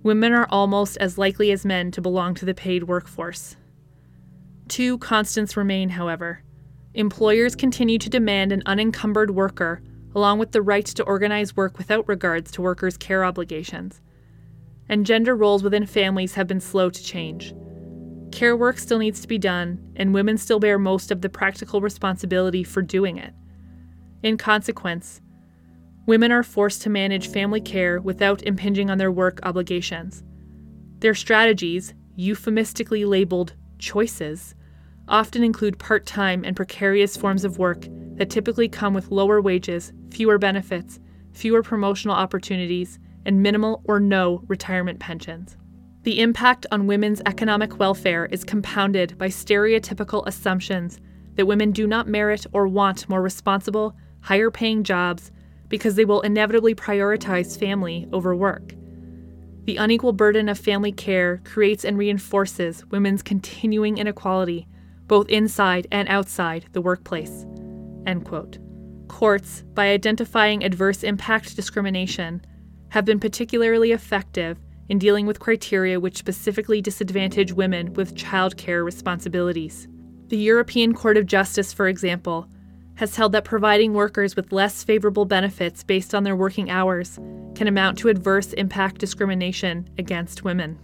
Women 0.05 0.32
are 0.32 0.47
almost 0.48 0.97
as 0.98 1.18
likely 1.18 1.51
as 1.51 1.66
men 1.66 1.90
to 1.90 2.01
belong 2.01 2.36
to 2.36 2.44
the 2.44 2.55
paid 2.55 2.84
workforce. 2.84 3.56
Two 4.68 4.97
constants 4.98 5.56
remain, 5.56 5.88
however. 5.88 6.40
Employers 6.94 7.56
continue 7.56 7.98
to 7.98 8.09
demand 8.09 8.52
an 8.52 8.62
unencumbered 8.64 9.32
worker, 9.32 9.82
along 10.16 10.38
with 10.38 10.52
the 10.52 10.62
right 10.62 10.86
to 10.86 11.05
organize 11.05 11.55
work 11.55 11.76
without 11.76 12.09
regards 12.09 12.51
to 12.51 12.62
workers' 12.62 12.97
care 12.97 13.22
obligations. 13.22 14.01
And 14.88 15.05
gender 15.05 15.36
roles 15.36 15.62
within 15.62 15.84
families 15.84 16.34
have 16.36 16.47
been 16.47 16.60
slow 16.60 16.88
to 16.88 17.05
change. 17.05 17.55
Care 18.32 18.56
work 18.56 18.78
still 18.78 18.98
needs 18.98 19.20
to 19.20 19.28
be 19.28 19.36
done, 19.36 19.93
and 19.94 20.14
women 20.14 20.38
still 20.38 20.59
bear 20.59 20.78
most 20.78 21.10
of 21.10 21.20
the 21.20 21.28
practical 21.28 21.82
responsibility 21.82 22.64
for 22.64 22.80
doing 22.80 23.18
it. 23.18 23.34
In 24.22 24.38
consequence, 24.38 25.20
women 26.06 26.32
are 26.32 26.43
forced 26.43 26.80
to 26.82 26.90
manage 26.90 27.28
family 27.28 27.60
care 27.60 28.01
without 28.01 28.43
impinging 28.43 28.88
on 28.88 28.97
their 28.97 29.12
work 29.12 29.38
obligations. 29.43 30.24
Their 31.01 31.14
strategies, 31.14 31.93
euphemistically 32.14 33.05
labeled 33.05 33.52
choices, 33.78 34.55
often 35.09 35.44
include 35.44 35.78
part 35.78 36.06
time 36.06 36.43
and 36.43 36.56
precarious 36.56 37.18
forms 37.18 37.44
of 37.44 37.59
work 37.59 37.86
that 38.16 38.30
typically 38.30 38.68
come 38.68 38.94
with 38.94 39.10
lower 39.10 39.40
wages, 39.40 39.93
fewer 40.16 40.38
benefits, 40.38 40.98
fewer 41.32 41.62
promotional 41.62 42.16
opportunities, 42.16 42.98
and 43.26 43.43
minimal 43.43 43.82
or 43.84 44.01
no 44.01 44.43
retirement 44.48 44.98
pensions. 44.98 45.59
The 46.05 46.22
impact 46.22 46.64
on 46.72 46.86
women's 46.86 47.20
economic 47.26 47.78
welfare 47.78 48.24
is 48.24 48.43
compounded 48.43 49.18
by 49.18 49.28
stereotypical 49.28 50.26
assumptions 50.26 51.01
that 51.34 51.44
women 51.44 51.70
do 51.70 51.86
not 51.86 52.09
merit 52.09 52.47
or 52.55 52.66
want 52.66 53.10
more 53.10 53.20
responsible, 53.20 53.94
higher 54.22 54.51
paying 54.51 54.84
jobs 54.84 55.30
because 55.68 55.97
they 55.97 56.06
will 56.06 56.22
inevitably 56.22 56.74
prioritize 56.74 57.59
family 57.59 58.09
over 58.10 58.34
work. 58.34 58.72
The 59.64 59.76
unequal 59.76 60.14
burden 60.14 60.48
of 60.48 60.59
family 60.59 60.93
care 60.93 61.43
creates 61.44 61.84
and 61.84 61.98
reinforces 61.98 62.86
women's 62.86 63.22
continuing 63.22 63.98
inequality, 63.98 64.66
both 65.09 65.28
inside 65.28 65.86
and 65.93 66.09
outside 66.09 66.64
the 66.72 66.80
workplace. 66.80 67.44
End 68.06 68.24
quote. 68.24 68.56
Courts, 69.08 69.62
by 69.74 69.88
identifying 69.88 70.64
adverse 70.64 71.02
impact 71.02 71.56
discrimination, 71.56 72.44
have 72.90 73.04
been 73.04 73.20
particularly 73.20 73.92
effective 73.92 74.58
in 74.88 74.98
dealing 74.98 75.26
with 75.26 75.40
criteria 75.40 75.98
which 75.98 76.16
specifically 76.16 76.80
disadvantage 76.80 77.52
women 77.52 77.92
with 77.94 78.14
childcare 78.14 78.84
responsibilities. 78.84 79.88
The 80.28 80.38
European 80.38 80.94
Court 80.94 81.16
of 81.16 81.26
Justice, 81.26 81.72
for 81.72 81.88
example, 81.88 82.48
has 82.96 83.16
held 83.16 83.32
that 83.32 83.44
providing 83.44 83.92
workers 83.92 84.36
with 84.36 84.52
less 84.52 84.82
favorable 84.82 85.24
benefits 85.24 85.82
based 85.82 86.14
on 86.14 86.24
their 86.24 86.36
working 86.36 86.70
hours 86.70 87.18
can 87.54 87.68
amount 87.68 87.98
to 87.98 88.08
adverse 88.08 88.52
impact 88.54 88.98
discrimination 88.98 89.88
against 89.98 90.44
women. 90.44 90.78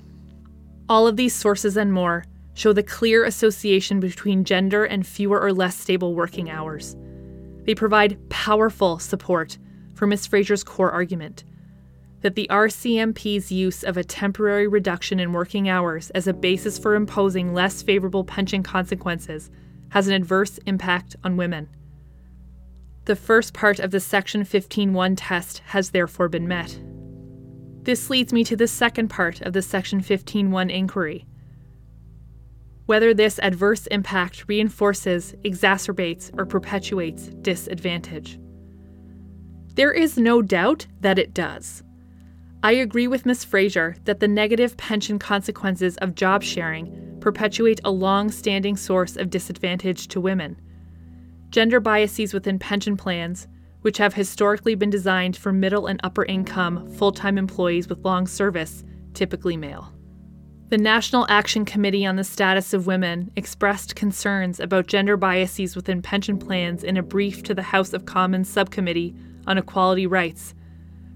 All 0.89 1.07
of 1.07 1.17
these 1.17 1.35
sources 1.35 1.77
and 1.77 1.93
more 1.93 2.25
show 2.55 2.73
the 2.73 2.83
clear 2.83 3.25
association 3.25 3.99
between 3.99 4.45
gender 4.45 4.85
and 4.85 5.07
fewer 5.07 5.41
or 5.41 5.53
less 5.53 5.77
stable 5.77 6.15
working 6.15 6.51
hours. 6.51 6.97
They 7.65 7.75
provide 7.75 8.29
powerful 8.29 8.99
support 8.99 9.59
for 9.95 10.07
Ms. 10.07 10.27
Fraser's 10.27 10.65
core 10.65 10.91
argument 10.91 11.45
that 12.23 12.35
the 12.37 12.47
RCMP's 12.51 13.53
use 13.53 13.83
of 13.83 13.97
a 13.97 14.05
temporary 14.05 14.67
reduction 14.67 15.21
in 15.21 15.33
working 15.33 15.69
hours 15.69 16.11
as 16.11 16.27
a 16.27 16.33
basis 16.33 16.79
for 16.79 16.95
imposing 16.95 17.53
less 17.53 17.83
favorable 17.83 18.25
pension 18.25 18.63
consequences 18.63 19.51
has 19.91 20.09
an 20.09 20.15
adverse 20.15 20.59
impact 20.67 21.17
on 21.23 21.37
women. 21.37 21.69
The 23.05 23.17
first 23.17 23.53
part 23.53 23.81
of 23.81 23.91
the 23.91 24.01
Section 24.01 24.43
15.1 24.43 25.15
test 25.17 25.59
has 25.67 25.91
therefore 25.91 26.29
been 26.29 26.47
met. 26.47 26.79
This 27.83 28.09
leads 28.09 28.33
me 28.33 28.45
to 28.45 28.57
the 28.57 28.69
second 28.69 29.09
part 29.09 29.41
of 29.41 29.53
the 29.53 29.63
Section 29.63 30.01
15.1 30.01 30.71
inquiry 30.71 31.27
whether 32.87 33.15
this 33.15 33.39
adverse 33.41 33.87
impact 33.89 34.45
reinforces, 34.49 35.35
exacerbates, 35.45 36.31
or 36.39 36.47
perpetuates 36.47 37.29
disadvantage. 37.29 38.39
There 39.75 39.93
is 39.93 40.19
no 40.19 40.43
doubt 40.43 40.87
that 41.01 41.19
it 41.19 41.33
does. 41.33 41.83
I 42.63 42.73
agree 42.73 43.09
with 43.09 43.27
Ms. 43.27 43.45
Fraser 43.45 43.97
that 44.05 44.21
the 44.21 44.29
negative 44.29 44.77
pension 44.77 45.19
consequences 45.19 45.97
of 45.99 46.15
job 46.15 46.43
sharing 46.43 47.19
perpetuate 47.21 47.81
a 47.85 47.91
long 47.91 48.31
standing 48.31 48.77
source 48.77 49.17
of 49.17 49.31
disadvantage 49.31 50.09
to 50.09 50.21
women. 50.21 50.61
Gender 51.51 51.81
biases 51.81 52.33
within 52.33 52.59
pension 52.59 52.97
plans, 52.97 53.49
which 53.83 53.99
have 53.99 54.15
historically 54.15 54.75
been 54.75 54.91
designed 54.91 55.37
for 55.37 55.53
middle 55.53 55.87
and 55.87 56.01
upper 56.03 56.25
income, 56.25 56.89
full 56.91 57.13
time 57.13 57.37
employees 57.37 57.89
with 57.89 58.05
long 58.05 58.27
service, 58.27 58.85
typically 59.15 59.57
male. 59.57 59.92
The 60.73 60.79
National 60.79 61.27
Action 61.29 61.67
Committee 61.67 62.07
on 62.07 62.17
the 62.17 62.25
Status 62.25 62.73
of 62.73 62.87
Women 62.87 63.31
expressed 63.37 63.95
concerns 63.95 64.59
about 64.59 64.87
gender 64.87 65.19
biases 65.19 65.77
within 65.77 66.01
pension 66.01 66.39
plans 66.39 66.83
in 66.83 66.97
a 66.97 67.03
brief 67.03 67.43
to 67.43 67.53
the 67.53 67.61
House 67.61 67.93
of 67.93 68.07
Commons 68.07 68.49
Subcommittee 68.49 69.15
on 69.47 69.59
Equality 69.59 70.07
Rights, 70.07 70.55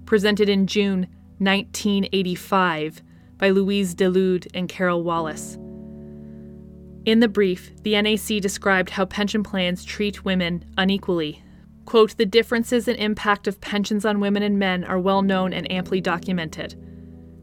presented 0.05 0.51
in 0.51 0.67
June 0.67 1.07
1985 1.39 3.01
by 3.39 3.49
Louise 3.49 3.95
Dulude 3.95 4.47
and 4.53 4.69
Carol 4.69 5.03
Wallace. 5.03 5.55
In 7.07 7.21
the 7.21 7.27
brief, 7.27 7.73
the 7.83 7.99
NAC 8.03 8.43
described 8.43 8.91
how 8.91 9.07
pension 9.07 9.43
plans 9.43 9.87
treat 9.87 10.23
women 10.23 10.67
unequally. 10.77 11.43
Quote, 11.87 12.15
the 12.19 12.27
differences 12.27 12.89
in 12.89 12.97
impact 12.97 13.47
of 13.47 13.63
pensions 13.63 14.05
on 14.05 14.21
women 14.21 14.43
and 14.43 14.59
men 14.59 14.85
are 14.85 15.01
well 15.01 15.23
known 15.23 15.55
and 15.55 15.73
amply 15.73 16.03
documented. 16.03 16.75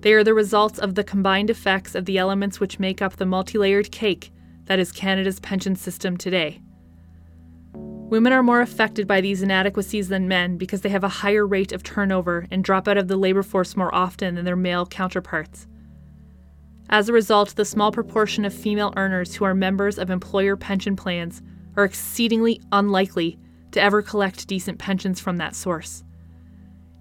They 0.04 0.12
are 0.12 0.24
the 0.26 0.34
results 0.34 0.80
of 0.80 0.96
the 0.96 1.04
combined 1.06 1.50
effects 1.50 1.96
of 1.96 2.04
the 2.04 2.18
elements 2.18 2.60
which 2.60 2.78
make 2.78 3.02
up 3.02 3.16
the 3.16 3.26
multi 3.26 3.58
layered 3.58 3.90
cake 3.90 4.34
that 4.66 4.78
is 4.78 4.92
Canada's 4.92 5.40
pension 5.40 5.78
system 5.78 6.18
today. 6.18 6.62
Women 7.74 8.34
are 8.34 8.44
more 8.44 8.60
affected 8.60 9.08
by 9.08 9.22
these 9.22 9.42
inadequacies 9.42 10.10
than 10.10 10.28
men 10.28 10.58
because 10.58 10.82
they 10.82 10.90
have 10.90 11.06
a 11.06 11.10
higher 11.24 11.48
rate 11.48 11.72
of 11.72 11.84
turnover 11.84 12.46
and 12.52 12.66
drop 12.66 12.90
out 12.90 12.98
of 12.98 13.08
the 13.08 13.16
labor 13.16 13.44
force 13.44 13.78
more 13.78 13.96
often 13.96 14.36
than 14.36 14.44
their 14.44 14.58
male 14.58 14.86
counterparts. 14.86 15.68
As 16.90 17.08
a 17.08 17.14
result, 17.14 17.56
the 17.56 17.64
small 17.64 17.94
proportion 17.94 18.44
of 18.44 18.54
female 18.54 18.94
earners 18.98 19.34
who 19.34 19.46
are 19.46 19.56
members 19.56 19.98
of 19.98 20.10
employer 20.10 20.58
pension 20.58 20.98
plans 20.98 21.42
are 21.78 21.86
exceedingly 21.86 22.60
unlikely 22.74 23.40
to 23.72 23.82
ever 23.82 24.02
collect 24.02 24.50
decent 24.50 24.80
pensions 24.80 25.22
from 25.22 25.38
that 25.38 25.56
source. 25.56 26.04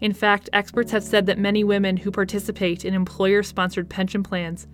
In 0.03 0.13
fact, 0.13 0.51
experts 0.53 0.91
have 0.91 1.05
said 1.05 1.27
that 1.27 1.39
many 1.39 1.63
women 1.63 1.97
who 1.97 2.11
participate 2.11 2.85
in 2.85 2.93
employer 2.93 3.45
sponsored 3.45 3.89
pension 3.89 4.25
plans 4.25 4.67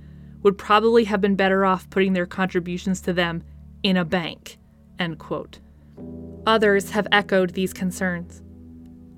would 0.43 0.57
probably 0.57 1.05
have 1.05 1.21
been 1.21 1.37
better 1.37 1.67
off 1.67 1.91
putting 1.91 2.15
their 2.15 2.25
contributions 2.25 3.03
to 3.03 3.13
them 3.13 3.43
in 3.83 3.99
a 3.99 4.07
bank. 4.07 4.57
End 4.99 5.19
quote. 5.19 5.59
Others 6.47 6.93
have 6.93 7.07
echoed 7.13 7.51
these 7.51 7.75
concerns. 7.75 8.43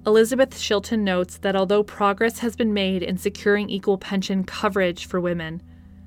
Elizabeth 0.04 0.58
Shilton 0.58 1.00
notes 1.00 1.38
that 1.38 1.54
although 1.54 1.84
progress 1.84 2.40
has 2.40 2.56
been 2.56 2.74
made 2.74 3.04
in 3.04 3.16
securing 3.16 3.70
equal 3.70 3.96
pension 3.96 4.42
coverage 4.42 5.06
for 5.06 5.20
women, 5.20 5.62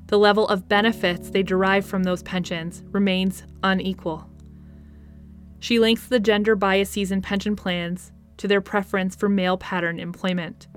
the 0.08 0.20
level 0.20 0.50
of 0.50 0.68
benefits 0.68 1.30
they 1.30 1.44
derive 1.44 1.86
from 1.86 2.04
those 2.04 2.24
pensions 2.24 2.84
remains 2.92 3.44
unequal. 3.64 4.30
She 5.60 5.80
links 5.80 6.08
the 6.08 6.20
gender 6.20 6.58
biases 6.58 7.10
in 7.10 7.22
pension 7.22 7.56
plans 7.56 8.12
to 8.38 8.47
their 8.47 8.61
preference 8.61 9.15
for 9.15 9.30
male 9.30 9.57
pattern 9.57 9.99
employment. 9.99 10.68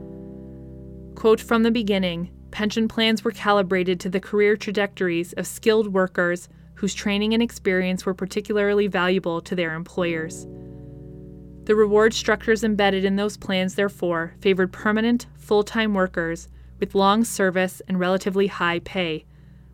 Quote 1.14 1.40
From 1.40 1.62
the 1.62 1.70
beginning, 1.70 2.30
pension 2.50 2.88
plans 2.88 3.24
were 3.24 3.30
calibrated 3.30 4.00
to 4.00 4.08
the 4.08 4.20
career 4.20 4.56
trajectories 4.56 5.32
of 5.34 5.46
skilled 5.46 5.92
workers 5.92 6.48
whose 6.74 6.94
training 6.94 7.34
and 7.34 7.42
experience 7.42 8.04
were 8.04 8.14
particularly 8.14 8.86
valuable 8.86 9.40
to 9.40 9.54
their 9.54 9.74
employers. 9.74 10.46
The 11.64 11.74
reward 11.74 12.14
structures 12.14 12.62
embedded 12.62 13.04
in 13.04 13.16
those 13.16 13.36
plans, 13.36 13.74
therefore, 13.74 14.34
favored 14.40 14.72
permanent, 14.72 15.26
full 15.36 15.64
time 15.64 15.94
workers 15.94 16.48
with 16.78 16.94
long 16.94 17.24
service 17.24 17.82
and 17.88 17.98
relatively 17.98 18.46
high 18.46 18.78
pay, 18.80 19.24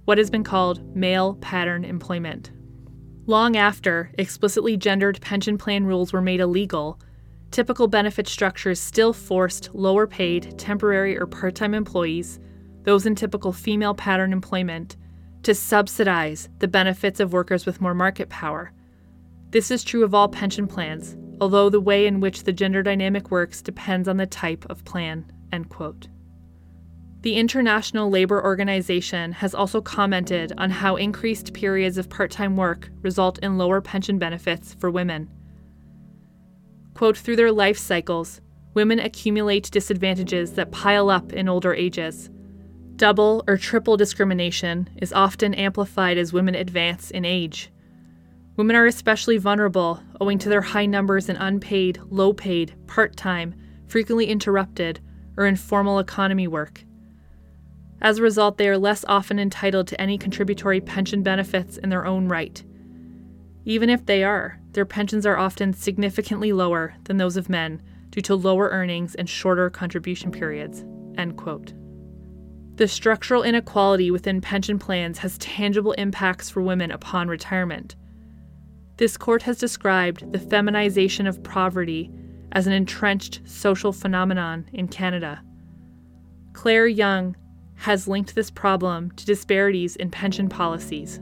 what 0.05 0.19
has 0.19 0.31
been 0.31 0.45
called 0.45 0.97
male 0.97 1.35
pattern 1.35 1.85
employment. 1.85 2.51
Long 3.27 3.57
after 3.57 4.11
explicitly 4.19 4.77
gendered 4.77 5.21
pension 5.21 5.59
plan 5.59 5.85
rules 5.85 6.13
were 6.13 6.23
made 6.23 6.41
illegal, 6.41 6.99
typical 7.53 7.87
benefit 7.87 8.27
structures 8.27 8.81
still 8.81 9.13
forced 9.13 9.73
lower 9.75 10.07
paid, 10.07 10.59
temporary, 10.59 11.17
or 11.17 11.27
part 11.27 11.55
time 11.55 11.75
employees, 11.75 12.41
those 12.83 13.07
in 13.07 13.15
typical 13.15 13.53
female 13.53 13.95
pattern 13.95 14.33
employment, 14.33 14.97
to 15.43 15.55
subsidize 15.55 16.49
the 16.59 16.69
benefits 16.69 17.21
of 17.21 17.33
workers 17.33 17.67
with 17.67 17.81
more 17.81 17.95
market 17.95 18.29
power. 18.29 18.73
This 19.51 19.71
is 19.71 19.85
true 19.85 20.03
of 20.03 20.15
all 20.15 20.29
pension 20.29 20.67
plans, 20.67 21.17
although 21.41 21.69
the 21.69 21.81
way 21.81 22.07
in 22.07 22.21
which 22.21 22.45
the 22.45 22.53
gender 22.53 22.83
dynamic 22.83 23.31
works 23.31 23.61
depends 23.61 24.09
on 24.09 24.17
the 24.17 24.27
type 24.27 24.65
of 24.71 24.85
plan. 24.85 25.31
End 25.53 25.69
quote. 25.69 26.09
The 27.23 27.35
International 27.37 28.11
Labor 28.11 28.43
Organization 28.43 29.31
has 29.33 29.55
also 29.55 29.81
commented 29.81 30.53
on 30.59 30.71
how 30.71 30.97
increased 30.97 31.53
periods 31.53 31.99
of 31.99 32.09
part 32.09 32.33
time 32.33 32.57
work 32.57 32.91
result 33.03 33.39
in 33.41 33.59
lower 33.59 33.81
pension 33.81 34.19
benefits 34.19 34.75
for 34.75 34.91
women. 34.91 35.29
Quote, 36.95 37.17
through 37.17 37.37
their 37.37 37.53
life 37.53 37.79
cycles, 37.79 38.41
women 38.75 38.99
accumulate 38.99 39.71
disadvantages 39.71 40.53
that 40.53 40.71
pile 40.71 41.11
up 41.11 41.33
in 41.33 41.49
older 41.49 41.75
ages, 41.75 42.31
Double 43.03 43.43
or 43.49 43.57
triple 43.57 43.97
discrimination 43.97 44.89
is 44.97 45.13
often 45.13 45.55
amplified 45.55 46.19
as 46.19 46.33
women 46.33 46.55
advance 46.55 47.11
in 47.11 47.25
age. 47.25 47.69
Women 48.57 48.77
are 48.77 48.87
especially 48.87 49.39
vulnerable 49.39 50.01
owing 50.21 50.39
to 50.39 50.49
their 50.49 50.61
high 50.61 50.87
numbers 50.87 51.29
in 51.29 51.35
unpaid, 51.35 52.01
low 52.11 52.33
paid, 52.33 52.77
part 52.87 53.17
time, 53.17 53.57
frequently 53.89 54.27
interrupted, 54.27 55.01
or 55.37 55.47
informal 55.47 55.99
economy 55.99 56.47
work. 56.47 56.85
As 58.01 58.19
a 58.19 58.23
result, 58.23 58.57
they 58.57 58.69
are 58.69 58.79
less 58.79 59.05
often 59.09 59.41
entitled 59.41 59.89
to 59.89 60.01
any 60.01 60.17
contributory 60.17 60.81
pension 60.81 61.25
benefits 61.25 61.79
in 61.79 61.89
their 61.89 62.07
own 62.07 62.29
right. 62.29 62.63
Even 63.65 63.89
if 63.91 64.07
they 64.07 64.25
are, 64.25 64.59
their 64.73 64.85
pensions 64.85 65.25
are 65.25 65.39
often 65.39 65.73
significantly 65.73 66.53
lower 66.53 66.95
than 67.05 67.17
those 67.17 67.37
of 67.37 67.49
men 67.49 67.81
due 68.11 68.21
to 68.23 68.35
lower 68.35 68.69
earnings 68.69 69.15
and 69.15 69.29
shorter 69.29 69.71
contribution 69.71 70.31
periods. 70.31 70.85
End 71.17 71.37
quote. 71.37 71.73
The 72.77 72.89
structural 72.89 73.43
inequality 73.43 74.11
within 74.11 74.41
pension 74.41 74.79
plans 74.79 75.19
has 75.19 75.39
tangible 75.39 75.93
impacts 75.93 76.51
for 76.51 76.63
women 76.63 76.91
upon 76.91 77.29
retirement. 77.29 77.95
This 78.97 79.17
court 79.17 79.43
has 79.43 79.59
described 79.59 80.33
the 80.33 80.39
feminization 80.39 81.27
of 81.27 81.43
poverty 81.43 82.11
as 82.53 82.67
an 82.67 82.73
entrenched 82.73 83.41
social 83.45 83.93
phenomenon 83.93 84.69
in 84.73 84.89
Canada. 84.89 85.43
Claire 86.53 86.87
Young 86.87 87.37
has 87.77 88.09
linked 88.09 88.35
this 88.35 88.51
problem 88.51 89.11
to 89.13 89.27
disparities 89.27 89.97
in 89.97 90.11
pension 90.11 90.49
policies. 90.49 91.21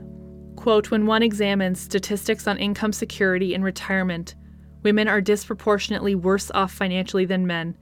Quote 0.61 0.91
When 0.91 1.07
one 1.07 1.23
examines 1.23 1.79
statistics 1.79 2.45
on 2.45 2.59
income 2.59 2.93
security 2.93 3.55
and 3.55 3.63
retirement, 3.63 4.35
women 4.83 5.07
are 5.07 5.19
disproportionately 5.19 6.13
worse 6.13 6.51
off 6.51 6.71
financially 6.71 7.25
than 7.25 7.47
men, 7.47 7.75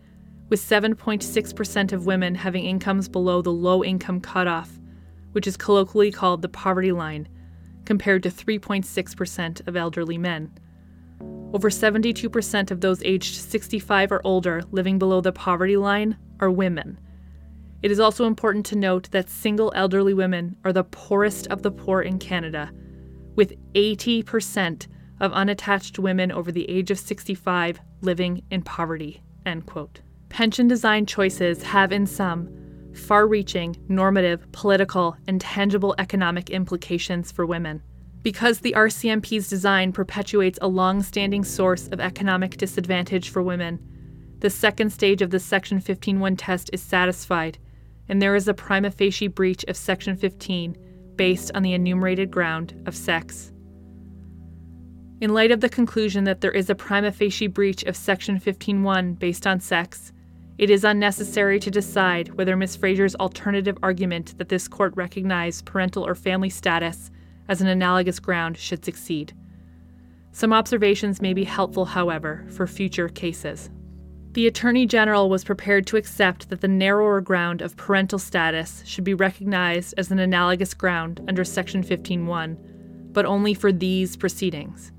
with 0.48 0.62
7.6% 0.62 1.92
of 1.92 2.06
women 2.06 2.36
having 2.36 2.64
incomes 2.64 3.10
below 3.10 3.42
the 3.42 3.52
low 3.52 3.84
income 3.84 4.22
cutoff, 4.22 4.80
which 5.34 5.46
is 5.46 5.58
colloquially 5.58 6.10
called 6.10 6.42
the 6.42 6.48
poverty 6.48 6.94
line, 6.94 7.28
compared 7.84 8.24
to 8.24 8.30
3.6% 8.30 9.68
of 9.68 9.76
elderly 9.76 10.18
men. 10.18 10.50
Over 11.54 11.70
72% 11.70 12.72
of 12.72 12.80
those 12.80 13.04
aged 13.04 13.36
65 13.36 14.14
or 14.14 14.22
older 14.24 14.62
living 14.72 14.98
below 14.98 15.20
the 15.20 15.34
poverty 15.34 15.76
line 15.76 16.16
are 16.40 16.50
women. 16.50 16.98
It 17.82 17.92
is 17.92 18.00
also 18.00 18.26
important 18.26 18.66
to 18.68 18.76
note 18.76 19.10
that 19.12 19.30
single 19.30 19.72
elderly 19.74 20.14
women 20.14 20.58
are 20.66 20.74
the 20.74 20.84
poorest 20.84 21.48
of 21.48 21.62
the 21.62 21.72
poor 21.72 22.02
in 22.02 22.20
Canada, 22.20 22.72
with 23.36 23.54
80% 23.74 24.88
of 25.22 25.32
unattached 25.32 25.98
women 25.98 26.32
over 26.32 26.52
the 26.52 26.70
age 26.70 26.92
of 26.92 27.00
65 27.00 27.80
living 28.02 28.44
in 28.52 28.64
poverty. 28.64 29.22
End 29.46 29.66
quote. 29.66 30.02
Pension 30.28 30.68
design 30.68 31.06
choices 31.06 31.64
have, 31.64 31.94
in 31.94 32.06
some, 32.06 32.50
far 32.94 33.28
reaching, 33.28 33.78
normative, 33.88 34.52
political, 34.52 35.16
and 35.28 35.40
tangible 35.40 35.96
economic 35.98 36.50
implications 36.50 37.32
for 37.32 37.46
women. 37.46 37.82
Because 38.24 38.60
the 38.60 38.74
RCMP's 38.74 39.48
design 39.48 39.94
perpetuates 39.94 40.60
a 40.62 40.68
long 40.68 41.02
standing 41.02 41.46
source 41.46 41.88
of 41.88 42.02
economic 42.02 42.58
disadvantage 42.58 43.30
for 43.30 43.42
women, 43.42 43.80
the 44.40 44.50
second 44.50 44.92
stage 44.92 45.22
of 45.22 45.30
the 45.30 45.40
Section 45.40 45.82
15.1 45.82 46.36
test 46.38 46.70
is 46.74 46.82
satisfied, 46.82 47.58
and 48.10 48.22
there 48.22 48.36
is 48.36 48.48
a 48.48 48.54
prima 48.54 48.92
facie 48.92 49.28
breach 49.28 49.64
of 49.66 49.78
Section 49.78 50.18
15 50.18 50.76
based 51.16 51.52
on 51.54 51.64
the 51.64 51.74
enumerated 51.74 52.32
ground 52.32 52.82
of 52.86 52.96
sex. 52.96 53.52
In 55.22 55.34
light 55.34 55.52
of 55.52 55.60
the 55.60 55.70
conclusion 55.70 56.24
that 56.24 56.42
there 56.42 56.52
is 56.52 56.70
a 56.70 56.76
prima 56.76 57.12
facie 57.12 57.48
breach 57.48 57.84
of 57.84 57.96
Section 57.96 58.40
15.1 58.40 59.20
based 59.20 59.46
on 59.46 59.60
sex, 59.60 60.12
it 60.58 60.70
is 60.70 60.84
unnecessary 60.84 61.60
to 61.60 61.72
decide 61.72 62.34
whether 62.36 62.58
Ms. 62.58 62.76
Fraser's 62.76 63.16
alternative 63.16 63.78
argument 63.82 64.38
that 64.38 64.50
this 64.50 64.68
court 64.68 64.94
recognize 64.96 65.62
parental 65.62 66.06
or 66.06 66.16
family 66.16 66.50
status 66.50 67.12
as 67.48 67.62
an 67.62 67.68
analogous 67.68 68.20
ground 68.20 68.58
should 68.58 68.84
succeed. 68.84 69.34
Some 70.32 70.54
observations 70.54 71.22
may 71.22 71.34
be 71.34 71.44
helpful, 71.44 71.86
however, 71.86 72.46
for 72.50 72.68
future 72.68 73.10
cases. 73.10 73.70
The 74.34 74.46
Attorney 74.46 74.86
General 74.86 75.28
was 75.28 75.44
prepared 75.44 75.88
to 75.88 75.98
accept 75.98 76.50
that 76.50 76.62
the 76.62 76.68
narrower 76.68 77.20
ground 77.20 77.64
of 77.64 77.76
parental 77.76 78.20
status 78.20 78.84
should 78.86 79.04
be 79.04 79.16
recognized 79.16 79.96
as 79.98 80.12
an 80.12 80.20
analogous 80.20 80.76
ground 80.76 81.20
under 81.28 81.44
Section 81.44 81.84
15.1, 81.84 82.56
but 83.12 83.26
only 83.26 83.56
for 83.56 83.72
these 83.72 84.16
proceedings. 84.16 84.92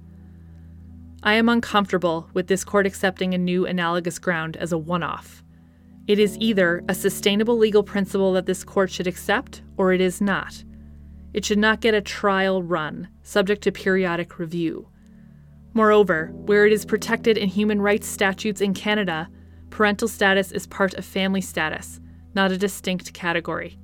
I 1.22 1.34
am 1.34 1.48
uncomfortable 1.48 2.28
with 2.34 2.48
this 2.48 2.64
court 2.64 2.86
accepting 2.86 3.32
a 3.32 3.38
new 3.38 3.66
analogous 3.66 4.18
ground 4.18 4.56
as 4.56 4.72
a 4.72 4.78
one 4.78 5.04
off. 5.04 5.44
It 6.08 6.18
is 6.18 6.36
either 6.38 6.82
a 6.88 6.94
sustainable 6.94 7.56
legal 7.56 7.84
principle 7.84 8.32
that 8.32 8.46
this 8.46 8.64
court 8.64 8.90
should 8.90 9.06
accept, 9.06 9.62
or 9.76 9.92
it 9.92 10.00
is 10.00 10.20
not. 10.20 10.64
It 11.32 11.44
should 11.44 11.58
not 11.58 11.80
get 11.80 11.94
a 11.94 12.00
trial 12.00 12.64
run, 12.64 13.06
subject 13.22 13.62
to 13.62 13.70
periodic 13.70 14.40
review. 14.40 14.88
Moreover, 15.72 16.32
where 16.34 16.66
it 16.66 16.72
is 16.72 16.84
protected 16.84 17.38
in 17.38 17.48
human 17.48 17.80
rights 17.80 18.06
statutes 18.06 18.60
in 18.60 18.74
Canada, 18.74 19.28
parental 19.70 20.08
status 20.08 20.50
is 20.50 20.66
part 20.66 20.94
of 20.94 21.04
family 21.04 21.40
status, 21.40 22.00
not 22.34 22.50
a 22.50 22.58
distinct 22.58 23.12
category. 23.12 23.78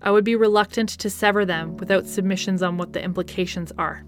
I 0.00 0.10
would 0.10 0.24
be 0.24 0.36
reluctant 0.36 0.88
to 0.90 1.10
sever 1.10 1.44
them 1.44 1.76
without 1.76 2.06
submissions 2.06 2.62
on 2.62 2.76
what 2.76 2.92
the 2.92 3.02
implications 3.02 3.72
are. 3.78 4.04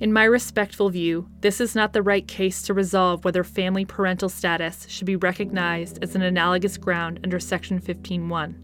In 0.00 0.12
my 0.12 0.24
respectful 0.24 0.90
view, 0.90 1.28
this 1.40 1.60
is 1.60 1.74
not 1.74 1.92
the 1.92 2.02
right 2.02 2.26
case 2.26 2.62
to 2.62 2.74
resolve 2.74 3.24
whether 3.24 3.44
family 3.44 3.84
parental 3.84 4.28
status 4.28 4.86
should 4.88 5.06
be 5.06 5.16
recognized 5.16 6.02
as 6.02 6.14
an 6.14 6.22
analogous 6.22 6.76
ground 6.76 7.20
under 7.22 7.38
Section 7.38 7.80
15.1. 7.80 8.54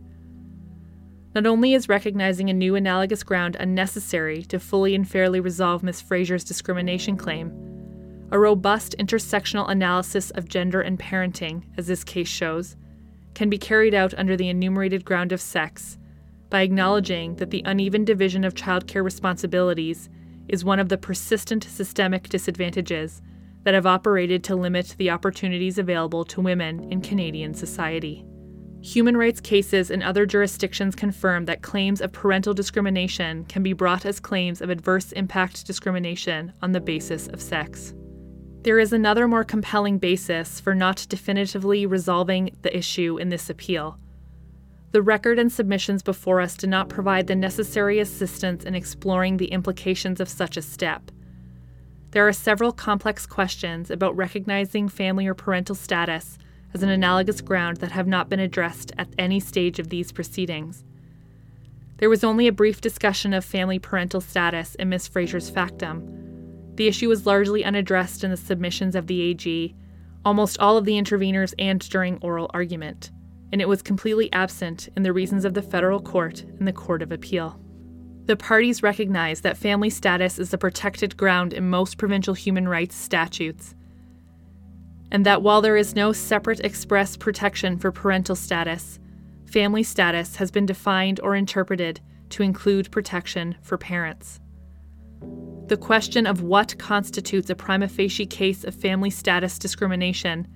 Not 1.38 1.46
only 1.46 1.72
is 1.72 1.88
recognizing 1.88 2.50
a 2.50 2.52
new 2.52 2.74
analogous 2.74 3.22
ground 3.22 3.56
unnecessary 3.60 4.42
to 4.46 4.58
fully 4.58 4.96
and 4.96 5.08
fairly 5.08 5.38
resolve 5.38 5.84
Ms. 5.84 6.00
Fraser's 6.00 6.42
discrimination 6.42 7.16
claim, 7.16 7.52
a 8.32 8.38
robust 8.40 8.96
intersectional 8.98 9.70
analysis 9.70 10.32
of 10.32 10.48
gender 10.48 10.80
and 10.80 10.98
parenting, 10.98 11.62
as 11.76 11.86
this 11.86 12.02
case 12.02 12.26
shows, 12.26 12.74
can 13.34 13.48
be 13.48 13.56
carried 13.56 13.94
out 13.94 14.14
under 14.14 14.36
the 14.36 14.48
enumerated 14.48 15.04
ground 15.04 15.30
of 15.30 15.40
sex 15.40 15.96
by 16.50 16.62
acknowledging 16.62 17.36
that 17.36 17.50
the 17.50 17.62
uneven 17.66 18.04
division 18.04 18.42
of 18.42 18.54
childcare 18.54 19.04
responsibilities 19.04 20.08
is 20.48 20.64
one 20.64 20.80
of 20.80 20.88
the 20.88 20.98
persistent 20.98 21.62
systemic 21.62 22.28
disadvantages 22.28 23.22
that 23.62 23.74
have 23.74 23.86
operated 23.86 24.42
to 24.42 24.56
limit 24.56 24.96
the 24.98 25.10
opportunities 25.10 25.78
available 25.78 26.24
to 26.24 26.40
women 26.40 26.90
in 26.90 27.00
Canadian 27.00 27.54
society. 27.54 28.27
Human 28.88 29.18
rights 29.18 29.42
cases 29.42 29.90
in 29.90 30.02
other 30.02 30.24
jurisdictions 30.24 30.94
confirm 30.94 31.44
that 31.44 31.60
claims 31.60 32.00
of 32.00 32.10
parental 32.10 32.54
discrimination 32.54 33.44
can 33.44 33.62
be 33.62 33.74
brought 33.74 34.06
as 34.06 34.18
claims 34.18 34.62
of 34.62 34.70
adverse 34.70 35.12
impact 35.12 35.66
discrimination 35.66 36.54
on 36.62 36.72
the 36.72 36.80
basis 36.80 37.28
of 37.28 37.42
sex. 37.42 37.92
There 38.62 38.78
is 38.78 38.94
another 38.94 39.28
more 39.28 39.44
compelling 39.44 39.98
basis 39.98 40.58
for 40.58 40.74
not 40.74 41.04
definitively 41.10 41.84
resolving 41.84 42.56
the 42.62 42.74
issue 42.74 43.18
in 43.18 43.28
this 43.28 43.50
appeal. 43.50 43.98
The 44.92 45.02
record 45.02 45.38
and 45.38 45.52
submissions 45.52 46.02
before 46.02 46.40
us 46.40 46.56
do 46.56 46.66
not 46.66 46.88
provide 46.88 47.26
the 47.26 47.36
necessary 47.36 47.98
assistance 47.98 48.64
in 48.64 48.74
exploring 48.74 49.36
the 49.36 49.52
implications 49.52 50.18
of 50.18 50.30
such 50.30 50.56
a 50.56 50.62
step. 50.62 51.10
There 52.12 52.26
are 52.26 52.32
several 52.32 52.72
complex 52.72 53.26
questions 53.26 53.90
about 53.90 54.16
recognizing 54.16 54.88
family 54.88 55.26
or 55.26 55.34
parental 55.34 55.74
status 55.74 56.38
as 56.74 56.82
an 56.82 56.88
analogous 56.88 57.40
ground 57.40 57.78
that 57.78 57.92
have 57.92 58.06
not 58.06 58.28
been 58.28 58.40
addressed 58.40 58.92
at 58.98 59.08
any 59.18 59.40
stage 59.40 59.78
of 59.78 59.88
these 59.88 60.12
proceedings. 60.12 60.84
There 61.98 62.10
was 62.10 62.22
only 62.22 62.46
a 62.46 62.52
brief 62.52 62.80
discussion 62.80 63.32
of 63.32 63.44
family 63.44 63.78
parental 63.78 64.20
status 64.20 64.74
in 64.76 64.88
Ms. 64.88 65.08
Fraser's 65.08 65.50
factum. 65.50 66.74
The 66.76 66.86
issue 66.86 67.08
was 67.08 67.26
largely 67.26 67.64
unaddressed 67.64 68.22
in 68.22 68.30
the 68.30 68.36
submissions 68.36 68.94
of 68.94 69.08
the 69.08 69.20
AG, 69.22 69.74
almost 70.24 70.58
all 70.60 70.76
of 70.76 70.84
the 70.84 70.92
interveners, 70.92 71.54
and 71.58 71.80
during 71.88 72.18
oral 72.22 72.50
argument, 72.54 73.10
and 73.50 73.60
it 73.60 73.68
was 73.68 73.82
completely 73.82 74.32
absent 74.32 74.88
in 74.96 75.02
the 75.02 75.12
reasons 75.12 75.44
of 75.44 75.54
the 75.54 75.62
federal 75.62 76.00
court 76.00 76.42
and 76.42 76.68
the 76.68 76.72
Court 76.72 77.02
of 77.02 77.10
Appeal. 77.10 77.58
The 78.26 78.36
parties 78.36 78.82
recognize 78.82 79.40
that 79.40 79.56
family 79.56 79.90
status 79.90 80.38
is 80.38 80.52
a 80.52 80.58
protected 80.58 81.16
ground 81.16 81.54
in 81.54 81.70
most 81.70 81.96
provincial 81.96 82.34
human 82.34 82.68
rights 82.68 82.94
statutes, 82.94 83.74
and 85.10 85.24
that 85.24 85.42
while 85.42 85.60
there 85.60 85.76
is 85.76 85.96
no 85.96 86.12
separate 86.12 86.60
express 86.60 87.16
protection 87.16 87.78
for 87.78 87.90
parental 87.90 88.36
status, 88.36 88.98
family 89.46 89.82
status 89.82 90.36
has 90.36 90.50
been 90.50 90.66
defined 90.66 91.20
or 91.20 91.34
interpreted 91.34 92.00
to 92.30 92.42
include 92.42 92.90
protection 92.90 93.56
for 93.62 93.78
parents. 93.78 94.40
The 95.68 95.76
question 95.76 96.26
of 96.26 96.42
what 96.42 96.78
constitutes 96.78 97.50
a 97.50 97.54
prima 97.54 97.88
facie 97.88 98.26
case 98.26 98.64
of 98.64 98.74
family 98.74 99.10
status 99.10 99.58
discrimination 99.58 100.46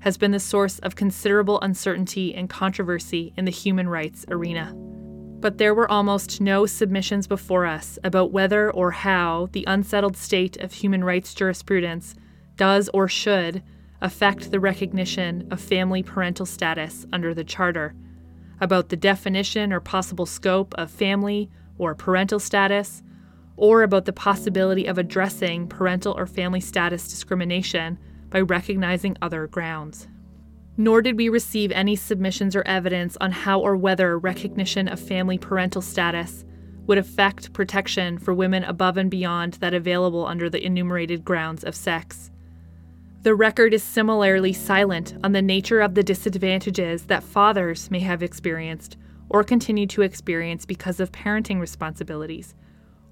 has 0.00 0.16
been 0.16 0.32
the 0.32 0.40
source 0.40 0.78
of 0.80 0.96
considerable 0.96 1.60
uncertainty 1.60 2.34
and 2.34 2.50
controversy 2.50 3.32
in 3.36 3.44
the 3.44 3.50
human 3.50 3.88
rights 3.88 4.24
arena. 4.28 4.74
But 4.74 5.58
there 5.58 5.74
were 5.74 5.90
almost 5.90 6.40
no 6.40 6.66
submissions 6.66 7.26
before 7.26 7.66
us 7.66 7.98
about 8.02 8.32
whether 8.32 8.70
or 8.70 8.92
how 8.92 9.48
the 9.52 9.64
unsettled 9.66 10.16
state 10.16 10.56
of 10.56 10.72
human 10.72 11.04
rights 11.04 11.34
jurisprudence 11.34 12.14
does 12.56 12.88
or 12.94 13.08
should 13.08 13.62
affect 14.02 14.50
the 14.50 14.60
recognition 14.60 15.46
of 15.50 15.60
family 15.60 16.02
parental 16.02 16.44
status 16.44 17.06
under 17.12 17.32
the 17.32 17.44
Charter, 17.44 17.94
about 18.60 18.90
the 18.90 18.96
definition 18.96 19.72
or 19.72 19.80
possible 19.80 20.26
scope 20.26 20.74
of 20.76 20.90
family 20.90 21.48
or 21.78 21.94
parental 21.94 22.38
status, 22.38 23.02
or 23.56 23.82
about 23.82 24.04
the 24.04 24.12
possibility 24.12 24.86
of 24.86 24.98
addressing 24.98 25.68
parental 25.68 26.14
or 26.18 26.26
family 26.26 26.60
status 26.60 27.08
discrimination 27.08 27.98
by 28.28 28.40
recognizing 28.40 29.16
other 29.22 29.46
grounds. 29.46 30.08
Nor 30.76 31.00
did 31.00 31.16
we 31.16 31.28
receive 31.28 31.70
any 31.70 31.94
submissions 31.94 32.56
or 32.56 32.66
evidence 32.66 33.16
on 33.20 33.30
how 33.30 33.60
or 33.60 33.76
whether 33.76 34.18
recognition 34.18 34.88
of 34.88 34.98
family 34.98 35.38
parental 35.38 35.82
status 35.82 36.44
would 36.86 36.98
affect 36.98 37.52
protection 37.52 38.18
for 38.18 38.34
women 38.34 38.64
above 38.64 38.96
and 38.96 39.10
beyond 39.10 39.54
that 39.54 39.74
available 39.74 40.26
under 40.26 40.50
the 40.50 40.64
enumerated 40.64 41.24
grounds 41.24 41.62
of 41.62 41.76
sex. 41.76 42.31
The 43.22 43.36
record 43.36 43.72
is 43.72 43.84
similarly 43.84 44.52
silent 44.52 45.14
on 45.22 45.30
the 45.30 45.40
nature 45.40 45.80
of 45.80 45.94
the 45.94 46.02
disadvantages 46.02 47.04
that 47.04 47.22
fathers 47.22 47.88
may 47.88 48.00
have 48.00 48.20
experienced 48.20 48.96
or 49.28 49.44
continue 49.44 49.86
to 49.86 50.02
experience 50.02 50.66
because 50.66 50.98
of 50.98 51.12
parenting 51.12 51.60
responsibilities, 51.60 52.56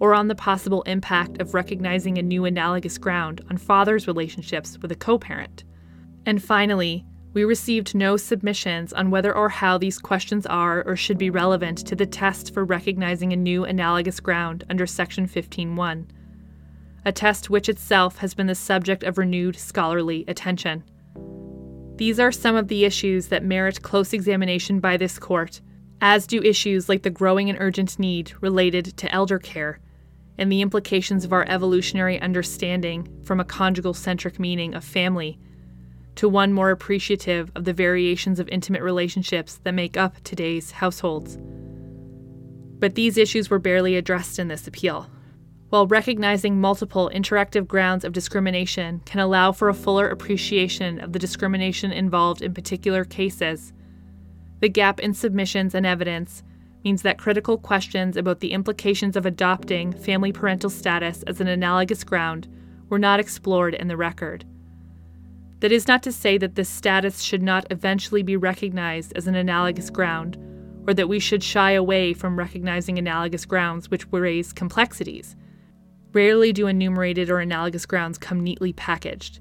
or 0.00 0.12
on 0.12 0.26
the 0.26 0.34
possible 0.34 0.82
impact 0.82 1.40
of 1.40 1.54
recognizing 1.54 2.18
a 2.18 2.22
new 2.22 2.44
analogous 2.44 2.98
ground 2.98 3.40
on 3.50 3.56
fathers' 3.56 4.08
relationships 4.08 4.76
with 4.82 4.90
a 4.90 4.96
co 4.96 5.16
parent. 5.16 5.62
And 6.26 6.42
finally, 6.42 7.06
we 7.32 7.44
received 7.44 7.94
no 7.94 8.16
submissions 8.16 8.92
on 8.92 9.12
whether 9.12 9.32
or 9.32 9.48
how 9.48 9.78
these 9.78 10.00
questions 10.00 10.44
are 10.44 10.82
or 10.88 10.96
should 10.96 11.18
be 11.18 11.30
relevant 11.30 11.86
to 11.86 11.94
the 11.94 12.04
test 12.04 12.52
for 12.52 12.64
recognizing 12.64 13.32
a 13.32 13.36
new 13.36 13.64
analogous 13.64 14.18
ground 14.18 14.64
under 14.68 14.88
Section 14.88 15.28
15.1, 15.28 16.06
a 17.04 17.12
test 17.12 17.50
which 17.50 17.68
itself 17.68 18.18
has 18.18 18.34
been 18.34 18.46
the 18.46 18.54
subject 18.54 19.02
of 19.02 19.18
renewed 19.18 19.56
scholarly 19.56 20.24
attention. 20.28 20.84
These 21.96 22.18
are 22.18 22.32
some 22.32 22.56
of 22.56 22.68
the 22.68 22.84
issues 22.84 23.28
that 23.28 23.44
merit 23.44 23.82
close 23.82 24.12
examination 24.12 24.80
by 24.80 24.96
this 24.96 25.18
court, 25.18 25.60
as 26.00 26.26
do 26.26 26.42
issues 26.42 26.88
like 26.88 27.02
the 27.02 27.10
growing 27.10 27.50
and 27.50 27.58
urgent 27.60 27.98
need 27.98 28.32
related 28.40 28.96
to 28.96 29.12
elder 29.12 29.38
care 29.38 29.80
and 30.38 30.50
the 30.50 30.62
implications 30.62 31.24
of 31.24 31.32
our 31.34 31.44
evolutionary 31.48 32.18
understanding 32.20 33.06
from 33.22 33.38
a 33.38 33.44
conjugal 33.44 33.92
centric 33.92 34.40
meaning 34.40 34.74
of 34.74 34.82
family 34.82 35.38
to 36.14 36.28
one 36.28 36.52
more 36.52 36.70
appreciative 36.70 37.52
of 37.54 37.64
the 37.64 37.72
variations 37.72 38.40
of 38.40 38.48
intimate 38.48 38.82
relationships 38.82 39.60
that 39.62 39.72
make 39.72 39.96
up 39.96 40.16
today's 40.24 40.70
households. 40.70 41.38
But 42.78 42.94
these 42.94 43.18
issues 43.18 43.50
were 43.50 43.58
barely 43.58 43.96
addressed 43.96 44.38
in 44.38 44.48
this 44.48 44.66
appeal. 44.66 45.10
While 45.70 45.86
recognizing 45.86 46.60
multiple 46.60 47.12
interactive 47.14 47.68
grounds 47.68 48.04
of 48.04 48.12
discrimination 48.12 49.02
can 49.04 49.20
allow 49.20 49.52
for 49.52 49.68
a 49.68 49.74
fuller 49.74 50.08
appreciation 50.08 50.98
of 50.98 51.12
the 51.12 51.18
discrimination 51.20 51.92
involved 51.92 52.42
in 52.42 52.52
particular 52.52 53.04
cases, 53.04 53.72
the 54.58 54.68
gap 54.68 54.98
in 54.98 55.14
submissions 55.14 55.72
and 55.76 55.86
evidence 55.86 56.42
means 56.84 57.02
that 57.02 57.18
critical 57.18 57.56
questions 57.56 58.16
about 58.16 58.40
the 58.40 58.50
implications 58.50 59.14
of 59.14 59.26
adopting 59.26 59.92
family 59.92 60.32
parental 60.32 60.70
status 60.70 61.22
as 61.28 61.40
an 61.40 61.46
analogous 61.46 62.02
ground 62.02 62.48
were 62.88 62.98
not 62.98 63.20
explored 63.20 63.74
in 63.74 63.86
the 63.86 63.96
record. 63.96 64.44
That 65.60 65.70
is 65.70 65.86
not 65.86 66.02
to 66.02 66.10
say 66.10 66.36
that 66.38 66.56
this 66.56 66.68
status 66.68 67.20
should 67.20 67.42
not 67.42 67.66
eventually 67.70 68.24
be 68.24 68.36
recognized 68.36 69.12
as 69.14 69.28
an 69.28 69.36
analogous 69.36 69.88
ground, 69.88 70.36
or 70.88 70.94
that 70.94 71.08
we 71.08 71.20
should 71.20 71.44
shy 71.44 71.72
away 71.72 72.12
from 72.12 72.36
recognizing 72.36 72.98
analogous 72.98 73.44
grounds 73.44 73.88
which 73.88 74.10
raise 74.10 74.52
complexities. 74.52 75.36
Rarely 76.12 76.52
do 76.52 76.66
enumerated 76.66 77.30
or 77.30 77.38
analogous 77.38 77.86
grounds 77.86 78.18
come 78.18 78.40
neatly 78.40 78.72
packaged. 78.72 79.40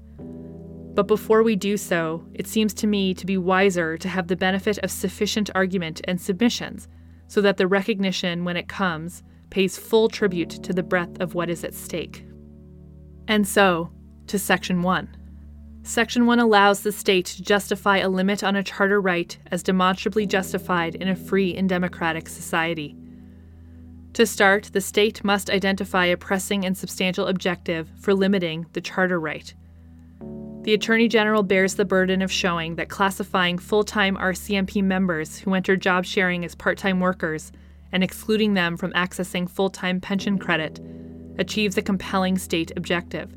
But 0.94 1.06
before 1.06 1.42
we 1.42 1.56
do 1.56 1.76
so, 1.76 2.24
it 2.34 2.46
seems 2.46 2.74
to 2.74 2.86
me 2.86 3.14
to 3.14 3.26
be 3.26 3.38
wiser 3.38 3.96
to 3.98 4.08
have 4.08 4.28
the 4.28 4.36
benefit 4.36 4.78
of 4.78 4.90
sufficient 4.90 5.50
argument 5.54 6.00
and 6.04 6.20
submissions, 6.20 6.88
so 7.28 7.40
that 7.40 7.56
the 7.56 7.66
recognition, 7.66 8.44
when 8.44 8.56
it 8.56 8.68
comes, 8.68 9.22
pays 9.50 9.78
full 9.78 10.08
tribute 10.08 10.50
to 10.50 10.72
the 10.72 10.82
breadth 10.82 11.20
of 11.20 11.34
what 11.34 11.50
is 11.50 11.64
at 11.64 11.74
stake. 11.74 12.24
And 13.28 13.46
so, 13.46 13.90
to 14.26 14.38
Section 14.38 14.82
1. 14.82 15.16
Section 15.82 16.26
1 16.26 16.38
allows 16.38 16.82
the 16.82 16.92
state 16.92 17.26
to 17.26 17.42
justify 17.42 17.98
a 17.98 18.08
limit 18.08 18.44
on 18.44 18.54
a 18.54 18.62
charter 18.62 19.00
right 19.00 19.36
as 19.50 19.62
demonstrably 19.62 20.26
justified 20.26 20.94
in 20.96 21.08
a 21.08 21.16
free 21.16 21.54
and 21.56 21.68
democratic 21.68 22.28
society. 22.28 22.96
To 24.14 24.26
start, 24.26 24.70
the 24.72 24.80
state 24.80 25.22
must 25.22 25.50
identify 25.50 26.06
a 26.06 26.16
pressing 26.16 26.64
and 26.64 26.76
substantial 26.76 27.28
objective 27.28 27.88
for 28.00 28.12
limiting 28.12 28.66
the 28.72 28.80
charter 28.80 29.20
right. 29.20 29.54
The 30.62 30.74
Attorney 30.74 31.08
General 31.08 31.42
bears 31.42 31.76
the 31.76 31.84
burden 31.84 32.20
of 32.20 32.30
showing 32.30 32.74
that 32.74 32.88
classifying 32.88 33.56
full 33.56 33.84
time 33.84 34.16
RCMP 34.16 34.82
members 34.82 35.38
who 35.38 35.54
enter 35.54 35.76
job 35.76 36.04
sharing 36.04 36.44
as 36.44 36.54
part 36.54 36.76
time 36.76 37.00
workers 37.00 37.52
and 37.92 38.04
excluding 38.04 38.54
them 38.54 38.76
from 38.76 38.92
accessing 38.92 39.48
full 39.48 39.70
time 39.70 40.00
pension 40.00 40.38
credit 40.38 40.80
achieves 41.38 41.78
a 41.78 41.82
compelling 41.82 42.36
state 42.36 42.72
objective. 42.76 43.34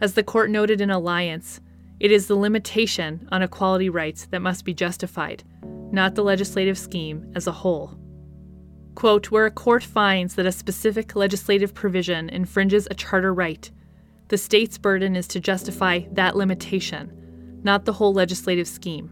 As 0.00 0.14
the 0.14 0.24
court 0.24 0.50
noted 0.50 0.80
in 0.80 0.90
Alliance, 0.90 1.60
it 2.00 2.10
is 2.10 2.26
the 2.26 2.34
limitation 2.34 3.28
on 3.30 3.42
equality 3.42 3.88
rights 3.88 4.26
that 4.30 4.42
must 4.42 4.64
be 4.64 4.74
justified, 4.74 5.44
not 5.92 6.16
the 6.16 6.24
legislative 6.24 6.76
scheme 6.76 7.30
as 7.36 7.46
a 7.46 7.52
whole. 7.52 7.96
Quote, 8.94 9.30
where 9.30 9.46
a 9.46 9.50
court 9.50 9.82
finds 9.82 10.34
that 10.34 10.46
a 10.46 10.52
specific 10.52 11.16
legislative 11.16 11.74
provision 11.74 12.28
infringes 12.28 12.86
a 12.90 12.94
charter 12.94 13.32
right, 13.32 13.70
the 14.28 14.38
state's 14.38 14.78
burden 14.78 15.14
is 15.14 15.26
to 15.28 15.40
justify 15.40 16.00
that 16.12 16.36
limitation, 16.36 17.60
not 17.62 17.84
the 17.84 17.92
whole 17.92 18.12
legislative 18.12 18.66
scheme. 18.66 19.10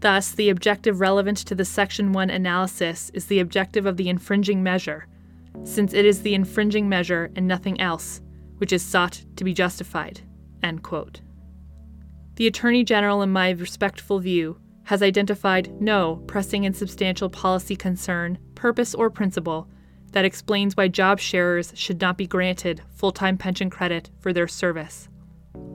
Thus, 0.00 0.32
the 0.32 0.50
objective 0.50 1.00
relevant 1.00 1.38
to 1.38 1.54
the 1.54 1.64
Section 1.64 2.12
1 2.12 2.30
analysis 2.30 3.10
is 3.14 3.26
the 3.26 3.40
objective 3.40 3.86
of 3.86 3.96
the 3.96 4.08
infringing 4.08 4.62
measure, 4.62 5.08
since 5.64 5.92
it 5.92 6.04
is 6.04 6.22
the 6.22 6.34
infringing 6.34 6.88
measure 6.88 7.30
and 7.36 7.46
nothing 7.46 7.80
else 7.80 8.20
which 8.58 8.72
is 8.72 8.82
sought 8.82 9.24
to 9.36 9.44
be 9.44 9.52
justified. 9.52 10.20
End 10.62 10.82
quote. 10.82 11.20
The 12.36 12.46
Attorney 12.46 12.82
General, 12.84 13.22
in 13.22 13.30
my 13.30 13.50
respectful 13.50 14.20
view, 14.20 14.58
has 14.84 15.02
identified 15.02 15.80
no 15.80 16.16
pressing 16.26 16.66
and 16.66 16.74
substantial 16.74 17.30
policy 17.30 17.76
concern, 17.76 18.38
purpose, 18.64 18.94
or 18.94 19.10
principle 19.10 19.68
that 20.12 20.24
explains 20.24 20.74
why 20.74 20.88
job 20.88 21.20
sharers 21.20 21.70
should 21.76 22.00
not 22.00 22.16
be 22.16 22.26
granted 22.26 22.80
full 22.94 23.12
time 23.12 23.36
pension 23.36 23.68
credit 23.68 24.08
for 24.20 24.32
their 24.32 24.48
service. 24.48 25.06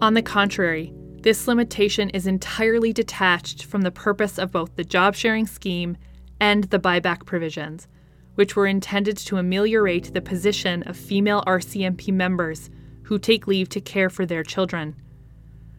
On 0.02 0.16
the 0.16 0.24
contrary, 0.24 0.92
this 1.22 1.48
limitation 1.48 2.10
is 2.10 2.26
entirely 2.26 2.92
detached 2.92 3.66
from 3.66 3.84
the 3.84 3.92
purpose 3.92 4.40
of 4.40 4.52
both 4.52 4.76
the 4.76 4.84
job 4.84 5.14
sharing 5.14 5.46
scheme 5.46 5.98
and 6.40 6.64
the 6.64 6.80
buyback 6.80 7.28
provisions, 7.28 7.88
which 8.34 8.56
were 8.56 8.66
intended 8.66 9.18
to 9.18 9.38
ameliorate 9.38 10.12
the 10.12 10.20
position 10.20 10.82
of 10.88 10.98
female 10.98 11.44
RCMP 11.46 12.12
members 12.12 12.72
who 13.04 13.20
take 13.20 13.46
leave 13.46 13.70
to 13.70 13.80
care 13.80 14.10
for 14.10 14.26
their 14.26 14.42
children. 14.42 14.96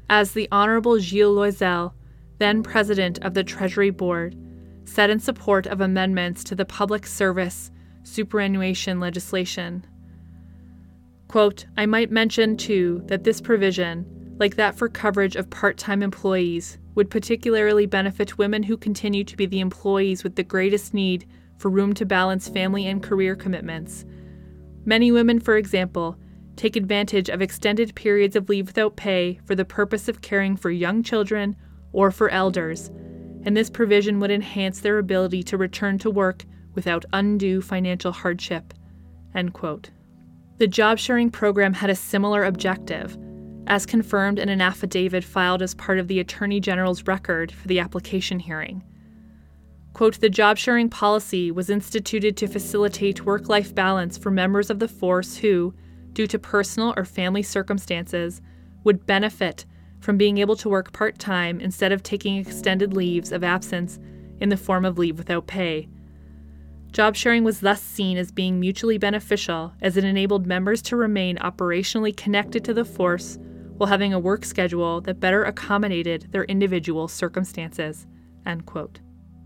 As 0.08 0.30
the 0.30 0.46
Honorable 0.52 1.00
Gilles 1.00 1.34
Loiselle, 1.34 1.92
then 2.38 2.62
president 2.62 3.18
of 3.18 3.34
the 3.34 3.42
Treasury 3.42 3.90
Board, 3.90 4.36
said 4.90 5.08
in 5.08 5.20
support 5.20 5.66
of 5.66 5.80
amendments 5.80 6.42
to 6.42 6.54
the 6.56 6.64
public 6.64 7.06
service 7.06 7.70
superannuation 8.02 8.98
legislation. 8.98 9.86
Quote, 11.28 11.66
I 11.76 11.86
might 11.86 12.10
mention, 12.10 12.56
too, 12.56 13.02
that 13.06 13.22
this 13.22 13.40
provision, 13.40 14.34
like 14.40 14.56
that 14.56 14.74
for 14.74 14.88
coverage 14.88 15.36
of 15.36 15.48
part 15.48 15.78
time 15.78 16.02
employees, 16.02 16.76
would 16.96 17.08
particularly 17.08 17.86
benefit 17.86 18.36
women 18.36 18.64
who 18.64 18.76
continue 18.76 19.22
to 19.22 19.36
be 19.36 19.46
the 19.46 19.60
employees 19.60 20.24
with 20.24 20.34
the 20.34 20.42
greatest 20.42 20.92
need 20.92 21.24
for 21.56 21.70
room 21.70 21.92
to 21.94 22.04
balance 22.04 22.48
family 22.48 22.86
and 22.86 23.00
career 23.00 23.36
commitments. 23.36 24.04
Many 24.84 25.12
women, 25.12 25.38
for 25.38 25.56
example, 25.56 26.16
take 26.56 26.74
advantage 26.74 27.28
of 27.28 27.40
extended 27.40 27.94
periods 27.94 28.34
of 28.34 28.48
leave 28.48 28.66
without 28.66 28.96
pay 28.96 29.38
for 29.44 29.54
the 29.54 29.64
purpose 29.64 30.08
of 30.08 30.20
caring 30.20 30.56
for 30.56 30.70
young 30.70 31.04
children 31.04 31.54
or 31.92 32.10
for 32.10 32.28
elders, 32.30 32.90
and 33.44 33.56
this 33.56 33.70
provision 33.70 34.20
would 34.20 34.30
enhance 34.30 34.80
their 34.80 34.98
ability 34.98 35.42
to 35.44 35.56
return 35.56 35.98
to 35.98 36.10
work 36.10 36.44
without 36.74 37.04
undue 37.12 37.60
financial 37.60 38.12
hardship. 38.12 38.74
The 40.58 40.66
job 40.66 40.98
sharing 40.98 41.30
program 41.30 41.72
had 41.72 41.90
a 41.90 41.94
similar 41.94 42.44
objective, 42.44 43.16
as 43.66 43.86
confirmed 43.86 44.38
in 44.38 44.48
an 44.48 44.60
affidavit 44.60 45.24
filed 45.24 45.62
as 45.62 45.74
part 45.74 45.98
of 45.98 46.08
the 46.08 46.20
Attorney 46.20 46.60
General's 46.60 47.06
record 47.06 47.52
for 47.52 47.68
the 47.68 47.80
application 47.80 48.38
hearing. 48.38 48.82
Quote, 49.92 50.20
the 50.20 50.30
job 50.30 50.56
sharing 50.58 50.88
policy 50.88 51.50
was 51.50 51.70
instituted 51.70 52.36
to 52.36 52.46
facilitate 52.46 53.24
work 53.24 53.48
life 53.48 53.74
balance 53.74 54.16
for 54.16 54.30
members 54.30 54.70
of 54.70 54.78
the 54.78 54.88
force 54.88 55.36
who, 55.36 55.74
due 56.12 56.26
to 56.26 56.38
personal 56.38 56.94
or 56.96 57.04
family 57.04 57.42
circumstances, 57.42 58.40
would 58.84 59.06
benefit 59.06 59.66
from 60.00 60.16
being 60.16 60.38
able 60.38 60.56
to 60.56 60.68
work 60.68 60.92
part 60.92 61.18
time 61.18 61.60
instead 61.60 61.92
of 61.92 62.02
taking 62.02 62.36
extended 62.36 62.94
leaves 62.94 63.32
of 63.32 63.44
absence 63.44 63.98
in 64.40 64.48
the 64.48 64.56
form 64.56 64.84
of 64.84 64.98
leave 64.98 65.18
without 65.18 65.46
pay. 65.46 65.88
Job 66.92 67.14
sharing 67.14 67.44
was 67.44 67.60
thus 67.60 67.80
seen 67.80 68.16
as 68.16 68.32
being 68.32 68.58
mutually 68.58 68.98
beneficial 68.98 69.72
as 69.80 69.96
it 69.96 70.04
enabled 70.04 70.46
members 70.46 70.82
to 70.82 70.96
remain 70.96 71.36
operationally 71.36 72.16
connected 72.16 72.64
to 72.64 72.74
the 72.74 72.84
force 72.84 73.38
while 73.76 73.88
having 73.88 74.12
a 74.12 74.18
work 74.18 74.44
schedule 74.44 75.00
that 75.02 75.20
better 75.20 75.44
accommodated 75.44 76.26
their 76.32 76.44
individual 76.44 77.06
circumstances. 77.06 78.06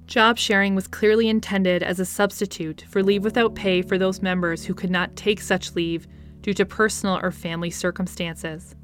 Job 0.07 0.39
sharing 0.39 0.75
was 0.75 0.87
clearly 0.87 1.29
intended 1.29 1.83
as 1.83 2.01
a 2.01 2.05
substitute 2.05 2.85
for 2.89 3.03
leave 3.03 3.25
without 3.25 3.55
pay 3.55 3.83
for 3.83 3.99
those 3.99 4.23
members 4.23 4.65
who 4.65 4.75
could 4.75 4.91
not 4.91 5.17
take 5.17 5.41
such 5.41 5.75
leave 5.75 6.07
due 6.41 6.55
to 6.55 6.65
personal 6.65 7.19
or 7.23 7.31
family 7.31 7.71
circumstances. 7.71 8.75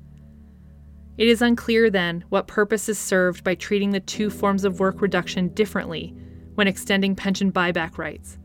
It 1.20 1.28
is 1.28 1.42
unclear, 1.42 1.90
then, 1.90 2.24
what 2.30 2.46
purpose 2.46 2.88
is 2.88 2.98
served 2.98 3.44
by 3.44 3.54
treating 3.54 3.90
the 3.90 4.00
two 4.00 4.30
forms 4.30 4.64
of 4.64 4.80
work 4.80 5.02
reduction 5.02 5.48
differently 5.48 6.14
when 6.54 6.66
extending 6.66 7.14
pension 7.14 7.52
buyback 7.52 7.98
rights. 7.98 8.38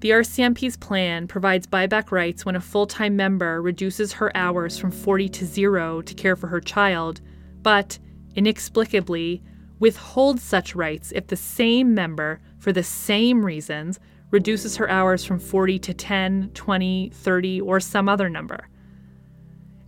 The 0.00 0.10
RCMP's 0.10 0.76
plan 0.76 1.26
provides 1.26 1.66
buyback 1.66 2.12
rights 2.12 2.44
when 2.44 2.56
a 2.56 2.60
full 2.60 2.86
time 2.86 3.16
member 3.16 3.62
reduces 3.62 4.12
her 4.12 4.30
hours 4.36 4.76
from 4.76 4.90
40 4.90 5.30
to 5.30 5.46
zero 5.46 6.02
to 6.02 6.12
care 6.12 6.36
for 6.36 6.48
her 6.48 6.60
child, 6.60 7.22
but, 7.62 7.98
inexplicably, 8.34 9.42
withholds 9.78 10.42
such 10.42 10.74
rights 10.74 11.10
if 11.10 11.28
the 11.28 11.36
same 11.36 11.94
member 11.94 12.42
for 12.58 12.70
the 12.70 12.82
same 12.82 13.46
reasons, 13.46 13.98
reduces 14.30 14.76
her 14.76 14.90
hours 14.90 15.24
from 15.24 15.38
40 15.38 15.78
to 15.78 15.94
10, 15.94 16.50
20, 16.52 17.10
30, 17.14 17.60
or 17.62 17.80
some 17.80 18.10
other 18.10 18.28
number. 18.28 18.68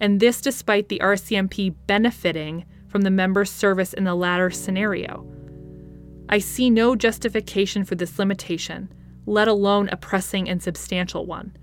And 0.03 0.19
this 0.19 0.41
despite 0.41 0.89
the 0.89 0.99
RCMP 0.99 1.77
benefiting 1.87 2.65
from 2.89 3.03
the 3.03 3.11
member's 3.11 3.53
service 3.53 3.95
in 3.95 4.03
the 4.03 4.17
latter 4.17 4.51
scenario. 4.51 5.25
I 6.29 6.41
see 6.41 6.71
no 6.71 6.97
justification 6.97 7.85
for 7.85 7.95
this 7.95 8.19
limitation, 8.19 8.93
let 9.27 9.47
alone 9.47 9.89
a 9.91 9.97
pressing 9.97 10.49
and 10.49 10.61
substantial 10.61 11.25
one. 11.25 11.57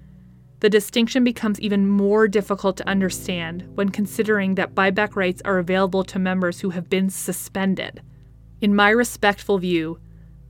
The 0.62 0.70
distinction 0.70 1.26
becomes 1.26 1.60
even 1.60 1.90
more 1.90 2.30
difficult 2.30 2.78
to 2.78 2.88
understand 2.88 3.68
when 3.76 3.90
considering 3.90 4.56
that 4.56 4.74
buyback 4.74 5.18
rights 5.18 5.42
are 5.44 5.58
available 5.58 6.06
to 6.06 6.18
members 6.18 6.62
who 6.62 6.70
have 6.70 6.90
been 6.90 7.10
suspended. 7.10 8.02
In 8.62 8.74
my 8.74 8.90
respectful 8.90 9.58
view, 9.58 10.00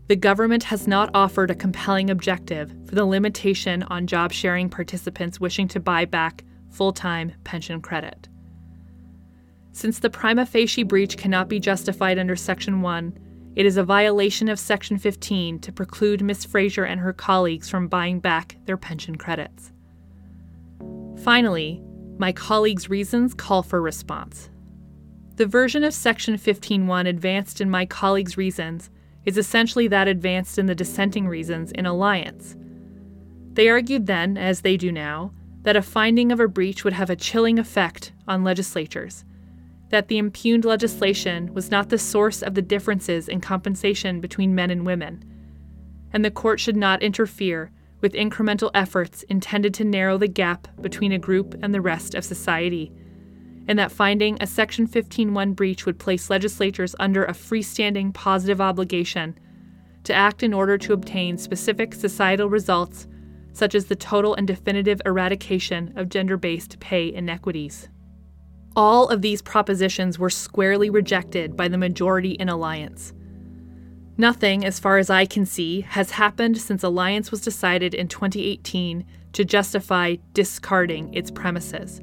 the 0.07 0.15
government 0.15 0.63
has 0.65 0.87
not 0.87 1.09
offered 1.15 1.49
a 1.49 1.55
compelling 1.55 2.11
objective 2.11 2.71
for 2.85 2.93
the 2.93 3.05
limitation 3.05 3.81
on 3.83 4.05
job 4.05 4.31
sharing 4.31 4.69
participants 4.69 5.39
wishing 5.39 5.67
to 5.69 5.79
buy 5.79 6.05
back 6.05 6.43
full 6.69 6.93
time 6.93 7.33
pension 7.43 7.81
credit. 7.81 8.27
Since 9.71 9.99
the 9.99 10.09
prima 10.09 10.45
facie 10.45 10.83
breach 10.83 11.17
cannot 11.17 11.47
be 11.47 11.59
justified 11.59 12.17
under 12.17 12.35
Section 12.35 12.81
1, 12.81 13.17
it 13.55 13.65
is 13.65 13.77
a 13.77 13.83
violation 13.83 14.49
of 14.49 14.59
Section 14.59 14.97
15 14.97 15.59
to 15.59 15.71
preclude 15.71 16.21
Ms. 16.21 16.45
Fraser 16.45 16.83
and 16.83 16.99
her 16.99 17.13
colleagues 17.13 17.69
from 17.69 17.87
buying 17.87 18.19
back 18.19 18.57
their 18.65 18.77
pension 18.77 19.15
credits. 19.15 19.71
Finally, 21.23 21.81
my 22.17 22.31
colleagues' 22.31 22.89
reasons 22.89 23.33
call 23.33 23.63
for 23.63 23.81
response. 23.81 24.49
The 25.35 25.45
version 25.45 25.83
of 25.83 25.93
Section 25.93 26.35
15.1 26.35 27.07
advanced 27.07 27.61
in 27.61 27.69
my 27.69 27.85
colleagues' 27.85 28.37
reasons 28.37 28.89
is 29.25 29.37
essentially 29.37 29.87
that 29.87 30.07
advanced 30.07 30.57
in 30.57 30.65
the 30.65 30.75
dissenting 30.75 31.27
reasons 31.27 31.71
in 31.71 31.85
Alliance. 31.85 32.55
They 33.53 33.69
argued 33.69 34.05
then, 34.05 34.37
as 34.37 34.61
they 34.61 34.77
do 34.77 34.91
now, 34.91 35.31
that 35.63 35.75
a 35.75 35.81
finding 35.81 36.31
of 36.31 36.39
a 36.39 36.47
breach 36.47 36.83
would 36.83 36.93
have 36.93 37.09
a 37.09 37.15
chilling 37.15 37.59
effect 37.59 38.11
on 38.27 38.43
legislatures, 38.43 39.25
that 39.89 40.07
the 40.07 40.17
impugned 40.17 40.65
legislation 40.65 41.53
was 41.53 41.71
not 41.71 41.89
the 41.89 41.97
source 41.97 42.41
of 42.41 42.55
the 42.55 42.61
differences 42.61 43.27
in 43.27 43.41
compensation 43.41 44.21
between 44.21 44.55
men 44.55 44.69
and 44.69 44.85
women, 44.85 45.23
and 46.13 46.23
the 46.23 46.31
court 46.31 46.59
should 46.59 46.77
not 46.77 47.03
interfere 47.03 47.71
with 48.01 48.13
incremental 48.13 48.71
efforts 48.73 49.23
intended 49.23 49.73
to 49.73 49.83
narrow 49.83 50.17
the 50.17 50.27
gap 50.27 50.67
between 50.81 51.11
a 51.11 51.19
group 51.19 51.55
and 51.61 51.73
the 51.73 51.81
rest 51.81 52.15
of 52.15 52.23
society, 52.23 52.91
and 53.67 53.77
that 53.77 53.91
finding 53.91 54.37
a 54.39 54.47
Section 54.47 54.87
15.1 54.87 55.55
breach 55.55 55.85
would 55.85 55.99
place 55.99 56.29
legislatures 56.29 56.95
under 56.99 57.25
a 57.25 57.33
freestanding 57.33 58.13
positive 58.13 58.61
obligation 58.61 59.37
to 60.05 60.13
act 60.13 60.41
in 60.41 60.53
order 60.53 60.77
to 60.77 60.93
obtain 60.93 61.37
specific 61.37 61.93
societal 61.93 62.49
results, 62.49 63.07
such 63.53 63.75
as 63.75 63.85
the 63.85 63.95
total 63.95 64.35
and 64.35 64.47
definitive 64.47 65.01
eradication 65.05 65.93
of 65.95 66.09
gender 66.09 66.37
based 66.37 66.79
pay 66.79 67.13
inequities. 67.13 67.89
All 68.75 69.09
of 69.09 69.21
these 69.21 69.41
propositions 69.41 70.19
were 70.19 70.29
squarely 70.29 70.89
rejected 70.89 71.57
by 71.57 71.67
the 71.67 71.77
majority 71.77 72.31
in 72.31 72.49
Alliance. 72.49 73.13
Nothing, 74.17 74.65
as 74.65 74.79
far 74.79 74.97
as 74.97 75.09
I 75.09 75.25
can 75.25 75.45
see, 75.45 75.81
has 75.81 76.11
happened 76.11 76.57
since 76.59 76.83
Alliance 76.83 77.31
was 77.31 77.41
decided 77.41 77.93
in 77.93 78.07
2018 78.07 79.05
to 79.33 79.45
justify 79.45 80.17
discarding 80.33 81.13
its 81.13 81.31
premises. 81.31 81.99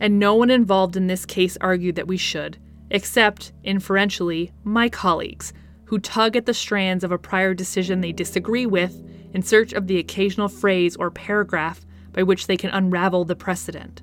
And 0.00 0.18
no 0.18 0.34
one 0.34 0.50
involved 0.50 0.96
in 0.96 1.06
this 1.06 1.24
case 1.24 1.56
argued 1.60 1.96
that 1.96 2.08
we 2.08 2.16
should, 2.16 2.58
except, 2.90 3.52
inferentially, 3.62 4.52
my 4.64 4.88
colleagues, 4.88 5.52
who 5.86 5.98
tug 5.98 6.36
at 6.36 6.46
the 6.46 6.54
strands 6.54 7.04
of 7.04 7.12
a 7.12 7.18
prior 7.18 7.54
decision 7.54 8.00
they 8.00 8.12
disagree 8.12 8.66
with 8.66 9.02
in 9.34 9.42
search 9.42 9.72
of 9.74 9.86
the 9.86 9.98
occasional 9.98 10.48
phrase 10.48 10.96
or 10.96 11.10
paragraph 11.10 11.84
by 12.12 12.22
which 12.22 12.46
they 12.46 12.56
can 12.56 12.70
unravel 12.70 13.24
the 13.24 13.36
precedent. 13.36 14.00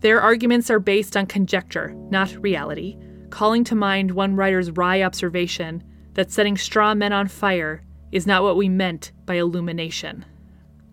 Their 0.00 0.20
arguments 0.20 0.70
are 0.70 0.80
based 0.80 1.16
on 1.16 1.26
conjecture, 1.26 1.94
not 2.10 2.34
reality 2.42 2.98
calling 3.30 3.64
to 3.64 3.74
mind 3.74 4.10
one 4.10 4.36
writer's 4.36 4.70
wry 4.72 5.02
observation 5.02 5.82
that 6.14 6.30
setting 6.30 6.56
straw 6.56 6.94
men 6.94 7.12
on 7.12 7.28
fire 7.28 7.82
is 8.12 8.26
not 8.26 8.42
what 8.42 8.56
we 8.56 8.68
meant 8.68 9.12
by 9.24 9.34
illumination. 9.34 10.24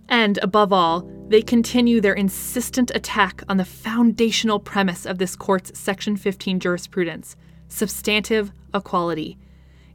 And, 0.07 0.39
above 0.41 0.71
all, 0.71 1.09
they 1.27 1.41
continue 1.41 1.99
their 1.99 2.13
insistent 2.13 2.91
attack 2.95 3.43
on 3.49 3.57
the 3.57 3.65
foundational 3.65 4.59
premise 4.59 5.05
of 5.05 5.17
this 5.17 5.35
court's 5.35 5.77
Section 5.77 6.15
15 6.15 6.59
jurisprudence 6.59 7.35
substantive 7.69 8.53
equality, 8.73 9.37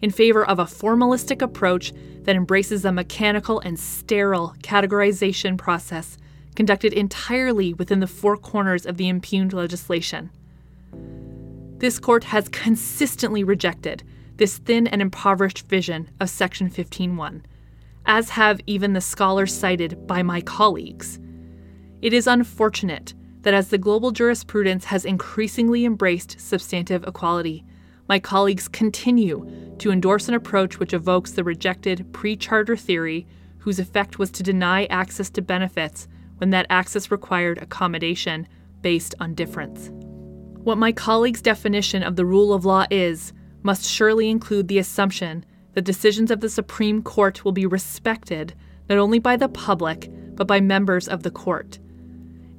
in 0.02 0.10
favor 0.10 0.44
of 0.44 0.58
a 0.58 0.64
formalistic 0.64 1.40
approach 1.40 1.92
that 2.24 2.36
embraces 2.36 2.84
a 2.84 2.92
mechanical 2.92 3.60
and 3.60 3.78
sterile 3.78 4.54
categorization 4.62 5.56
process 5.56 6.18
conducted 6.54 6.92
entirely 6.92 7.72
within 7.72 8.00
the 8.00 8.06
four 8.06 8.36
corners 8.36 8.84
of 8.84 8.98
the 8.98 9.08
impugned 9.08 9.54
legislation 9.54 10.30
this 11.82 11.98
court 11.98 12.22
has 12.22 12.48
consistently 12.48 13.42
rejected 13.42 14.04
this 14.36 14.58
thin 14.58 14.86
and 14.86 15.02
impoverished 15.02 15.66
vision 15.66 16.08
of 16.20 16.30
Section 16.30 16.70
15.1, 16.70 17.42
as 18.06 18.30
have 18.30 18.60
even 18.68 18.92
the 18.92 19.00
scholars 19.00 19.52
cited 19.52 20.06
by 20.06 20.22
my 20.22 20.40
colleagues. 20.40 21.18
It 22.00 22.12
is 22.12 22.28
unfortunate 22.28 23.14
that 23.40 23.52
as 23.52 23.66
the 23.66 23.78
global 23.78 24.12
jurisprudence 24.12 24.84
has 24.84 25.04
increasingly 25.04 25.84
embraced 25.84 26.40
substantive 26.40 27.02
equality, 27.04 27.64
my 28.12 28.18
colleagues 28.18 28.68
continue 28.68 29.74
to 29.78 29.90
endorse 29.90 30.28
an 30.28 30.34
approach 30.34 30.78
which 30.78 30.93
evokes 30.93 31.32
the 31.32 31.43
rejected 31.43 32.05
pre 32.12 32.36
charter 32.36 32.76
theory, 32.76 33.26
whose 33.56 33.78
effect 33.78 34.18
was 34.18 34.30
to 34.30 34.43
deny 34.43 34.84
access 34.90 35.30
to 35.30 35.40
benefits 35.40 36.09
when 36.36 36.51
that 36.51 36.66
access 36.68 37.10
required 37.10 37.56
accommodation 37.56 38.47
based 38.82 39.14
on 39.18 39.32
difference. 39.32 39.89
What 40.62 40.76
my 40.76 40.93
colleague's 40.93 41.40
definition 41.40 42.02
of 42.02 42.16
the 42.16 42.26
rule 42.26 42.52
of 42.52 42.66
law 42.66 42.84
is 42.90 43.32
must 43.62 43.89
surely 43.89 44.28
include 44.28 44.68
the 44.68 44.76
assumption 44.76 45.47
that 45.72 45.86
decisions 45.86 46.30
of 46.30 46.40
the 46.40 46.51
Supreme 46.51 47.02
Court 47.02 47.47
will 47.47 47.52
be 47.52 47.64
respected 47.64 48.52
not 48.90 48.98
only 48.98 49.20
by 49.20 49.39
the 49.39 49.48
public, 49.48 50.10
but 50.34 50.47
by 50.47 50.60
members 50.60 51.09
of 51.09 51.22
the 51.22 51.30
court. 51.30 51.78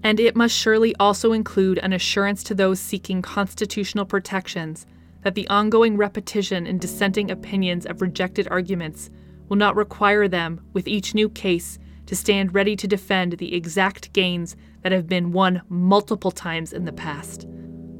And 0.01 0.19
it 0.19 0.35
must 0.35 0.57
surely 0.57 0.95
also 0.95 1.31
include 1.31 1.77
an 1.77 1.93
assurance 1.93 2.43
to 2.45 2.55
those 2.55 2.79
seeking 2.79 3.21
constitutional 3.21 4.05
protections 4.05 4.87
that 5.23 5.35
the 5.35 5.47
ongoing 5.47 5.97
repetition 5.97 6.67
and 6.67 6.79
dissenting 6.79 7.31
opinions 7.31 7.85
of 7.85 8.01
rejected 8.01 8.47
arguments 8.49 9.09
will 9.49 9.57
not 9.57 9.75
require 9.75 10.27
them, 10.27 10.61
with 10.73 10.87
each 10.87 11.15
new 11.15 11.29
case, 11.29 11.79
to 12.05 12.15
stand 12.15 12.53
ready 12.53 12.75
to 12.75 12.87
defend 12.87 13.33
the 13.33 13.55
exact 13.55 14.11
gains 14.13 14.55
that 14.81 14.91
have 14.91 15.07
been 15.07 15.31
won 15.31 15.61
multiple 15.69 16.31
times 16.31 16.73
in 16.73 16.85
the 16.85 16.91
past. 16.91 17.47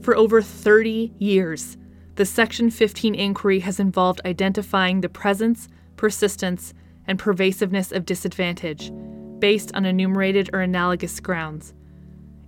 For 0.02 0.16
over 0.16 0.42
30 0.42 1.14
years, 1.20 1.78
the 2.16 2.26
Section 2.26 2.70
15 2.70 3.16
inquiry 3.16 3.60
has 3.60 3.80
involved 3.80 4.22
identifying 4.26 5.02
the 5.02 5.10
presence, 5.10 5.68
persistence, 5.96 6.74
and 7.08 7.18
pervasiveness 7.18 7.92
of 7.92 8.06
disadvantage 8.06 8.92
based 9.40 9.74
on 9.74 9.86
enumerated 9.86 10.50
or 10.54 10.62
analogous 10.62 11.20
grounds. 11.20 11.74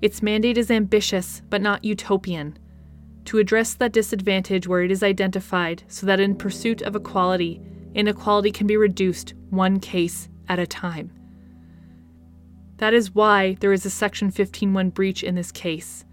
Its 0.01 0.21
mandate 0.21 0.57
is 0.57 0.69
ambitious 0.69 1.41
but 1.49 1.61
not 1.61 1.83
utopian 1.83 2.57
to 3.25 3.39
address 3.39 3.73
that 3.75 3.91
disadvantage 3.91 4.67
where 4.67 4.83
it 4.83 4.91
is 4.91 5.03
identified 5.03 5.83
so 5.87 6.05
that 6.05 6.19
in 6.19 6.35
pursuit 6.35 6.81
of 6.81 6.95
equality, 6.95 7.61
inequality 7.93 8.51
can 8.51 8.67
be 8.67 8.77
reduced 8.77 9.33
one 9.49 9.79
case 9.79 10.29
at 10.47 10.59
a 10.59 10.67
time. 10.67 11.11
That 12.77 12.93
is 12.93 13.15
why 13.15 13.57
there 13.59 13.73
is 13.73 13.85
a 13.85 13.89
Section 13.89 14.31
15.1 14.31 14.93
breach 14.93 15.23
in 15.23 15.35
this 15.35 15.51
case 15.51 16.05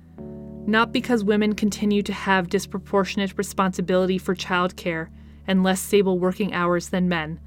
not 0.66 0.92
because 0.92 1.24
women 1.24 1.54
continue 1.54 2.02
to 2.02 2.12
have 2.12 2.48
disproportionate 2.48 3.36
responsibility 3.36 4.18
for 4.18 4.34
childcare 4.34 5.08
and 5.46 5.64
less 5.64 5.80
stable 5.80 6.18
working 6.18 6.54
hours 6.54 6.90
than 6.90 7.08
men, 7.08 7.40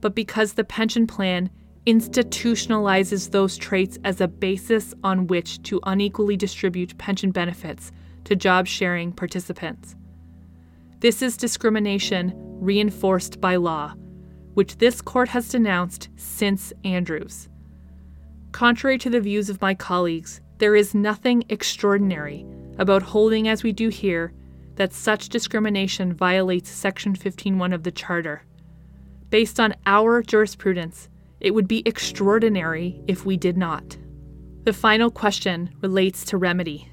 but 0.00 0.14
because 0.14 0.52
the 0.52 0.64
pension 0.64 1.06
plan 1.06 1.50
institutionalizes 1.86 3.30
those 3.30 3.56
traits 3.56 3.98
as 4.04 4.20
a 4.20 4.28
basis 4.28 4.94
on 5.02 5.26
which 5.26 5.62
to 5.62 5.80
unequally 5.84 6.36
distribute 6.36 6.96
pension 6.98 7.30
benefits 7.30 7.92
to 8.26 8.36
job 8.36 8.66
sharing 8.66 9.12
participants. 9.12 9.96
This 11.00 11.22
is 11.22 11.36
discrimination 11.36 12.32
reinforced 12.36 13.40
by 13.40 13.56
law, 13.56 13.94
which 14.54 14.78
this 14.78 15.00
court 15.00 15.28
has 15.30 15.48
denounced 15.48 16.08
since 16.16 16.72
Andrews. 16.84 17.48
Contrary 18.52 18.98
to 18.98 19.10
the 19.10 19.20
views 19.20 19.50
of 19.50 19.60
my 19.60 19.74
colleagues, 19.74 20.40
there 20.58 20.74
is 20.74 20.94
nothing 20.94 21.44
extraordinary 21.48 22.46
about 22.78 23.02
holding, 23.02 23.48
as 23.48 23.62
we 23.62 23.72
do 23.72 23.88
here, 23.88 24.32
that 24.76 24.92
such 24.92 25.28
discrimination 25.28 26.12
violates 26.12 26.70
Section 26.70 27.14
15.1 27.14 27.74
of 27.74 27.82
the 27.82 27.90
Charter. 27.90 28.42
Based 29.30 29.60
on 29.60 29.74
our 29.86 30.22
jurisprudence, 30.22 31.08
it 31.40 31.52
would 31.52 31.68
be 31.68 31.82
extraordinary 31.86 33.00
if 33.06 33.24
we 33.26 33.36
did 33.36 33.56
not. 33.56 33.96
The 34.64 34.72
final 34.72 35.10
question 35.10 35.70
relates 35.80 36.24
to 36.26 36.38
remedy. 36.38 36.90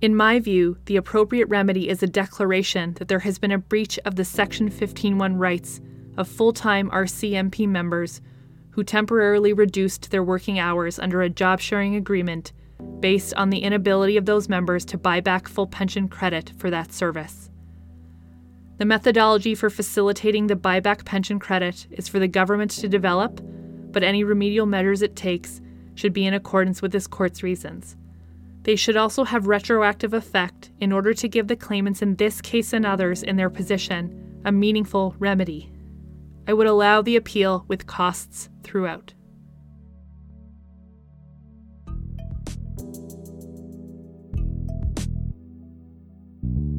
In 0.00 0.14
my 0.14 0.38
view, 0.38 0.78
the 0.84 0.94
appropriate 0.94 1.48
remedy 1.48 1.88
is 1.88 2.04
a 2.04 2.06
declaration 2.06 2.94
that 2.94 3.08
there 3.08 3.18
has 3.18 3.40
been 3.40 3.50
a 3.50 3.58
breach 3.58 3.98
of 4.04 4.14
the 4.14 4.24
Section 4.24 4.70
15.1 4.70 5.36
rights 5.36 5.80
of 6.16 6.28
full 6.28 6.52
time 6.52 6.88
RCMP 6.90 7.66
members 7.66 8.20
who 8.70 8.84
temporarily 8.84 9.52
reduced 9.52 10.12
their 10.12 10.22
working 10.22 10.60
hours 10.60 11.00
under 11.00 11.20
a 11.20 11.28
job 11.28 11.58
sharing 11.58 11.96
agreement 11.96 12.52
based 13.00 13.34
on 13.34 13.50
the 13.50 13.58
inability 13.58 14.16
of 14.16 14.24
those 14.24 14.48
members 14.48 14.84
to 14.84 14.96
buy 14.96 15.18
back 15.18 15.48
full 15.48 15.66
pension 15.66 16.06
credit 16.06 16.52
for 16.58 16.70
that 16.70 16.92
service. 16.92 17.50
The 18.76 18.84
methodology 18.84 19.56
for 19.56 19.68
facilitating 19.68 20.46
the 20.46 20.54
buyback 20.54 21.04
pension 21.06 21.40
credit 21.40 21.88
is 21.90 22.06
for 22.06 22.20
the 22.20 22.28
government 22.28 22.70
to 22.70 22.88
develop, 22.88 23.40
but 23.90 24.04
any 24.04 24.22
remedial 24.22 24.66
measures 24.66 25.02
it 25.02 25.16
takes 25.16 25.60
should 25.96 26.12
be 26.12 26.24
in 26.24 26.34
accordance 26.34 26.80
with 26.80 26.92
this 26.92 27.08
court's 27.08 27.42
reasons. 27.42 27.96
They 28.68 28.76
should 28.76 28.98
also 28.98 29.24
have 29.24 29.46
retroactive 29.46 30.12
effect 30.12 30.72
in 30.78 30.92
order 30.92 31.14
to 31.14 31.26
give 31.26 31.48
the 31.48 31.56
claimants 31.56 32.02
in 32.02 32.16
this 32.16 32.42
case 32.42 32.74
and 32.74 32.84
others 32.84 33.22
in 33.22 33.36
their 33.36 33.48
position 33.48 34.42
a 34.44 34.52
meaningful 34.52 35.16
remedy. 35.18 35.72
I 36.46 36.52
would 36.52 36.66
allow 36.66 37.00
the 37.00 37.16
appeal 37.16 37.64
with 37.66 37.86
costs 37.86 38.50
throughout. 38.62 39.14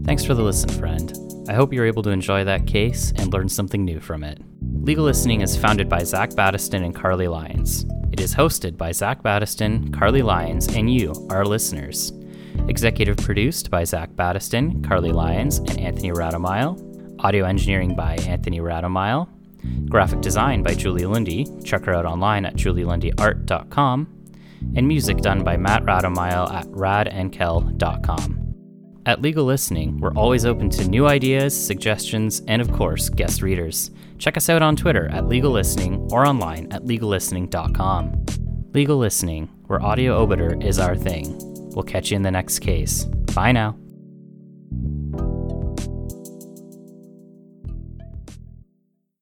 Thanks 0.06 0.24
for 0.24 0.36
the 0.36 0.44
listen, 0.44 0.70
friend. 0.70 1.12
I 1.50 1.56
hope 1.56 1.74
you're 1.74 1.88
able 1.88 2.04
to 2.04 2.12
enjoy 2.12 2.44
that 2.44 2.68
case 2.68 3.14
and 3.16 3.34
learn 3.34 3.50
something 3.50 3.84
new 3.84 4.00
from 4.00 4.24
it. 4.24 4.40
Legal 4.62 5.06
Listening 5.06 5.42
is 5.42 5.58
founded 5.58 5.90
by 5.90 6.04
Zach 6.04 6.30
Battiston 6.30 6.86
and 6.86 6.94
Carly 6.94 7.28
Lyons. 7.28 7.88
It 8.20 8.24
is 8.24 8.36
hosted 8.36 8.76
by 8.76 8.92
Zach 8.92 9.24
Battiston, 9.24 9.94
Carly 9.98 10.22
Lyons, 10.22 10.68
and 10.76 10.94
you, 10.94 11.14
our 11.30 11.46
listeners. 11.46 12.12
Executive 12.68 13.16
produced 13.16 13.72
by 13.72 13.86
Zach 13.86 14.10
Battiston, 14.10 14.86
Carly 14.86 15.14
Lyons, 15.14 15.60
and 15.60 15.80
Anthony 15.80 16.12
Radomile. 16.12 17.24
Audio 17.24 17.46
engineering 17.46 17.96
by 17.96 18.16
Anthony 18.28 18.60
Radomile. 18.60 19.30
Graphic 19.88 20.20
design 20.20 20.64
by 20.64 20.74
Julie 20.74 21.06
Lundy. 21.06 21.48
Check 21.64 21.86
her 21.86 21.94
out 21.94 22.06
online 22.06 22.44
at 22.44 22.56
julielundyart.com. 22.56 24.34
And 24.76 24.86
music 24.86 25.20
done 25.20 25.46
by 25.46 25.56
Matt 25.56 25.84
Radomile 25.84 26.54
at 26.54 26.66
radandkel.com. 26.66 28.50
At 29.06 29.22
Legal 29.22 29.46
Listening, 29.46 29.98
we're 30.02 30.14
always 30.14 30.46
open 30.46 30.70
to 30.72 30.90
new 30.90 31.08
ideas, 31.08 31.56
suggestions, 31.56 32.42
and 32.50 32.62
of 32.62 32.70
course, 32.74 33.08
guest 33.08 33.42
readers. 33.42 33.92
Check 34.20 34.38
us 34.38 34.50
out 34.50 34.62
on 34.62 34.76
Twitter 34.76 35.10
at 35.12 35.28
Legal 35.28 35.52
Listening 35.52 36.08
or 36.12 36.28
online 36.28 36.72
at 36.72 36.84
legallistening.com. 36.84 38.26
Legal 38.74 38.98
Listening, 38.98 39.48
where 39.66 39.82
audio 39.82 40.22
obiter 40.22 40.62
is 40.64 40.78
our 40.78 40.96
thing. 40.96 41.36
We'll 41.74 41.84
catch 41.84 42.12
you 42.12 42.18
in 42.18 42.22
the 42.22 42.32
next 42.32 42.60
case. 42.60 43.06
Bye 43.34 43.54
now. 43.54 43.76